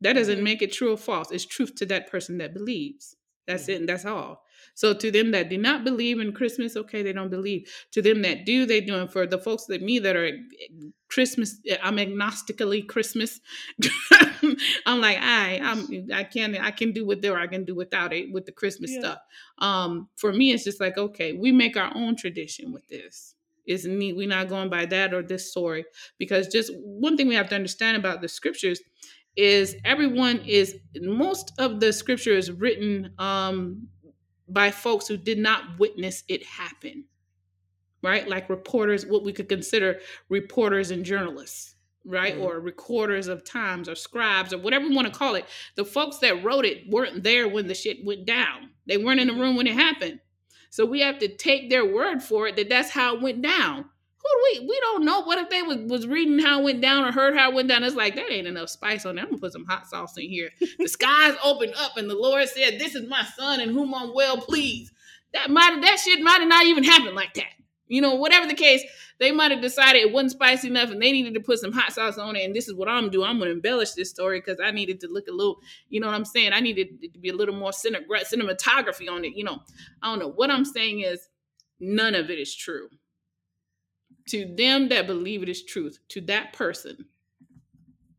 That 0.00 0.14
doesn't 0.14 0.36
mm-hmm. 0.36 0.44
make 0.44 0.62
it 0.62 0.72
true 0.72 0.92
or 0.92 0.96
false. 0.96 1.30
It's 1.30 1.46
truth 1.46 1.74
to 1.76 1.86
that 1.86 2.10
person 2.10 2.38
that 2.38 2.54
believes. 2.54 3.16
That's 3.46 3.64
mm-hmm. 3.64 3.72
it, 3.72 3.76
and 3.76 3.88
that's 3.88 4.04
all. 4.04 4.42
So 4.74 4.94
to 4.94 5.10
them 5.10 5.30
that 5.32 5.48
do 5.48 5.58
not 5.58 5.84
believe 5.84 6.20
in 6.20 6.32
Christmas, 6.32 6.76
okay, 6.76 7.02
they 7.02 7.12
don't 7.12 7.30
believe. 7.30 7.70
To 7.92 8.02
them 8.02 8.22
that 8.22 8.44
do, 8.44 8.66
they 8.66 8.80
do. 8.80 8.94
And 8.94 9.10
for 9.10 9.26
the 9.26 9.38
folks 9.38 9.66
that 9.66 9.82
me 9.82 9.98
that 9.98 10.16
are 10.16 10.30
Christmas, 11.08 11.56
I'm 11.82 11.96
agnostically 11.96 12.86
Christmas. 12.86 13.40
I'm 14.86 15.00
like, 15.00 15.18
I, 15.20 15.60
I'm, 15.62 16.08
I 16.12 16.24
can, 16.24 16.56
I 16.56 16.70
can 16.70 16.92
do 16.92 17.04
with 17.04 17.24
it 17.24 17.28
or 17.28 17.38
I 17.38 17.46
can 17.46 17.64
do 17.64 17.74
without 17.74 18.12
it 18.12 18.32
with 18.32 18.46
the 18.46 18.52
Christmas 18.52 18.92
yeah. 18.92 19.00
stuff. 19.00 19.18
Um, 19.58 20.08
for 20.16 20.32
me, 20.32 20.52
it's 20.52 20.64
just 20.64 20.80
like, 20.80 20.98
okay, 20.98 21.32
we 21.32 21.52
make 21.52 21.76
our 21.76 21.92
own 21.94 22.16
tradition 22.16 22.72
with 22.72 22.86
this. 22.88 23.34
It's 23.66 23.84
neat. 23.84 24.16
We're 24.16 24.28
not 24.28 24.48
going 24.48 24.70
by 24.70 24.86
that 24.86 25.14
or 25.14 25.22
this 25.22 25.50
story 25.50 25.84
because 26.18 26.48
just 26.48 26.72
one 26.76 27.16
thing 27.16 27.28
we 27.28 27.34
have 27.34 27.48
to 27.50 27.54
understand 27.54 27.96
about 27.96 28.20
the 28.20 28.28
scriptures 28.28 28.80
is 29.36 29.76
everyone 29.84 30.38
is 30.46 30.76
most 31.00 31.52
of 31.58 31.80
the 31.80 31.92
scripture 31.92 32.32
is 32.32 32.50
written 32.50 33.12
um 33.18 33.86
by 34.52 34.70
folks 34.70 35.08
who 35.08 35.16
did 35.16 35.38
not 35.38 35.78
witness 35.78 36.24
it 36.28 36.44
happen, 36.44 37.04
right? 38.02 38.28
Like 38.28 38.48
reporters, 38.48 39.06
what 39.06 39.24
we 39.24 39.32
could 39.32 39.48
consider 39.48 40.00
reporters 40.28 40.90
and 40.90 41.04
journalists, 41.04 41.74
right? 42.04 42.34
Mm-hmm. 42.34 42.42
Or 42.42 42.60
recorders 42.60 43.28
of 43.28 43.44
times 43.44 43.88
or 43.88 43.94
scribes 43.94 44.52
or 44.52 44.58
whatever 44.58 44.86
you 44.86 44.94
want 44.94 45.12
to 45.12 45.18
call 45.18 45.34
it. 45.34 45.46
The 45.76 45.84
folks 45.84 46.18
that 46.18 46.42
wrote 46.44 46.64
it 46.64 46.88
weren't 46.88 47.22
there 47.22 47.48
when 47.48 47.66
the 47.66 47.74
shit 47.74 48.04
went 48.04 48.26
down, 48.26 48.70
they 48.86 48.96
weren't 48.96 49.20
in 49.20 49.28
the 49.28 49.34
room 49.34 49.56
when 49.56 49.66
it 49.66 49.74
happened. 49.74 50.20
So 50.70 50.84
we 50.84 51.00
have 51.00 51.18
to 51.18 51.28
take 51.28 51.68
their 51.68 51.84
word 51.84 52.22
for 52.22 52.46
it 52.46 52.56
that 52.56 52.68
that's 52.68 52.90
how 52.90 53.16
it 53.16 53.22
went 53.22 53.42
down 53.42 53.86
we 54.44 54.66
we 54.68 54.80
don't 54.80 55.04
know. 55.04 55.22
What 55.22 55.38
if 55.38 55.48
they 55.48 55.62
was, 55.62 55.78
was 55.88 56.06
reading 56.06 56.38
how 56.38 56.60
it 56.60 56.64
went 56.64 56.80
down 56.80 57.04
or 57.04 57.12
heard 57.12 57.36
how 57.36 57.50
it 57.50 57.54
went 57.54 57.68
down? 57.68 57.84
It's 57.84 57.96
like 57.96 58.14
that 58.16 58.30
ain't 58.30 58.46
enough 58.46 58.70
spice 58.70 59.06
on 59.06 59.16
there. 59.16 59.24
I'm 59.24 59.30
gonna 59.30 59.40
put 59.40 59.52
some 59.52 59.64
hot 59.64 59.86
sauce 59.86 60.16
in 60.16 60.28
here. 60.28 60.50
the 60.78 60.88
skies 60.88 61.34
opened 61.44 61.74
up 61.76 61.96
and 61.96 62.08
the 62.08 62.14
Lord 62.14 62.48
said, 62.48 62.78
This 62.78 62.94
is 62.94 63.08
my 63.08 63.24
son 63.36 63.60
in 63.60 63.70
whom 63.70 63.94
I'm 63.94 64.14
well 64.14 64.38
pleased. 64.38 64.92
That 65.32 65.50
might 65.50 65.80
that 65.82 65.98
shit 65.98 66.20
might 66.20 66.40
have 66.40 66.48
not 66.48 66.66
even 66.66 66.84
happened 66.84 67.16
like 67.16 67.34
that. 67.34 67.52
You 67.86 68.00
know, 68.00 68.14
whatever 68.14 68.46
the 68.46 68.54
case, 68.54 68.84
they 69.18 69.32
might 69.32 69.50
have 69.50 69.60
decided 69.60 70.02
it 70.02 70.12
wasn't 70.12 70.32
spicy 70.32 70.68
enough 70.68 70.90
and 70.90 71.02
they 71.02 71.12
needed 71.12 71.34
to 71.34 71.40
put 71.40 71.58
some 71.58 71.72
hot 71.72 71.92
sauce 71.92 72.18
on 72.18 72.36
it. 72.36 72.44
And 72.44 72.54
this 72.54 72.68
is 72.68 72.74
what 72.74 72.88
I'm 72.88 73.10
doing. 73.10 73.28
I'm 73.28 73.38
gonna 73.38 73.50
embellish 73.50 73.92
this 73.92 74.10
story 74.10 74.40
because 74.40 74.60
I 74.62 74.70
needed 74.70 75.00
to 75.00 75.08
look 75.08 75.26
a 75.28 75.32
little, 75.32 75.60
you 75.88 76.00
know 76.00 76.06
what 76.06 76.14
I'm 76.14 76.24
saying? 76.24 76.52
I 76.52 76.60
needed 76.60 77.02
to 77.12 77.18
be 77.18 77.30
a 77.30 77.34
little 77.34 77.54
more 77.54 77.70
cinematography 77.70 79.10
on 79.10 79.24
it. 79.24 79.34
You 79.34 79.44
know, 79.44 79.60
I 80.02 80.10
don't 80.10 80.18
know. 80.18 80.30
What 80.30 80.50
I'm 80.50 80.64
saying 80.64 81.00
is 81.00 81.28
none 81.80 82.14
of 82.14 82.30
it 82.30 82.38
is 82.38 82.54
true 82.54 82.88
to 84.30 84.44
them 84.56 84.88
that 84.88 85.06
believe 85.06 85.42
it 85.42 85.48
is 85.48 85.62
truth, 85.62 85.98
to 86.08 86.20
that 86.22 86.52
person, 86.52 87.06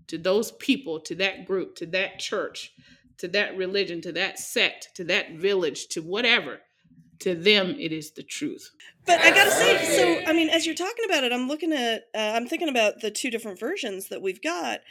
to 0.07 0.17
those 0.17 0.51
people, 0.53 0.99
to 0.99 1.15
that 1.15 1.45
group, 1.45 1.75
to 1.77 1.85
that 1.85 2.19
church, 2.19 2.73
to 3.17 3.27
that 3.29 3.55
religion, 3.55 4.01
to 4.01 4.11
that 4.11 4.37
sect, 4.39 4.89
to 4.95 5.05
that 5.05 5.31
village, 5.33 5.87
to 5.87 6.01
whatever, 6.01 6.59
to 7.19 7.35
them 7.35 7.75
it 7.79 7.93
is 7.93 8.11
the 8.11 8.23
truth. 8.23 8.71
But 9.05 9.21
I 9.21 9.29
gotta 9.29 9.51
say, 9.51 9.85
so 9.95 10.29
I 10.29 10.33
mean, 10.33 10.49
as 10.49 10.65
you're 10.65 10.75
talking 10.75 11.05
about 11.05 11.23
it, 11.23 11.31
I'm 11.31 11.47
looking 11.47 11.71
at, 11.71 12.07
uh, 12.13 12.33
I'm 12.35 12.47
thinking 12.47 12.69
about 12.69 12.99
the 13.01 13.11
two 13.11 13.31
different 13.31 13.59
versions 13.59 14.09
that 14.09 14.21
we've 14.21 14.41
got, 14.41 14.81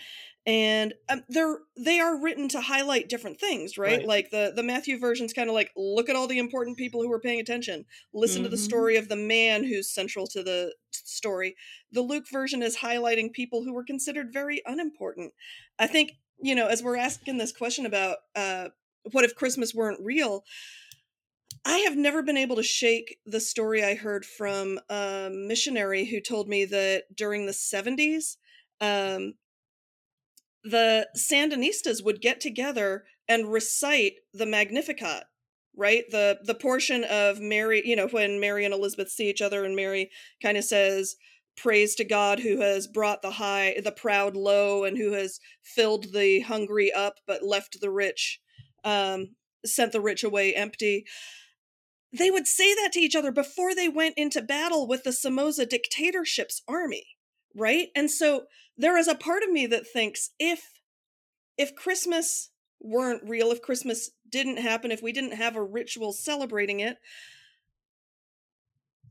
and 0.46 0.94
um, 1.10 1.22
they're 1.28 1.58
they 1.76 2.00
are 2.00 2.20
written 2.20 2.48
to 2.48 2.60
highlight 2.60 3.08
different 3.08 3.38
things 3.38 3.76
right, 3.76 3.98
right. 3.98 4.06
like 4.06 4.30
the 4.30 4.52
the 4.56 4.62
matthew 4.62 4.98
version's 4.98 5.34
kind 5.34 5.48
of 5.50 5.54
like 5.54 5.70
look 5.76 6.08
at 6.08 6.16
all 6.16 6.26
the 6.26 6.38
important 6.38 6.78
people 6.78 7.02
who 7.02 7.12
are 7.12 7.20
paying 7.20 7.40
attention 7.40 7.84
listen 8.14 8.38
mm-hmm. 8.38 8.44
to 8.44 8.48
the 8.48 8.56
mm-hmm. 8.56 8.64
story 8.64 8.96
of 8.96 9.08
the 9.08 9.16
man 9.16 9.64
who's 9.64 9.92
central 9.92 10.26
to 10.26 10.42
the 10.42 10.74
story 10.92 11.54
the 11.92 12.00
luke 12.00 12.24
version 12.32 12.62
is 12.62 12.78
highlighting 12.78 13.32
people 13.32 13.64
who 13.64 13.74
were 13.74 13.84
considered 13.84 14.32
very 14.32 14.62
unimportant 14.64 15.32
i 15.78 15.86
think 15.86 16.12
you 16.42 16.54
know 16.54 16.68
as 16.68 16.82
we're 16.82 16.96
asking 16.96 17.36
this 17.36 17.52
question 17.52 17.84
about 17.84 18.16
uh 18.34 18.68
what 19.12 19.24
if 19.24 19.34
christmas 19.34 19.74
weren't 19.74 20.00
real 20.02 20.42
I 21.62 21.78
have 21.80 21.96
never 21.96 22.22
been 22.22 22.38
able 22.38 22.56
to 22.56 22.62
shake 22.62 23.18
the 23.26 23.40
story 23.40 23.84
I 23.84 23.94
heard 23.94 24.24
from 24.24 24.80
a 24.88 25.28
missionary 25.30 26.06
who 26.06 26.18
told 26.18 26.48
me 26.48 26.64
that 26.64 27.14
during 27.14 27.44
the 27.44 27.52
70s, 27.52 28.36
um, 28.80 29.34
the 30.64 31.08
Sandinistas 31.16 32.04
would 32.04 32.20
get 32.20 32.40
together 32.40 33.04
and 33.28 33.52
recite 33.52 34.14
the 34.34 34.46
Magnificat, 34.46 35.24
right? 35.76 36.04
The 36.10 36.38
the 36.44 36.54
portion 36.54 37.04
of 37.04 37.40
Mary, 37.40 37.82
you 37.84 37.96
know, 37.96 38.08
when 38.08 38.40
Mary 38.40 38.64
and 38.64 38.74
Elizabeth 38.74 39.10
see 39.10 39.30
each 39.30 39.42
other 39.42 39.64
and 39.64 39.76
Mary 39.76 40.10
kind 40.42 40.56
of 40.56 40.64
says, 40.64 41.16
Praise 41.56 41.94
to 41.96 42.04
God 42.04 42.40
who 42.40 42.60
has 42.60 42.86
brought 42.86 43.22
the 43.22 43.32
high 43.32 43.76
the 43.82 43.92
proud 43.92 44.36
low 44.36 44.84
and 44.84 44.96
who 44.96 45.12
has 45.12 45.40
filled 45.62 46.12
the 46.12 46.40
hungry 46.40 46.92
up 46.92 47.14
but 47.26 47.42
left 47.42 47.80
the 47.80 47.90
rich 47.90 48.40
um 48.84 49.34
sent 49.64 49.92
the 49.92 50.00
rich 50.00 50.24
away 50.24 50.54
empty. 50.54 51.04
They 52.12 52.30
would 52.30 52.46
say 52.46 52.74
that 52.74 52.92
to 52.94 53.00
each 53.00 53.14
other 53.14 53.30
before 53.30 53.74
they 53.74 53.88
went 53.88 54.14
into 54.16 54.42
battle 54.42 54.88
with 54.88 55.04
the 55.04 55.12
Somoza 55.12 55.66
dictatorship's 55.66 56.62
army, 56.66 57.04
right? 57.54 57.88
And 57.94 58.10
so 58.10 58.46
there 58.80 58.96
is 58.96 59.08
a 59.08 59.14
part 59.14 59.42
of 59.42 59.50
me 59.50 59.66
that 59.66 59.86
thinks 59.86 60.30
if 60.38 60.80
if 61.58 61.74
Christmas 61.74 62.50
weren't 62.80 63.28
real, 63.28 63.50
if 63.50 63.60
Christmas 63.60 64.10
didn't 64.28 64.56
happen, 64.56 64.90
if 64.90 65.02
we 65.02 65.12
didn't 65.12 65.34
have 65.36 65.54
a 65.54 65.62
ritual 65.62 66.12
celebrating 66.12 66.80
it, 66.80 66.96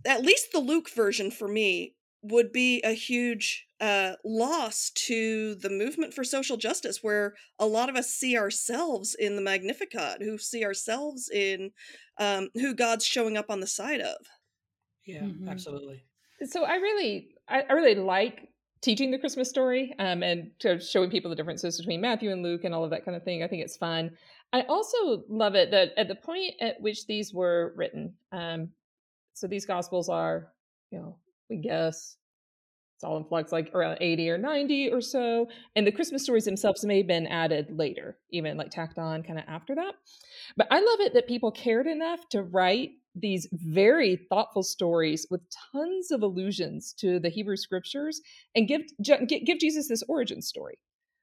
at 0.05 0.23
least 0.23 0.47
the 0.51 0.59
Luke 0.59 0.89
version 0.89 1.29
for 1.29 1.47
me 1.47 1.95
would 2.23 2.51
be 2.51 2.81
a 2.81 2.93
huge 2.93 3.67
uh, 3.79 4.13
loss 4.25 4.91
to 4.93 5.55
the 5.55 5.69
movement 5.69 6.13
for 6.13 6.23
social 6.23 6.57
justice, 6.57 6.99
where 7.03 7.35
a 7.59 7.65
lot 7.67 7.89
of 7.89 7.95
us 7.95 8.09
see 8.09 8.35
ourselves 8.35 9.15
in 9.17 9.35
the 9.35 9.41
Magnificat, 9.41 10.21
who 10.21 10.37
see 10.39 10.65
ourselves 10.65 11.29
in 11.29 11.71
um, 12.17 12.49
who 12.55 12.73
God's 12.73 13.05
showing 13.05 13.37
up 13.37 13.49
on 13.49 13.59
the 13.59 13.67
side 13.67 14.01
of. 14.01 14.17
Yeah, 15.05 15.21
mm-hmm. 15.21 15.47
absolutely. 15.47 16.03
So 16.47 16.63
I 16.63 16.75
really, 16.75 17.29
I, 17.47 17.61
I 17.69 17.73
really 17.73 17.95
like 17.95 18.48
teaching 18.81 19.11
the 19.11 19.17
Christmas 19.17 19.49
story 19.49 19.93
um, 19.99 20.23
and 20.23 20.51
showing 20.81 21.09
people 21.09 21.29
the 21.29 21.35
differences 21.35 21.77
between 21.77 22.01
Matthew 22.01 22.31
and 22.31 22.43
Luke 22.43 22.63
and 22.63 22.73
all 22.73 22.83
of 22.83 22.91
that 22.91 23.05
kind 23.05 23.17
of 23.17 23.23
thing. 23.23 23.43
I 23.43 23.47
think 23.47 23.63
it's 23.63 23.77
fun. 23.77 24.11
I 24.53 24.61
also 24.61 25.23
love 25.29 25.55
it 25.55 25.71
that 25.71 25.91
at 25.97 26.07
the 26.07 26.15
point 26.15 26.53
at 26.61 26.81
which 26.81 27.05
these 27.05 27.33
were 27.33 27.73
written, 27.75 28.13
um, 28.31 28.69
so 29.33 29.47
these 29.47 29.65
Gospels 29.65 30.09
are, 30.09 30.51
you 30.91 30.99
know, 30.99 31.17
we 31.49 31.57
guess 31.57 32.17
it's 32.99 33.05
all 33.05 33.15
in 33.15 33.23
flux, 33.23 33.53
like 33.53 33.73
around 33.73 33.97
80 34.01 34.29
or 34.29 34.37
90 34.37 34.89
or 34.89 34.99
so. 34.99 35.47
And 35.77 35.87
the 35.87 35.91
Christmas 35.91 36.23
stories 36.23 36.43
themselves 36.43 36.83
may 36.83 36.97
have 36.97 37.07
been 37.07 37.27
added 37.27 37.67
later, 37.71 38.17
even 38.31 38.57
like 38.57 38.71
tacked 38.71 38.97
on 38.97 39.23
kind 39.23 39.39
of 39.39 39.45
after 39.47 39.73
that. 39.75 39.93
But 40.57 40.67
I 40.69 40.81
love 40.81 40.99
it 40.99 41.13
that 41.13 41.25
people 41.25 41.49
cared 41.49 41.87
enough 41.87 42.27
to 42.31 42.43
write 42.43 42.89
these 43.15 43.47
very 43.51 44.15
thoughtful 44.29 44.63
stories 44.63 45.27
with 45.29 45.41
tons 45.71 46.11
of 46.11 46.21
allusions 46.21 46.93
to 46.99 47.19
the 47.19 47.29
Hebrew 47.29 47.57
scriptures 47.57 48.21
and 48.55 48.67
give 48.67 48.81
give 49.03 49.59
Jesus 49.59 49.87
this 49.87 50.03
origin 50.07 50.41
story. 50.41 50.77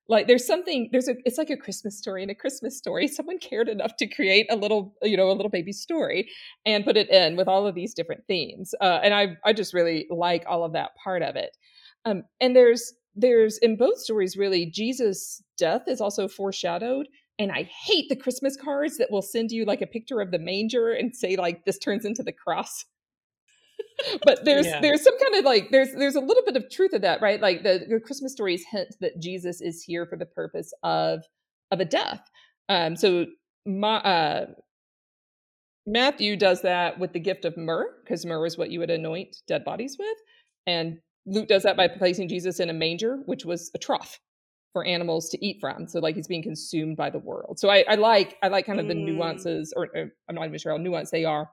Like 0.08 0.28
there's 0.28 0.46
something 0.46 0.88
there's 0.92 1.08
a 1.08 1.16
it's 1.24 1.38
like 1.38 1.50
a 1.50 1.56
Christmas 1.56 1.98
story 1.98 2.22
and 2.22 2.30
a 2.30 2.34
Christmas 2.34 2.76
story. 2.76 3.08
Someone 3.08 3.38
cared 3.38 3.68
enough 3.68 3.96
to 3.96 4.06
create 4.06 4.46
a 4.50 4.56
little 4.56 4.94
you 5.02 5.16
know 5.16 5.30
a 5.30 5.32
little 5.32 5.50
baby 5.50 5.72
story 5.72 6.28
and 6.64 6.84
put 6.84 6.96
it 6.96 7.10
in 7.10 7.36
with 7.36 7.48
all 7.48 7.66
of 7.66 7.74
these 7.74 7.94
different 7.94 8.24
themes. 8.26 8.74
Uh, 8.80 9.00
and 9.02 9.14
I 9.14 9.36
I 9.44 9.52
just 9.52 9.74
really 9.74 10.06
like 10.10 10.44
all 10.46 10.64
of 10.64 10.72
that 10.72 10.90
part 11.02 11.22
of 11.22 11.36
it. 11.36 11.56
Um, 12.04 12.22
and 12.40 12.54
there's 12.54 12.92
there's 13.14 13.58
in 13.58 13.76
both 13.76 13.98
stories 13.98 14.36
really 14.36 14.66
Jesus' 14.66 15.42
death 15.58 15.82
is 15.86 16.00
also 16.00 16.28
foreshadowed. 16.28 17.08
And 17.38 17.52
I 17.52 17.64
hate 17.64 18.08
the 18.08 18.16
Christmas 18.16 18.56
cards 18.56 18.96
that 18.96 19.10
will 19.10 19.22
send 19.22 19.50
you 19.50 19.64
like 19.64 19.82
a 19.82 19.86
picture 19.86 20.20
of 20.20 20.30
the 20.30 20.38
manger 20.38 20.92
and 20.92 21.14
say 21.14 21.36
like 21.36 21.64
this 21.64 21.78
turns 21.78 22.04
into 22.04 22.22
the 22.22 22.32
cross. 22.32 22.84
but 24.24 24.44
there's 24.44 24.66
Yeah. 24.66 24.80
there's 24.80 25.02
some 25.02 25.18
kind 25.18 25.34
of 25.34 25.44
like 25.44 25.70
there's 25.70 25.92
there's 25.92 26.14
a 26.14 26.20
little 26.20 26.42
bit 26.44 26.56
of 26.56 26.70
truth 26.70 26.92
of 26.92 27.02
that, 27.02 27.20
right? 27.20 27.40
Like 27.40 27.62
the, 27.62 27.84
the 27.88 28.00
Christmas 28.00 28.32
stories 28.32 28.64
hint 28.70 28.94
that 29.00 29.20
Jesus 29.20 29.60
is 29.60 29.82
here 29.82 30.06
for 30.06 30.16
the 30.16 30.26
purpose 30.26 30.72
of 30.82 31.24
of 31.70 31.80
a 31.80 31.84
death. 31.84 32.22
Um, 32.68 32.96
so 32.96 33.26
my, 33.66 33.96
uh, 33.96 34.46
Matthew 35.86 36.36
does 36.36 36.62
that 36.62 36.98
with 36.98 37.12
the 37.12 37.20
gift 37.20 37.44
of 37.44 37.56
myrrh, 37.56 37.86
because 38.02 38.24
myrrh 38.26 38.46
is 38.46 38.58
what 38.58 38.70
you 38.70 38.80
would 38.80 38.90
anoint 38.90 39.36
dead 39.46 39.64
bodies 39.64 39.96
with. 39.98 40.16
And 40.66 40.98
Luke 41.26 41.48
does 41.48 41.62
that 41.64 41.76
by 41.76 41.88
placing 41.88 42.28
Jesus 42.28 42.60
in 42.60 42.70
a 42.70 42.72
manger, 42.72 43.18
which 43.26 43.44
was 43.44 43.70
a 43.74 43.78
trough 43.78 44.18
for 44.76 44.84
animals 44.84 45.30
to 45.30 45.42
eat 45.42 45.56
from. 45.58 45.88
So 45.88 46.00
like 46.00 46.16
he's 46.16 46.26
being 46.26 46.42
consumed 46.42 46.98
by 46.98 47.08
the 47.08 47.18
world. 47.18 47.58
So 47.58 47.70
I, 47.70 47.82
I 47.88 47.94
like 47.94 48.36
I 48.42 48.48
like 48.48 48.66
kind 48.66 48.78
of 48.78 48.88
the 48.88 48.94
Mm. 48.94 49.06
nuances, 49.06 49.72
or, 49.74 49.88
or 49.94 50.12
I'm 50.28 50.34
not 50.34 50.44
even 50.44 50.58
sure 50.58 50.72
how 50.72 50.76
nuanced 50.78 51.08
they 51.12 51.24
are, 51.24 51.48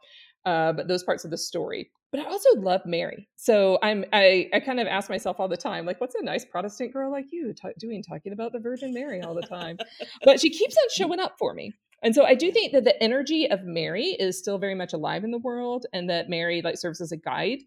uh, 0.46 0.74
but 0.74 0.90
those 0.90 1.06
parts 1.06 1.24
of 1.24 1.32
the 1.32 1.38
story. 1.38 1.90
But 2.12 2.20
I 2.20 2.26
also 2.26 2.50
love 2.60 2.82
Mary. 2.86 3.30
So 3.38 3.80
I'm 3.82 4.04
I 4.12 4.50
I 4.54 4.60
kind 4.60 4.82
of 4.82 4.88
ask 4.88 5.10
myself 5.10 5.40
all 5.40 5.48
the 5.48 5.56
time, 5.56 5.86
like, 5.86 6.02
what's 6.02 6.16
a 6.16 6.22
nice 6.22 6.44
Protestant 6.44 6.92
girl 6.92 7.10
like 7.12 7.28
you 7.32 7.54
ta- 7.54 7.70
doing 7.80 8.04
talking 8.04 8.34
about 8.34 8.52
the 8.52 8.60
Virgin 8.60 8.94
Mary 8.94 9.22
all 9.22 9.36
the 9.36 9.48
time? 9.48 9.78
but 10.26 10.42
she 10.42 10.50
keeps 10.50 10.76
on 10.76 10.84
showing 10.94 11.22
up 11.22 11.36
for 11.40 11.54
me. 11.54 11.72
And 12.04 12.14
so 12.14 12.26
I 12.26 12.36
do 12.36 12.52
think 12.52 12.74
that 12.74 12.84
the 12.84 13.02
energy 13.02 13.50
of 13.50 13.64
Mary 13.64 14.08
is 14.20 14.38
still 14.38 14.58
very 14.58 14.76
much 14.76 14.92
alive 14.92 15.24
in 15.24 15.32
the 15.32 15.38
world, 15.40 15.86
and 15.94 16.10
that 16.10 16.28
Mary 16.28 16.62
like 16.62 16.78
serves 16.78 17.00
as 17.00 17.14
a 17.14 17.18
guide 17.18 17.60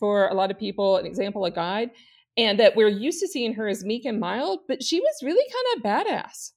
for 0.00 0.28
a 0.28 0.34
lot 0.34 0.50
of 0.50 0.58
people, 0.58 0.96
an 0.96 1.04
example, 1.04 1.44
a 1.44 1.50
guide, 1.50 1.90
and 2.36 2.58
that 2.60 2.76
we're 2.76 2.88
used 2.88 3.20
to 3.20 3.28
seeing 3.28 3.54
her 3.54 3.68
as 3.68 3.84
meek 3.84 4.04
and 4.04 4.18
mild, 4.20 4.60
but 4.68 4.82
she 4.82 5.00
was 5.00 5.22
really 5.22 5.44
kind 5.52 5.76
of 5.76 6.06
badass. 6.06 6.52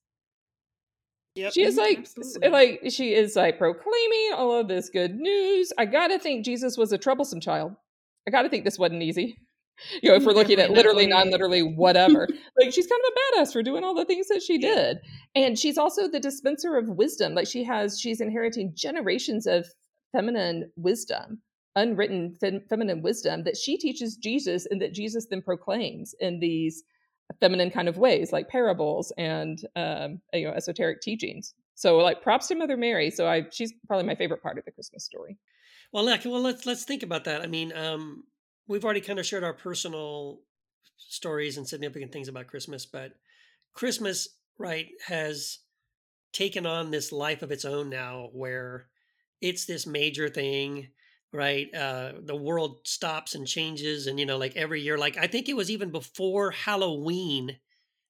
Yep. 1.35 1.53
She 1.53 1.63
is 1.63 1.75
Mhm, 1.75 1.77
like, 1.77 1.97
absolutely. 1.99 2.49
like 2.49 2.81
she 2.89 3.13
is 3.13 3.35
like 3.35 3.57
proclaiming 3.59 4.31
all 4.35 4.53
of 4.55 4.67
this 4.67 4.89
good 4.89 5.15
news. 5.15 5.71
I 5.77 5.85
gotta 5.85 6.17
think 6.17 6.43
Jesus 6.45 6.77
was 6.77 6.91
a 6.91 6.97
troublesome 6.97 7.39
child. 7.39 7.73
I 8.27 8.31
gotta 8.31 8.49
think 8.49 8.65
this 8.65 8.79
wasn't 8.79 9.03
easy. 9.03 9.39
You 10.01 10.09
know, 10.09 10.15
if 10.15 10.25
we're 10.25 10.33
looking 10.33 10.59
at 10.59 10.71
literally, 10.71 11.05
non-literally, 11.05 11.61
whatever. 11.61 12.27
like 12.59 12.73
she's 12.73 12.87
kind 12.87 12.99
of 13.05 13.13
a 13.13 13.39
badass 13.41 13.53
for 13.53 13.61
doing 13.61 13.83
all 13.83 13.93
the 13.93 14.05
things 14.05 14.27
that 14.29 14.41
she 14.41 14.55
Yeah. 14.59 14.73
did, 14.73 14.97
and 15.35 15.59
she's 15.59 15.77
also 15.77 16.07
the 16.07 16.19
dispenser 16.19 16.77
of 16.77 16.89
wisdom. 16.89 17.35
Like 17.35 17.45
she 17.45 17.63
has, 17.65 17.99
she's 17.99 18.19
inheriting 18.19 18.71
generations 18.73 19.45
of 19.45 19.67
feminine 20.13 20.71
wisdom, 20.77 21.43
unwritten 21.77 22.35
fem- 22.41 22.63
feminine 22.69 23.01
wisdom 23.01 23.43
that 23.43 23.55
she 23.55 23.77
teaches 23.77 24.17
Jesus, 24.17 24.65
and 24.69 24.81
that 24.81 24.93
Jesus 24.93 25.27
then 25.29 25.41
proclaims 25.41 26.13
in 26.19 26.39
these 26.39 26.83
feminine 27.39 27.71
kind 27.71 27.87
of 27.87 27.97
ways, 27.97 28.31
like 28.33 28.49
parables 28.49 29.13
and 29.17 29.59
um, 29.75 30.19
you 30.33 30.45
know 30.45 30.53
esoteric 30.53 31.01
teachings. 31.01 31.53
So, 31.75 31.97
like, 31.97 32.23
props 32.23 32.47
to 32.47 32.55
Mother 32.55 32.75
Mary. 32.75 33.09
So, 33.11 33.27
I 33.27 33.45
she's 33.51 33.73
probably 33.87 34.05
my 34.05 34.15
favorite 34.15 34.41
part 34.41 34.57
of 34.57 34.65
the 34.65 34.71
Christmas 34.71 35.05
story. 35.05 35.37
Well, 35.93 36.05
well, 36.05 36.41
let's 36.41 36.65
let's 36.65 36.83
think 36.83 37.03
about 37.03 37.23
that. 37.25 37.41
I 37.41 37.47
mean, 37.47 37.71
um, 37.73 38.23
we've 38.67 38.83
already 38.83 39.01
kind 39.01 39.19
of 39.19 39.25
shared 39.25 39.43
our 39.43 39.53
personal 39.53 40.41
stories 40.97 41.57
and 41.57 41.67
significant 41.67 42.11
things 42.11 42.27
about 42.27 42.47
Christmas, 42.47 42.85
but 42.85 43.13
Christmas, 43.73 44.27
right, 44.57 44.87
has 45.07 45.59
taken 46.33 46.65
on 46.65 46.91
this 46.91 47.11
life 47.11 47.41
of 47.41 47.51
its 47.51 47.63
own 47.63 47.89
now, 47.89 48.29
where 48.33 48.87
it's 49.41 49.65
this 49.65 49.87
major 49.87 50.29
thing, 50.29 50.87
right? 51.33 51.73
Uh, 51.73 52.13
the 52.23 52.35
world 52.35 52.79
stops 52.85 53.35
and 53.35 53.47
changes, 53.47 54.07
and 54.07 54.19
you 54.19 54.25
know, 54.25 54.37
like 54.37 54.55
every 54.55 54.81
year, 54.81 54.97
like 54.97 55.17
I 55.17 55.27
think 55.27 55.49
it 55.49 55.55
was 55.55 55.69
even 55.69 55.91
before 55.91 56.51
Halloween, 56.51 57.57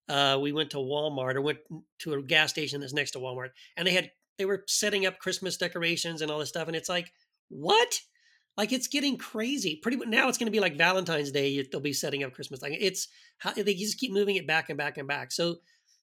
uh, 0.10 0.38
we 0.42 0.52
went 0.52 0.72
to 0.72 0.78
Walmart 0.78 1.36
or 1.36 1.42
went 1.42 1.60
to 2.00 2.14
a 2.14 2.22
gas 2.22 2.52
station 2.52 2.82
that's 2.82 2.94
next 2.94 3.12
to 3.12 3.20
Walmart, 3.20 3.50
and 3.76 3.88
they 3.88 3.94
had 3.94 4.12
they 4.38 4.46
were 4.46 4.64
setting 4.68 5.06
up 5.06 5.20
Christmas 5.20 5.58
decorations 5.58 6.22
and 6.22 6.32
all 6.32 6.40
this 6.40 6.50
stuff, 6.50 6.68
and 6.68 6.76
it's 6.76 6.90
like, 6.90 7.12
what? 7.50 8.00
Like 8.56 8.72
it's 8.72 8.88
getting 8.88 9.18
crazy. 9.18 9.80
Pretty 9.82 9.98
now, 9.98 10.28
it's 10.28 10.38
going 10.38 10.48
to 10.48 10.52
be 10.52 10.60
like 10.60 10.78
Valentine's 10.78 11.32
Day. 11.32 11.62
They'll 11.62 11.80
be 11.80 11.94
setting 11.94 12.24
up 12.24 12.34
Christmas. 12.34 12.62
Like 12.62 12.76
it's 12.80 13.08
how 13.38 13.54
they 13.54 13.76
just 13.76 14.00
keep 14.00 14.12
moving 14.12 14.36
it 14.36 14.48
back 14.48 14.70
and 14.70 14.78
back 14.78 14.98
and 14.98 15.08
back. 15.08 15.32
So, 15.32 15.58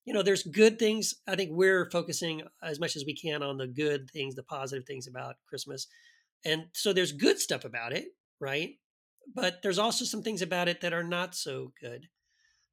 you 0.04 0.14
know, 0.14 0.22
there's 0.22 0.44
good 0.44 0.78
things. 0.78 1.14
I 1.26 1.34
think 1.34 1.50
we're 1.52 1.90
focusing 1.90 2.42
as 2.62 2.78
much 2.78 2.94
as 2.94 3.04
we 3.04 3.16
can 3.16 3.42
on 3.42 3.56
the 3.56 3.66
good 3.66 4.08
things, 4.10 4.36
the 4.36 4.44
positive 4.44 4.86
things 4.86 5.08
about 5.08 5.34
Christmas, 5.48 5.88
and 6.44 6.66
so 6.72 6.92
there's 6.92 7.12
good 7.12 7.38
stuff 7.38 7.64
about 7.64 7.92
it, 7.92 8.06
right? 8.40 8.74
But 9.34 9.62
there's 9.62 9.78
also 9.78 10.04
some 10.04 10.22
things 10.22 10.42
about 10.42 10.68
it 10.68 10.82
that 10.82 10.92
are 10.92 11.04
not 11.04 11.34
so 11.34 11.72
good. 11.80 12.08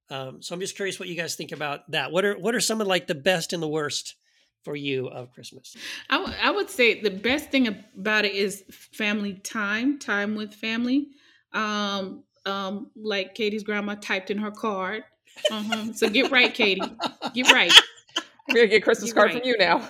Um, 0.09 0.41
so 0.41 0.53
I'm 0.53 0.59
just 0.59 0.75
curious 0.75 0.99
what 0.99 1.07
you 1.07 1.15
guys 1.15 1.35
think 1.35 1.53
about 1.53 1.89
that. 1.91 2.11
What 2.11 2.25
are 2.25 2.37
what 2.37 2.53
are 2.53 2.59
some 2.59 2.81
of 2.81 2.87
like 2.87 3.07
the 3.07 3.15
best 3.15 3.53
and 3.53 3.63
the 3.63 3.67
worst 3.67 4.15
for 4.63 4.75
you 4.75 5.07
of 5.07 5.31
Christmas? 5.31 5.75
I, 6.09 6.17
w- 6.17 6.37
I 6.41 6.51
would 6.51 6.69
say 6.69 7.01
the 7.01 7.09
best 7.09 7.49
thing 7.49 7.67
about 7.67 8.25
it 8.25 8.33
is 8.33 8.63
family 8.69 9.35
time, 9.35 9.99
time 9.99 10.35
with 10.35 10.53
family. 10.53 11.07
Um, 11.53 12.23
um, 12.45 12.91
like 12.95 13.35
Katie's 13.35 13.63
grandma 13.63 13.95
typed 13.95 14.31
in 14.31 14.37
her 14.39 14.51
card. 14.51 15.03
Uh-huh. 15.49 15.93
So 15.93 16.09
get 16.09 16.31
right, 16.31 16.53
Katie. 16.53 16.81
Get 17.33 17.51
right. 17.51 17.71
I'm 18.49 18.55
gonna 18.55 18.67
get 18.67 18.77
a 18.77 18.81
Christmas 18.81 19.09
You're 19.09 19.15
card 19.15 19.33
right. 19.33 19.39
from 19.39 19.47
you 19.47 19.57
now. 19.57 19.89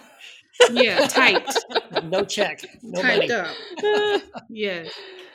Yeah, 0.72 1.08
tight. 1.08 1.48
No 2.04 2.24
check, 2.24 2.62
no 2.84 3.02
typed 3.02 3.30
money. 3.30 3.32
up. 3.32 4.22
yeah. 4.50 4.86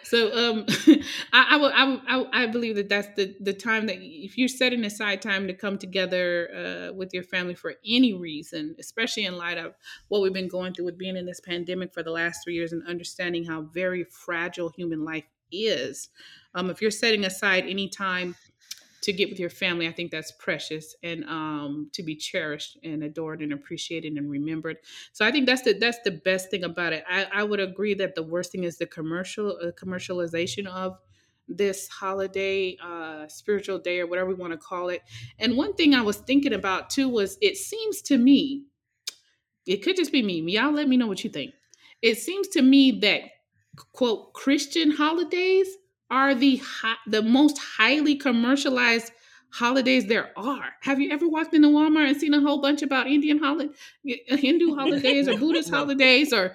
So 0.07 0.33
um, 0.33 0.67
I, 1.33 1.47
I, 1.51 1.57
would, 1.57 1.73
I, 1.75 2.45
I 2.45 2.47
believe 2.47 2.77
that 2.77 2.89
that's 2.89 3.09
the 3.17 3.35
the 3.41 3.53
time 3.53 3.87
that 3.87 3.97
if 4.01 4.39
you're 4.39 4.47
setting 4.49 4.85
aside 4.85 5.21
time 5.21 5.49
to 5.49 5.53
come 5.53 5.79
together 5.79 6.49
uh, 6.55 6.95
with 6.95 7.13
your 7.13 7.25
family 7.25 7.55
for 7.55 7.75
any 7.85 8.13
reason, 8.13 8.77
especially 8.79 9.25
in 9.25 9.37
light 9.37 9.59
of 9.59 9.75
what 10.09 10.23
we've 10.23 10.33
been 10.33 10.49
going 10.49 10.75
through 10.75 10.85
with 10.85 10.99
being 10.99 11.17
in 11.17 11.27
this 11.27 11.41
pandemic 11.41 11.93
for 11.93 12.05
the 12.05 12.13
last 12.13 12.45
three 12.45 12.55
years 12.55 12.73
and 12.73 12.87
understanding 12.87 13.45
how 13.45 13.63
very 13.63 14.05
fragile 14.05 14.69
human 14.69 15.05
life 15.05 15.25
is. 15.51 16.09
Um, 16.55 16.71
if 16.71 16.81
you're 16.81 16.91
setting 16.91 17.25
aside 17.25 17.65
any 17.67 17.89
time 17.89 18.37
to 19.07 19.13
get 19.13 19.31
with 19.31 19.39
your 19.39 19.51
family, 19.51 19.87
I 19.87 19.93
think 19.93 20.11
that's 20.11 20.33
precious 20.33 20.97
and 21.01 21.23
um, 21.27 21.91
to 21.93 22.03
be 22.03 22.17
cherished 22.17 22.77
and 22.83 23.05
adored 23.05 23.41
and 23.41 23.53
appreciated 23.53 24.15
and 24.15 24.29
remembered. 24.29 24.79
So 25.13 25.25
I 25.25 25.31
think 25.31 25.47
that's 25.47 25.63
the 25.63 25.75
that's 25.75 26.01
the 26.05 26.11
best 26.11 26.51
thing 26.51 26.65
about 26.65 26.93
it. 26.93 27.05
I, 27.09 27.27
I 27.33 27.45
would 27.45 27.61
agree 27.61 27.95
that 27.95 28.17
the 28.17 28.25
worst 28.25 28.51
thing 28.51 28.65
is 28.65 28.79
the 28.79 28.87
commercial 28.87 29.59
uh, 29.63 29.71
commercialization 29.81 30.67
of 30.67 30.99
this 31.47 31.87
holiday, 31.87 32.77
uh, 32.83 33.29
spiritual 33.29 33.79
day, 33.79 34.01
or 34.01 34.09
whatever 34.09 34.31
we 34.31 34.35
want 34.35 34.53
to 34.53 34.59
call 34.59 34.89
it. 34.89 35.03
And 35.39 35.57
one 35.57 35.75
thing 35.75 35.95
I 35.95 36.03
was 36.03 36.17
thinking 36.17 36.53
about 36.53 36.91
too 36.91 37.09
was 37.09 37.39
it 37.41 37.57
seems 37.57 38.03
to 38.03 38.19
me, 38.19 38.65
it 39.69 39.85
could 39.85 39.95
just 39.95 40.11
be 40.11 40.23
me. 40.25 40.41
Y'all 40.53 40.73
let 40.73 40.89
me 40.89 40.97
know 40.97 41.07
what 41.07 41.23
you 41.23 41.31
think. 41.31 41.53
It 42.03 42.19
seems 42.19 42.49
to 42.49 42.63
me 42.63 42.99
that 43.03 43.21
quote 43.93 44.33
Christian 44.33 44.91
holidays 44.91 45.69
are 46.11 46.35
the 46.35 46.61
the 47.07 47.23
most 47.23 47.59
highly 47.59 48.17
commercialized 48.17 49.13
holidays 49.53 50.07
there 50.07 50.31
are. 50.37 50.75
Have 50.83 51.01
you 51.01 51.11
ever 51.11 51.29
walked 51.29 51.55
into 51.55 51.69
Walmart 51.69 52.09
and 52.09 52.17
seen 52.17 52.35
a 52.35 52.41
whole 52.41 52.61
bunch 52.61 52.83
about 52.83 53.07
Indian 53.07 53.39
holiday, 53.39 53.73
Hindu 54.05 54.75
holidays 54.77 55.29
or 55.29 55.39
Buddhist 55.39 55.71
No. 55.71 55.79
holidays 55.79 56.33
or 56.33 56.55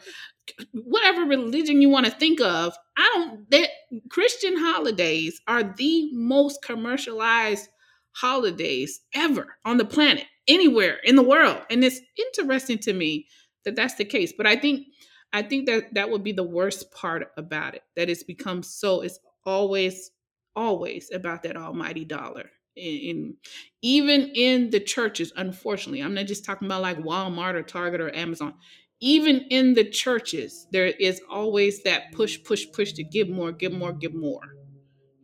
whatever 0.74 1.24
religion 1.24 1.82
you 1.82 1.90
want 1.90 2.06
to 2.06 2.12
think 2.12 2.42
of? 2.42 2.76
I 2.98 3.10
don't 3.16 3.50
that 3.52 3.70
Christian 4.10 4.58
holidays 4.58 5.42
are 5.48 5.64
the 5.64 6.10
most 6.14 6.62
commercialized 6.64 7.70
holidays 8.14 9.02
ever 9.14 9.56
on 9.66 9.78
the 9.78 9.86
planet, 9.86 10.26
anywhere 10.48 10.98
in 11.04 11.16
the 11.16 11.24
world. 11.24 11.62
And 11.70 11.84
it's 11.84 12.02
interesting 12.18 12.78
to 12.80 12.94
me 12.94 13.28
that 13.66 13.76
that's 13.76 13.96
the 13.96 14.06
case. 14.06 14.34
But 14.36 14.48
I 14.48 14.56
think 14.56 14.88
I 15.34 15.42
think 15.44 15.66
that 15.68 15.94
that 15.94 16.10
would 16.10 16.24
be 16.24 16.34
the 16.34 16.44
worst 16.44 16.92
part 16.92 17.32
about 17.38 17.74
it. 17.74 17.84
That 17.96 18.10
it's 18.10 18.24
become 18.24 18.64
so 18.64 19.02
it's 19.02 19.20
always 19.46 20.12
always 20.56 21.12
about 21.12 21.44
that 21.44 21.58
almighty 21.58 22.06
dollar. 22.06 22.52
In, 22.76 22.96
in 22.98 23.38
even 23.82 24.32
in 24.36 24.70
the 24.70 24.80
churches, 24.80 25.34
unfortunately, 25.36 26.02
I'm 26.02 26.14
not 26.14 26.28
just 26.28 26.46
talking 26.46 26.68
about 26.68 26.82
like 26.82 26.98
Walmart 27.00 27.56
or 27.56 27.64
Target 27.64 28.02
or 28.02 28.16
Amazon. 28.16 28.56
Even 29.02 29.42
in 29.50 29.74
the 29.74 29.84
churches, 29.90 30.68
there 30.72 30.86
is 30.88 31.22
always 31.30 31.84
that 31.84 32.12
push, 32.14 32.42
push, 32.44 32.66
push 32.72 32.94
to 32.94 33.04
give 33.04 33.30
more, 33.30 33.52
give 33.52 33.74
more, 33.74 33.94
give 33.94 34.14
more. 34.14 34.58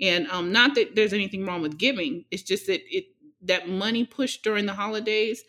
And 0.01 0.27
um, 0.29 0.51
not 0.51 0.75
that 0.75 0.95
there's 0.95 1.13
anything 1.13 1.45
wrong 1.45 1.61
with 1.61 1.77
giving. 1.77 2.25
It's 2.31 2.43
just 2.43 2.67
that 2.67 2.81
it 2.95 3.05
that 3.43 3.69
money 3.69 4.05
push 4.05 4.37
during 4.39 4.65
the 4.65 4.73
holidays. 4.73 5.43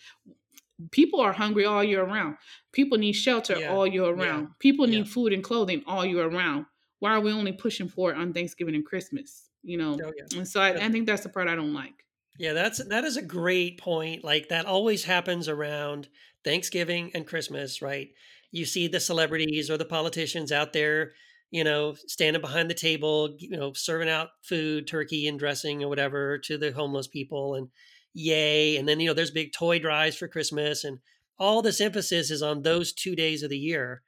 People 0.92 1.20
are 1.20 1.32
hungry 1.32 1.64
all 1.64 1.82
year 1.82 2.04
round. 2.04 2.36
People 2.72 2.98
need 2.98 3.12
shelter 3.14 3.56
Yeah, 3.56 3.68
all 3.68 3.86
year 3.86 4.14
yeah, 4.16 4.24
round. 4.24 4.48
People 4.60 4.86
yeah. 4.86 4.98
need 4.98 5.08
food 5.08 5.32
and 5.32 5.42
clothing 5.42 5.82
all 5.86 6.04
year 6.04 6.28
round. 6.28 6.66
Why 7.00 7.12
are 7.12 7.20
we 7.20 7.32
only 7.32 7.52
pushing 7.52 7.88
for 7.88 8.10
it 8.10 8.16
on 8.16 8.32
Thanksgiving 8.32 8.74
and 8.74 8.84
Christmas? 8.84 9.50
You 9.62 9.78
know, 9.78 9.98
Oh, 10.02 10.12
yeah. 10.16 10.38
and 10.38 10.46
so 10.46 10.60
I, 10.60 10.74
Yeah. 10.74 10.86
I 10.86 10.90
think 10.90 11.06
that's 11.06 11.22
the 11.22 11.28
part 11.28 11.48
I 11.48 11.54
don't 11.54 11.74
like. 11.74 12.04
Yeah, 12.38 12.52
that's 12.52 12.84
that 12.88 13.04
is 13.04 13.16
a 13.16 13.22
great 13.22 13.78
point. 13.78 14.22
Like 14.22 14.48
that 14.48 14.66
always 14.66 15.04
happens 15.04 15.48
around 15.48 16.08
Thanksgiving 16.44 17.10
and 17.14 17.26
Christmas, 17.26 17.82
right? 17.82 18.08
You 18.52 18.64
see 18.64 18.86
the 18.86 19.00
celebrities 19.00 19.70
or 19.70 19.76
the 19.76 19.84
politicians 19.84 20.52
out 20.52 20.72
there 20.72 21.12
you 21.50 21.64
know, 21.64 21.94
standing 22.06 22.42
behind 22.42 22.68
the 22.68 22.74
table, 22.74 23.34
you 23.38 23.50
know, 23.50 23.72
serving 23.72 24.08
out 24.08 24.28
food, 24.42 24.86
turkey 24.86 25.26
and 25.26 25.38
dressing 25.38 25.82
or 25.82 25.88
whatever 25.88 26.38
to 26.38 26.58
the 26.58 26.72
homeless 26.72 27.06
people 27.06 27.54
and 27.54 27.68
yay. 28.12 28.76
And 28.76 28.86
then, 28.86 29.00
you 29.00 29.08
know, 29.08 29.14
there's 29.14 29.30
big 29.30 29.52
toy 29.52 29.78
drives 29.78 30.16
for 30.16 30.28
Christmas 30.28 30.84
and 30.84 30.98
all 31.38 31.62
this 31.62 31.80
emphasis 31.80 32.30
is 32.30 32.42
on 32.42 32.62
those 32.62 32.92
two 32.92 33.14
days 33.14 33.42
of 33.42 33.50
the 33.50 33.58
year. 33.58 34.02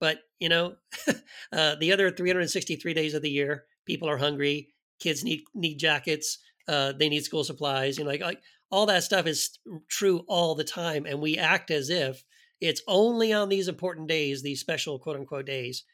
But, 0.00 0.18
you 0.38 0.48
know, 0.48 0.76
uh, 1.52 1.76
the 1.76 1.92
other 1.92 2.10
363 2.10 2.94
days 2.94 3.14
of 3.14 3.22
the 3.22 3.30
year, 3.30 3.64
people 3.86 4.08
are 4.08 4.18
hungry, 4.18 4.68
kids 4.98 5.22
need 5.22 5.42
need 5.54 5.78
jackets, 5.78 6.38
uh, 6.68 6.92
they 6.92 7.08
need 7.08 7.24
school 7.24 7.44
supplies, 7.44 7.98
you 7.98 8.04
know, 8.04 8.10
like, 8.10 8.22
like 8.22 8.40
all 8.70 8.86
that 8.86 9.02
stuff 9.02 9.26
is 9.26 9.58
true 9.88 10.24
all 10.28 10.54
the 10.54 10.64
time. 10.64 11.06
And 11.06 11.20
we 11.20 11.36
act 11.36 11.70
as 11.70 11.90
if 11.90 12.24
it's 12.60 12.82
only 12.86 13.32
on 13.32 13.48
these 13.48 13.68
important 13.68 14.08
days, 14.08 14.42
these 14.42 14.60
special 14.60 14.98
quote 14.98 15.16
unquote 15.16 15.46
days, 15.46 15.84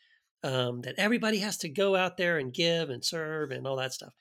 um, 0.42 0.82
that 0.82 0.94
everybody 0.98 1.38
has 1.38 1.56
to 1.58 1.68
go 1.68 1.96
out 1.96 2.16
there 2.16 2.38
and 2.38 2.52
give 2.52 2.90
and 2.90 3.04
serve 3.04 3.50
and 3.50 3.66
all 3.66 3.76
that 3.76 3.92
stuff. 3.92 4.12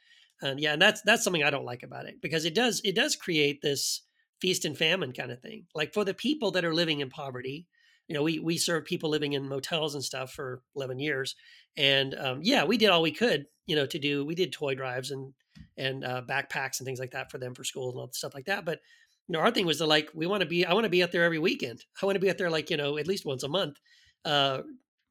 And 0.41 0.59
yeah, 0.59 0.73
and 0.73 0.81
that's 0.81 1.01
that's 1.01 1.23
something 1.23 1.43
I 1.43 1.49
don't 1.49 1.65
like 1.65 1.83
about 1.83 2.05
it 2.05 2.21
because 2.21 2.45
it 2.45 2.55
does 2.55 2.81
it 2.83 2.95
does 2.95 3.15
create 3.15 3.61
this 3.61 4.01
feast 4.41 4.65
and 4.65 4.77
famine 4.77 5.13
kind 5.13 5.31
of 5.31 5.41
thing. 5.41 5.65
Like 5.73 5.93
for 5.93 6.03
the 6.03 6.13
people 6.13 6.51
that 6.51 6.65
are 6.65 6.73
living 6.73 6.99
in 6.99 7.09
poverty, 7.09 7.67
you 8.07 8.13
know, 8.13 8.23
we 8.23 8.39
we 8.39 8.57
served 8.57 8.85
people 8.85 9.09
living 9.09 9.33
in 9.33 9.49
motels 9.49 9.95
and 9.95 10.03
stuff 10.03 10.31
for 10.31 10.61
eleven 10.75 10.99
years, 10.99 11.35
and 11.77 12.13
um, 12.15 12.39
yeah, 12.43 12.63
we 12.63 12.77
did 12.77 12.89
all 12.89 13.01
we 13.01 13.11
could, 13.11 13.47
you 13.65 13.75
know, 13.75 13.85
to 13.85 13.99
do. 13.99 14.25
We 14.25 14.35
did 14.35 14.53
toy 14.53 14.75
drives 14.75 15.11
and 15.11 15.33
and 15.77 16.03
uh, 16.03 16.21
backpacks 16.27 16.79
and 16.79 16.85
things 16.85 16.99
like 16.99 17.11
that 17.11 17.31
for 17.31 17.37
them 17.37 17.55
for 17.55 17.63
school 17.63 17.89
and 17.89 17.99
all 17.99 18.07
the 18.07 18.13
stuff 18.13 18.35
like 18.35 18.45
that. 18.45 18.65
But 18.65 18.79
you 19.27 19.33
know, 19.33 19.39
our 19.39 19.51
thing 19.51 19.65
was 19.65 19.79
to 19.79 19.85
like 19.85 20.09
we 20.13 20.27
want 20.27 20.41
to 20.41 20.47
be. 20.47 20.65
I 20.65 20.73
want 20.73 20.83
to 20.83 20.89
be 20.89 21.03
out 21.03 21.11
there 21.11 21.23
every 21.23 21.39
weekend. 21.39 21.83
I 22.01 22.05
want 22.05 22.15
to 22.15 22.19
be 22.19 22.29
out 22.29 22.37
there 22.37 22.49
like 22.49 22.69
you 22.69 22.77
know 22.77 22.97
at 22.97 23.07
least 23.07 23.25
once 23.25 23.43
a 23.43 23.49
month, 23.49 23.79
uh, 24.23 24.61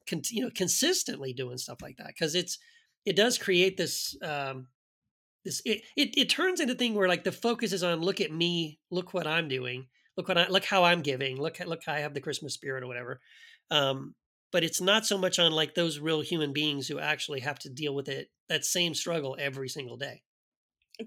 con- 0.08 0.22
you 0.30 0.42
know, 0.42 0.50
consistently 0.54 1.32
doing 1.32 1.58
stuff 1.58 1.82
like 1.82 1.96
that 1.96 2.08
because 2.08 2.34
it's 2.34 2.58
it 3.04 3.16
does 3.16 3.38
create 3.38 3.76
this 3.76 4.16
um, 4.22 4.68
this 5.44 5.60
it, 5.64 5.82
it 5.96 6.16
it 6.16 6.28
turns 6.28 6.60
into 6.60 6.74
a 6.74 6.76
thing 6.76 6.94
where 6.94 7.08
like 7.08 7.24
the 7.24 7.32
focus 7.32 7.72
is 7.72 7.82
on 7.82 8.00
look 8.00 8.20
at 8.20 8.32
me, 8.32 8.78
look 8.90 9.12
what 9.12 9.26
I'm 9.26 9.48
doing, 9.48 9.86
look 10.16 10.28
what 10.28 10.38
I 10.38 10.48
look 10.48 10.64
how 10.64 10.84
I'm 10.84 11.02
giving, 11.02 11.40
look 11.40 11.58
look 11.66 11.80
how 11.84 11.94
I 11.94 12.00
have 12.00 12.14
the 12.14 12.20
Christmas 12.20 12.54
spirit 12.54 12.82
or 12.82 12.86
whatever. 12.86 13.20
Um, 13.70 14.14
but 14.52 14.62
it's 14.62 14.80
not 14.80 15.04
so 15.04 15.18
much 15.18 15.38
on 15.38 15.52
like 15.52 15.74
those 15.74 15.98
real 15.98 16.20
human 16.20 16.52
beings 16.52 16.86
who 16.86 17.00
actually 17.00 17.40
have 17.40 17.58
to 17.60 17.68
deal 17.68 17.94
with 17.94 18.08
it 18.08 18.28
that 18.48 18.64
same 18.64 18.94
struggle 18.94 19.36
every 19.38 19.68
single 19.68 19.96
day. 19.96 20.22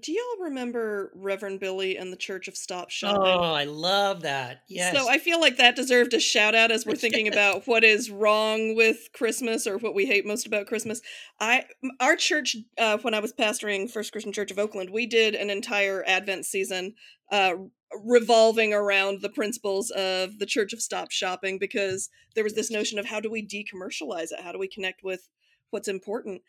Do 0.02 0.12
y'all 0.12 0.44
remember 0.44 1.10
Reverend 1.14 1.60
Billy 1.60 1.96
and 1.96 2.12
the 2.12 2.16
Church 2.18 2.46
of 2.46 2.58
Stop 2.58 2.90
Shopping? 2.90 3.22
Oh, 3.24 3.54
I 3.54 3.64
love 3.64 4.20
that. 4.20 4.60
Yes. 4.68 4.94
So 4.94 5.08
I 5.08 5.16
feel 5.16 5.40
like 5.40 5.56
that 5.56 5.76
deserved 5.76 6.12
a 6.12 6.20
shout 6.20 6.54
out 6.54 6.70
as 6.70 6.84
we're 6.84 6.94
thinking 6.96 7.26
about 7.26 7.66
what 7.66 7.84
is 7.84 8.10
wrong 8.10 8.76
with 8.76 9.08
Christmas 9.14 9.66
or 9.66 9.78
what 9.78 9.94
we 9.94 10.04
hate 10.04 10.26
most 10.26 10.46
about 10.46 10.66
Christmas. 10.66 11.00
I 11.40 11.64
our 12.00 12.16
church 12.16 12.54
uh, 12.76 12.98
when 12.98 13.14
I 13.14 13.20
was 13.20 13.32
pastoring 13.32 13.90
First 13.90 14.12
Christian 14.12 14.32
Church 14.32 14.50
of 14.50 14.58
Oakland, 14.58 14.90
we 14.90 15.06
did 15.06 15.34
an 15.34 15.48
entire 15.48 16.04
Advent 16.06 16.44
season 16.44 16.92
uh, 17.32 17.54
revolving 18.04 18.74
around 18.74 19.22
the 19.22 19.28
principles 19.28 19.90
of 19.90 20.38
the 20.38 20.46
Church 20.46 20.72
of 20.72 20.82
Stop 20.82 21.10
Shopping 21.10 21.58
because 21.58 22.10
there 22.34 22.44
was 22.44 22.54
this 22.54 22.70
notion 22.70 22.98
of 22.98 23.06
how 23.06 23.20
do 23.20 23.30
we 23.30 23.46
decommercialize 23.46 24.32
it? 24.32 24.40
How 24.40 24.52
do 24.52 24.58
we 24.58 24.68
connect 24.68 25.02
with 25.02 25.28
what's 25.70 25.88
important? 25.88 26.42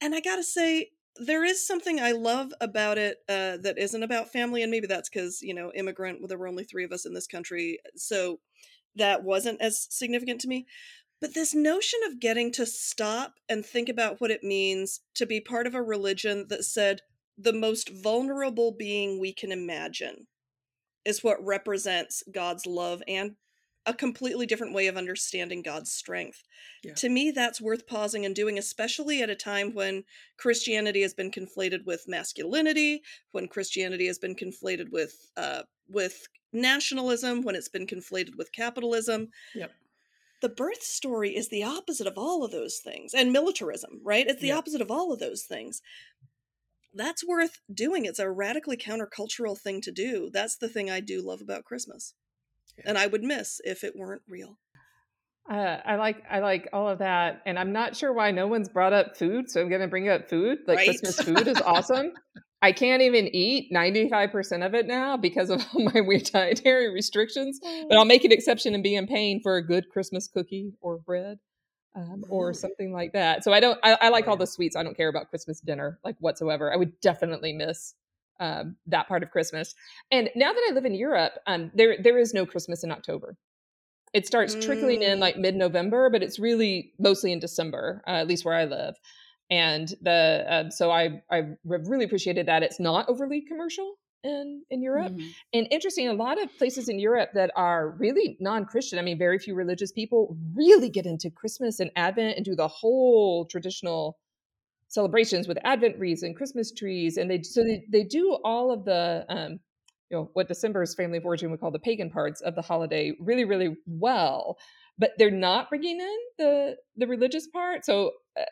And 0.00 0.14
I 0.14 0.20
got 0.20 0.36
to 0.36 0.42
say 0.42 0.90
there 1.18 1.44
is 1.44 1.66
something 1.66 2.00
I 2.00 2.12
love 2.12 2.52
about 2.60 2.98
it 2.98 3.18
uh, 3.28 3.56
that 3.58 3.78
isn't 3.78 4.02
about 4.02 4.32
family, 4.32 4.62
and 4.62 4.70
maybe 4.70 4.86
that's 4.86 5.08
because 5.08 5.42
you 5.42 5.54
know 5.54 5.72
immigrant. 5.74 6.20
Well, 6.20 6.28
there 6.28 6.38
were 6.38 6.48
only 6.48 6.64
three 6.64 6.84
of 6.84 6.92
us 6.92 7.06
in 7.06 7.14
this 7.14 7.26
country, 7.26 7.78
so 7.94 8.40
that 8.96 9.22
wasn't 9.22 9.60
as 9.60 9.86
significant 9.90 10.40
to 10.42 10.48
me. 10.48 10.66
But 11.20 11.34
this 11.34 11.54
notion 11.54 12.00
of 12.06 12.20
getting 12.20 12.52
to 12.52 12.66
stop 12.66 13.34
and 13.48 13.64
think 13.64 13.88
about 13.88 14.20
what 14.20 14.30
it 14.30 14.44
means 14.44 15.00
to 15.14 15.24
be 15.24 15.40
part 15.40 15.66
of 15.66 15.74
a 15.74 15.82
religion 15.82 16.46
that 16.48 16.64
said 16.64 17.00
the 17.38 17.54
most 17.54 17.88
vulnerable 17.88 18.70
being 18.72 19.18
we 19.18 19.32
can 19.32 19.50
imagine 19.50 20.26
is 21.06 21.24
what 21.24 21.44
represents 21.44 22.22
God's 22.32 22.66
love 22.66 23.02
and 23.08 23.36
a 23.86 23.94
completely 23.94 24.46
different 24.46 24.74
way 24.74 24.88
of 24.88 24.96
understanding 24.96 25.62
God's 25.62 25.92
strength. 25.92 26.42
Yeah. 26.82 26.94
To 26.94 27.08
me, 27.08 27.30
that's 27.30 27.60
worth 27.60 27.86
pausing 27.86 28.26
and 28.26 28.34
doing, 28.34 28.58
especially 28.58 29.22
at 29.22 29.30
a 29.30 29.36
time 29.36 29.74
when 29.74 30.02
Christianity 30.36 31.02
has 31.02 31.14
been 31.14 31.30
conflated 31.30 31.86
with 31.86 32.08
masculinity, 32.08 33.02
when 33.30 33.46
Christianity 33.46 34.08
has 34.08 34.18
been 34.18 34.34
conflated 34.34 34.90
with 34.90 35.30
uh, 35.36 35.62
with 35.88 36.26
nationalism, 36.52 37.42
when 37.42 37.54
it's 37.54 37.68
been 37.68 37.86
conflated 37.86 38.36
with 38.36 38.52
capitalism. 38.52 39.28
Yep. 39.54 39.70
The 40.42 40.48
birth 40.48 40.82
story 40.82 41.34
is 41.34 41.48
the 41.48 41.62
opposite 41.62 42.06
of 42.06 42.18
all 42.18 42.44
of 42.44 42.50
those 42.50 42.78
things, 42.78 43.14
and 43.14 43.32
militarism, 43.32 44.00
right? 44.02 44.26
It's 44.26 44.42
the 44.42 44.48
yep. 44.48 44.58
opposite 44.58 44.82
of 44.82 44.90
all 44.90 45.12
of 45.12 45.20
those 45.20 45.44
things. 45.44 45.80
That's 46.96 47.26
worth 47.26 47.60
doing. 47.72 48.04
It's 48.04 48.18
a 48.18 48.30
radically 48.30 48.76
countercultural 48.76 49.58
thing 49.58 49.80
to 49.82 49.92
do. 49.92 50.30
That's 50.32 50.56
the 50.56 50.68
thing 50.68 50.90
I 50.90 51.00
do 51.00 51.22
love 51.22 51.40
about 51.40 51.64
Christmas 51.64 52.14
and 52.84 52.98
I 52.98 53.06
would 53.06 53.22
miss 53.22 53.60
if 53.64 53.84
it 53.84 53.94
weren't 53.96 54.22
real. 54.28 54.58
Uh, 55.50 55.78
I 55.84 55.94
like 55.94 56.22
I 56.28 56.40
like 56.40 56.68
all 56.72 56.88
of 56.88 56.98
that, 56.98 57.42
and 57.46 57.58
I'm 57.58 57.72
not 57.72 57.96
sure 57.96 58.12
why 58.12 58.32
no 58.32 58.48
one's 58.48 58.68
brought 58.68 58.92
up 58.92 59.16
food, 59.16 59.48
so 59.48 59.60
I'm 59.60 59.68
going 59.68 59.80
to 59.80 59.86
bring 59.86 60.08
up 60.08 60.28
food. 60.28 60.58
Like 60.66 60.78
right? 60.78 60.88
Christmas 60.88 61.20
food 61.20 61.46
is 61.46 61.60
awesome. 61.60 62.12
I 62.62 62.72
can't 62.72 63.02
even 63.02 63.28
eat 63.32 63.70
95% 63.72 64.66
of 64.66 64.74
it 64.74 64.86
now 64.86 65.16
because 65.18 65.50
of 65.50 65.64
my 65.74 66.00
weird 66.00 66.24
dietary 66.24 66.92
restrictions, 66.92 67.60
but 67.88 67.96
I'll 67.96 68.06
make 68.06 68.24
an 68.24 68.32
exception 68.32 68.74
and 68.74 68.82
be 68.82 68.96
in 68.96 69.06
pain 69.06 69.40
for 69.40 69.56
a 69.56 69.64
good 69.64 69.88
Christmas 69.90 70.26
cookie 70.26 70.72
or 70.80 70.98
bread. 70.98 71.38
Um, 71.96 72.26
or 72.28 72.52
something 72.52 72.92
like 72.92 73.14
that. 73.14 73.42
So 73.42 73.54
I 73.54 73.60
don't. 73.60 73.78
I, 73.82 73.96
I 74.02 74.08
like 74.10 74.28
all 74.28 74.36
the 74.36 74.46
sweets. 74.46 74.76
I 74.76 74.82
don't 74.82 74.96
care 74.96 75.08
about 75.08 75.30
Christmas 75.30 75.60
dinner 75.60 75.98
like 76.04 76.16
whatsoever. 76.20 76.70
I 76.70 76.76
would 76.76 77.00
definitely 77.00 77.54
miss 77.54 77.94
um, 78.40 78.76
that 78.86 79.08
part 79.08 79.22
of 79.22 79.30
Christmas. 79.30 79.74
And 80.10 80.30
now 80.36 80.52
that 80.52 80.62
I 80.68 80.74
live 80.74 80.84
in 80.84 80.94
Europe, 80.94 81.32
um, 81.46 81.70
there 81.74 81.96
there 82.02 82.18
is 82.18 82.34
no 82.34 82.46
Christmas 82.46 82.84
in 82.84 82.92
October. 82.92 83.36
It 84.12 84.26
starts 84.26 84.54
mm. 84.54 84.62
trickling 84.62 85.02
in 85.02 85.20
like 85.20 85.36
mm. 85.36 85.40
mid 85.40 85.56
November, 85.56 86.10
but 86.10 86.22
it's 86.22 86.38
really 86.38 86.92
mostly 86.98 87.32
in 87.32 87.38
December, 87.38 88.02
uh, 88.06 88.12
at 88.12 88.26
least 88.26 88.44
where 88.44 88.54
I 88.54 88.64
live. 88.64 88.94
And 89.50 89.88
the 90.02 90.44
uh, 90.48 90.70
so 90.70 90.90
I 90.90 91.22
I 91.30 91.56
really 91.64 92.04
appreciated 92.04 92.46
that 92.46 92.62
it's 92.62 92.80
not 92.80 93.08
overly 93.08 93.42
commercial 93.42 93.94
in 94.24 94.62
in 94.70 94.82
Europe. 94.82 95.12
Mm-hmm. 95.12 95.28
And 95.52 95.68
interesting, 95.70 96.08
a 96.08 96.12
lot 96.12 96.42
of 96.42 96.56
places 96.58 96.88
in 96.88 96.98
Europe 96.98 97.30
that 97.34 97.50
are 97.56 97.90
really 97.90 98.36
non-Christian. 98.40 98.98
I 98.98 99.02
mean, 99.02 99.18
very 99.18 99.38
few 99.38 99.54
religious 99.54 99.92
people 99.92 100.36
really 100.54 100.88
get 100.88 101.06
into 101.06 101.30
Christmas 101.30 101.80
and 101.80 101.90
Advent 101.96 102.36
and 102.36 102.44
do 102.44 102.54
the 102.54 102.68
whole 102.68 103.44
traditional 103.46 104.18
celebrations 104.88 105.48
with 105.48 105.58
Advent 105.64 105.98
wreaths 105.98 106.22
and 106.22 106.36
Christmas 106.36 106.72
trees, 106.72 107.16
and 107.16 107.30
they 107.30 107.42
so 107.42 107.62
they, 107.62 107.84
they 107.90 108.04
do 108.04 108.38
all 108.44 108.70
of 108.70 108.84
the 108.84 109.24
um, 109.28 109.60
you 110.10 110.16
know 110.16 110.30
what 110.34 110.48
December's 110.48 110.94
family 110.94 111.18
of 111.18 111.24
origin 111.24 111.50
would 111.50 111.60
call 111.60 111.70
the 111.70 111.78
pagan 111.78 112.10
parts 112.10 112.40
of 112.40 112.54
the 112.54 112.62
holiday 112.62 113.12
really 113.20 113.44
really 113.44 113.76
well, 113.86 114.58
but 114.98 115.12
they're 115.18 115.30
not 115.30 115.68
bringing 115.68 116.00
in 116.00 116.18
the 116.38 116.76
the 116.96 117.06
religious 117.06 117.46
part. 117.48 117.84
So 117.84 118.12
uh, 118.38 118.44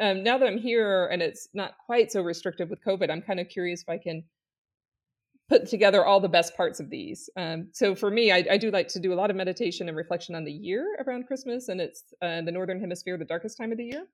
um, 0.00 0.22
now 0.22 0.38
that 0.38 0.46
I'm 0.46 0.58
here 0.58 1.06
and 1.06 1.22
it's 1.22 1.48
not 1.54 1.74
quite 1.86 2.12
so 2.12 2.22
restrictive 2.22 2.68
with 2.68 2.84
COVID, 2.84 3.10
I'm 3.10 3.22
kind 3.22 3.40
of 3.40 3.48
curious 3.48 3.82
if 3.82 3.88
I 3.88 3.98
can 3.98 4.24
put 5.48 5.68
together 5.68 6.04
all 6.04 6.20
the 6.20 6.28
best 6.28 6.56
parts 6.56 6.80
of 6.80 6.90
these. 6.90 7.30
Um, 7.36 7.68
so 7.72 7.94
for 7.94 8.10
me, 8.10 8.32
I, 8.32 8.44
I, 8.50 8.56
do 8.56 8.70
like 8.70 8.88
to 8.88 9.00
do 9.00 9.12
a 9.12 9.14
lot 9.14 9.30
of 9.30 9.36
meditation 9.36 9.88
and 9.88 9.96
reflection 9.96 10.34
on 10.34 10.44
the 10.44 10.52
year 10.52 10.84
around 11.06 11.26
Christmas, 11.26 11.68
and 11.68 11.80
it's 11.80 12.02
uh, 12.20 12.42
the 12.42 12.50
northern 12.50 12.80
hemisphere, 12.80 13.16
the 13.16 13.24
darkest 13.24 13.56
time 13.56 13.70
of 13.70 13.78
the 13.78 13.84
year. 13.84 14.06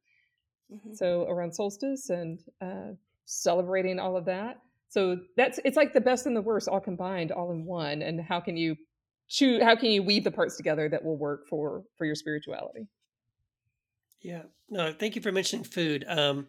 Mm-hmm. 0.72 0.94
So 0.94 1.26
around 1.28 1.54
solstice 1.54 2.10
and 2.10 2.38
uh, 2.60 2.92
celebrating 3.24 3.98
all 3.98 4.16
of 4.16 4.26
that. 4.26 4.58
So 4.88 5.18
that's 5.36 5.58
it's 5.64 5.76
like 5.76 5.94
the 5.94 6.00
best 6.00 6.26
and 6.26 6.36
the 6.36 6.42
worst 6.42 6.68
all 6.68 6.80
combined, 6.80 7.32
all 7.32 7.50
in 7.52 7.64
one. 7.64 8.02
And 8.02 8.20
how 8.20 8.40
can 8.40 8.56
you 8.56 8.76
choose? 9.28 9.62
How 9.62 9.74
can 9.74 9.90
you 9.90 10.02
weave 10.02 10.24
the 10.24 10.30
parts 10.30 10.56
together 10.56 10.88
that 10.90 11.02
will 11.02 11.16
work 11.16 11.48
for 11.48 11.84
for 11.96 12.04
your 12.04 12.14
spirituality? 12.14 12.86
Yeah. 14.20 14.42
No, 14.68 14.92
thank 14.92 15.16
you 15.16 15.22
for 15.22 15.32
mentioning 15.32 15.64
food. 15.64 16.04
Um, 16.06 16.46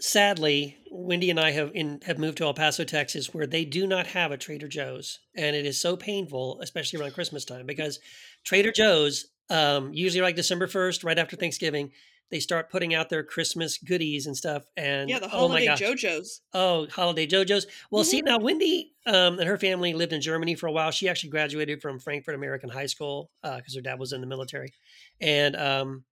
sadly, 0.00 0.76
Wendy 0.90 1.30
and 1.30 1.40
I 1.40 1.50
have 1.50 1.70
in 1.74 2.00
have 2.06 2.18
moved 2.18 2.38
to 2.38 2.44
El 2.44 2.54
Paso, 2.54 2.84
Texas, 2.84 3.34
where 3.34 3.46
they 3.46 3.64
do 3.64 3.86
not 3.86 4.06
have 4.08 4.32
a 4.32 4.36
Trader 4.36 4.68
Joe's, 4.68 5.20
and 5.36 5.54
it 5.54 5.66
is 5.66 5.80
so 5.80 5.96
painful, 5.96 6.60
especially 6.62 7.00
around 7.00 7.14
Christmas 7.14 7.44
time, 7.44 7.66
because 7.66 8.00
Trader 8.44 8.72
Joe's 8.72 9.26
um, 9.50 9.92
usually 9.92 10.22
like 10.22 10.36
December 10.36 10.66
first, 10.66 11.04
right 11.04 11.18
after 11.18 11.36
Thanksgiving, 11.36 11.90
they 12.30 12.40
start 12.40 12.70
putting 12.70 12.94
out 12.94 13.08
their 13.08 13.22
Christmas 13.22 13.78
goodies 13.78 14.26
and 14.26 14.36
stuff. 14.36 14.64
And 14.76 15.08
yeah, 15.08 15.18
the 15.18 15.28
holiday 15.28 15.68
oh 15.68 15.74
Joe-Joe's. 15.74 16.42
Oh, 16.52 16.86
holiday 16.88 17.26
Joe-Joe's. 17.26 17.66
Well, 17.90 18.02
mm-hmm. 18.02 18.10
see 18.10 18.22
now, 18.22 18.38
Wendy 18.38 18.92
um, 19.06 19.38
and 19.38 19.48
her 19.48 19.56
family 19.56 19.94
lived 19.94 20.12
in 20.12 20.20
Germany 20.20 20.54
for 20.54 20.66
a 20.66 20.72
while. 20.72 20.90
She 20.90 21.08
actually 21.08 21.30
graduated 21.30 21.80
from 21.80 21.98
Frankfurt 21.98 22.34
American 22.34 22.68
High 22.68 22.86
School 22.86 23.30
because 23.42 23.74
uh, 23.74 23.78
her 23.78 23.82
dad 23.82 23.98
was 23.98 24.12
in 24.12 24.20
the 24.20 24.26
military, 24.26 24.72
and 25.20 25.56
um, 25.56 26.04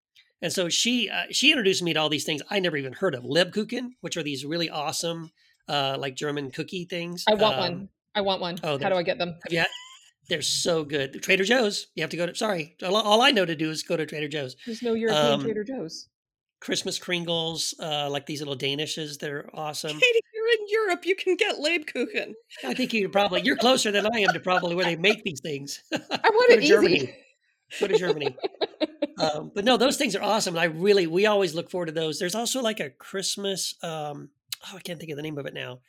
and 0.42 0.52
so 0.52 0.68
she 0.68 1.08
uh, 1.08 1.24
she 1.30 1.50
introduced 1.50 1.82
me 1.82 1.92
to 1.94 2.00
all 2.00 2.08
these 2.08 2.24
things 2.24 2.42
I 2.50 2.58
never 2.58 2.76
even 2.76 2.92
heard 2.92 3.14
of. 3.14 3.24
Lebkuchen, 3.24 3.90
which 4.00 4.16
are 4.16 4.22
these 4.22 4.44
really 4.44 4.70
awesome 4.70 5.30
uh, 5.68 5.96
like 5.98 6.14
German 6.14 6.50
cookie 6.50 6.84
things. 6.84 7.24
I 7.26 7.34
want 7.34 7.54
um, 7.54 7.60
one. 7.60 7.88
I 8.14 8.20
want 8.20 8.40
one. 8.40 8.58
Oh, 8.62 8.78
how 8.78 8.88
do 8.88 8.96
I 8.96 9.02
get 9.02 9.18
them? 9.18 9.36
Have 9.44 9.52
you 9.52 9.58
had, 9.58 9.68
they're 10.28 10.42
so 10.42 10.84
good. 10.84 11.22
Trader 11.22 11.44
Joe's. 11.44 11.88
You 11.94 12.02
have 12.02 12.10
to 12.10 12.16
go 12.16 12.26
to. 12.26 12.34
Sorry, 12.34 12.76
all, 12.82 12.96
all, 12.96 13.22
I 13.22 13.30
know 13.30 13.44
to 13.44 13.56
do 13.56 13.70
is 13.70 13.82
go 13.82 13.96
to 13.96 14.06
Trader 14.06 14.28
Joe's. 14.28 14.56
There's 14.64 14.82
no 14.82 14.94
European 14.94 15.32
um, 15.32 15.42
Trader 15.42 15.64
Joe's. 15.64 16.08
Christmas 16.60 16.98
Kringles, 16.98 17.74
uh, 17.80 18.08
like 18.10 18.26
these 18.26 18.40
little 18.40 18.56
Danishes. 18.56 19.18
They're 19.18 19.48
awesome. 19.54 19.92
Katie, 19.92 20.20
you're 20.34 20.48
in 20.48 20.66
Europe. 20.68 21.04
You 21.04 21.14
can 21.14 21.36
get 21.36 21.56
Lebkuchen. 21.56 22.32
I 22.64 22.74
think 22.74 22.92
you 22.92 23.08
probably 23.08 23.42
you're 23.42 23.56
closer 23.56 23.90
than 23.90 24.06
I 24.06 24.20
am 24.20 24.32
to 24.32 24.40
probably 24.40 24.74
where 24.74 24.84
they 24.84 24.96
make 24.96 25.22
these 25.22 25.40
things. 25.40 25.82
I 25.92 25.98
want 26.00 26.10
it 26.52 26.62
easy. 26.62 26.68
Germany. 26.68 27.14
Go 27.80 27.86
to 27.86 27.98
Germany. 27.98 28.36
um, 29.18 29.51
but 29.55 29.64
no, 29.64 29.76
those 29.76 29.97
things 29.97 30.14
are 30.16 30.22
awesome. 30.22 30.56
I 30.56 30.64
really, 30.64 31.06
we 31.06 31.26
always 31.26 31.55
look 31.55 31.70
forward 31.70 31.86
to 31.86 31.93
those. 31.93 32.18
There's 32.18 32.34
also 32.34 32.62
like 32.62 32.80
a 32.80 32.90
Christmas. 32.90 33.74
Um, 33.82 34.30
oh, 34.66 34.76
I 34.76 34.80
can't 34.80 34.98
think 34.98 35.10
of 35.10 35.16
the 35.16 35.22
name 35.22 35.38
of 35.38 35.47
it 35.47 35.55
now. 35.55 35.80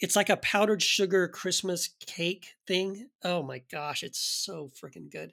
It's 0.00 0.16
like 0.16 0.30
a 0.30 0.36
powdered 0.36 0.82
sugar 0.82 1.28
Christmas 1.28 1.90
cake 2.06 2.54
thing. 2.66 3.08
Oh 3.22 3.42
my 3.42 3.62
gosh, 3.70 4.02
it's 4.02 4.18
so 4.18 4.70
freaking 4.80 5.10
good. 5.10 5.32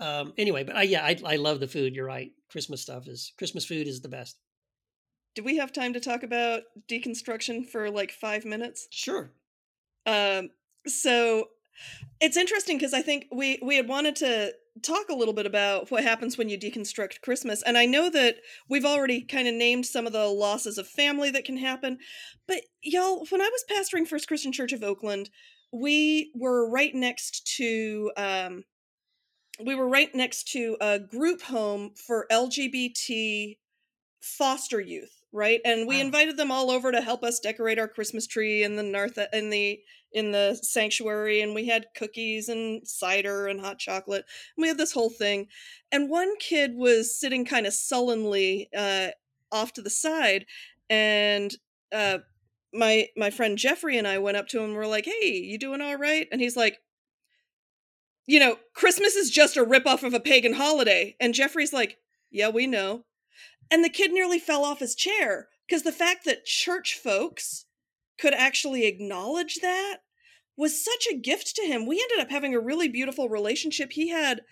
Um, 0.00 0.34
anyway, 0.36 0.64
but 0.64 0.76
I, 0.76 0.82
yeah, 0.82 1.04
I, 1.04 1.16
I 1.24 1.36
love 1.36 1.60
the 1.60 1.68
food. 1.68 1.94
You're 1.94 2.06
right. 2.06 2.32
Christmas 2.50 2.82
stuff 2.82 3.08
is 3.08 3.32
Christmas 3.38 3.64
food 3.64 3.86
is 3.86 4.00
the 4.00 4.08
best. 4.08 4.36
Do 5.34 5.42
we 5.42 5.56
have 5.58 5.72
time 5.72 5.92
to 5.92 6.00
talk 6.00 6.22
about 6.22 6.62
deconstruction 6.88 7.66
for 7.66 7.90
like 7.90 8.10
five 8.10 8.44
minutes? 8.44 8.88
Sure. 8.90 9.30
Um, 10.04 10.50
so 10.86 11.48
it's 12.20 12.36
interesting 12.36 12.78
because 12.78 12.94
I 12.94 13.02
think 13.02 13.26
we 13.32 13.58
we 13.62 13.76
had 13.76 13.88
wanted 13.88 14.16
to 14.16 14.52
talk 14.82 15.08
a 15.08 15.14
little 15.14 15.34
bit 15.34 15.46
about 15.46 15.90
what 15.90 16.02
happens 16.02 16.36
when 16.36 16.48
you 16.48 16.58
deconstruct 16.58 17.20
Christmas, 17.22 17.62
and 17.62 17.76
I 17.76 17.86
know 17.86 18.10
that 18.10 18.36
we've 18.68 18.84
already 18.84 19.22
kind 19.22 19.48
of 19.48 19.54
named 19.54 19.86
some 19.86 20.06
of 20.06 20.12
the 20.12 20.26
losses 20.26 20.78
of 20.78 20.88
family 20.88 21.30
that 21.30 21.44
can 21.44 21.56
happen. 21.56 21.98
But 22.46 22.62
y'all, 22.82 23.26
when 23.30 23.40
I 23.40 23.50
was 23.50 23.64
pastoring 23.70 24.06
First 24.06 24.28
Christian 24.28 24.52
Church 24.52 24.72
of 24.72 24.82
Oakland, 24.82 25.30
we 25.72 26.32
were 26.34 26.70
right 26.70 26.94
next 26.94 27.46
to 27.56 28.12
um, 28.16 28.64
we 29.64 29.74
were 29.74 29.88
right 29.88 30.14
next 30.14 30.48
to 30.52 30.76
a 30.80 30.98
group 30.98 31.42
home 31.42 31.92
for 32.06 32.26
LGBT 32.30 33.56
foster 34.20 34.80
youth 34.80 35.15
right? 35.32 35.60
And 35.64 35.86
we 35.86 35.96
Wow. 35.96 36.00
invited 36.00 36.36
them 36.36 36.50
all 36.50 36.70
over 36.70 36.92
to 36.92 37.00
help 37.00 37.22
us 37.24 37.40
decorate 37.40 37.78
our 37.78 37.88
christmas 37.88 38.26
tree 38.26 38.62
in 38.62 38.76
the 38.76 38.82
north 38.82 39.18
in 39.32 39.50
the 39.50 39.80
in 40.12 40.32
the 40.32 40.54
sanctuary 40.62 41.40
and 41.40 41.54
we 41.54 41.66
had 41.66 41.86
cookies 41.94 42.48
and 42.48 42.86
cider 42.88 43.46
and 43.46 43.60
hot 43.60 43.78
chocolate. 43.78 44.24
And 44.56 44.62
we 44.62 44.68
had 44.68 44.78
this 44.78 44.92
whole 44.92 45.10
thing. 45.10 45.48
And 45.92 46.08
one 46.08 46.36
kid 46.38 46.74
was 46.74 47.18
sitting 47.18 47.44
kind 47.44 47.66
of 47.66 47.74
sullenly 47.74 48.68
uh 48.76 49.08
off 49.52 49.72
to 49.74 49.82
the 49.82 49.90
side 49.90 50.46
and 50.90 51.54
uh 51.92 52.18
my 52.72 53.08
my 53.16 53.30
friend 53.30 53.58
jeffrey 53.58 53.96
and 53.98 54.08
i 54.08 54.18
went 54.18 54.36
up 54.36 54.48
to 54.48 54.58
him 54.58 54.66
and 54.66 54.74
we're 54.74 54.86
like 54.86 55.04
hey 55.06 55.28
you 55.30 55.58
doing 55.58 55.80
all 55.80 55.96
right? 55.96 56.28
And 56.32 56.40
he's 56.40 56.56
like 56.56 56.78
you 58.26 58.38
know 58.38 58.58
christmas 58.74 59.14
is 59.16 59.30
just 59.30 59.56
a 59.56 59.64
ripoff 59.64 60.02
of 60.02 60.14
a 60.14 60.20
pagan 60.20 60.54
holiday. 60.54 61.16
And 61.20 61.34
jeffrey's 61.34 61.72
like 61.72 61.98
yeah 62.30 62.48
we 62.48 62.66
know 62.66 63.04
and 63.70 63.84
the 63.84 63.88
kid 63.88 64.12
nearly 64.12 64.38
fell 64.38 64.64
off 64.64 64.80
his 64.80 64.94
chair 64.94 65.48
because 65.66 65.82
the 65.82 65.92
fact 65.92 66.24
that 66.24 66.44
church 66.44 66.98
folks 67.02 67.66
could 68.18 68.34
actually 68.34 68.86
acknowledge 68.86 69.56
that 69.56 69.98
was 70.56 70.82
such 70.82 71.06
a 71.10 71.16
gift 71.16 71.54
to 71.56 71.62
him. 71.62 71.86
We 71.86 72.00
ended 72.00 72.24
up 72.24 72.30
having 72.30 72.54
a 72.54 72.60
really 72.60 72.88
beautiful 72.88 73.28
relationship. 73.28 73.92
He 73.92 74.08
had 74.08 74.42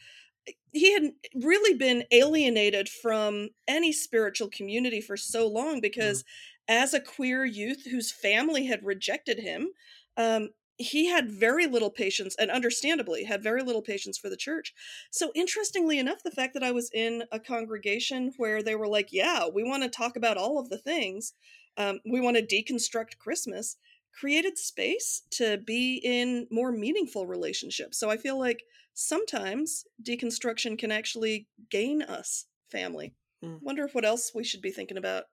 he 0.73 0.93
had 0.93 1.13
really 1.35 1.75
been 1.75 2.05
alienated 2.11 2.89
from 2.89 3.49
any 3.67 3.93
spiritual 3.93 4.49
community 4.49 5.01
for 5.01 5.17
so 5.17 5.49
long 5.49 5.81
because 5.81 6.23
as 6.69 6.93
a 6.93 7.01
queer 7.01 7.47
youth 7.47 7.87
whose 7.91 8.13
family 8.13 8.67
had 8.67 8.85
rejected 8.85 9.39
him, 9.39 9.71
um, 10.19 10.51
he 10.77 11.07
had 11.07 11.31
very 11.31 11.67
little 11.67 11.91
patience 11.91 12.35
and 12.39 12.51
understandably 12.51 13.25
had 13.25 13.43
very 13.43 13.63
little 13.63 13.83
patience 13.83 14.19
for 14.19 14.29
the 14.29 14.37
church. 14.37 14.75
So, 15.11 15.31
interestingly 15.35 15.99
enough, 15.99 16.23
the 16.23 16.31
fact 16.31 16.55
that 16.55 16.65
I 16.65 16.73
was 16.73 16.91
in 16.93 17.25
a 17.31 17.39
congregation 17.39 18.33
where 18.37 18.63
they 18.63 18.75
were 18.75 18.89
like, 18.89 19.13
yeah, 19.13 19.47
we 19.53 19.63
want 19.63 19.85
to 19.85 19.89
talk 19.89 20.17
about 20.17 20.37
all 20.37 20.59
of 20.59 20.71
the 20.71 20.79
things, 20.79 21.35
um, 21.77 22.01
we 22.05 22.21
want 22.21 22.37
to 22.37 22.43
deconstruct 22.47 23.19
Christmas, 23.19 23.77
created 24.19 24.59
space 24.59 25.23
to 25.33 25.59
be 25.59 26.01
in 26.03 26.47
more 26.51 26.73
meaningful 26.73 27.27
relationships. 27.27 27.99
So, 27.99 28.11
I 28.11 28.17
feel 28.17 28.39
like 28.39 28.65
sometimes 28.95 29.85
deconstruction 30.03 30.79
can 30.79 30.91
actually 30.91 31.47
gain 31.71 32.03
us 32.03 32.47
family. 32.71 33.15
Mm. 33.45 33.61
Wonder 33.63 33.85
if 33.85 33.95
what 33.95 34.05
else 34.05 34.33
we 34.35 34.45
should 34.45 34.63
be 34.63 34.71
thinking 34.71 34.97
about. 34.97 35.25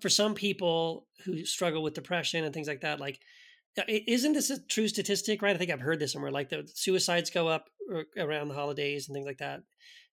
For 0.00 0.08
some 0.10 0.34
people 0.34 1.06
who 1.24 1.46
struggle 1.46 1.82
with 1.82 1.94
depression 1.94 2.44
and 2.44 2.52
things 2.52 2.68
like 2.68 2.82
that, 2.82 3.00
like 3.00 3.20
Isn't 3.88 4.34
this 4.34 4.50
a 4.50 4.62
true 4.62 4.88
statistic, 4.88 5.42
right? 5.42 5.54
I 5.54 5.58
think 5.58 5.70
I've 5.70 5.80
heard 5.80 5.98
this 5.98 6.12
somewhere. 6.12 6.30
Like 6.30 6.48
the 6.48 6.68
suicides 6.74 7.30
go 7.30 7.48
up 7.48 7.68
uh, 7.92 8.02
around 8.16 8.48
the 8.48 8.54
holidays 8.54 9.08
and 9.08 9.14
things 9.14 9.26
like 9.26 9.38
that. 9.38 9.62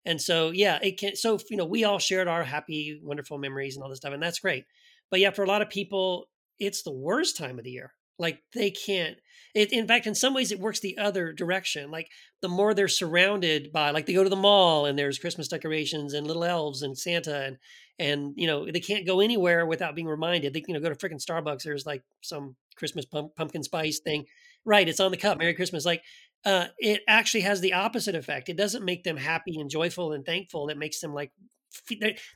And 0.06 0.20
so, 0.20 0.50
yeah, 0.50 0.80
it 0.82 0.98
can. 0.98 1.16
So, 1.16 1.38
you 1.50 1.58
know, 1.58 1.66
we 1.66 1.84
all 1.84 2.00
shared 2.00 2.28
our 2.28 2.44
happy, 2.44 3.00
wonderful 3.04 3.38
memories 3.38 3.76
and 3.76 3.84
all 3.84 3.90
this 3.90 4.00
stuff, 4.00 4.14
and 4.14 4.24
that's 4.24 4.40
great. 4.40 4.66
But 5.12 5.20
yeah, 5.20 5.30
for 5.30 5.44
a 5.44 5.48
lot 5.48 5.62
of 5.62 5.70
people, 5.70 6.26
it's 6.58 6.82
the 6.82 6.92
worst 6.92 7.38
time 7.38 7.60
of 7.60 7.66
the 7.66 7.72
year. 7.72 7.94
Like 8.22 8.42
they 8.54 8.72
can't. 8.72 9.18
It, 9.54 9.74
in 9.74 9.86
fact, 9.86 10.08
in 10.08 10.16
some 10.16 10.34
ways, 10.34 10.54
it 10.54 10.60
works 10.60 10.80
the 10.80 10.98
other 10.98 11.34
direction. 11.34 11.92
Like 11.92 12.08
the 12.42 12.48
more 12.48 12.74
they're 12.74 12.88
surrounded 12.88 13.74
by, 13.74 13.92
like 13.92 14.06
they 14.06 14.14
go 14.14 14.24
to 14.24 14.30
the 14.30 14.36
mall 14.38 14.86
and 14.86 14.98
there's 14.98 15.20
Christmas 15.20 15.50
decorations 15.50 16.14
and 16.14 16.26
little 16.26 16.46
elves 16.46 16.84
and 16.84 16.98
Santa 16.98 17.42
and 17.42 17.58
and 18.00 18.34
you 18.38 18.48
know 18.48 18.66
they 18.72 18.80
can't 18.80 19.06
go 19.06 19.20
anywhere 19.20 19.66
without 19.66 19.96
being 19.96 20.08
reminded. 20.08 20.54
They 20.54 20.64
you 20.68 20.74
know 20.74 20.80
go 20.80 20.90
to 20.90 20.96
freaking 20.96 21.24
Starbucks. 21.24 21.64
There's 21.64 21.86
like 21.86 22.04
some 22.22 22.56
Christmas 22.78 23.06
pump, 23.06 23.36
pumpkin 23.36 23.64
spice 23.64 24.00
thing, 24.00 24.26
right? 24.64 24.88
It's 24.88 25.00
on 25.00 25.12
the 25.12 25.18
cup. 25.18 25.38
Merry 25.38 25.54
Christmas. 25.54 25.86
Like 25.86 26.04
uh, 26.46 26.68
it 26.78 27.02
actually 27.08 27.42
has 27.42 27.62
the 27.62 27.74
opposite 27.74 28.16
effect. 28.16 28.50
It 28.50 28.58
doesn't 28.58 28.86
make 28.86 29.04
them 29.04 29.18
happy 29.18 29.60
and 29.60 29.70
joyful 29.70 30.14
and 30.14 30.26
thankful. 30.26 30.70
It 30.70 30.78
makes 30.78 31.00
them 31.00 31.14
like 31.14 31.32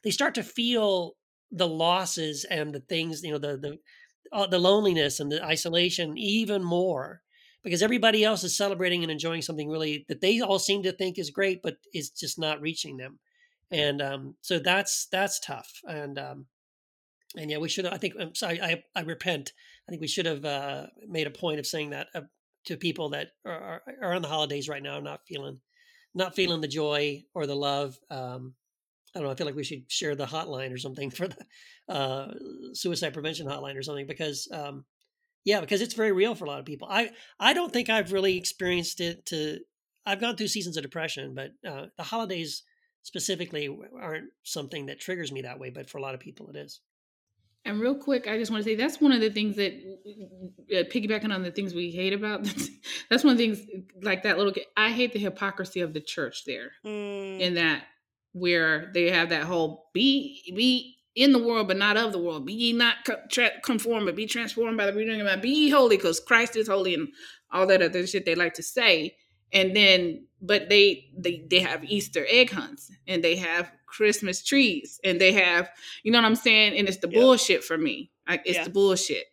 they, 0.04 0.12
start 0.12 0.36
to 0.36 0.44
feel 0.44 1.16
the 1.52 1.68
losses 1.68 2.46
and 2.46 2.74
the 2.74 2.80
things 2.80 3.22
you 3.24 3.32
know 3.32 3.38
the 3.38 3.58
the 3.58 3.78
the 4.32 4.60
loneliness 4.60 5.20
and 5.20 5.32
the 5.32 5.44
isolation 5.44 6.18
even 6.18 6.64
more 6.64 7.22
because 7.64 7.82
everybody 7.82 8.24
else 8.24 8.44
is 8.44 8.56
celebrating 8.56 9.02
and 9.04 9.12
enjoying 9.12 9.42
something 9.42 9.70
really 9.70 10.06
that 10.08 10.22
they 10.22 10.40
all 10.42 10.60
seem 10.60 10.84
to 10.84 10.92
think 10.92 11.18
is 11.18 11.30
great 11.30 11.62
but 11.62 11.78
is 11.94 12.10
just 12.10 12.38
not 12.38 12.62
reaching 12.62 12.98
them. 12.98 13.20
And 13.72 14.02
um, 14.02 14.36
so 14.42 14.60
that's 14.60 15.08
that's 15.12 15.40
tough. 15.40 15.82
And 15.88 16.20
um, 16.20 16.46
and 17.38 17.52
yeah 17.52 17.58
we 17.58 17.70
should 17.70 17.86
i 17.86 17.98
think 17.98 18.14
i'm 18.20 18.36
sorry 18.36 18.62
i 18.62 18.84
i 18.96 19.02
repent. 19.02 19.54
I 19.88 19.92
think 19.92 20.02
we 20.02 20.08
should 20.08 20.26
have 20.26 20.44
uh, 20.44 20.88
made 21.08 21.28
a 21.28 21.32
point 21.32 21.60
of 21.60 21.68
saying 21.68 21.92
that 21.92 22.08
uh, 22.16 22.22
to 22.66 22.76
people 22.76 23.10
that 23.10 23.28
are, 23.46 23.52
are, 23.52 23.82
are 24.02 24.14
on 24.16 24.24
the 24.24 24.28
holidays 24.28 24.68
right 24.68 24.82
now 24.82 25.00
not 25.00 25.22
feeling 25.28 25.60
not 26.14 26.36
feeling 26.36 26.62
the 26.62 26.68
joy 26.68 27.24
or 27.34 27.46
the 27.46 27.56
love 27.56 28.00
um, 28.10 28.54
I 29.16 29.20
don't 29.20 29.28
know. 29.28 29.32
I 29.32 29.36
feel 29.36 29.48
like 29.48 29.56
we 29.56 29.64
should 29.64 29.90
share 29.90 30.14
the 30.16 30.26
hotline 30.26 30.74
or 30.74 30.78
something 30.78 31.10
for 31.12 31.28
the 31.28 31.38
uh, 31.88 32.34
suicide 32.74 33.14
prevention 33.14 33.48
hotline 33.48 33.78
or 33.78 33.84
something 33.84 34.08
because, 34.08 34.48
um, 34.52 34.86
yeah, 35.46 35.62
because 35.62 35.82
it's 35.82 35.94
very 35.94 36.12
real 36.12 36.36
for 36.36 36.46
a 36.46 36.50
lot 36.50 36.60
of 36.60 36.66
people. 36.66 36.88
I 36.90 37.12
I 37.40 37.54
don't 37.54 37.72
think 37.72 37.90
I've 37.90 38.12
really 38.12 38.38
experienced 38.38 39.00
it. 39.00 39.26
To 39.28 39.60
I've 40.06 40.20
gone 40.20 40.36
through 40.36 40.48
seasons 40.48 40.76
of 40.76 40.84
depression, 40.84 41.36
but 41.36 41.52
uh, 41.68 41.88
the 41.98 42.04
holidays 42.04 42.64
specifically 43.04 43.70
aren't 44.02 44.30
something 44.44 44.88
that 44.88 45.00
triggers 45.00 45.32
me 45.32 45.44
that 45.44 45.60
way. 45.60 45.70
But 45.70 45.90
for 45.90 46.00
a 46.00 46.02
lot 46.02 46.16
of 46.16 46.20
people, 46.20 46.50
it 46.50 46.56
is. 46.56 46.82
And 47.64 47.80
real 47.80 47.96
quick, 47.96 48.28
I 48.28 48.38
just 48.38 48.52
want 48.52 48.64
to 48.64 48.70
say 48.70 48.76
that's 48.76 49.02
one 49.02 49.12
of 49.12 49.22
the 49.22 49.32
things 49.32 49.56
that, 49.56 49.74
uh, 50.72 50.84
piggybacking 50.84 51.34
on 51.34 51.42
the 51.42 51.50
things 51.50 51.74
we 51.74 51.90
hate 51.90 52.14
about, 52.14 52.44
that's 53.10 53.24
one 53.24 53.32
of 53.34 53.38
the 53.40 53.48
things 53.56 53.66
like 54.04 54.22
that 54.24 54.38
little. 54.38 54.54
I 54.78 54.92
hate 54.92 55.14
the 55.14 55.20
hypocrisy 55.20 55.82
of 55.82 55.94
the 55.94 56.00
church 56.00 56.46
there, 56.46 56.74
Mm, 56.86 57.40
in 57.40 57.54
that 57.56 57.86
where 58.36 58.92
they 58.94 59.10
have 59.10 59.30
that 59.30 59.44
whole 59.44 59.90
be 59.94 60.44
be 60.56 60.98
in 61.16 61.32
the 61.32 61.40
world 61.40 61.70
but 61.70 61.78
not 61.78 61.96
of 61.96 62.12
the 62.12 62.20
world. 62.20 62.46
Be 62.46 62.54
ye 62.54 62.74
not 62.74 62.98
tra- 63.32 63.62
conformed, 63.64 64.06
but 64.06 64.16
be 64.18 64.26
transformed 64.26 64.78
by 64.78 64.86
the 64.86 64.94
renewing 64.94 65.22
of 65.22 65.28
mind. 65.28 65.42
Be 65.42 65.50
ye 65.50 65.70
holy, 65.70 65.96
because 65.96 66.20
Christ 66.20 66.58
is 66.58 66.68
holy, 66.68 66.94
and 66.94 67.08
all 67.52 67.66
that 67.68 67.82
other 67.82 68.06
shit 68.06 68.26
they 68.26 68.36
like 68.36 68.54
to 68.56 68.64
say. 68.64 69.16
And 69.54 69.74
then, 69.74 70.28
but 70.42 70.68
they 70.68 71.10
they 71.18 71.46
they 71.50 71.62
have 71.62 71.86
Easter 71.86 72.26
egg 72.30 72.52
hunts, 72.52 72.92
and 73.08 73.24
they 73.24 73.38
have 73.38 73.72
Christmas 73.88 74.44
trees, 74.44 75.00
and 75.06 75.22
they 75.22 75.32
have 75.32 75.70
you 76.04 76.12
know 76.12 76.20
what 76.20 76.26
I'm 76.26 76.36
saying? 76.36 76.78
And 76.78 76.90
it's 76.90 76.98
the 76.98 77.08
Yep. 77.08 77.22
bullshit 77.22 77.64
for 77.64 77.78
me. 77.78 78.12
Like 78.28 78.42
it's 78.46 78.60
the 78.66 78.70
bullshit. 78.72 79.26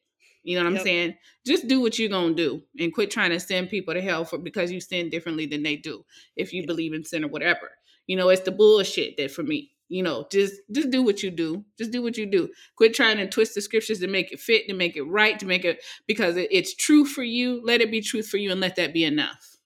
You 0.44 0.56
know 0.56 0.64
what 0.64 0.70
I'm 0.70 0.78
saying? 0.84 1.16
Just 1.44 1.66
do 1.68 1.80
what 1.80 1.98
you're 1.98 2.08
gonna 2.08 2.34
do 2.34 2.62
and 2.78 2.94
quit 2.94 3.10
trying 3.10 3.30
to 3.30 3.40
send 3.40 3.70
people 3.70 3.94
to 3.94 4.00
hell 4.00 4.24
for 4.24 4.38
because 4.38 4.70
you 4.70 4.80
sin 4.80 5.10
differently 5.10 5.46
than 5.46 5.64
they 5.64 5.76
do. 5.76 6.04
If 6.36 6.52
you 6.52 6.66
believe 6.66 6.94
in 6.94 7.04
sin 7.04 7.24
or 7.24 7.28
whatever. 7.28 7.70
You 8.06 8.16
know, 8.16 8.28
it's 8.28 8.42
the 8.42 8.52
bullshit 8.52 9.16
that 9.16 9.30
for 9.30 9.42
me. 9.42 9.70
You 9.88 10.02
know, 10.02 10.26
just 10.30 10.54
just 10.72 10.90
do 10.90 11.02
what 11.02 11.22
you 11.22 11.30
do. 11.30 11.64
Just 11.78 11.90
do 11.90 12.02
what 12.02 12.16
you 12.16 12.24
do. 12.26 12.48
Quit 12.76 12.94
trying 12.94 13.18
to 13.18 13.28
twist 13.28 13.54
the 13.54 13.60
scriptures 13.60 14.00
to 14.00 14.06
make 14.06 14.32
it 14.32 14.40
fit, 14.40 14.66
to 14.68 14.74
make 14.74 14.96
it 14.96 15.02
right, 15.02 15.38
to 15.38 15.46
make 15.46 15.64
it 15.66 15.82
because 16.06 16.36
it- 16.36 16.48
it's 16.50 16.74
true 16.74 17.04
for 17.04 17.22
you. 17.22 17.60
Let 17.62 17.82
it 17.82 17.90
be 17.90 18.00
truth 18.00 18.28
for 18.28 18.38
you 18.38 18.50
and 18.50 18.60
let 18.60 18.76
that 18.76 18.94
be 18.94 19.04
enough. 19.04 19.56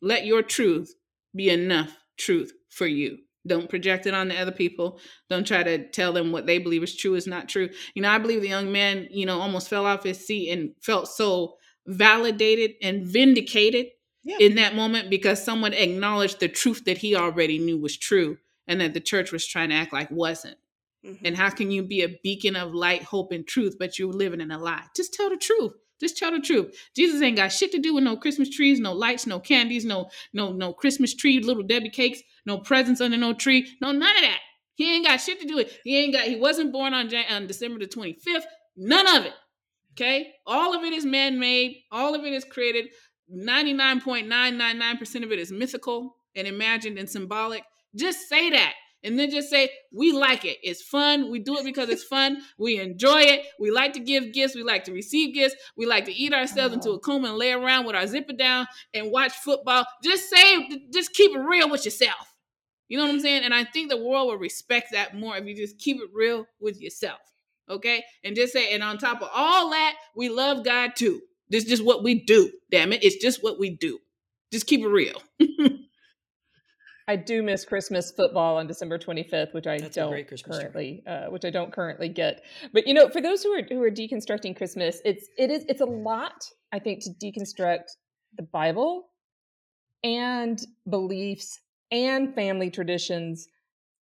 Let 0.00 0.26
your 0.26 0.42
truth 0.42 0.94
be 1.34 1.50
enough 1.50 1.96
truth 2.16 2.52
for 2.70 2.86
you. 2.86 3.18
Don't 3.46 3.68
project 3.70 4.06
it 4.06 4.14
on 4.14 4.28
the 4.28 4.36
other 4.38 4.52
people. 4.52 5.00
Don't 5.30 5.46
try 5.46 5.62
to 5.62 5.88
tell 5.90 6.12
them 6.12 6.32
what 6.32 6.46
they 6.46 6.58
believe 6.58 6.82
is 6.82 6.96
true 6.96 7.14
is 7.14 7.26
not 7.26 7.48
true. 7.48 7.68
You 7.94 8.02
know, 8.02 8.10
I 8.10 8.18
believe 8.18 8.42
the 8.42 8.48
young 8.48 8.72
man, 8.72 9.06
you 9.10 9.24
know, 9.26 9.40
almost 9.40 9.68
fell 9.68 9.86
off 9.86 10.02
his 10.04 10.26
seat 10.26 10.50
and 10.50 10.72
felt 10.82 11.08
so 11.08 11.56
validated 11.86 12.72
and 12.82 13.06
vindicated 13.06 13.86
Yeah. 14.26 14.38
in 14.40 14.56
that 14.56 14.74
moment 14.74 15.08
because 15.08 15.42
someone 15.42 15.72
acknowledged 15.72 16.40
the 16.40 16.48
truth 16.48 16.84
that 16.86 16.98
he 16.98 17.14
already 17.14 17.58
knew 17.58 17.78
was 17.78 17.96
true 17.96 18.38
and 18.66 18.80
that 18.80 18.92
the 18.92 19.00
church 19.00 19.30
was 19.30 19.46
trying 19.46 19.68
to 19.68 19.76
act 19.76 19.92
like 19.92 20.10
wasn't. 20.10 20.56
Mhm. 21.04 21.18
And 21.24 21.36
how 21.36 21.50
can 21.50 21.70
you 21.70 21.84
be 21.84 22.02
a 22.02 22.18
beacon 22.24 22.56
of 22.56 22.74
light, 22.74 23.04
hope, 23.04 23.30
and 23.30 23.46
truth, 23.46 23.76
but 23.78 23.98
you're 23.98 24.12
living 24.12 24.40
in 24.40 24.50
a 24.50 24.58
lie? 24.58 24.82
Just 24.96 25.14
tell 25.14 25.30
the 25.30 25.36
truth. 25.36 25.74
Just 26.00 26.18
tell 26.18 26.32
the 26.32 26.40
truth. 26.40 26.76
Jesus 26.96 27.22
ain't 27.22 27.36
got 27.36 27.52
shit 27.52 27.70
to 27.72 27.78
do 27.78 27.94
with 27.94 28.04
no 28.04 28.16
Christmas 28.16 28.50
trees, 28.50 28.80
no 28.80 28.92
lights, 28.92 29.26
no 29.26 29.38
candies, 29.38 29.84
no 29.84 30.10
no 30.34 30.52
no 30.52 30.72
Christmas 30.72 31.14
tree, 31.14 31.38
little 31.40 31.62
Debbie 31.62 31.88
cakes, 31.90 32.20
no 32.44 32.58
presents 32.58 33.00
under 33.00 33.16
no 33.16 33.32
tree, 33.32 33.66
no 33.80 33.92
none 33.92 34.16
of 34.16 34.22
that. 34.22 34.40
He 34.74 34.92
ain't 34.94 35.06
got 35.06 35.20
shit 35.22 35.40
to 35.40 35.46
do 35.46 35.54
with. 35.56 35.78
He 35.84 35.96
ain't 35.96 36.12
got. 36.12 36.24
He 36.26 36.36
wasn't 36.36 36.72
born 36.72 36.92
on 36.92 37.08
Jan- 37.08 37.30
on 37.30 37.46
December 37.46 37.78
the 37.78 37.86
twenty 37.86 38.12
fifth. 38.14 38.46
None 38.76 39.06
of 39.16 39.24
it. 39.24 39.32
Okay, 39.92 40.34
all 40.46 40.74
of 40.74 40.84
it 40.84 40.92
is 40.92 41.06
man 41.06 41.38
made. 41.38 41.78
All 41.90 42.14
of 42.14 42.24
it 42.26 42.32
is 42.34 42.44
created. 42.44 42.90
Ninety 43.28 43.72
nine 43.72 44.00
point 44.00 44.28
nine 44.28 44.56
nine 44.56 44.78
nine 44.78 44.98
percent 44.98 45.24
of 45.24 45.32
it 45.32 45.38
is 45.38 45.50
mythical 45.50 46.16
and 46.34 46.46
imagined 46.46 46.98
and 46.98 47.08
symbolic. 47.08 47.64
Just 47.94 48.28
say 48.28 48.50
that. 48.50 48.74
And 49.02 49.16
then 49.16 49.30
just 49.30 49.50
say, 49.50 49.70
we 49.92 50.10
like 50.10 50.44
it. 50.44 50.56
It's 50.64 50.82
fun. 50.82 51.30
We 51.30 51.38
do 51.38 51.56
it 51.58 51.64
because 51.64 51.88
it's 51.90 52.02
fun. 52.02 52.38
We 52.58 52.80
enjoy 52.80 53.20
it. 53.20 53.42
We 53.60 53.70
like 53.70 53.92
to 53.92 54.00
give 54.00 54.32
gifts. 54.32 54.56
We 54.56 54.64
like 54.64 54.82
to 54.84 54.92
receive 54.92 55.32
gifts. 55.32 55.54
We 55.76 55.86
like 55.86 56.06
to 56.06 56.12
eat 56.12 56.32
ourselves 56.32 56.74
into 56.74 56.90
a 56.90 56.98
coma 56.98 57.28
and 57.28 57.36
lay 57.36 57.52
around 57.52 57.86
with 57.86 57.94
our 57.94 58.06
zipper 58.06 58.32
down 58.32 58.66
and 58.92 59.12
watch 59.12 59.32
football. 59.32 59.86
Just 60.02 60.28
say, 60.28 60.68
just 60.92 61.12
keep 61.12 61.36
it 61.36 61.38
real 61.38 61.70
with 61.70 61.84
yourself. 61.84 62.34
You 62.88 62.98
know 62.98 63.04
what 63.04 63.12
I'm 63.12 63.20
saying? 63.20 63.44
And 63.44 63.54
I 63.54 63.64
think 63.64 63.90
the 63.90 63.96
world 63.96 64.28
will 64.28 64.38
respect 64.38 64.88
that 64.92 65.16
more 65.16 65.36
if 65.36 65.46
you 65.46 65.54
just 65.54 65.78
keep 65.78 65.98
it 65.98 66.08
real 66.12 66.46
with 66.58 66.80
yourself. 66.80 67.20
Okay? 67.68 68.02
And 68.24 68.34
just 68.34 68.52
say, 68.52 68.72
and 68.72 68.82
on 68.82 68.98
top 68.98 69.22
of 69.22 69.28
all 69.32 69.70
that, 69.70 69.94
we 70.16 70.30
love 70.30 70.64
God 70.64 70.96
too. 70.96 71.20
This 71.48 71.64
is 71.64 71.70
just 71.70 71.84
what 71.84 72.02
we 72.02 72.24
do. 72.24 72.50
Damn 72.70 72.92
it. 72.92 73.04
It's 73.04 73.16
just 73.16 73.42
what 73.42 73.58
we 73.58 73.70
do. 73.70 73.98
Just 74.52 74.66
keep 74.66 74.80
it 74.80 74.88
real. 74.88 75.22
I 77.08 77.14
do 77.14 77.42
miss 77.42 77.64
Christmas 77.64 78.10
football 78.10 78.56
on 78.56 78.66
December 78.66 78.98
25th, 78.98 79.54
which 79.54 79.66
I 79.68 79.78
That's 79.78 79.94
don't 79.94 80.10
great 80.10 80.26
Christmas 80.26 80.56
tree. 80.56 80.64
currently, 80.64 81.02
uh, 81.06 81.26
which 81.30 81.44
I 81.44 81.50
don't 81.50 81.72
currently 81.72 82.08
get. 82.08 82.42
But 82.72 82.88
you 82.88 82.94
know, 82.94 83.08
for 83.08 83.20
those 83.20 83.44
who 83.44 83.52
are 83.52 83.62
who 83.62 83.80
are 83.82 83.90
deconstructing 83.90 84.56
Christmas, 84.56 85.00
it's 85.04 85.28
it 85.38 85.50
is 85.50 85.64
it's 85.68 85.80
a 85.80 85.86
lot, 85.86 86.50
I 86.72 86.80
think, 86.80 87.04
to 87.04 87.10
deconstruct 87.10 87.84
the 88.36 88.42
Bible 88.42 89.06
and 90.02 90.60
beliefs 90.88 91.60
and 91.92 92.34
family 92.34 92.70
traditions 92.70 93.46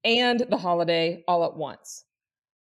and 0.06 0.40
the 0.49 0.57
holiday 0.57 1.24
all 1.28 1.44
at 1.44 1.57
once. 1.57 2.06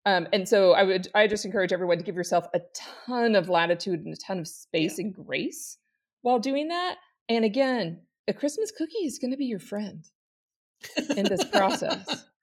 Um, 0.05 0.27
and 0.33 0.47
so 0.47 0.73
I 0.73 0.83
would 0.83 1.07
I 1.15 1.27
just 1.27 1.45
encourage 1.45 1.71
everyone 1.71 1.97
to 1.97 2.03
give 2.03 2.15
yourself 2.15 2.47
a 2.53 2.61
ton 3.05 3.35
of 3.35 3.47
latitude 3.49 4.03
and 4.05 4.13
a 4.13 4.17
ton 4.17 4.39
of 4.39 4.47
space 4.47 4.99
and 4.99 5.13
grace 5.13 5.77
while 6.21 6.39
doing 6.39 6.67
that. 6.69 6.97
And 7.29 7.45
again, 7.45 8.01
a 8.27 8.33
Christmas 8.33 8.71
cookie 8.71 9.05
is 9.05 9.17
going 9.19 9.31
to 9.31 9.37
be 9.37 9.45
your 9.45 9.59
friend 9.59 10.03
in 11.15 11.25
this 11.25 11.43
process. 11.45 12.25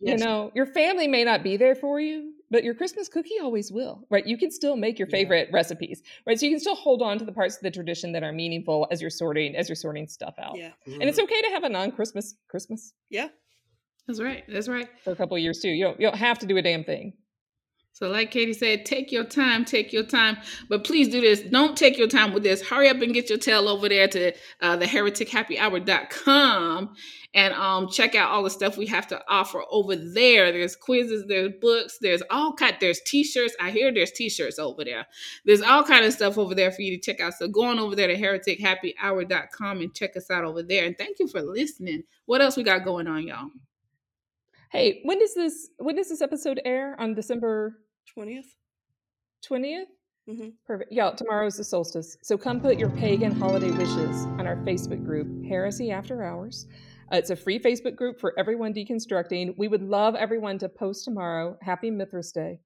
Yes. 0.00 0.20
You 0.20 0.26
know, 0.26 0.52
your 0.54 0.66
family 0.66 1.08
may 1.08 1.24
not 1.24 1.42
be 1.42 1.56
there 1.56 1.74
for 1.74 1.98
you, 1.98 2.32
but 2.52 2.62
your 2.62 2.72
Christmas 2.72 3.08
cookie 3.08 3.40
always 3.42 3.72
will, 3.72 4.06
right? 4.10 4.24
You 4.24 4.38
can 4.38 4.52
still 4.52 4.76
make 4.76 4.96
your 4.96 5.08
Yeah. 5.08 5.16
favorite 5.18 5.48
recipes, 5.52 6.02
right? 6.24 6.38
So 6.38 6.46
you 6.46 6.52
can 6.52 6.60
still 6.60 6.76
hold 6.76 7.02
on 7.02 7.18
to 7.18 7.24
the 7.24 7.32
parts 7.32 7.56
of 7.56 7.62
the 7.62 7.70
tradition 7.72 8.12
that 8.12 8.22
are 8.22 8.30
meaningful 8.30 8.86
as 8.92 9.00
you're 9.00 9.10
sorting 9.10 9.56
as 9.56 9.68
you're 9.68 9.74
sorting 9.74 10.06
stuff 10.06 10.36
out. 10.38 10.56
Yeah. 10.56 10.70
And 10.86 11.02
it's 11.02 11.18
okay 11.18 11.42
to 11.42 11.48
have 11.48 11.64
a 11.64 11.68
non-Christmas 11.68 12.36
Christmas 12.46 12.92
Yeah. 13.10 13.30
That's 14.08 14.20
right. 14.20 14.42
That's 14.48 14.68
right. 14.68 14.88
for 15.04 15.12
a 15.12 15.16
couple 15.16 15.36
of 15.36 15.42
years 15.42 15.60
too. 15.60 15.68
You 15.68 15.84
don't 15.84 16.00
you 16.00 16.08
don't 16.08 16.16
have 16.16 16.40
to 16.40 16.46
do 16.46 16.56
a 16.56 16.62
damn 16.62 16.82
thing. 16.82 17.12
So, 17.98 18.08
like 18.08 18.30
Katie 18.30 18.52
said, 18.52 18.86
take 18.86 19.10
your 19.10 19.24
time, 19.24 19.64
take 19.64 19.92
your 19.92 20.04
time. 20.04 20.36
But 20.68 20.84
please 20.84 21.08
do 21.08 21.20
this. 21.20 21.40
Don't 21.40 21.76
take 21.76 21.98
your 21.98 22.06
time 22.06 22.32
with 22.32 22.44
this. 22.44 22.62
Hurry 22.62 22.88
up 22.88 23.02
and 23.02 23.12
get 23.12 23.28
your 23.28 23.40
tail 23.40 23.68
over 23.68 23.88
there 23.88 24.06
to 24.06 24.32
uh, 24.60 24.76
the 24.76 24.84
heretichappyhour.com 24.84 26.94
and 27.34 27.54
um, 27.54 27.88
check 27.88 28.14
out 28.14 28.30
all 28.30 28.44
the 28.44 28.50
stuff 28.50 28.76
we 28.76 28.86
have 28.86 29.08
to 29.08 29.20
offer 29.28 29.64
over 29.68 29.96
there. 29.96 30.52
There's 30.52 30.76
quizzes, 30.76 31.24
there's 31.26 31.50
books, 31.60 31.98
there's 32.00 32.22
all 32.30 32.52
kind. 32.52 32.76
There's 32.80 33.00
t-shirts. 33.00 33.56
I 33.60 33.72
hear 33.72 33.92
there's 33.92 34.12
t-shirts 34.12 34.60
over 34.60 34.84
there. 34.84 35.04
There's 35.44 35.62
all 35.62 35.82
kind 35.82 36.04
of 36.04 36.12
stuff 36.12 36.38
over 36.38 36.54
there 36.54 36.70
for 36.70 36.82
you 36.82 36.96
to 36.96 37.02
check 37.02 37.20
out. 37.20 37.34
So 37.34 37.48
go 37.48 37.64
on 37.64 37.80
over 37.80 37.96
there 37.96 38.06
to 38.06 38.16
heretichappyhour.com 38.16 39.80
and 39.80 39.92
check 39.92 40.16
us 40.16 40.30
out 40.30 40.44
over 40.44 40.62
there. 40.62 40.86
And 40.86 40.96
thank 40.96 41.18
you 41.18 41.26
for 41.26 41.42
listening. 41.42 42.04
What 42.26 42.42
else 42.42 42.56
we 42.56 42.62
got 42.62 42.84
going 42.84 43.08
on, 43.08 43.26
y'all? 43.26 43.48
Hey, 44.70 45.00
when 45.04 45.18
does 45.18 45.34
this 45.34 45.70
when 45.78 45.96
does 45.96 46.08
this 46.08 46.20
episode 46.20 46.60
air? 46.64 46.94
On 46.98 47.14
December 47.14 47.78
20th? 48.16 48.44
20th? 49.48 49.86
Mhm. 50.28 50.52
Perfect. 50.66 50.92
Yeah, 50.92 51.10
tomorrow's 51.12 51.56
the 51.56 51.64
solstice. 51.64 52.18
So 52.22 52.36
come 52.36 52.60
put 52.60 52.78
your 52.78 52.90
pagan 52.90 53.32
holiday 53.32 53.70
wishes 53.70 54.26
on 54.38 54.46
our 54.46 54.56
Facebook 54.56 55.02
group, 55.04 55.26
Heresy 55.46 55.90
After 55.90 56.22
Hours. 56.22 56.66
Uh, 57.10 57.16
it's 57.16 57.30
a 57.30 57.36
free 57.36 57.58
Facebook 57.58 57.96
group 57.96 58.20
for 58.20 58.38
everyone 58.38 58.74
deconstructing. 58.74 59.54
We 59.56 59.68
would 59.68 59.82
love 59.82 60.14
everyone 60.14 60.58
to 60.58 60.68
post 60.68 61.04
tomorrow. 61.06 61.56
Happy 61.62 61.90
Mithras 61.90 62.32
Day. 62.32 62.60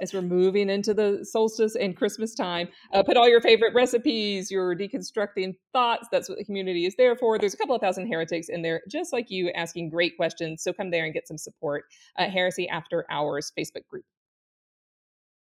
As 0.00 0.12
we're 0.12 0.22
moving 0.22 0.68
into 0.68 0.92
the 0.92 1.24
solstice 1.24 1.74
and 1.74 1.96
Christmas 1.96 2.34
time, 2.34 2.68
uh, 2.92 3.02
put 3.02 3.16
all 3.16 3.28
your 3.28 3.40
favorite 3.40 3.74
recipes, 3.74 4.50
your 4.50 4.74
deconstructing 4.76 5.54
thoughts. 5.72 6.08
That's 6.12 6.28
what 6.28 6.38
the 6.38 6.44
community 6.44 6.86
is 6.86 6.94
there 6.96 7.16
for. 7.16 7.38
There's 7.38 7.54
a 7.54 7.56
couple 7.56 7.74
of 7.74 7.80
thousand 7.80 8.08
heretics 8.08 8.48
in 8.48 8.62
there, 8.62 8.82
just 8.88 9.12
like 9.12 9.30
you, 9.30 9.50
asking 9.50 9.90
great 9.90 10.16
questions. 10.16 10.62
So 10.62 10.72
come 10.72 10.90
there 10.90 11.04
and 11.04 11.14
get 11.14 11.26
some 11.26 11.38
support. 11.38 11.84
Uh, 12.18 12.28
Heresy 12.28 12.68
After 12.68 13.06
Hours 13.10 13.52
Facebook 13.58 13.86
group. 13.88 14.04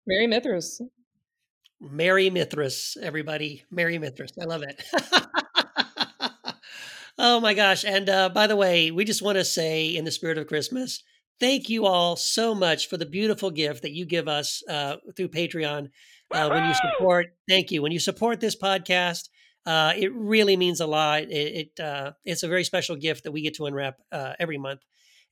Merry 0.05 0.27
Mithras. 0.27 0.81
Merry 1.79 2.29
Mithras, 2.29 2.97
everybody. 3.01 3.63
Merry 3.71 3.97
Mithras. 3.97 4.33
I 4.39 4.45
love 4.45 4.63
it. 4.63 4.83
oh 7.17 7.39
my 7.39 7.53
gosh. 7.53 7.83
And 7.83 8.09
uh, 8.09 8.29
by 8.29 8.47
the 8.47 8.55
way, 8.55 8.91
we 8.91 9.03
just 9.03 9.21
want 9.21 9.37
to 9.37 9.45
say, 9.45 9.87
in 9.87 10.05
the 10.05 10.11
spirit 10.11 10.37
of 10.37 10.47
Christmas, 10.47 11.03
thank 11.41 11.69
you 11.69 11.85
all 11.87 12.15
so 12.15 12.55
much 12.55 12.87
for 12.87 12.95
the 12.95 13.05
beautiful 13.05 13.49
gift 13.49 13.81
that 13.81 13.91
you 13.91 14.05
give 14.05 14.29
us 14.29 14.63
uh, 14.69 14.97
through 15.17 15.29
Patreon. 15.29 15.89
Uh, 16.31 16.47
when 16.49 16.65
you 16.65 16.73
support, 16.75 17.33
thank 17.49 17.71
you. 17.71 17.81
When 17.81 17.91
you 17.91 17.99
support 17.99 18.39
this 18.39 18.55
podcast, 18.55 19.27
uh, 19.65 19.91
it 19.97 20.13
really 20.13 20.55
means 20.55 20.79
a 20.79 20.87
lot. 20.87 21.23
It, 21.23 21.71
it 21.77 21.83
uh, 21.83 22.11
it's 22.23 22.43
a 22.43 22.47
very 22.47 22.63
special 22.63 22.95
gift 22.95 23.25
that 23.25 23.31
we 23.31 23.41
get 23.41 23.55
to 23.55 23.65
unwrap 23.65 23.97
uh, 24.11 24.33
every 24.39 24.57
month. 24.57 24.81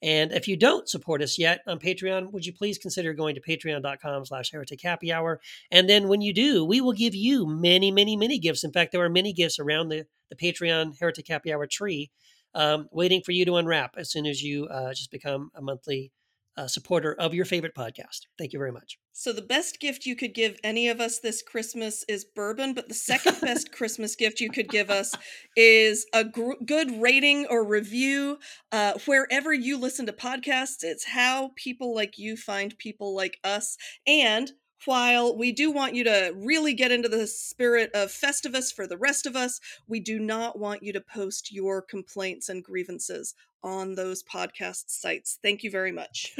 And 0.02 0.31
if 0.31 0.48
you 0.48 0.57
don't 0.57 0.88
support 0.88 1.22
us 1.22 1.38
yet 1.38 1.60
on 1.68 1.77
Patreon, 1.80 2.31
would 2.31 2.45
you 2.45 2.53
please 2.53 2.77
consider 2.77 3.14
going 3.14 3.36
to 3.36 3.41
patreon.com 3.41 4.26
slash 4.26 4.52
heretic 4.52 4.81
happy 4.81 5.11
hour? 5.11 5.41
And 5.72 5.90
then 5.90 6.07
when 6.07 6.22
you 6.22 6.34
do, 6.34 6.64
we 6.64 6.80
will 6.80 6.94
give 6.94 7.14
you 7.14 7.45
many, 7.45 7.91
many, 7.91 8.15
many 8.15 8.40
gifts. 8.40 8.64
In 8.64 8.72
fact, 8.72 8.94
there 8.94 9.03
are 9.03 9.10
many 9.10 9.34
gifts 9.34 9.60
around 9.60 9.90
the, 9.90 10.06
the 10.30 10.38
Patreon 10.38 10.94
Heretic 10.99 11.27
Happy 11.27 11.53
Hour 11.53 11.68
tree 11.68 12.11
um, 12.54 12.88
waiting 12.92 13.22
for 13.22 13.32
you 13.32 13.46
to 13.46 13.58
unwrap 13.58 13.96
as 13.98 14.12
soon 14.12 14.26
as 14.26 14.42
you 14.42 14.66
uh, 14.68 14.94
just 14.94 15.12
become 15.12 15.52
a 15.56 15.62
monthly 15.62 16.12
uh, 16.58 16.68
supporter 16.68 17.14
of 17.14 17.34
your 17.34 17.46
favorite 17.46 17.74
podcast. 17.74 18.28
Thank 18.38 18.52
you 18.52 18.60
very 18.60 18.72
much. 18.72 18.98
So 19.14 19.32
the 19.34 19.42
best 19.42 19.80
gift 19.80 20.06
you 20.06 20.16
could 20.16 20.34
give 20.34 20.58
any 20.64 20.88
of 20.88 21.00
us 21.00 21.20
this 21.20 21.42
Christmas 21.42 22.04
is 22.08 22.26
bourbon, 22.26 22.74
but 22.74 22.88
the 22.88 22.94
second 22.94 23.40
best 23.42 23.72
Christmas 23.74 24.16
gift 24.16 24.40
you 24.40 24.50
could 24.50 24.70
give 24.70 24.90
us 24.90 25.14
is 25.56 26.06
a 26.14 26.24
gr- 26.24 26.54
good 26.66 27.02
rating 27.02 27.46
or 27.50 27.66
review 27.66 28.40
uh, 28.72 28.94
wherever 29.06 29.54
you 29.54 29.78
listen 29.78 30.06
to 30.06 30.14
podcasts. 30.14 30.84
It's 30.84 31.06
how 31.06 31.52
people 31.56 31.94
like 31.94 32.18
you 32.18 32.36
find 32.36 32.78
people 32.78 33.16
like 33.16 33.40
us. 33.44 33.78
And 34.06 34.52
while 34.86 35.36
we 35.36 35.52
do 35.52 35.72
want 35.72 35.96
you 35.96 36.04
to 36.06 36.34
really 36.36 36.74
get 36.74 36.92
into 36.92 37.10
the 37.10 37.28
spirit 37.28 37.92
of 37.94 38.10
Festivus 38.10 38.74
for 38.74 38.88
the 38.88 38.98
rest 38.98 39.26
of 39.26 39.36
us, 39.36 39.60
we 39.88 40.00
do 40.00 40.20
not 40.20 40.58
want 40.60 40.84
you 40.84 40.94
to 40.94 41.02
post 41.02 41.52
your 41.52 41.82
complaints 41.82 42.50
and 42.50 42.64
grievances 42.64 43.36
on 43.64 43.96
those 43.96 44.24
podcast 44.24 44.86
sites. 44.90 45.38
Thank 45.44 45.64
you 45.64 45.72
very 45.72 45.92
much. 45.92 46.34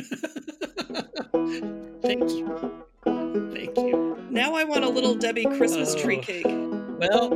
Thank 2.02 2.32
you. 2.32 2.84
Thank 3.04 3.78
you. 3.78 4.18
Now 4.30 4.54
I 4.56 4.64
want 4.64 4.84
a 4.86 4.90
little 4.90 5.16
Debbie 5.16 5.46
Christmas 5.46 5.94
tree 5.96 6.18
Oh. 6.18 6.22
cake. 6.22 6.46
Well, 6.46 7.34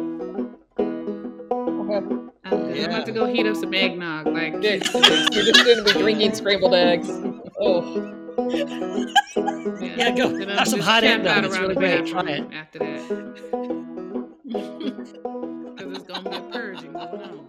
Okay. 0.80 2.06
I'm 2.46 2.60
good. 2.68 2.78
I'm 2.84 2.90
about 2.90 3.06
to 3.08 3.12
go 3.12 3.26
heat 3.26 3.46
up 3.46 3.56
some 3.56 3.74
eggnog. 3.74 4.28
Like, 4.28 4.54
You're 4.64 4.78
just 4.80 4.94
going 4.94 5.78
to 5.78 5.84
be 5.84 5.92
drinking 5.94 6.34
scrambled 6.36 6.74
eggs. 6.74 7.10
Oh, 7.60 7.82
yeah. 8.38 10.12
go. 10.16 10.38
Then 10.38 10.50
Have 10.50 10.68
some 10.68 10.80
hot 10.80 11.04
end 11.04 11.26
though. 11.26 11.40
It's 11.40 11.58
really 11.58 11.76
great. 11.76 12.06
Try 12.06 12.24
it. 12.24 12.54
After 12.54 12.80
that. 12.80 13.34
Because 15.76 15.98
it's 15.98 16.04
going 16.04 16.24
to 16.24 16.30
be 16.30 16.36
a 16.36 16.42
purging 16.52 16.94
going 16.94 17.22
on. 17.22 17.48